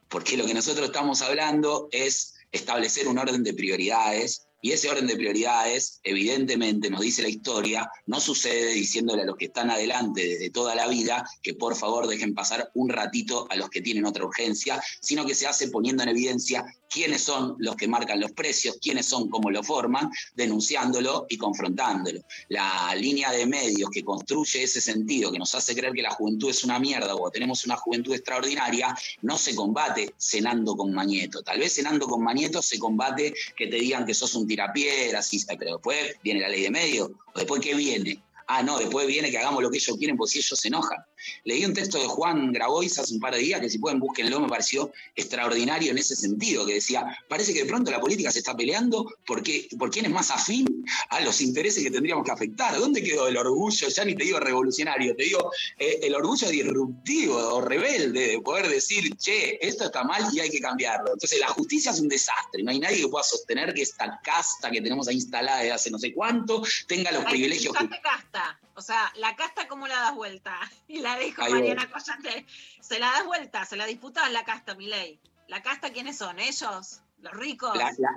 Porque 0.08 0.36
lo 0.36 0.46
que 0.46 0.54
nosotros 0.54 0.86
estamos 0.86 1.22
hablando 1.22 1.88
es 1.92 2.34
establecer 2.50 3.06
un 3.06 3.18
orden 3.18 3.42
de 3.42 3.54
prioridades, 3.54 4.46
y 4.64 4.72
ese 4.72 4.88
orden 4.88 5.06
de 5.06 5.16
prioridades, 5.16 6.00
evidentemente, 6.04 6.88
nos 6.88 7.02
dice 7.02 7.20
la 7.20 7.28
historia, 7.28 7.86
no 8.06 8.18
sucede 8.18 8.72
diciéndole 8.72 9.20
a 9.20 9.26
los 9.26 9.36
que 9.36 9.44
están 9.44 9.70
adelante 9.70 10.26
desde 10.26 10.48
toda 10.48 10.74
la 10.74 10.88
vida 10.88 11.22
que 11.42 11.52
por 11.52 11.76
favor 11.76 12.06
dejen 12.06 12.34
pasar 12.34 12.70
un 12.72 12.88
ratito 12.88 13.46
a 13.50 13.56
los 13.56 13.68
que 13.68 13.82
tienen 13.82 14.06
otra 14.06 14.24
urgencia, 14.24 14.82
sino 15.02 15.26
que 15.26 15.34
se 15.34 15.46
hace 15.46 15.68
poniendo 15.68 16.02
en 16.02 16.08
evidencia 16.08 16.64
quiénes 16.94 17.22
son 17.22 17.56
los 17.58 17.74
que 17.76 17.88
marcan 17.88 18.20
los 18.20 18.32
precios, 18.32 18.78
quiénes 18.80 19.04
son 19.04 19.28
cómo 19.28 19.50
lo 19.50 19.62
forman, 19.64 20.10
denunciándolo 20.34 21.26
y 21.28 21.36
confrontándolo. 21.36 22.20
La 22.48 22.94
línea 22.94 23.32
de 23.32 23.46
medios 23.46 23.90
que 23.90 24.04
construye 24.04 24.62
ese 24.62 24.80
sentido, 24.80 25.32
que 25.32 25.38
nos 25.38 25.54
hace 25.56 25.74
creer 25.74 25.92
que 25.92 26.02
la 26.02 26.12
juventud 26.12 26.48
es 26.48 26.62
una 26.62 26.78
mierda 26.78 27.16
o 27.16 27.30
tenemos 27.30 27.66
una 27.66 27.76
juventud 27.76 28.14
extraordinaria, 28.14 28.96
no 29.22 29.36
se 29.36 29.54
combate 29.56 30.14
cenando 30.16 30.76
con 30.76 30.94
Mañeto. 30.94 31.42
Tal 31.42 31.58
vez 31.58 31.74
cenando 31.74 32.06
con 32.06 32.22
Mañeto 32.22 32.62
se 32.62 32.78
combate 32.78 33.34
que 33.56 33.66
te 33.66 33.76
digan 33.76 34.06
que 34.06 34.14
sos 34.14 34.34
un 34.36 34.46
tirapiedras, 34.54 35.30
pero 35.58 35.72
después 35.72 36.16
viene 36.22 36.40
la 36.40 36.48
ley 36.48 36.62
de 36.62 36.70
medios, 36.70 37.10
o 37.10 37.38
después 37.38 37.60
qué 37.60 37.74
viene. 37.74 38.22
Ah, 38.46 38.62
no, 38.62 38.78
después 38.78 39.06
viene 39.06 39.30
que 39.30 39.38
hagamos 39.38 39.62
lo 39.62 39.70
que 39.70 39.78
ellos 39.78 39.96
quieren, 39.96 40.16
pues 40.16 40.30
si 40.32 40.38
ellos 40.38 40.58
se 40.58 40.68
enojan. 40.68 40.98
Leí 41.44 41.64
un 41.64 41.74
texto 41.74 42.00
de 42.00 42.06
Juan 42.06 42.52
Grabois 42.52 42.98
hace 42.98 43.14
un 43.14 43.20
par 43.20 43.34
de 43.34 43.40
días, 43.40 43.60
que 43.60 43.70
si 43.70 43.78
pueden 43.78 44.00
búsquenlo, 44.00 44.40
me 44.40 44.48
pareció 44.48 44.92
extraordinario 45.14 45.90
en 45.90 45.98
ese 45.98 46.16
sentido, 46.16 46.66
que 46.66 46.74
decía, 46.74 47.04
parece 47.28 47.52
que 47.52 47.60
de 47.60 47.66
pronto 47.66 47.90
la 47.90 48.00
política 48.00 48.30
se 48.30 48.38
está 48.40 48.56
peleando 48.56 49.12
porque, 49.26 49.68
por 49.78 49.90
quién 49.90 50.06
es 50.06 50.10
más 50.10 50.30
afín 50.30 50.84
a 51.10 51.20
los 51.20 51.40
intereses 51.40 51.82
que 51.82 51.90
tendríamos 51.90 52.24
que 52.24 52.30
afectar. 52.30 52.78
¿Dónde 52.78 53.02
quedó 53.02 53.28
el 53.28 53.36
orgullo? 53.36 53.88
Ya 53.88 54.04
ni 54.04 54.14
te 54.14 54.24
digo 54.24 54.40
revolucionario, 54.40 55.14
te 55.16 55.24
digo 55.24 55.50
eh, 55.78 56.00
el 56.02 56.14
orgullo 56.14 56.48
disruptivo 56.48 57.36
o 57.36 57.60
rebelde 57.60 58.28
de 58.28 58.40
poder 58.40 58.68
decir, 58.68 59.16
che, 59.16 59.58
esto 59.66 59.84
está 59.84 60.04
mal 60.04 60.24
y 60.32 60.40
hay 60.40 60.50
que 60.50 60.60
cambiarlo. 60.60 61.12
Entonces 61.12 61.38
la 61.40 61.48
justicia 61.48 61.92
es 61.92 62.00
un 62.00 62.08
desastre, 62.08 62.62
no 62.62 62.70
hay 62.70 62.80
nadie 62.80 62.98
que 62.98 63.08
pueda 63.08 63.24
sostener 63.24 63.74
que 63.74 63.82
esta 63.82 64.20
casta 64.22 64.70
que 64.70 64.80
tenemos 64.80 65.08
ahí 65.08 65.16
instalada 65.16 65.58
desde 65.58 65.72
hace 65.72 65.90
no 65.90 65.98
sé 65.98 66.12
cuánto 66.12 66.62
tenga 66.86 67.10
los 67.12 67.24
privilegios 67.24 67.74
que... 67.76 67.88
casta. 68.00 68.58
O 68.76 68.82
sea, 68.82 69.12
la 69.16 69.36
casta, 69.36 69.68
¿cómo 69.68 69.86
la 69.86 69.96
das 69.96 70.14
vuelta? 70.14 70.58
Y 70.88 71.00
la 71.00 71.13
dijo 71.18 71.42
Ahí 71.42 71.52
Mariana 71.52 71.90
Collante. 71.90 72.46
Se 72.80 72.98
la 72.98 73.06
das 73.12 73.24
vuelta, 73.24 73.64
se 73.64 73.76
la 73.76 73.86
disputas 73.86 74.30
la 74.32 74.44
casta, 74.44 74.74
mi 74.74 74.86
ley. 74.86 75.20
¿La 75.48 75.62
casta 75.62 75.92
quiénes 75.92 76.18
son? 76.18 76.38
¿Ellos? 76.38 77.00
¿Los 77.20 77.32
ricos? 77.32 77.76
La, 77.76 77.92
la, 77.98 78.10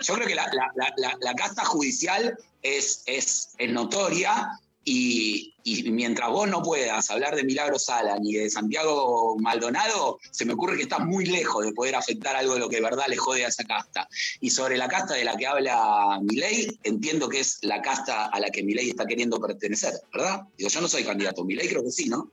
yo 0.00 0.14
creo 0.14 0.26
que 0.26 0.34
la, 0.34 0.50
la, 0.96 1.34
casta 1.34 1.64
judicial 1.64 2.38
es, 2.62 3.02
es, 3.06 3.54
es 3.58 3.70
notoria, 3.70 4.50
Y, 4.84 5.54
mientras 5.92 6.30
vos 6.30 6.48
no 6.48 6.62
puedas 6.62 7.10
hablar 7.10 7.36
de 7.36 7.44
Milagro 7.44 7.78
Sala 7.78 8.18
ni 8.18 8.32
de 8.32 8.50
Santiago 8.50 9.36
Maldonado, 9.38 10.18
se 10.30 10.44
me 10.44 10.54
ocurre 10.54 10.76
que 10.76 10.84
estás 10.84 11.00
muy 11.00 11.26
lejos 11.26 11.64
de 11.64 11.72
poder 11.72 11.94
afectar 11.94 12.34
algo 12.34 12.54
de 12.54 12.60
lo 12.60 12.68
que 12.68 12.80
verdad 12.80 13.04
le 13.08 13.16
jode 13.16 13.44
a 13.44 13.48
esa 13.48 13.64
casta. 13.64 14.08
Y 14.40 14.50
sobre 14.50 14.78
la 14.78 14.88
casta 14.88 15.14
de 15.14 15.24
la 15.24 15.36
que 15.36 15.46
habla 15.46 16.18
Milei, 16.22 16.78
entiendo 16.82 17.28
que 17.28 17.40
es 17.40 17.58
la 17.62 17.82
casta 17.82 18.26
a 18.26 18.40
la 18.40 18.50
que 18.50 18.62
Milei 18.62 18.90
está 18.90 19.06
queriendo 19.06 19.38
pertenecer, 19.38 19.92
¿verdad? 20.12 20.42
Digo, 20.56 20.70
yo 20.70 20.80
no 20.80 20.88
soy 20.88 21.04
candidato, 21.04 21.44
Milei 21.44 21.68
creo 21.68 21.84
que 21.84 21.92
sí, 21.92 22.08
¿no? 22.08 22.30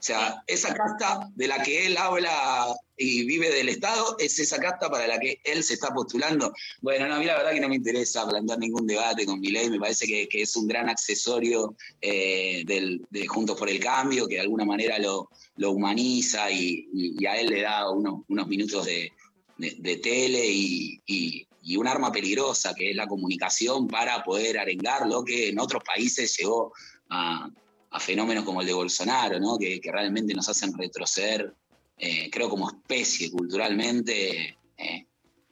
O 0.00 0.02
sea, 0.02 0.42
esa 0.46 0.72
casta 0.72 1.28
de 1.34 1.46
la 1.46 1.62
que 1.62 1.84
él 1.84 1.98
habla 1.98 2.74
y 2.96 3.26
vive 3.26 3.50
del 3.50 3.68
Estado 3.68 4.16
es 4.18 4.38
esa 4.38 4.58
casta 4.58 4.88
para 4.88 5.06
la 5.06 5.18
que 5.18 5.42
él 5.44 5.62
se 5.62 5.74
está 5.74 5.92
postulando. 5.92 6.54
Bueno, 6.80 7.06
no, 7.06 7.16
a 7.16 7.18
mí 7.18 7.26
la 7.26 7.36
verdad 7.36 7.52
que 7.52 7.60
no 7.60 7.68
me 7.68 7.74
interesa 7.74 8.26
plantear 8.26 8.58
ningún 8.58 8.86
debate 8.86 9.26
con 9.26 9.40
Milei, 9.40 9.68
me 9.68 9.78
parece 9.78 10.06
que, 10.06 10.26
es 10.32 10.56
un 10.56 10.66
gran 10.66 10.88
accesorio 10.88 11.76
eh, 12.00 12.64
de 12.64 13.26
Juntos 13.26 13.58
por 13.58 13.68
el 13.68 13.78
Cambio, 13.78 14.26
que 14.26 14.36
de 14.36 14.40
alguna 14.40 14.64
manera 14.64 14.98
lo, 14.98 15.28
humaniza 15.70 16.50
y, 16.50 16.88
a 17.26 17.36
él 17.38 17.48
le 17.48 17.60
da 17.60 17.90
unos, 17.90 18.24
minutos 18.48 18.86
de 18.86 19.96
tele 20.02 20.46
y, 20.46 20.98
y- 21.04 21.46
y 21.62 21.76
un 21.76 21.86
arma 21.86 22.10
peligrosa, 22.10 22.74
que 22.74 22.88
es 22.90 22.96
la 22.96 23.06
comunicación 23.06 23.86
para 23.86 24.24
poder 24.24 24.58
arengar 24.58 25.06
lo 25.06 25.22
que 25.22 25.50
en 25.50 25.60
otros 25.60 25.84
países 25.84 26.34
llegó 26.38 26.72
a, 27.10 27.50
a 27.90 28.00
fenómenos 28.00 28.44
como 28.44 28.60
el 28.60 28.66
de 28.66 28.72
Bolsonaro, 28.72 29.40
¿no? 29.40 29.58
que, 29.58 29.80
realmente 29.82 30.34
nos 30.34 30.48
hacen 30.48 30.76
retroceder, 30.76 31.54
eh, 31.96 32.30
creo, 32.30 32.48
como 32.48 32.68
especie 32.68 33.30
culturalmente 33.30 34.56
eh, 34.76 35.06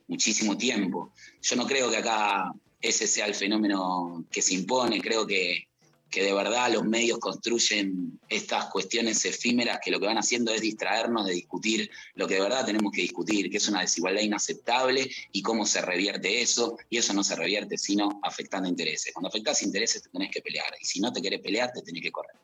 muchísimo 0.06 0.56
tiempo. 0.56 1.12
Yo 1.42 1.56
no 1.56 1.66
creo 1.66 1.90
que 1.90 1.96
acá 1.98 2.52
ese 2.80 3.06
sea 3.06 3.26
el 3.26 3.34
fenómeno 3.34 4.24
que 4.30 4.42
se 4.42 4.54
impone, 4.54 5.00
creo 5.00 5.26
que, 5.26 5.68
que 6.10 6.22
de 6.22 6.32
verdad 6.32 6.72
los 6.72 6.84
medios 6.84 7.18
construyen 7.18 8.18
estas 8.28 8.66
cuestiones 8.66 9.24
efímeras 9.24 9.78
que 9.82 9.90
lo 9.90 10.00
que 10.00 10.06
van 10.06 10.18
haciendo 10.18 10.52
es 10.52 10.60
distraernos 10.60 11.26
de 11.26 11.34
discutir 11.34 11.90
lo 12.14 12.26
que 12.26 12.34
de 12.34 12.40
verdad 12.40 12.64
tenemos 12.64 12.92
que 12.92 13.02
discutir, 13.02 13.50
que 13.50 13.58
es 13.58 13.68
una 13.68 13.80
desigualdad 13.80 14.22
inaceptable 14.22 15.10
y 15.32 15.42
cómo 15.42 15.66
se 15.66 15.82
revierte 15.82 16.40
eso, 16.40 16.78
y 16.88 16.98
eso 16.98 17.12
no 17.12 17.22
se 17.22 17.36
revierte 17.36 17.76
sino 17.76 18.20
afectando 18.22 18.68
intereses. 18.68 19.12
Cuando 19.12 19.28
afectas 19.28 19.62
intereses 19.62 20.02
te 20.02 20.08
tenés 20.08 20.30
que 20.30 20.40
pelear, 20.40 20.74
y 20.80 20.84
si 20.84 21.00
no 21.00 21.12
te 21.12 21.20
querés 21.20 21.40
pelear 21.40 21.72
te 21.72 21.82
tenés 21.82 22.02
que 22.02 22.12
correr. 22.12 22.36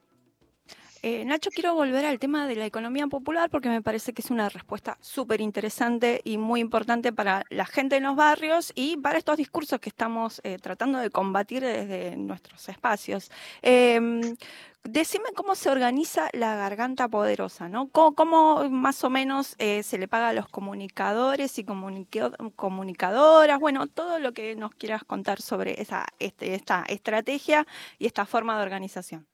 Eh, 1.07 1.23
Nacho, 1.27 1.51
quiero 1.51 1.75
volver 1.75 2.07
al 2.07 2.19
tema 2.19 2.47
de 2.47 2.57
la 2.57 2.65
economía 2.65 3.07
popular 3.07 3.51
porque 3.51 3.69
me 3.69 3.83
parece 3.83 4.15
que 4.15 4.23
es 4.23 4.31
una 4.31 4.49
respuesta 4.49 4.97
súper 5.03 5.43
interesante 5.43 6.23
y 6.25 6.39
muy 6.39 6.61
importante 6.61 7.13
para 7.13 7.45
la 7.51 7.67
gente 7.67 7.97
en 7.97 8.05
los 8.05 8.17
barrios 8.17 8.73
y 8.75 8.97
para 8.97 9.19
estos 9.19 9.37
discursos 9.37 9.81
que 9.81 9.91
estamos 9.91 10.41
eh, 10.45 10.57
tratando 10.59 10.99
de 10.99 11.11
combatir 11.11 11.63
desde 11.63 12.17
nuestros 12.17 12.71
espacios. 12.71 13.31
Em, 13.61 14.35
decime 14.83 15.27
cómo 15.37 15.55
se 15.57 15.69
organiza 15.69 16.31
la 16.33 16.57
garganta 16.57 17.07
poderosa, 17.07 17.69
¿no? 17.69 17.89
¿Cómo, 17.91 18.71
más 18.71 19.05
o 19.05 19.11
menos 19.11 19.57
eh, 19.59 19.83
se 19.83 19.99
le 19.99 20.09
paga 20.09 20.31
a 20.31 20.33
los 20.33 20.49
comunicadores 20.49 21.59
y 21.59 21.65
comunica- 21.65 22.33
comunicadoras? 22.57 23.61
Bueno, 23.61 23.89
todo 23.89 24.19
lo 24.21 24.33
que 24.33 24.57
nos 24.57 24.71
quieras 24.75 25.05
contar 25.05 25.43
sobre 25.43 25.83
esa, 25.83 26.07
este, 26.19 26.55
esta 26.55 26.83
estrategia 26.89 27.67
y 27.99 28.07
esta 28.07 28.25
forma 28.25 28.57
de 28.57 28.63
organización. 28.63 29.27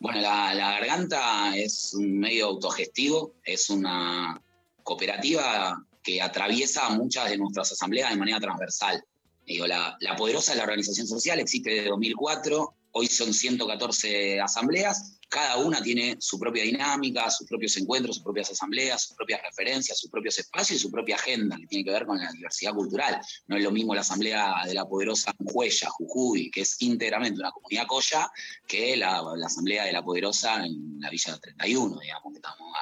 Bueno, 0.00 0.22
la, 0.22 0.54
garganta 0.54 1.54
es 1.54 1.92
un 1.92 2.18
medio 2.18 2.46
autogestivo, 2.46 3.34
es 3.44 3.68
una 3.68 4.42
cooperativa 4.82 5.86
que 6.02 6.22
atraviesa 6.22 6.88
muchas 6.88 7.28
de 7.28 7.36
nuestras 7.36 7.72
asambleas 7.72 8.10
de 8.10 8.16
manera 8.16 8.40
transversal. 8.40 9.04
La 9.46 10.16
Poderosa 10.16 10.52
es 10.52 10.56
la 10.56 10.64
organización 10.64 11.06
social, 11.06 11.38
existe 11.38 11.68
desde 11.70 11.90
2004, 11.90 12.74
hoy 12.92 13.06
son 13.06 13.32
114 13.32 14.40
asambleas, 14.40 15.20
cada 15.30 15.58
una 15.58 15.80
tiene 15.80 16.16
su 16.18 16.40
propia 16.40 16.64
dinámica, 16.64 17.30
sus 17.30 17.46
propios 17.46 17.76
encuentros, 17.76 18.16
sus 18.16 18.24
propias 18.24 18.50
asambleas, 18.50 19.02
sus 19.02 19.16
propias 19.16 19.40
referencias, 19.40 19.96
sus 19.96 20.10
propios 20.10 20.36
espacios 20.40 20.80
y 20.80 20.82
su 20.82 20.90
propia 20.90 21.14
agenda, 21.14 21.56
que 21.56 21.68
tiene 21.68 21.84
que 21.84 21.92
ver 21.92 22.04
con 22.04 22.18
la 22.18 22.32
diversidad 22.32 22.74
cultural. 22.74 23.20
No 23.46 23.56
es 23.56 23.62
lo 23.62 23.70
mismo 23.70 23.94
la 23.94 24.00
asamblea 24.00 24.54
de 24.66 24.74
la 24.74 24.84
Poderosa 24.86 25.32
Huella, 25.38 25.88
Jujuy, 25.88 26.50
que 26.50 26.62
es 26.62 26.82
íntegramente 26.82 27.38
una 27.38 27.52
comunidad 27.52 27.86
coya, 27.86 28.28
que 28.66 28.96
la, 28.96 29.22
asamblea 29.46 29.84
de 29.84 29.92
la 29.92 30.02
Poderosa 30.02 30.64
en 30.64 30.98
la 30.98 31.08
Villa 31.10 31.38
31, 31.38 32.00
digamos, 32.00 32.32
que 32.32 32.38
estamos 32.38 32.72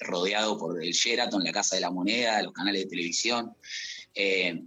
rodeados 0.00 0.56
por 0.58 0.82
el 0.82 0.92
Sheraton, 0.92 1.44
la 1.44 1.52
Casa 1.52 1.74
de 1.74 1.82
la 1.82 1.90
Moneda, 1.90 2.40
los 2.40 2.54
canales 2.54 2.84
de 2.84 2.88
televisión. 2.88 3.54
Eh, 4.14 4.62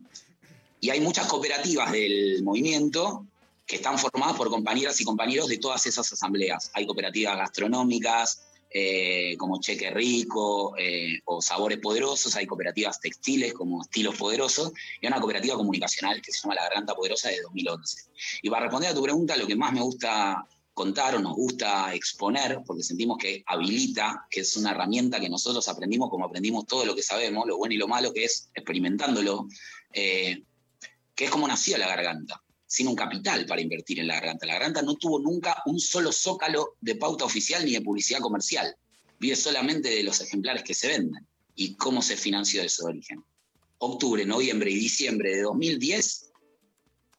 y 0.80 0.90
hay 0.92 1.00
muchas 1.00 1.26
cooperativas 1.26 1.92
del 1.92 2.44
movimiento 2.44 3.26
que 3.72 3.78
están 3.78 3.98
formadas 3.98 4.36
por 4.36 4.50
compañeras 4.50 5.00
y 5.00 5.06
compañeros 5.06 5.48
de 5.48 5.58
todas 5.58 5.86
esas 5.86 6.12
asambleas. 6.12 6.70
Hay 6.74 6.86
cooperativas 6.86 7.38
gastronómicas, 7.38 8.50
eh, 8.70 9.38
como 9.38 9.62
Cheque 9.62 9.90
Rico 9.92 10.76
eh, 10.78 11.22
o 11.24 11.42
Sabores 11.42 11.80
Poderosos, 11.80 12.36
hay 12.36 12.46
cooperativas 12.46 13.00
textiles 13.00 13.54
como 13.54 13.82
Estilos 13.82 14.18
Poderosos, 14.18 14.74
y 15.00 15.08
una 15.08 15.22
cooperativa 15.22 15.56
comunicacional 15.56 16.22
que 16.22 16.34
se 16.34 16.42
llama 16.42 16.56
La 16.56 16.64
Garganta 16.64 16.94
Poderosa 16.96 17.30
de 17.30 17.40
2011. 17.44 18.10
Y 18.42 18.50
para 18.50 18.64
responder 18.64 18.90
a 18.90 18.94
tu 18.94 19.04
pregunta, 19.04 19.38
lo 19.38 19.48
que 19.48 19.56
más 19.56 19.72
me 19.72 19.80
gusta 19.80 20.46
contar 20.74 21.16
o 21.16 21.20
nos 21.20 21.38
gusta 21.38 21.96
exponer, 21.96 22.60
porque 22.66 22.84
sentimos 22.84 23.18
que 23.18 23.42
habilita, 23.46 24.28
que 24.30 24.42
es 24.42 24.58
una 24.58 24.72
herramienta 24.72 25.18
que 25.22 25.30
nosotros 25.30 25.66
aprendimos 25.70 26.10
como 26.10 26.26
aprendimos 26.26 26.66
todo 26.66 26.84
lo 26.84 26.94
que 26.94 27.04
sabemos, 27.04 27.48
lo 27.48 27.56
bueno 27.56 27.74
y 27.74 27.78
lo 27.78 27.88
malo, 27.88 28.12
que 28.12 28.26
es 28.26 28.50
experimentándolo, 28.54 29.48
eh, 29.94 30.44
que 31.16 31.24
es 31.24 31.32
como 31.32 31.48
nació 31.48 31.78
la 31.78 31.88
garganta, 31.88 32.42
sin 32.72 32.88
un 32.88 32.96
capital 32.96 33.46
para 33.46 33.60
invertir 33.60 34.00
en 34.00 34.08
la 34.08 34.14
garganta. 34.14 34.46
La 34.46 34.54
garganta 34.54 34.82
no 34.82 34.96
tuvo 34.96 35.20
nunca 35.20 35.62
un 35.66 35.78
solo 35.78 36.14
zócalo 36.14 36.78
de 36.80 36.96
pauta 36.96 37.26
oficial 37.26 37.66
ni 37.66 37.74
de 37.74 37.82
publicidad 37.82 38.22
comercial. 38.22 38.74
Vive 39.20 39.36
solamente 39.36 39.90
de 39.90 40.04
los 40.04 40.22
ejemplares 40.22 40.64
que 40.64 40.74
se 40.74 40.88
venden. 40.88 41.28
¿Y 41.54 41.76
cómo 41.76 42.02
se 42.02 42.16
financió 42.16 42.62
de 42.62 42.70
su 42.70 42.86
origen? 42.86 43.26
Octubre, 43.80 44.24
noviembre 44.24 44.72
y 44.72 44.76
diciembre 44.76 45.36
de 45.36 45.42
2010, 45.42 46.32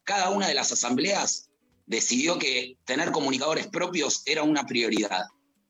cada 0.03 0.31
una 0.31 0.47
de 0.47 0.55
las 0.55 0.71
asambleas 0.71 1.51
decidió 1.85 2.39
que 2.39 2.79
tener 2.83 3.11
comunicadores 3.11 3.67
propios 3.67 4.23
era 4.25 4.41
una 4.41 4.65
prioridad 4.65 5.21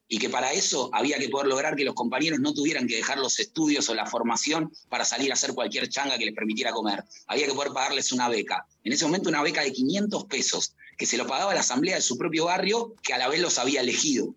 y 0.07 0.17
que 0.19 0.29
para 0.29 0.53
eso 0.53 0.89
había 0.93 1.17
que 1.17 1.29
poder 1.29 1.47
lograr 1.47 1.75
que 1.75 1.85
los 1.85 1.95
compañeros 1.95 2.39
no 2.39 2.53
tuvieran 2.53 2.87
que 2.87 2.97
dejar 2.97 3.17
los 3.17 3.39
estudios 3.39 3.89
o 3.89 3.95
la 3.95 4.05
formación 4.05 4.71
para 4.89 5.05
salir 5.05 5.31
a 5.31 5.33
hacer 5.33 5.53
cualquier 5.53 5.89
changa 5.89 6.17
que 6.17 6.25
les 6.25 6.35
permitiera 6.35 6.71
comer. 6.71 7.03
Había 7.27 7.47
que 7.47 7.53
poder 7.53 7.71
pagarles 7.73 8.11
una 8.11 8.29
beca. 8.29 8.65
En 8.83 8.93
ese 8.93 9.05
momento 9.05 9.29
una 9.29 9.41
beca 9.41 9.61
de 9.61 9.71
500 9.71 10.25
pesos, 10.25 10.75
que 10.97 11.05
se 11.05 11.17
lo 11.17 11.25
pagaba 11.25 11.53
la 11.53 11.61
asamblea 11.61 11.95
de 11.95 12.01
su 12.01 12.17
propio 12.17 12.45
barrio, 12.45 12.95
que 13.01 13.13
a 13.13 13.17
la 13.17 13.27
vez 13.27 13.39
los 13.39 13.57
había 13.57 13.81
elegido. 13.81 14.35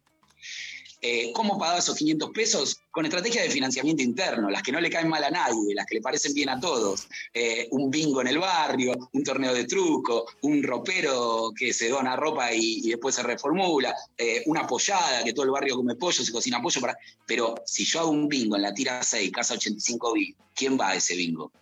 Eh, 1.02 1.30
¿Cómo 1.32 1.58
pagaba 1.58 1.78
esos 1.78 1.96
500 1.96 2.30
pesos? 2.30 2.78
Con 2.90 3.04
estrategias 3.04 3.44
de 3.44 3.50
financiamiento 3.50 4.02
interno, 4.02 4.50
las 4.50 4.62
que 4.62 4.72
no 4.72 4.80
le 4.80 4.90
caen 4.90 5.08
mal 5.08 5.22
a 5.22 5.30
nadie, 5.30 5.74
las 5.74 5.86
que 5.86 5.96
le 5.96 6.00
parecen 6.00 6.32
bien 6.32 6.48
a 6.48 6.58
todos. 6.58 7.06
Eh, 7.34 7.68
un 7.72 7.90
bingo 7.90 8.22
en 8.22 8.28
el 8.28 8.38
barrio, 8.38 8.94
un 9.12 9.22
torneo 9.22 9.52
de 9.52 9.64
truco, 9.64 10.26
un 10.42 10.62
ropero 10.62 11.52
que 11.56 11.72
se 11.72 11.88
dona 11.90 12.16
ropa 12.16 12.52
y, 12.52 12.88
después 12.88 13.14
se 13.14 13.22
reformula, 13.22 13.94
eh, 14.16 14.42
una 14.46 14.66
pollada, 14.66 15.22
que 15.22 15.32
todo 15.32 15.44
el 15.44 15.50
barrio 15.50 15.76
come 15.76 15.96
pollo, 15.96 16.24
se 16.24 16.32
cocina 16.32 16.62
pollo. 16.62 16.80
Para... 16.80 16.96
Pero 17.26 17.54
si 17.66 17.84
yo 17.84 18.00
hago 18.00 18.10
un 18.10 18.28
bingo 18.28 18.56
en 18.56 18.62
la 18.62 18.72
tira 18.72 19.02
6, 19.02 19.30
casa 19.32 19.54
85 19.54 20.14
b 20.14 20.34
¿quién 20.54 20.78
va 20.78 20.90
a 20.90 20.94
ese 20.94 21.14
bingo? 21.14 21.52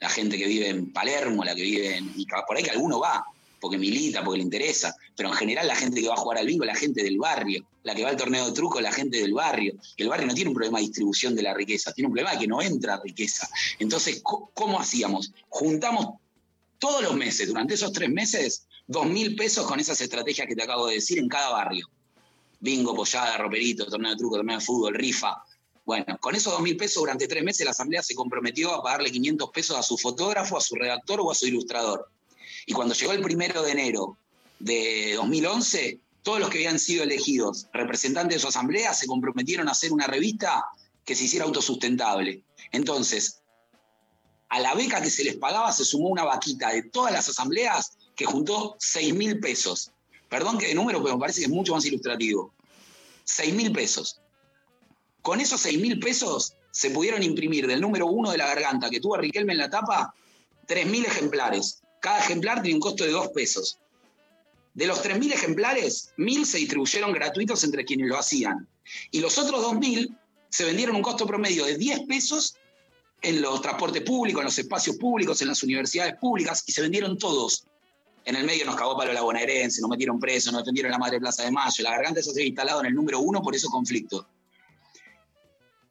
La 0.00 0.08
gente 0.08 0.36
que 0.36 0.46
vive 0.46 0.68
en 0.68 0.92
Palermo, 0.92 1.44
la 1.44 1.54
que 1.54 1.62
vive 1.62 1.96
en... 1.96 2.12
Y 2.16 2.26
por 2.26 2.56
ahí 2.56 2.62
que 2.62 2.70
alguno 2.70 2.98
va, 2.98 3.24
porque 3.60 3.78
milita, 3.78 4.24
porque 4.24 4.38
le 4.38 4.44
interesa, 4.44 4.94
pero 5.16 5.28
en 5.28 5.34
general 5.34 5.68
la 5.68 5.76
gente 5.76 6.00
que 6.00 6.08
va 6.08 6.14
a 6.14 6.18
jugar 6.18 6.38
al 6.38 6.46
bingo 6.46 6.64
la 6.64 6.74
gente 6.74 7.02
del 7.02 7.18
barrio, 7.18 7.66
la 7.82 7.94
que 7.94 8.02
va 8.02 8.10
al 8.10 8.16
torneo 8.16 8.46
de 8.46 8.52
truco 8.52 8.80
la 8.80 8.92
gente 8.92 9.20
del 9.20 9.32
barrio. 9.32 9.74
El 9.96 10.08
barrio 10.08 10.26
no 10.26 10.34
tiene 10.34 10.48
un 10.48 10.54
problema 10.54 10.78
de 10.78 10.86
distribución 10.86 11.34
de 11.34 11.42
la 11.42 11.54
riqueza, 11.54 11.92
tiene 11.92 12.08
un 12.08 12.12
problema 12.12 12.32
de 12.32 12.38
que 12.38 12.46
no 12.46 12.62
entra 12.62 13.00
riqueza. 13.02 13.48
Entonces, 13.78 14.20
¿cómo, 14.22 14.50
cómo 14.54 14.80
hacíamos? 14.80 15.32
Juntamos 15.48 16.20
todos 16.78 17.02
los 17.02 17.14
meses, 17.14 17.46
durante 17.46 17.74
esos 17.74 17.92
tres 17.92 18.08
meses, 18.08 18.66
dos 18.86 19.06
mil 19.06 19.36
pesos 19.36 19.66
con 19.66 19.78
esas 19.78 20.00
estrategias 20.00 20.48
que 20.48 20.56
te 20.56 20.62
acabo 20.62 20.86
de 20.88 20.94
decir 20.94 21.18
en 21.18 21.28
cada 21.28 21.50
barrio. 21.50 21.88
Bingo, 22.58 22.94
pollada, 22.94 23.36
roperito, 23.38 23.86
torneo 23.86 24.10
de 24.10 24.16
truco, 24.16 24.36
torneo 24.36 24.58
de 24.58 24.64
fútbol, 24.64 24.94
rifa. 24.94 25.42
Bueno, 25.84 26.18
con 26.20 26.34
esos 26.34 26.52
dos 26.52 26.62
mil 26.62 26.76
pesos 26.76 27.00
durante 27.00 27.26
tres 27.26 27.42
meses 27.42 27.64
la 27.64 27.70
Asamblea 27.70 28.02
se 28.02 28.14
comprometió 28.14 28.74
a 28.74 28.82
pagarle 28.82 29.10
500 29.10 29.50
pesos 29.50 29.76
a 29.76 29.82
su 29.82 29.96
fotógrafo, 29.96 30.56
a 30.56 30.60
su 30.60 30.74
redactor 30.74 31.20
o 31.20 31.30
a 31.30 31.34
su 31.34 31.46
ilustrador. 31.46 32.10
Y 32.66 32.72
cuando 32.72 32.94
llegó 32.94 33.12
el 33.12 33.22
primero 33.22 33.62
de 33.62 33.72
enero 33.72 34.16
de 34.58 35.14
2011, 35.16 36.00
todos 36.22 36.40
los 36.40 36.50
que 36.50 36.58
habían 36.58 36.78
sido 36.78 37.02
elegidos 37.02 37.68
representantes 37.72 38.36
de 38.36 38.40
su 38.40 38.48
asamblea 38.48 38.92
se 38.94 39.06
comprometieron 39.06 39.68
a 39.68 39.72
hacer 39.72 39.92
una 39.92 40.06
revista 40.06 40.64
que 41.04 41.14
se 41.14 41.24
hiciera 41.24 41.46
autosustentable. 41.46 42.42
Entonces, 42.72 43.40
a 44.50 44.60
la 44.60 44.74
beca 44.74 45.00
que 45.00 45.10
se 45.10 45.24
les 45.24 45.36
pagaba 45.36 45.72
se 45.72 45.84
sumó 45.84 46.08
una 46.08 46.24
vaquita 46.24 46.70
de 46.70 46.82
todas 46.82 47.12
las 47.12 47.28
asambleas 47.28 47.96
que 48.16 48.26
juntó 48.26 48.76
6 48.78 49.14
mil 49.14 49.40
pesos. 49.40 49.92
Perdón 50.28 50.58
que 50.58 50.68
de 50.68 50.74
número, 50.74 51.02
pero 51.02 51.14
me 51.14 51.20
parece 51.20 51.40
que 51.40 51.46
es 51.46 51.50
mucho 51.50 51.74
más 51.74 51.84
ilustrativo. 51.84 52.52
6 53.24 53.54
mil 53.54 53.72
pesos. 53.72 54.20
Con 55.22 55.40
esos 55.40 55.60
6 55.60 55.80
mil 55.80 55.98
pesos 56.00 56.54
se 56.70 56.90
pudieron 56.90 57.22
imprimir 57.22 57.66
del 57.66 57.80
número 57.80 58.06
uno 58.06 58.30
de 58.30 58.38
la 58.38 58.46
garganta 58.46 58.90
que 58.90 59.00
tuvo 59.00 59.16
Riquelme 59.16 59.52
en 59.52 59.58
la 59.58 59.70
tapa 59.70 60.14
3 60.66 60.86
mil 60.86 61.04
ejemplares. 61.04 61.82
Cada 62.00 62.18
ejemplar 62.18 62.62
tiene 62.62 62.76
un 62.76 62.80
costo 62.80 63.04
de 63.04 63.10
2 63.10 63.28
pesos. 63.28 63.78
De 64.74 64.86
los 64.86 65.02
3.000 65.02 65.32
ejemplares, 65.32 66.12
1.000 66.16 66.44
se 66.44 66.58
distribuyeron 66.58 67.12
gratuitos 67.12 67.62
entre 67.64 67.84
quienes 67.84 68.08
lo 68.08 68.18
hacían. 68.18 68.68
Y 69.10 69.20
los 69.20 69.36
otros 69.38 69.62
2.000 69.62 70.16
se 70.48 70.64
vendieron 70.64 70.96
un 70.96 71.02
costo 71.02 71.26
promedio 71.26 71.64
de 71.64 71.76
10 71.76 72.06
pesos 72.06 72.56
en 73.22 73.42
los 73.42 73.60
transportes 73.60 74.02
públicos, 74.02 74.40
en 74.40 74.46
los 74.46 74.58
espacios 74.58 74.96
públicos, 74.96 75.42
en 75.42 75.48
las 75.48 75.62
universidades 75.62 76.14
públicas, 76.16 76.64
y 76.66 76.72
se 76.72 76.82
vendieron 76.82 77.18
todos. 77.18 77.66
En 78.24 78.36
el 78.36 78.44
medio 78.44 78.64
nos 78.64 78.76
cagó 78.76 78.96
palo 78.96 79.12
la 79.12 79.22
bonaerense, 79.22 79.80
nos 79.80 79.90
metieron 79.90 80.18
presos, 80.18 80.52
nos 80.52 80.62
defendieron 80.62 80.92
la 80.92 80.98
Madre 80.98 81.20
Plaza 81.20 81.42
de 81.42 81.50
Mayo. 81.50 81.82
La 81.82 81.90
garganta 81.90 82.22
se 82.22 82.40
ha 82.40 82.44
instalado 82.44 82.80
en 82.80 82.86
el 82.86 82.94
número 82.94 83.20
uno 83.20 83.42
por 83.42 83.54
esos 83.54 83.70
conflictos. 83.70 84.26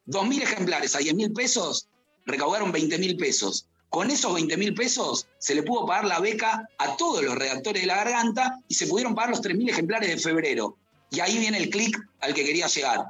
2.000 0.06 0.42
ejemplares 0.42 0.94
a 0.96 1.00
10.000 1.00 1.34
pesos, 1.34 1.88
recaudaron 2.26 2.72
20.000 2.72 3.18
pesos. 3.18 3.66
Con 3.90 4.08
esos 4.08 4.32
20.000 4.32 4.76
pesos 4.76 5.26
se 5.38 5.54
le 5.54 5.64
pudo 5.64 5.84
pagar 5.84 6.04
la 6.04 6.20
beca 6.20 6.68
a 6.78 6.96
todos 6.96 7.24
los 7.24 7.34
redactores 7.34 7.82
de 7.82 7.88
la 7.88 7.96
garganta 7.96 8.60
y 8.68 8.74
se 8.74 8.86
pudieron 8.86 9.16
pagar 9.16 9.30
los 9.30 9.42
3.000 9.42 9.68
ejemplares 9.68 10.08
de 10.08 10.16
febrero. 10.16 10.76
Y 11.10 11.18
ahí 11.18 11.38
viene 11.38 11.58
el 11.58 11.70
clic 11.70 12.00
al 12.20 12.32
que 12.32 12.44
quería 12.44 12.68
llegar. 12.68 13.06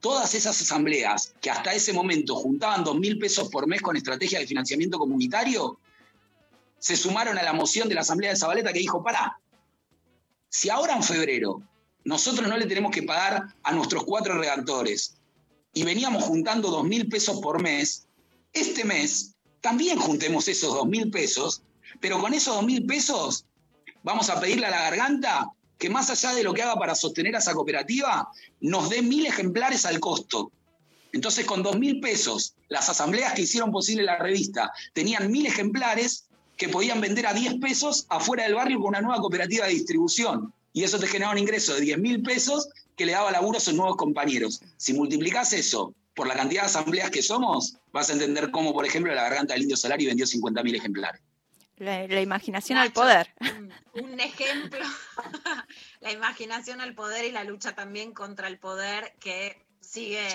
Todas 0.00 0.34
esas 0.34 0.60
asambleas 0.60 1.34
que 1.40 1.50
hasta 1.50 1.72
ese 1.72 1.94
momento 1.94 2.36
juntaban 2.36 2.84
2.000 2.84 3.18
pesos 3.18 3.48
por 3.48 3.66
mes 3.66 3.80
con 3.80 3.96
estrategia 3.96 4.40
de 4.40 4.46
financiamiento 4.46 4.98
comunitario, 4.98 5.78
se 6.78 6.96
sumaron 6.96 7.38
a 7.38 7.42
la 7.42 7.54
moción 7.54 7.88
de 7.88 7.94
la 7.94 8.02
Asamblea 8.02 8.30
de 8.32 8.36
Zabaleta 8.36 8.72
que 8.72 8.80
dijo, 8.80 9.02
pará, 9.02 9.38
si 10.50 10.68
ahora 10.68 10.96
en 10.96 11.02
febrero 11.02 11.62
nosotros 12.04 12.46
no 12.46 12.58
le 12.58 12.66
tenemos 12.66 12.90
que 12.90 13.04
pagar 13.04 13.54
a 13.62 13.72
nuestros 13.72 14.04
cuatro 14.04 14.36
redactores 14.36 15.14
y 15.72 15.84
veníamos 15.84 16.24
juntando 16.24 16.70
dos 16.70 16.84
mil 16.84 17.08
pesos 17.08 17.40
por 17.40 17.62
mes, 17.62 18.06
este 18.52 18.84
mes 18.84 19.31
también 19.62 19.98
juntemos 19.98 20.46
esos 20.48 20.74
dos 20.74 20.86
mil 20.86 21.10
pesos, 21.10 21.62
pero 22.00 22.20
con 22.20 22.34
esos 22.34 22.54
dos 22.56 22.66
mil 22.66 22.84
pesos 22.84 23.46
vamos 24.02 24.28
a 24.28 24.38
pedirle 24.38 24.66
a 24.66 24.70
la 24.70 24.82
garganta 24.82 25.48
que 25.78 25.88
más 25.88 26.10
allá 26.10 26.34
de 26.34 26.42
lo 26.42 26.52
que 26.52 26.62
haga 26.62 26.76
para 26.76 26.94
sostener 26.94 27.34
a 27.34 27.38
esa 27.38 27.54
cooperativa, 27.54 28.28
nos 28.60 28.90
dé 28.90 29.02
mil 29.02 29.24
ejemplares 29.24 29.86
al 29.86 29.98
costo. 30.00 30.52
Entonces, 31.12 31.44
con 31.44 31.62
dos 31.62 31.78
mil 31.78 32.00
pesos, 32.00 32.54
las 32.68 32.88
asambleas 32.88 33.34
que 33.34 33.42
hicieron 33.42 33.70
posible 33.70 34.02
la 34.02 34.18
revista 34.18 34.72
tenían 34.92 35.30
mil 35.30 35.46
ejemplares 35.46 36.26
que 36.56 36.68
podían 36.68 37.00
vender 37.00 37.26
a 37.26 37.34
10 37.34 37.54
pesos 37.60 38.06
afuera 38.08 38.44
del 38.44 38.54
barrio 38.54 38.78
con 38.78 38.88
una 38.88 39.00
nueva 39.00 39.20
cooperativa 39.20 39.66
de 39.66 39.72
distribución. 39.72 40.52
Y 40.72 40.84
eso 40.84 40.98
te 40.98 41.06
generaba 41.06 41.32
un 41.32 41.38
ingreso 41.38 41.74
de 41.74 41.80
10 41.80 41.98
mil 41.98 42.22
pesos 42.22 42.68
que 42.96 43.06
le 43.06 43.12
daba 43.12 43.32
laburo 43.32 43.58
a 43.58 43.60
sus 43.60 43.74
nuevos 43.74 43.96
compañeros. 43.96 44.60
Si 44.76 44.92
multiplicás 44.92 45.52
eso 45.52 45.94
por 46.14 46.26
la 46.26 46.34
cantidad 46.34 46.62
de 46.62 46.66
asambleas 46.66 47.10
que 47.10 47.22
somos, 47.22 47.76
vas 47.92 48.10
a 48.10 48.12
entender 48.12 48.50
cómo, 48.50 48.72
por 48.72 48.84
ejemplo, 48.84 49.14
la 49.14 49.22
garganta 49.22 49.54
del 49.54 49.62
Indio 49.62 49.76
Solari 49.76 50.06
vendió 50.06 50.26
50 50.26 50.62
mil 50.62 50.74
ejemplares. 50.74 51.20
La, 51.76 52.06
la 52.06 52.20
imaginación 52.20 52.78
al 52.78 52.92
poder. 52.92 53.34
Un, 53.40 53.72
un 53.94 54.20
ejemplo, 54.20 54.80
la 56.00 56.12
imaginación 56.12 56.80
al 56.80 56.94
poder 56.94 57.24
y 57.24 57.32
la 57.32 57.44
lucha 57.44 57.74
también 57.74 58.12
contra 58.12 58.46
el 58.48 58.58
poder 58.58 59.14
que 59.18 59.64
sigue, 59.82 60.26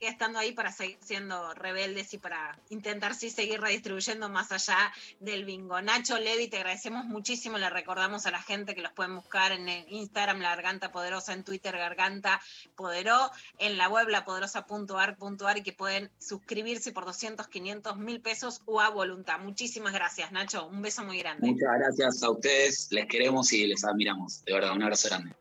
estando 0.00 0.38
ahí 0.38 0.52
para 0.52 0.72
seguir 0.72 0.98
siendo 1.00 1.52
rebeldes 1.54 2.14
y 2.14 2.18
para 2.18 2.58
intentar 2.70 3.14
sí 3.14 3.30
seguir 3.30 3.60
redistribuyendo 3.60 4.28
más 4.28 4.52
allá 4.52 4.92
del 5.20 5.44
bingo. 5.44 5.80
Nacho 5.82 6.18
Levi, 6.18 6.48
te 6.48 6.58
agradecemos 6.58 7.04
muchísimo, 7.04 7.58
le 7.58 7.68
recordamos 7.70 8.26
a 8.26 8.30
la 8.30 8.40
gente 8.40 8.74
que 8.74 8.82
los 8.82 8.92
pueden 8.92 9.16
buscar 9.16 9.52
en 9.52 9.68
el 9.68 9.84
Instagram 9.92 10.40
La 10.40 10.54
Garganta 10.54 10.92
Poderosa, 10.92 11.32
en 11.32 11.44
Twitter 11.44 11.76
Garganta 11.76 12.40
Poderó, 12.76 13.30
en 13.58 13.76
la 13.76 13.88
web 13.88 14.08
lapoderosa.ar.ar 14.08 15.58
y 15.58 15.62
que 15.62 15.72
pueden 15.72 16.10
suscribirse 16.18 16.92
por 16.92 17.04
200, 17.04 17.48
500, 17.48 17.96
mil 17.98 18.20
pesos 18.20 18.62
o 18.66 18.80
a 18.80 18.90
voluntad. 18.90 19.38
Muchísimas 19.40 19.92
gracias, 19.92 20.32
Nacho. 20.32 20.66
Un 20.66 20.82
beso 20.82 21.04
muy 21.04 21.18
grande. 21.18 21.48
Muchas 21.48 21.70
gracias 21.78 22.22
a 22.22 22.30
ustedes, 22.30 22.88
les 22.90 23.06
queremos 23.06 23.52
y 23.52 23.66
les 23.66 23.84
admiramos. 23.84 24.44
De 24.44 24.54
verdad, 24.54 24.72
un 24.72 24.82
abrazo 24.82 25.08
grande. 25.08 25.34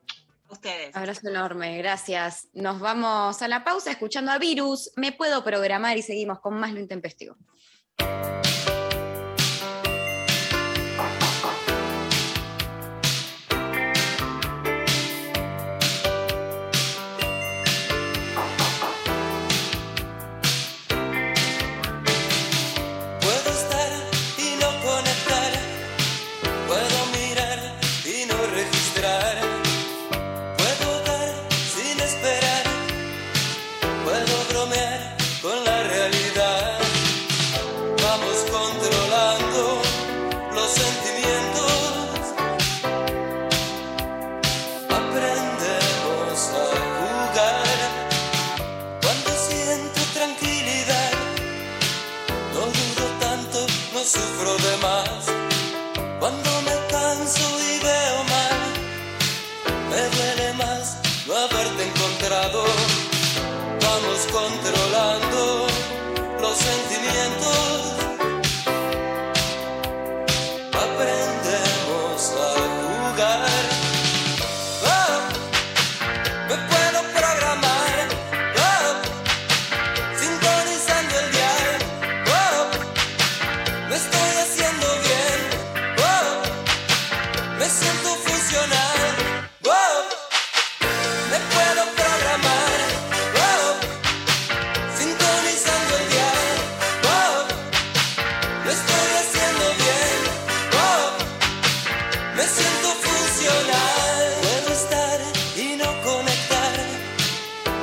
Ustedes. 0.49 0.95
Abrazo 0.95 1.27
enorme, 1.29 1.77
gracias. 1.77 2.47
Nos 2.53 2.79
vamos 2.79 3.41
a 3.41 3.47
la 3.47 3.63
pausa 3.63 3.91
escuchando 3.91 4.31
a 4.31 4.37
Virus. 4.37 4.91
Me 4.95 5.11
puedo 5.11 5.43
programar 5.43 5.97
y 5.97 6.01
seguimos 6.01 6.39
con 6.39 6.59
más 6.59 6.73
lo 6.73 6.79
intempestivo. 6.79 7.35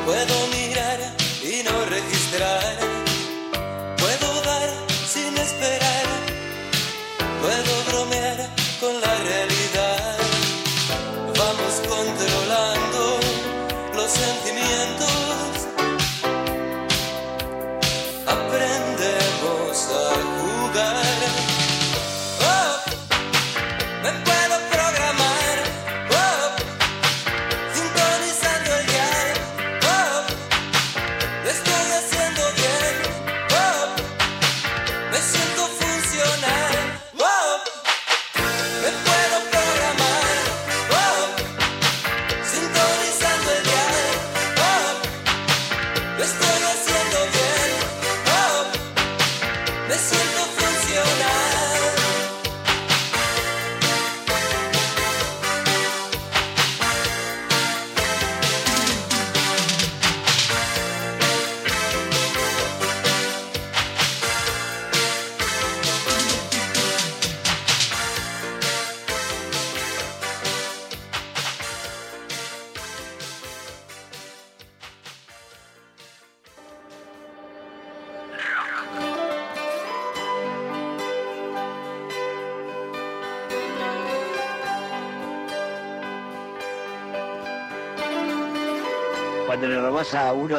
puedo 0.04 0.33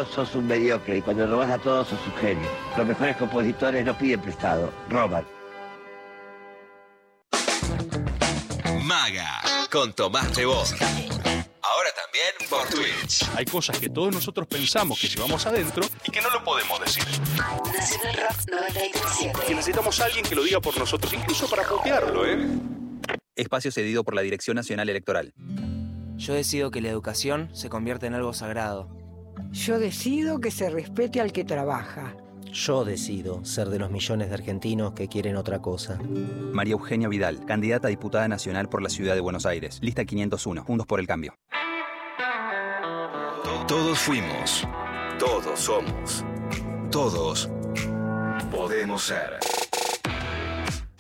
sos 0.10 0.36
un 0.36 0.48
mediocre 0.48 0.98
y 0.98 1.02
cuando 1.02 1.28
robás 1.28 1.50
a 1.50 1.58
todos 1.58 1.88
sos 1.88 2.00
un 2.06 2.14
genio. 2.16 2.50
Los 2.78 2.88
mejores 2.88 3.18
compositores 3.18 3.86
no 3.86 3.98
piden 3.98 4.22
prestado, 4.22 4.72
roban. 4.90 5.26
Maga, 8.84 9.42
con 9.72 9.94
Tomás 9.94 10.36
Rebó. 10.36 10.64
Ahora 11.62 11.90
también 11.96 12.50
por 12.50 12.68
Twitch. 12.70 13.28
Hay 13.36 13.46
cosas 13.46 13.80
que 13.80 13.90
todos 13.90 14.14
nosotros 14.14 14.48
pensamos 14.48 15.00
que 15.00 15.08
llevamos 15.08 15.46
adentro 15.46 15.84
y 16.06 16.12
que 16.12 16.22
no 16.22 16.30
lo 16.30 16.44
podemos 16.44 16.80
decir. 16.80 17.04
Nacional 17.06 18.16
Rock 18.16 18.52
937. 18.52 19.52
Y 19.52 19.56
necesitamos 19.56 20.00
a 20.00 20.06
alguien 20.06 20.24
que 20.24 20.36
lo 20.36 20.44
diga 20.44 20.62
por 20.62 20.78
nosotros, 20.78 21.12
incluso 21.14 21.50
para 21.50 21.64
putearlo, 21.64 22.26
¿eh? 22.26 22.48
Espacio 23.36 23.72
cedido 23.72 24.04
por 24.04 24.16
la 24.16 24.22
Dirección 24.22 24.56
Nacional 24.56 24.88
Electoral. 24.88 25.34
Yo 26.18 26.34
decido 26.34 26.72
que 26.72 26.82
la 26.82 26.90
educación 26.90 27.50
se 27.54 27.70
convierte 27.70 28.06
en 28.06 28.14
algo 28.14 28.34
sagrado. 28.34 28.90
Yo 29.56 29.80
decido 29.80 30.42
que 30.42 30.52
se 30.52 30.70
respete 30.70 31.22
al 31.22 31.32
que 31.32 31.46
trabaja. 31.46 32.14
Yo 32.52 32.84
decido 32.84 33.46
ser 33.46 33.70
de 33.70 33.80
los 33.80 33.90
millones 33.90 34.28
de 34.28 34.34
argentinos 34.34 34.92
que 34.92 35.08
quieren 35.08 35.38
otra 35.38 35.62
cosa. 35.62 35.98
María 36.52 36.74
Eugenia 36.74 37.08
Vidal, 37.08 37.46
candidata 37.46 37.88
a 37.88 37.90
diputada 37.90 38.28
nacional 38.28 38.68
por 38.68 38.82
la 38.82 38.90
Ciudad 38.90 39.16
de 39.16 39.22
Buenos 39.22 39.46
Aires. 39.46 39.80
Lista 39.82 40.04
501. 40.04 40.62
Juntos 40.66 40.86
por 40.86 41.00
el 41.00 41.08
Cambio. 41.08 41.36
Todos 43.66 43.98
fuimos. 43.98 44.68
Todos 45.18 45.58
somos. 45.58 46.26
Todos 46.92 47.50
podemos 48.52 49.04
ser. 49.04 49.40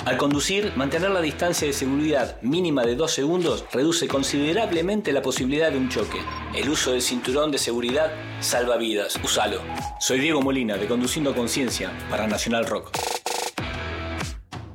Al 0.05 0.17
conducir, 0.17 0.71
mantener 0.75 1.09
la 1.09 1.19
distancia 1.19 1.65
de 1.65 1.73
seguridad 1.73 2.39
mínima 2.43 2.83
de 2.83 2.95
2 2.95 3.11
segundos 3.11 3.65
reduce 3.73 4.07
considerablemente 4.07 5.11
la 5.11 5.23
posibilidad 5.23 5.71
de 5.71 5.79
un 5.79 5.89
choque. 5.89 6.21
El 6.53 6.69
uso 6.69 6.91
del 6.91 7.01
cinturón 7.01 7.49
de 7.49 7.57
seguridad 7.57 8.11
salva 8.39 8.77
vidas. 8.77 9.19
Úsalo. 9.23 9.61
Soy 9.99 10.19
Diego 10.19 10.43
Molina 10.43 10.77
de 10.77 10.87
Conduciendo 10.87 11.33
Conciencia 11.33 11.91
para 12.07 12.27
Nacional 12.27 12.67
Rock. 12.67 12.91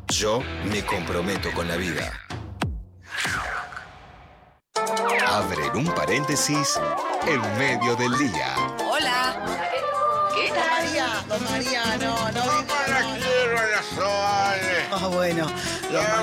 Yo 0.09 0.43
me 0.65 0.85
comprometo 0.85 1.53
con 1.55 1.69
la 1.69 1.77
vida. 1.77 2.13
Abren 5.29 5.77
un 5.77 5.95
paréntesis 5.95 6.81
en 7.29 7.41
medio 7.57 7.95
del 7.95 8.19
día. 8.19 8.57
Hola. 8.85 9.37
¿Qué 10.35 10.49
tal? 10.53 10.85
María, 10.85 11.25
don 11.29 11.45
María, 11.45 11.83
no, 12.01 12.80
la 14.01 14.07
Soale. 14.07 14.87
Ah, 14.93 15.07
bueno. 15.09 15.51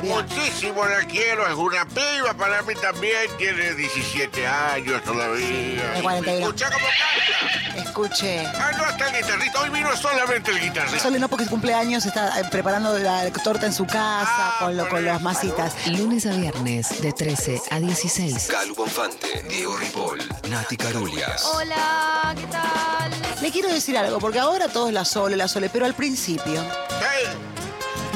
muchísimo 0.04 0.86
la 0.86 1.04
quiero, 1.06 1.48
es 1.48 1.54
una 1.54 1.86
piba 1.86 2.34
para 2.38 2.62
mí 2.64 2.74
también, 2.76 3.16
tiene 3.38 3.74
17 3.74 4.46
años 4.48 5.02
todavía. 5.04 6.02
41. 6.02 6.46
Escucha 6.48 6.70
cómo 6.72 6.86
canta. 6.86 7.82
Escuche. 7.82 8.46
Ah, 8.46 8.72
no, 8.78 8.90
está 8.90 9.08
el 9.10 9.24
guitarrista, 9.24 9.62
hoy 9.62 9.70
vino 9.70 9.96
solamente 9.96 10.52
el 10.52 10.60
guitarrista. 10.60 11.00
Solo 11.00 11.20
no 11.20 11.28
porque 11.30 11.44
es 11.46 11.50
cumpleaños, 11.50 12.06
está 12.06 12.40
eh, 12.40 12.44
preparando 12.52 12.98
la 13.00 13.32
torta 13.32 13.66
en 13.66 13.74
su 13.74 13.86
casa 13.86 14.56
con, 14.60 14.76
lo- 14.76 14.88
con 14.90 15.06
las 15.06 15.22
masitas. 15.22 15.74
Lunes 15.88 16.26
a 16.26 16.32
viernes 16.32 17.02
de 17.02 17.12
13 17.14 17.62
a 17.72 17.80
16. 17.80 18.48
Calu 18.48 18.76
Bonfante, 18.76 19.44
Diego 19.50 19.78
Ripoll, 19.78 20.20
Nati 20.50 20.78
Carulias. 20.78 21.44
Hola, 21.54 22.34
¿qué 22.38 22.46
tal? 22.48 23.42
Le 23.42 23.52
quiero 23.52 23.70
decir 23.70 23.98
algo, 23.98 24.20
porque 24.20 24.40
ahora 24.40 24.68
todos 24.68 24.92
la 24.92 25.06
sole, 25.06 25.36
la 25.38 25.48
sole, 25.48 25.70
pero 25.70 25.86
al 25.86 25.94
principio, 25.94 26.64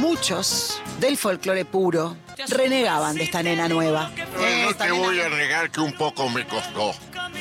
muchos 0.02 0.82
del 1.00 1.16
folclore 1.16 1.64
puro 1.64 2.18
renegaban 2.50 3.16
de 3.16 3.24
esta 3.24 3.44
nena 3.44 3.68
nueva. 3.68 4.10
No, 4.36 4.66
no 4.66 4.76
te 4.76 4.92
voy 4.92 5.20
a 5.22 5.30
negar 5.30 5.70
que 5.70 5.80
un 5.80 5.94
poco 5.94 6.28
me 6.28 6.46
costó. 6.48 6.92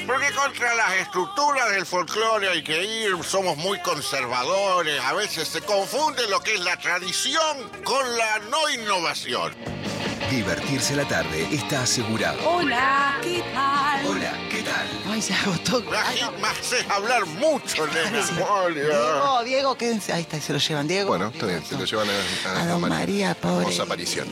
Porque 0.07 0.31
contra 0.32 0.74
las 0.74 0.93
estructuras 0.97 1.70
del 1.70 1.87
folclore 1.87 2.49
hay 2.49 2.62
que 2.62 2.85
ir, 2.85 3.24
somos 3.24 3.57
muy 3.57 3.81
conservadores, 3.81 5.01
a 5.01 5.15
veces 5.15 5.49
se 5.49 5.62
confunde 5.62 6.28
lo 6.28 6.41
que 6.41 6.55
es 6.55 6.61
la 6.61 6.77
tradición 6.77 7.70
con 7.82 8.16
la 8.19 8.39
no 8.51 8.69
innovación. 8.70 9.55
Divertirse 10.31 10.95
la 10.95 11.09
tarde 11.09 11.49
está 11.51 11.82
asegurado. 11.82 12.39
Hola, 12.47 13.19
¿qué 13.23 13.43
tal? 13.55 14.07
Hola. 14.07 14.50
Ay, 15.21 15.27
se 15.27 15.35
agotó. 15.35 15.83
Más 16.41 16.73
es 16.73 16.89
hablar 16.91 17.27
mucho, 17.27 17.87
nena. 17.89 18.23
Diego, 18.73 19.45
Diego, 19.45 19.75
quédense. 19.77 20.13
Ahí 20.15 20.23
está, 20.23 20.41
se 20.41 20.53
lo 20.55 20.59
llevan. 20.59 20.89
Diego. 20.89 21.09
Bueno, 21.11 21.29
está 21.29 21.45
bien, 21.47 21.63
se 21.65 21.77
lo 21.77 21.85
llevan 21.85 22.09
a, 22.47 22.61
A 22.63 22.67
don 22.67 22.81
María, 22.81 23.35
pobre. 23.35 23.65
Hermosa 23.65 23.83
aparición. 23.83 24.27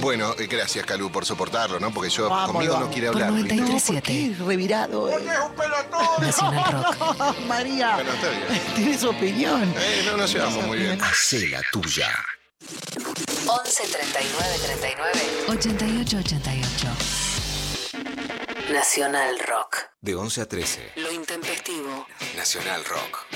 Bueno, 0.00 0.34
eh, 0.38 0.46
gracias, 0.46 0.84
Calú, 0.84 1.10
por 1.10 1.24
soportarlo, 1.24 1.80
¿no? 1.80 1.90
Porque 1.92 2.10
yo 2.10 2.28
Vamos, 2.28 2.52
conmigo 2.52 2.78
no 2.78 2.90
quiere 2.90 3.10
Por 3.10 3.22
hablar. 3.22 3.42
¿viste? 3.42 3.56
93.7. 3.56 4.46
Revirado. 4.46 5.08
eh. 5.08 5.24
Nacional 6.20 6.72
Rock. 6.72 7.38
María. 7.48 7.94
Bueno, 7.94 8.12
está 8.12 8.28
bien. 8.28 8.62
Tiene 8.76 8.98
su 8.98 9.08
opinión. 9.08 9.74
Eh, 9.78 10.02
no 10.04 10.16
nos 10.18 10.30
llevamos 10.32 10.66
muy 10.66 10.78
bien. 10.78 11.00
Hacé 11.02 11.48
la 11.48 11.62
tuya. 11.72 12.08
11 13.46 13.82
39 13.82 14.58
39 14.66 15.10
88 15.48 16.16
88. 16.18 16.67
Nacional 18.72 19.38
Rock. 19.46 19.76
De 20.00 20.14
11 20.14 20.42
a 20.42 20.46
13. 20.46 20.80
Lo 20.96 21.12
intempestivo. 21.12 22.06
Nacional 22.36 22.84
Rock. 22.84 23.26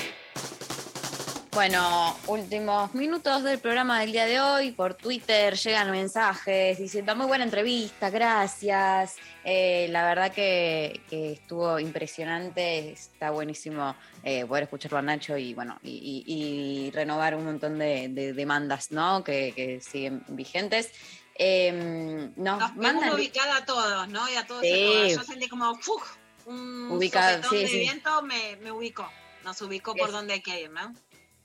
Bueno, 1.53 2.17
últimos 2.29 2.95
minutos 2.95 3.43
del 3.43 3.59
programa 3.59 4.01
del 4.01 4.13
día 4.13 4.25
de 4.27 4.41
hoy. 4.41 4.73
Por 4.73 4.95
Twitter 4.95 5.55
llegan 5.55 5.91
mensajes 5.91 6.79
diciendo 6.79 7.15
muy 7.17 7.27
buena 7.27 7.45
entrevista, 7.45 8.09
gracias. 8.11 9.17
Eh, 9.45 9.87
la 9.91 10.05
verdad 10.07 10.33
que, 10.33 11.01
que 11.11 11.33
estuvo 11.33 11.79
impresionante, 11.79 12.93
está 12.93 13.31
buenísimo 13.31 13.95
eh, 14.23 14.47
poder 14.47 14.65
escucharlo 14.65 14.99
a 14.99 15.03
Nacho 15.03 15.37
y 15.37 15.53
bueno, 15.53 15.79
y, 15.83 16.25
y- 16.27 16.87
y 16.87 16.91
renovar 16.91 17.35
un 17.35 17.45
montón 17.45 17.79
de, 17.79 18.09
de 18.09 18.33
demandas 18.33 18.91
¿no? 18.91 19.23
que, 19.25 19.53
que 19.55 19.81
siguen 19.81 20.25
vigentes. 20.29 20.91
Eh, 21.45 22.31
nos 22.37 22.59
Nos 22.61 22.77
mandan- 22.77 23.15
ubicada 23.15 23.57
a 23.57 23.65
todos, 23.65 24.09
¿no? 24.09 24.31
Y 24.31 24.37
a 24.37 24.47
todos 24.47 24.63
Sí. 24.63 25.09
Yo 25.11 25.23
sentí 25.25 25.49
como 25.49 25.75
¡fuf! 25.75 26.17
un 26.47 26.93
Ubicado, 26.93 27.43
sí, 27.51 27.57
de 27.57 27.67
sí. 27.69 27.79
viento 27.81 28.23
me, 28.23 28.57
me 28.63 28.71
ubicó. 28.71 29.11
Nos 29.43 29.61
ubicó 29.63 29.93
por 29.97 30.13
donde 30.13 30.35
hay 30.35 30.41
que 30.41 30.61
ir, 30.61 30.71
¿no? 30.71 30.95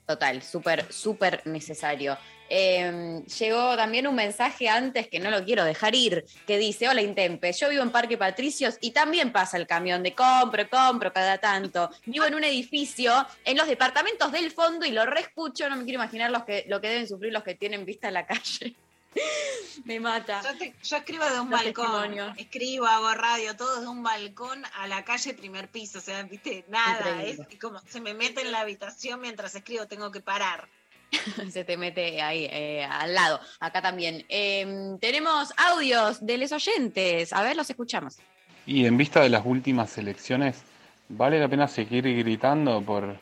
Total, 0.06 0.40
súper, 0.42 0.90
súper 0.92 1.42
necesario. 1.46 2.16
Eh, 2.48 3.22
llegó 3.40 3.76
también 3.76 4.06
un 4.06 4.14
mensaje 4.14 4.68
antes 4.68 5.08
que 5.08 5.18
no 5.18 5.30
lo 5.30 5.44
quiero 5.44 5.64
dejar 5.64 5.94
ir, 5.96 6.24
que 6.46 6.56
dice, 6.58 6.88
hola 6.88 7.02
Intempe, 7.02 7.52
yo 7.52 7.68
vivo 7.68 7.82
en 7.82 7.90
Parque 7.90 8.16
Patricios 8.16 8.78
y 8.80 8.92
también 8.92 9.32
pasa 9.32 9.56
el 9.58 9.66
camión 9.66 10.02
de 10.04 10.14
compro, 10.14 10.70
compro 10.70 11.12
cada 11.12 11.38
tanto. 11.38 11.90
Vivo 12.06 12.24
en 12.24 12.36
un 12.36 12.44
edificio 12.44 13.26
en 13.44 13.56
los 13.56 13.66
departamentos 13.66 14.30
del 14.32 14.50
fondo 14.52 14.86
y 14.86 14.92
lo 14.92 15.04
reescucho, 15.06 15.68
no 15.68 15.76
me 15.76 15.82
quiero 15.84 15.98
imaginar 16.00 16.30
los 16.30 16.44
que, 16.44 16.64
lo 16.68 16.80
que 16.80 16.88
deben 16.88 17.08
sufrir 17.08 17.32
los 17.32 17.42
que 17.42 17.56
tienen 17.56 17.84
vista 17.84 18.08
a 18.08 18.12
la 18.12 18.24
calle. 18.26 18.76
me 19.84 20.00
mata. 20.00 20.42
Yo, 20.42 20.58
te- 20.58 20.74
yo 20.82 20.96
escribo 20.96 21.24
de 21.24 21.40
un 21.40 21.50
Los 21.50 21.62
balcón, 21.62 22.14
escribo, 22.36 22.86
hago 22.86 23.12
radio, 23.14 23.56
todo 23.56 23.76
desde 23.76 23.88
un 23.88 24.02
balcón 24.02 24.62
a 24.76 24.86
la 24.86 25.04
calle 25.04 25.34
primer 25.34 25.68
piso, 25.68 25.98
o 25.98 26.02
sea, 26.02 26.22
viste, 26.24 26.64
nada, 26.68 27.22
es 27.22 27.38
como 27.60 27.78
se 27.80 28.00
me 28.00 28.14
mete 28.14 28.42
en 28.42 28.52
la 28.52 28.60
habitación 28.60 29.20
mientras 29.20 29.54
escribo, 29.54 29.86
tengo 29.86 30.10
que 30.10 30.20
parar. 30.20 30.68
Se 31.50 31.64
te 31.64 31.78
mete 31.78 32.20
ahí 32.20 32.46
eh, 32.50 32.84
al 32.84 33.14
lado, 33.14 33.40
acá 33.60 33.80
también. 33.80 34.26
Eh, 34.28 34.96
tenemos 35.00 35.54
audios 35.56 36.24
de 36.24 36.36
los 36.36 36.52
oyentes, 36.52 37.32
a 37.32 37.42
ver, 37.42 37.56
los 37.56 37.70
escuchamos. 37.70 38.18
Y 38.66 38.84
en 38.84 38.98
vista 38.98 39.20
de 39.22 39.30
las 39.30 39.46
últimas 39.46 39.96
elecciones, 39.96 40.62
vale 41.08 41.40
la 41.40 41.48
pena 41.48 41.66
seguir 41.66 42.02
gritando 42.18 42.82
por 42.82 43.18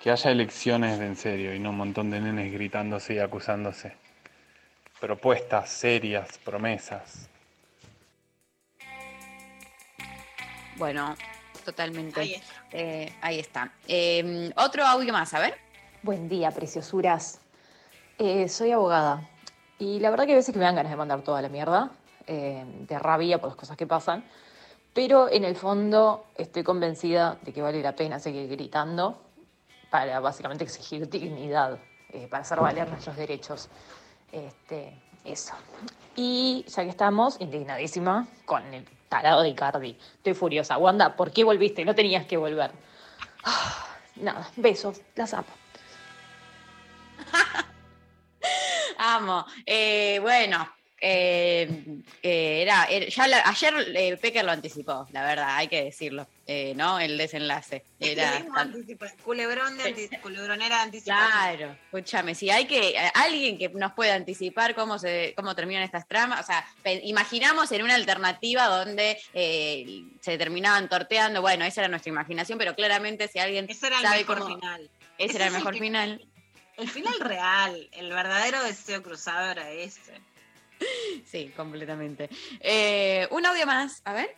que 0.00 0.12
haya 0.12 0.30
elecciones 0.30 1.00
de 1.00 1.06
en 1.06 1.16
serio 1.16 1.52
y 1.54 1.58
no 1.58 1.70
un 1.70 1.78
montón 1.78 2.10
de 2.10 2.20
nenes 2.20 2.52
gritándose 2.52 3.14
y 3.14 3.18
acusándose. 3.18 3.96
Propuestas 5.04 5.68
serias, 5.68 6.38
promesas. 6.38 7.28
Bueno, 10.78 11.14
totalmente. 11.62 12.20
Ahí 12.20 12.42
Eh, 12.72 13.12
ahí 13.20 13.38
está. 13.38 13.70
Eh, 13.86 14.50
otro 14.56 14.82
audio 14.86 15.12
más, 15.12 15.34
a 15.34 15.40
ver. 15.40 15.58
Buen 16.02 16.26
día, 16.30 16.50
preciosuras. 16.52 17.38
Eh, 18.16 18.48
soy 18.48 18.72
abogada 18.72 19.28
y 19.78 20.00
la 20.00 20.08
verdad 20.08 20.24
que 20.24 20.32
a 20.32 20.36
veces 20.36 20.54
que 20.54 20.58
me 20.58 20.64
dan 20.64 20.74
ganas 20.74 20.90
de 20.90 20.96
mandar 20.96 21.20
toda 21.20 21.42
la 21.42 21.50
mierda, 21.50 21.90
eh, 22.26 22.64
de 22.64 22.98
rabia 22.98 23.38
por 23.38 23.50
las 23.50 23.58
cosas 23.58 23.76
que 23.76 23.86
pasan, 23.86 24.24
pero 24.94 25.28
en 25.30 25.44
el 25.44 25.54
fondo 25.54 26.28
estoy 26.34 26.62
convencida 26.62 27.36
de 27.42 27.52
que 27.52 27.60
vale 27.60 27.82
la 27.82 27.94
pena 27.94 28.18
seguir 28.18 28.48
gritando 28.48 29.20
para 29.90 30.18
básicamente 30.20 30.64
exigir 30.64 31.10
dignidad, 31.10 31.78
eh, 32.08 32.26
para 32.26 32.40
hacer 32.40 32.58
valer 32.58 32.88
nuestros 32.88 33.16
derechos. 33.16 33.68
Este, 34.34 34.92
eso. 35.24 35.54
Y 36.16 36.64
ya 36.66 36.82
que 36.82 36.90
estamos, 36.90 37.36
indignadísima 37.40 38.26
con 38.44 38.74
el 38.74 38.84
tarado 39.08 39.42
de 39.42 39.50
Icardi. 39.50 39.96
Estoy 40.16 40.34
furiosa. 40.34 40.76
Wanda, 40.76 41.14
¿por 41.14 41.30
qué 41.30 41.44
volviste? 41.44 41.84
No 41.84 41.94
tenías 41.94 42.26
que 42.26 42.36
volver. 42.36 42.72
Ah, 43.44 43.86
nada, 44.16 44.50
besos, 44.56 45.00
las 45.14 45.34
amo. 45.34 45.46
Amo. 48.98 49.46
Eh, 49.66 50.18
bueno, 50.20 50.68
Eh, 51.06 51.68
eh, 52.22 52.62
era, 52.62 52.84
era- 52.86 53.06
ya 53.08 53.26
la- 53.28 53.46
ayer 53.46 53.74
eh, 53.94 54.16
Pecker 54.16 54.42
lo 54.42 54.52
anticipó, 54.52 55.06
la 55.12 55.22
verdad, 55.22 55.48
hay 55.56 55.68
que 55.68 55.84
decirlo, 55.84 56.26
¿no? 56.76 56.98
El 56.98 57.18
desenlace. 57.18 57.84
Era 58.00 58.42
Culebrón 59.22 59.76
de 59.76 59.84
anti- 59.84 60.08
culebronera 60.22 60.76
de 60.76 60.82
anticipación. 60.84 61.30
Claro, 61.30 61.76
escúchame, 61.84 62.34
si 62.34 62.48
hay 62.48 62.64
que 62.66 62.96
alguien 63.14 63.58
que 63.58 63.68
nos 63.68 63.92
pueda 63.92 64.14
anticipar 64.14 64.74
cómo 64.74 64.98
se 64.98 65.34
cómo 65.36 65.54
terminan 65.54 65.82
estas 65.82 66.08
tramas, 66.08 66.40
o 66.40 66.46
sea, 66.46 66.64
imaginamos 67.02 67.70
en 67.72 67.82
una 67.82 67.96
alternativa 67.96 68.64
donde 68.66 69.18
se 69.34 70.38
terminaban 70.38 70.88
torteando, 70.88 71.42
bueno, 71.42 71.66
esa 71.66 71.82
era 71.82 71.88
nuestra 71.88 72.10
imaginación, 72.10 72.58
pero 72.58 72.74
claramente 72.74 73.28
si 73.28 73.38
alguien 73.40 73.66
Ese 73.68 73.88
era 73.88 73.96
el 73.98 74.02
sabe 74.02 74.18
mejor 74.20 74.38
cómo- 74.38 74.54
final. 74.58 74.90
ese 75.18 75.26
Ese 75.26 75.36
era 75.36 75.46
el 75.48 75.52
mejor 75.52 75.74
que- 75.74 75.80
final. 75.80 76.26
El 76.78 76.88
final 76.90 77.20
real, 77.20 77.88
el 77.92 78.08
verdadero 78.10 78.62
deseo 78.64 79.02
cruzado 79.02 79.50
era 79.52 79.70
ese. 79.70 80.12
Sí, 81.24 81.52
completamente. 81.56 82.28
Eh, 82.60 83.26
un 83.30 83.44
audio 83.44 83.66
más, 83.66 84.02
a 84.04 84.12
ver. 84.12 84.36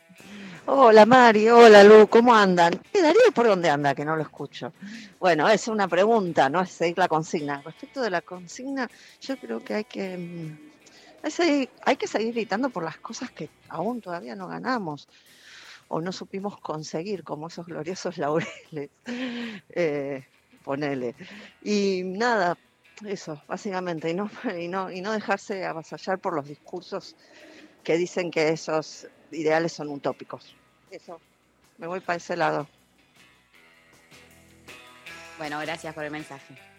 Hola 0.66 1.04
Mari, 1.04 1.48
hola 1.48 1.84
Lu, 1.84 2.08
¿cómo 2.08 2.34
andan? 2.34 2.74
Eh, 2.92 3.02
Darío, 3.02 3.32
¿por 3.34 3.46
dónde 3.46 3.68
anda? 3.68 3.94
Que 3.94 4.04
no 4.04 4.16
lo 4.16 4.22
escucho. 4.22 4.72
Bueno, 5.18 5.48
es 5.48 5.68
una 5.68 5.88
pregunta, 5.88 6.48
no 6.48 6.60
es 6.60 6.70
seguir 6.70 6.98
la 6.98 7.08
consigna. 7.08 7.60
Respecto 7.62 8.00
de 8.00 8.10
la 8.10 8.22
consigna, 8.22 8.88
yo 9.20 9.36
creo 9.36 9.62
que 9.62 9.74
hay 9.74 9.84
que, 9.84 10.16
mm, 10.16 10.58
hay 11.82 11.96
que 11.96 12.06
seguir 12.06 12.34
gritando 12.34 12.70
por 12.70 12.84
las 12.84 12.98
cosas 12.98 13.30
que 13.30 13.48
aún 13.68 14.00
todavía 14.00 14.34
no 14.34 14.48
ganamos 14.48 15.08
o 15.88 16.00
no 16.00 16.12
supimos 16.12 16.58
conseguir, 16.60 17.22
como 17.22 17.48
esos 17.48 17.66
gloriosos 17.66 18.16
laureles. 18.18 18.90
Eh, 19.68 20.24
ponele. 20.64 21.14
Y 21.62 22.02
nada, 22.04 22.56
eso, 23.04 23.42
básicamente, 23.46 24.10
y 24.10 24.14
no, 24.14 24.30
y 24.58 24.68
no, 24.68 24.90
y 24.90 25.00
no 25.00 25.12
dejarse 25.12 25.64
avasallar 25.64 26.18
por 26.18 26.34
los 26.34 26.46
discursos 26.46 27.16
que 27.82 27.96
dicen 27.96 28.30
que 28.30 28.48
esos 28.48 29.06
ideales 29.30 29.72
son 29.72 29.88
utópicos. 29.88 30.56
Eso, 30.90 31.20
me 31.78 31.86
voy 31.86 32.00
para 32.00 32.16
ese 32.16 32.36
lado. 32.36 32.68
Bueno, 35.38 35.60
gracias 35.60 35.94
por 35.94 36.04
el 36.04 36.10
mensaje. 36.10 36.75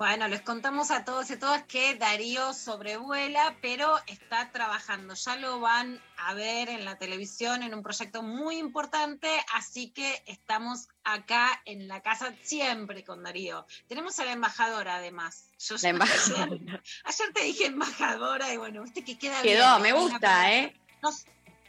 Bueno, 0.00 0.28
les 0.28 0.40
contamos 0.40 0.90
a 0.90 1.04
todos 1.04 1.30
y 1.30 1.36
todas 1.36 1.64
que 1.64 1.94
Darío 1.94 2.54
sobrevuela, 2.54 3.54
pero 3.60 3.98
está 4.06 4.50
trabajando. 4.50 5.12
Ya 5.12 5.36
lo 5.36 5.60
van 5.60 6.00
a 6.16 6.32
ver 6.32 6.70
en 6.70 6.86
la 6.86 6.96
televisión 6.96 7.62
en 7.62 7.74
un 7.74 7.82
proyecto 7.82 8.22
muy 8.22 8.56
importante, 8.56 9.28
así 9.52 9.90
que 9.90 10.22
estamos 10.24 10.88
acá 11.04 11.60
en 11.66 11.86
la 11.86 12.00
casa 12.00 12.34
siempre 12.40 13.04
con 13.04 13.22
Darío. 13.22 13.66
Tenemos 13.88 14.18
a 14.18 14.24
la 14.24 14.32
embajadora 14.32 14.96
además. 14.96 15.50
Yo 15.58 15.74
La 15.82 15.88
embajadora. 15.90 16.44
Ayer, 16.44 16.82
ayer 17.04 17.32
te 17.34 17.44
dije 17.44 17.66
embajadora 17.66 18.54
y 18.54 18.56
bueno, 18.56 18.82
viste 18.82 19.04
que 19.04 19.18
queda 19.18 19.42
Quedó, 19.42 19.80
bien. 19.80 19.82
me 19.82 19.92
gusta, 19.92 20.50
¿eh? 20.50 20.80
No, 21.02 21.10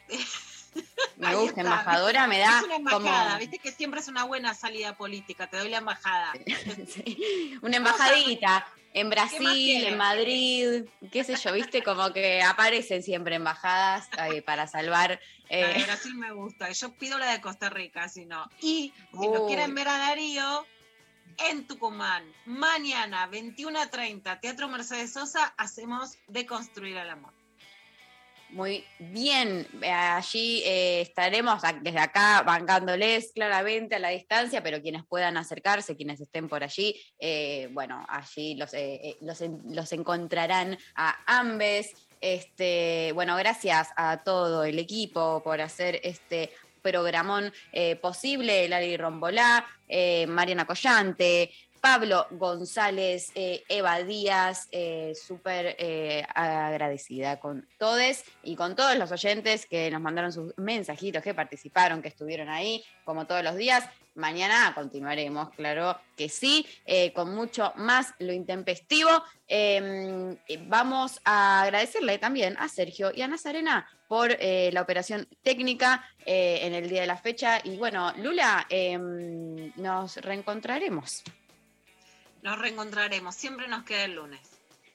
Me 1.18 1.36
gusta, 1.36 1.62
embajadora, 1.62 2.28
me 2.28 2.40
da 2.40 2.60
Es 2.60 2.64
una 2.66 2.76
embajada, 2.78 3.26
como 3.26 3.40
viste 3.40 3.60
que 3.60 3.72
siempre 3.72 4.00
es 4.00 4.08
una 4.08 4.24
buena 4.24 4.54
salida 4.54 4.98
política, 4.98 5.48
te 5.48 5.58
doy 5.58 5.70
la 5.70 5.78
embajada. 5.78 6.34
una 7.62 7.78
embajadita 7.78 8.68
en 8.94 9.10
Brasil, 9.10 9.86
en 9.86 9.98
Madrid, 9.98 10.86
qué 11.12 11.24
sé 11.24 11.36
yo, 11.36 11.54
viste, 11.54 11.84
como 11.84 12.12
que 12.12 12.42
aparecen 12.42 13.04
siempre 13.04 13.36
embajadas 13.36 14.10
eh, 14.32 14.42
para 14.42 14.68
salvar. 14.68 15.20
La 15.50 15.58
de 15.58 15.80
eh, 15.80 15.84
Brasil 15.86 16.16
me 16.16 16.32
gusta. 16.32 16.72
Yo 16.72 16.94
pido 16.96 17.18
la 17.18 17.32
de 17.32 17.42
Costa 17.42 17.70
Rica, 17.70 18.10
si 18.10 18.26
no. 18.26 18.50
Y 18.60 18.94
si 19.12 19.28
Uy. 19.28 19.34
lo 19.34 19.48
quieren 19.48 19.76
ver 19.76 19.88
a 19.88 19.98
Darío, 19.98 20.66
en 21.50 21.68
Tucumán, 21.68 22.24
mañana, 22.46 23.28
21 23.28 23.80
a 23.80 23.88
30, 23.88 24.40
Teatro 24.40 24.68
Mercedes 24.68 25.14
Sosa, 25.14 25.54
hacemos 25.58 26.18
Deconstruir 26.28 26.98
el 26.98 27.10
Amor. 27.10 27.41
Muy 28.52 28.84
bien, 29.00 29.66
allí 29.82 30.62
eh, 30.66 31.00
estaremos 31.00 31.62
desde 31.82 32.00
acá 32.00 32.42
bancándoles 32.42 33.32
claramente 33.34 33.96
a 33.96 34.00
la 34.00 34.10
distancia, 34.10 34.62
pero 34.62 34.82
quienes 34.82 35.06
puedan 35.06 35.38
acercarse, 35.38 35.96
quienes 35.96 36.20
estén 36.20 36.50
por 36.50 36.62
allí, 36.62 36.94
eh, 37.18 37.70
bueno, 37.72 38.06
allí 38.10 38.56
los, 38.56 38.74
eh, 38.74 39.16
los, 39.22 39.42
los 39.70 39.94
encontrarán 39.94 40.78
a 40.96 41.40
ambes. 41.40 41.94
Este, 42.20 43.14
bueno, 43.14 43.38
gracias 43.38 43.88
a 43.96 44.22
todo 44.22 44.66
el 44.66 44.80
equipo 44.80 45.42
por 45.42 45.62
hacer 45.62 46.02
este 46.04 46.52
programón 46.82 47.54
posible, 48.02 48.68
Lali 48.68 48.98
Rombolá, 48.98 49.66
Mariana 50.28 50.66
Collante, 50.66 51.52
Pablo 51.82 52.28
González, 52.30 53.32
eh, 53.34 53.64
Eva 53.68 54.04
Díaz, 54.04 54.68
eh, 54.72 55.14
súper 55.16 55.76
eh, 55.80 56.24
agradecida 56.36 57.40
con 57.40 57.68
todos 57.80 58.24
y 58.44 58.56
con 58.56 58.76
todos 58.76 58.96
los 58.98 59.12
oyentes 59.12 59.66
que 59.66 59.90
nos 59.90 60.00
mandaron 60.00 60.32
sus 60.32 60.56
mensajitos, 60.58 61.24
que 61.24 61.34
participaron, 61.34 62.04
que 62.04 62.10
estuvieron 62.10 62.50
ahí, 62.50 62.84
como 63.04 63.26
todos 63.26 63.44
los 63.44 63.56
días. 63.56 63.84
Mañana 64.14 64.74
continuaremos, 64.76 65.52
claro 65.52 65.98
que 66.18 66.28
sí, 66.28 66.68
eh, 66.86 67.14
con 67.14 67.34
mucho 67.34 67.72
más 67.78 68.14
lo 68.20 68.34
intempestivo. 68.34 69.10
Eh, 69.48 70.38
vamos 70.68 71.20
a 71.24 71.64
agradecerle 71.64 72.18
también 72.18 72.58
a 72.60 72.68
Sergio 72.68 73.12
y 73.16 73.22
a 73.22 73.28
Nazarena 73.28 73.88
por 74.10 74.38
la 74.42 74.82
operación 74.82 75.26
técnica 75.42 76.04
en 76.26 76.74
el 76.74 76.90
día 76.90 77.02
de 77.02 77.08
la 77.08 77.16
fecha. 77.16 77.62
Y 77.64 77.78
bueno, 77.78 78.12
Lula, 78.18 78.68
eh, 78.70 78.98
nos 79.78 80.18
reencontraremos. 80.18 81.24
Nos 82.42 82.58
reencontraremos. 82.58 83.36
Siempre 83.36 83.68
nos 83.68 83.84
queda 83.84 84.06
el 84.06 84.16
lunes. 84.16 84.40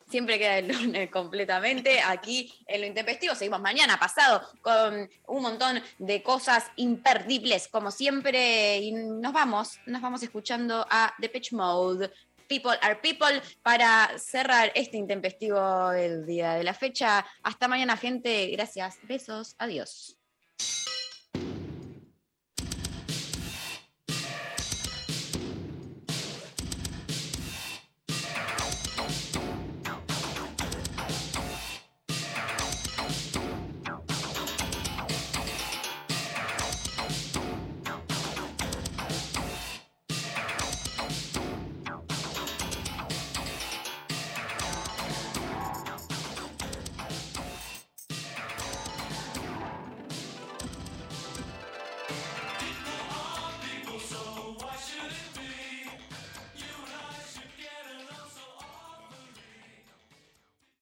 Siempre 0.08 0.38
queda 0.38 0.58
el 0.58 0.68
lunes 0.68 1.10
completamente 1.12 2.00
aquí 2.00 2.52
en 2.66 2.80
lo 2.80 2.86
intempestivo. 2.86 3.34
Seguimos 3.34 3.60
mañana 3.60 3.98
pasado 3.98 4.42
con 4.62 5.08
un 5.26 5.42
montón 5.42 5.82
de 5.98 6.22
cosas 6.22 6.64
imperdibles, 6.76 7.68
como 7.68 7.90
siempre. 7.90 8.78
Y 8.78 8.92
nos 8.92 9.32
vamos, 9.32 9.78
nos 9.86 10.00
vamos 10.00 10.22
escuchando 10.22 10.86
a 10.88 11.12
Depeche 11.18 11.56
Mode. 11.56 12.12
People 12.48 12.78
are 12.82 12.94
people 12.96 13.42
para 13.62 14.16
cerrar 14.18 14.70
este 14.76 14.96
intempestivo 14.96 15.90
el 15.90 16.24
día 16.24 16.54
de 16.54 16.62
la 16.62 16.74
fecha. 16.74 17.26
Hasta 17.42 17.66
mañana, 17.66 17.96
gente. 17.96 18.46
Gracias. 18.52 18.98
Besos. 19.02 19.56
Adiós. 19.58 20.16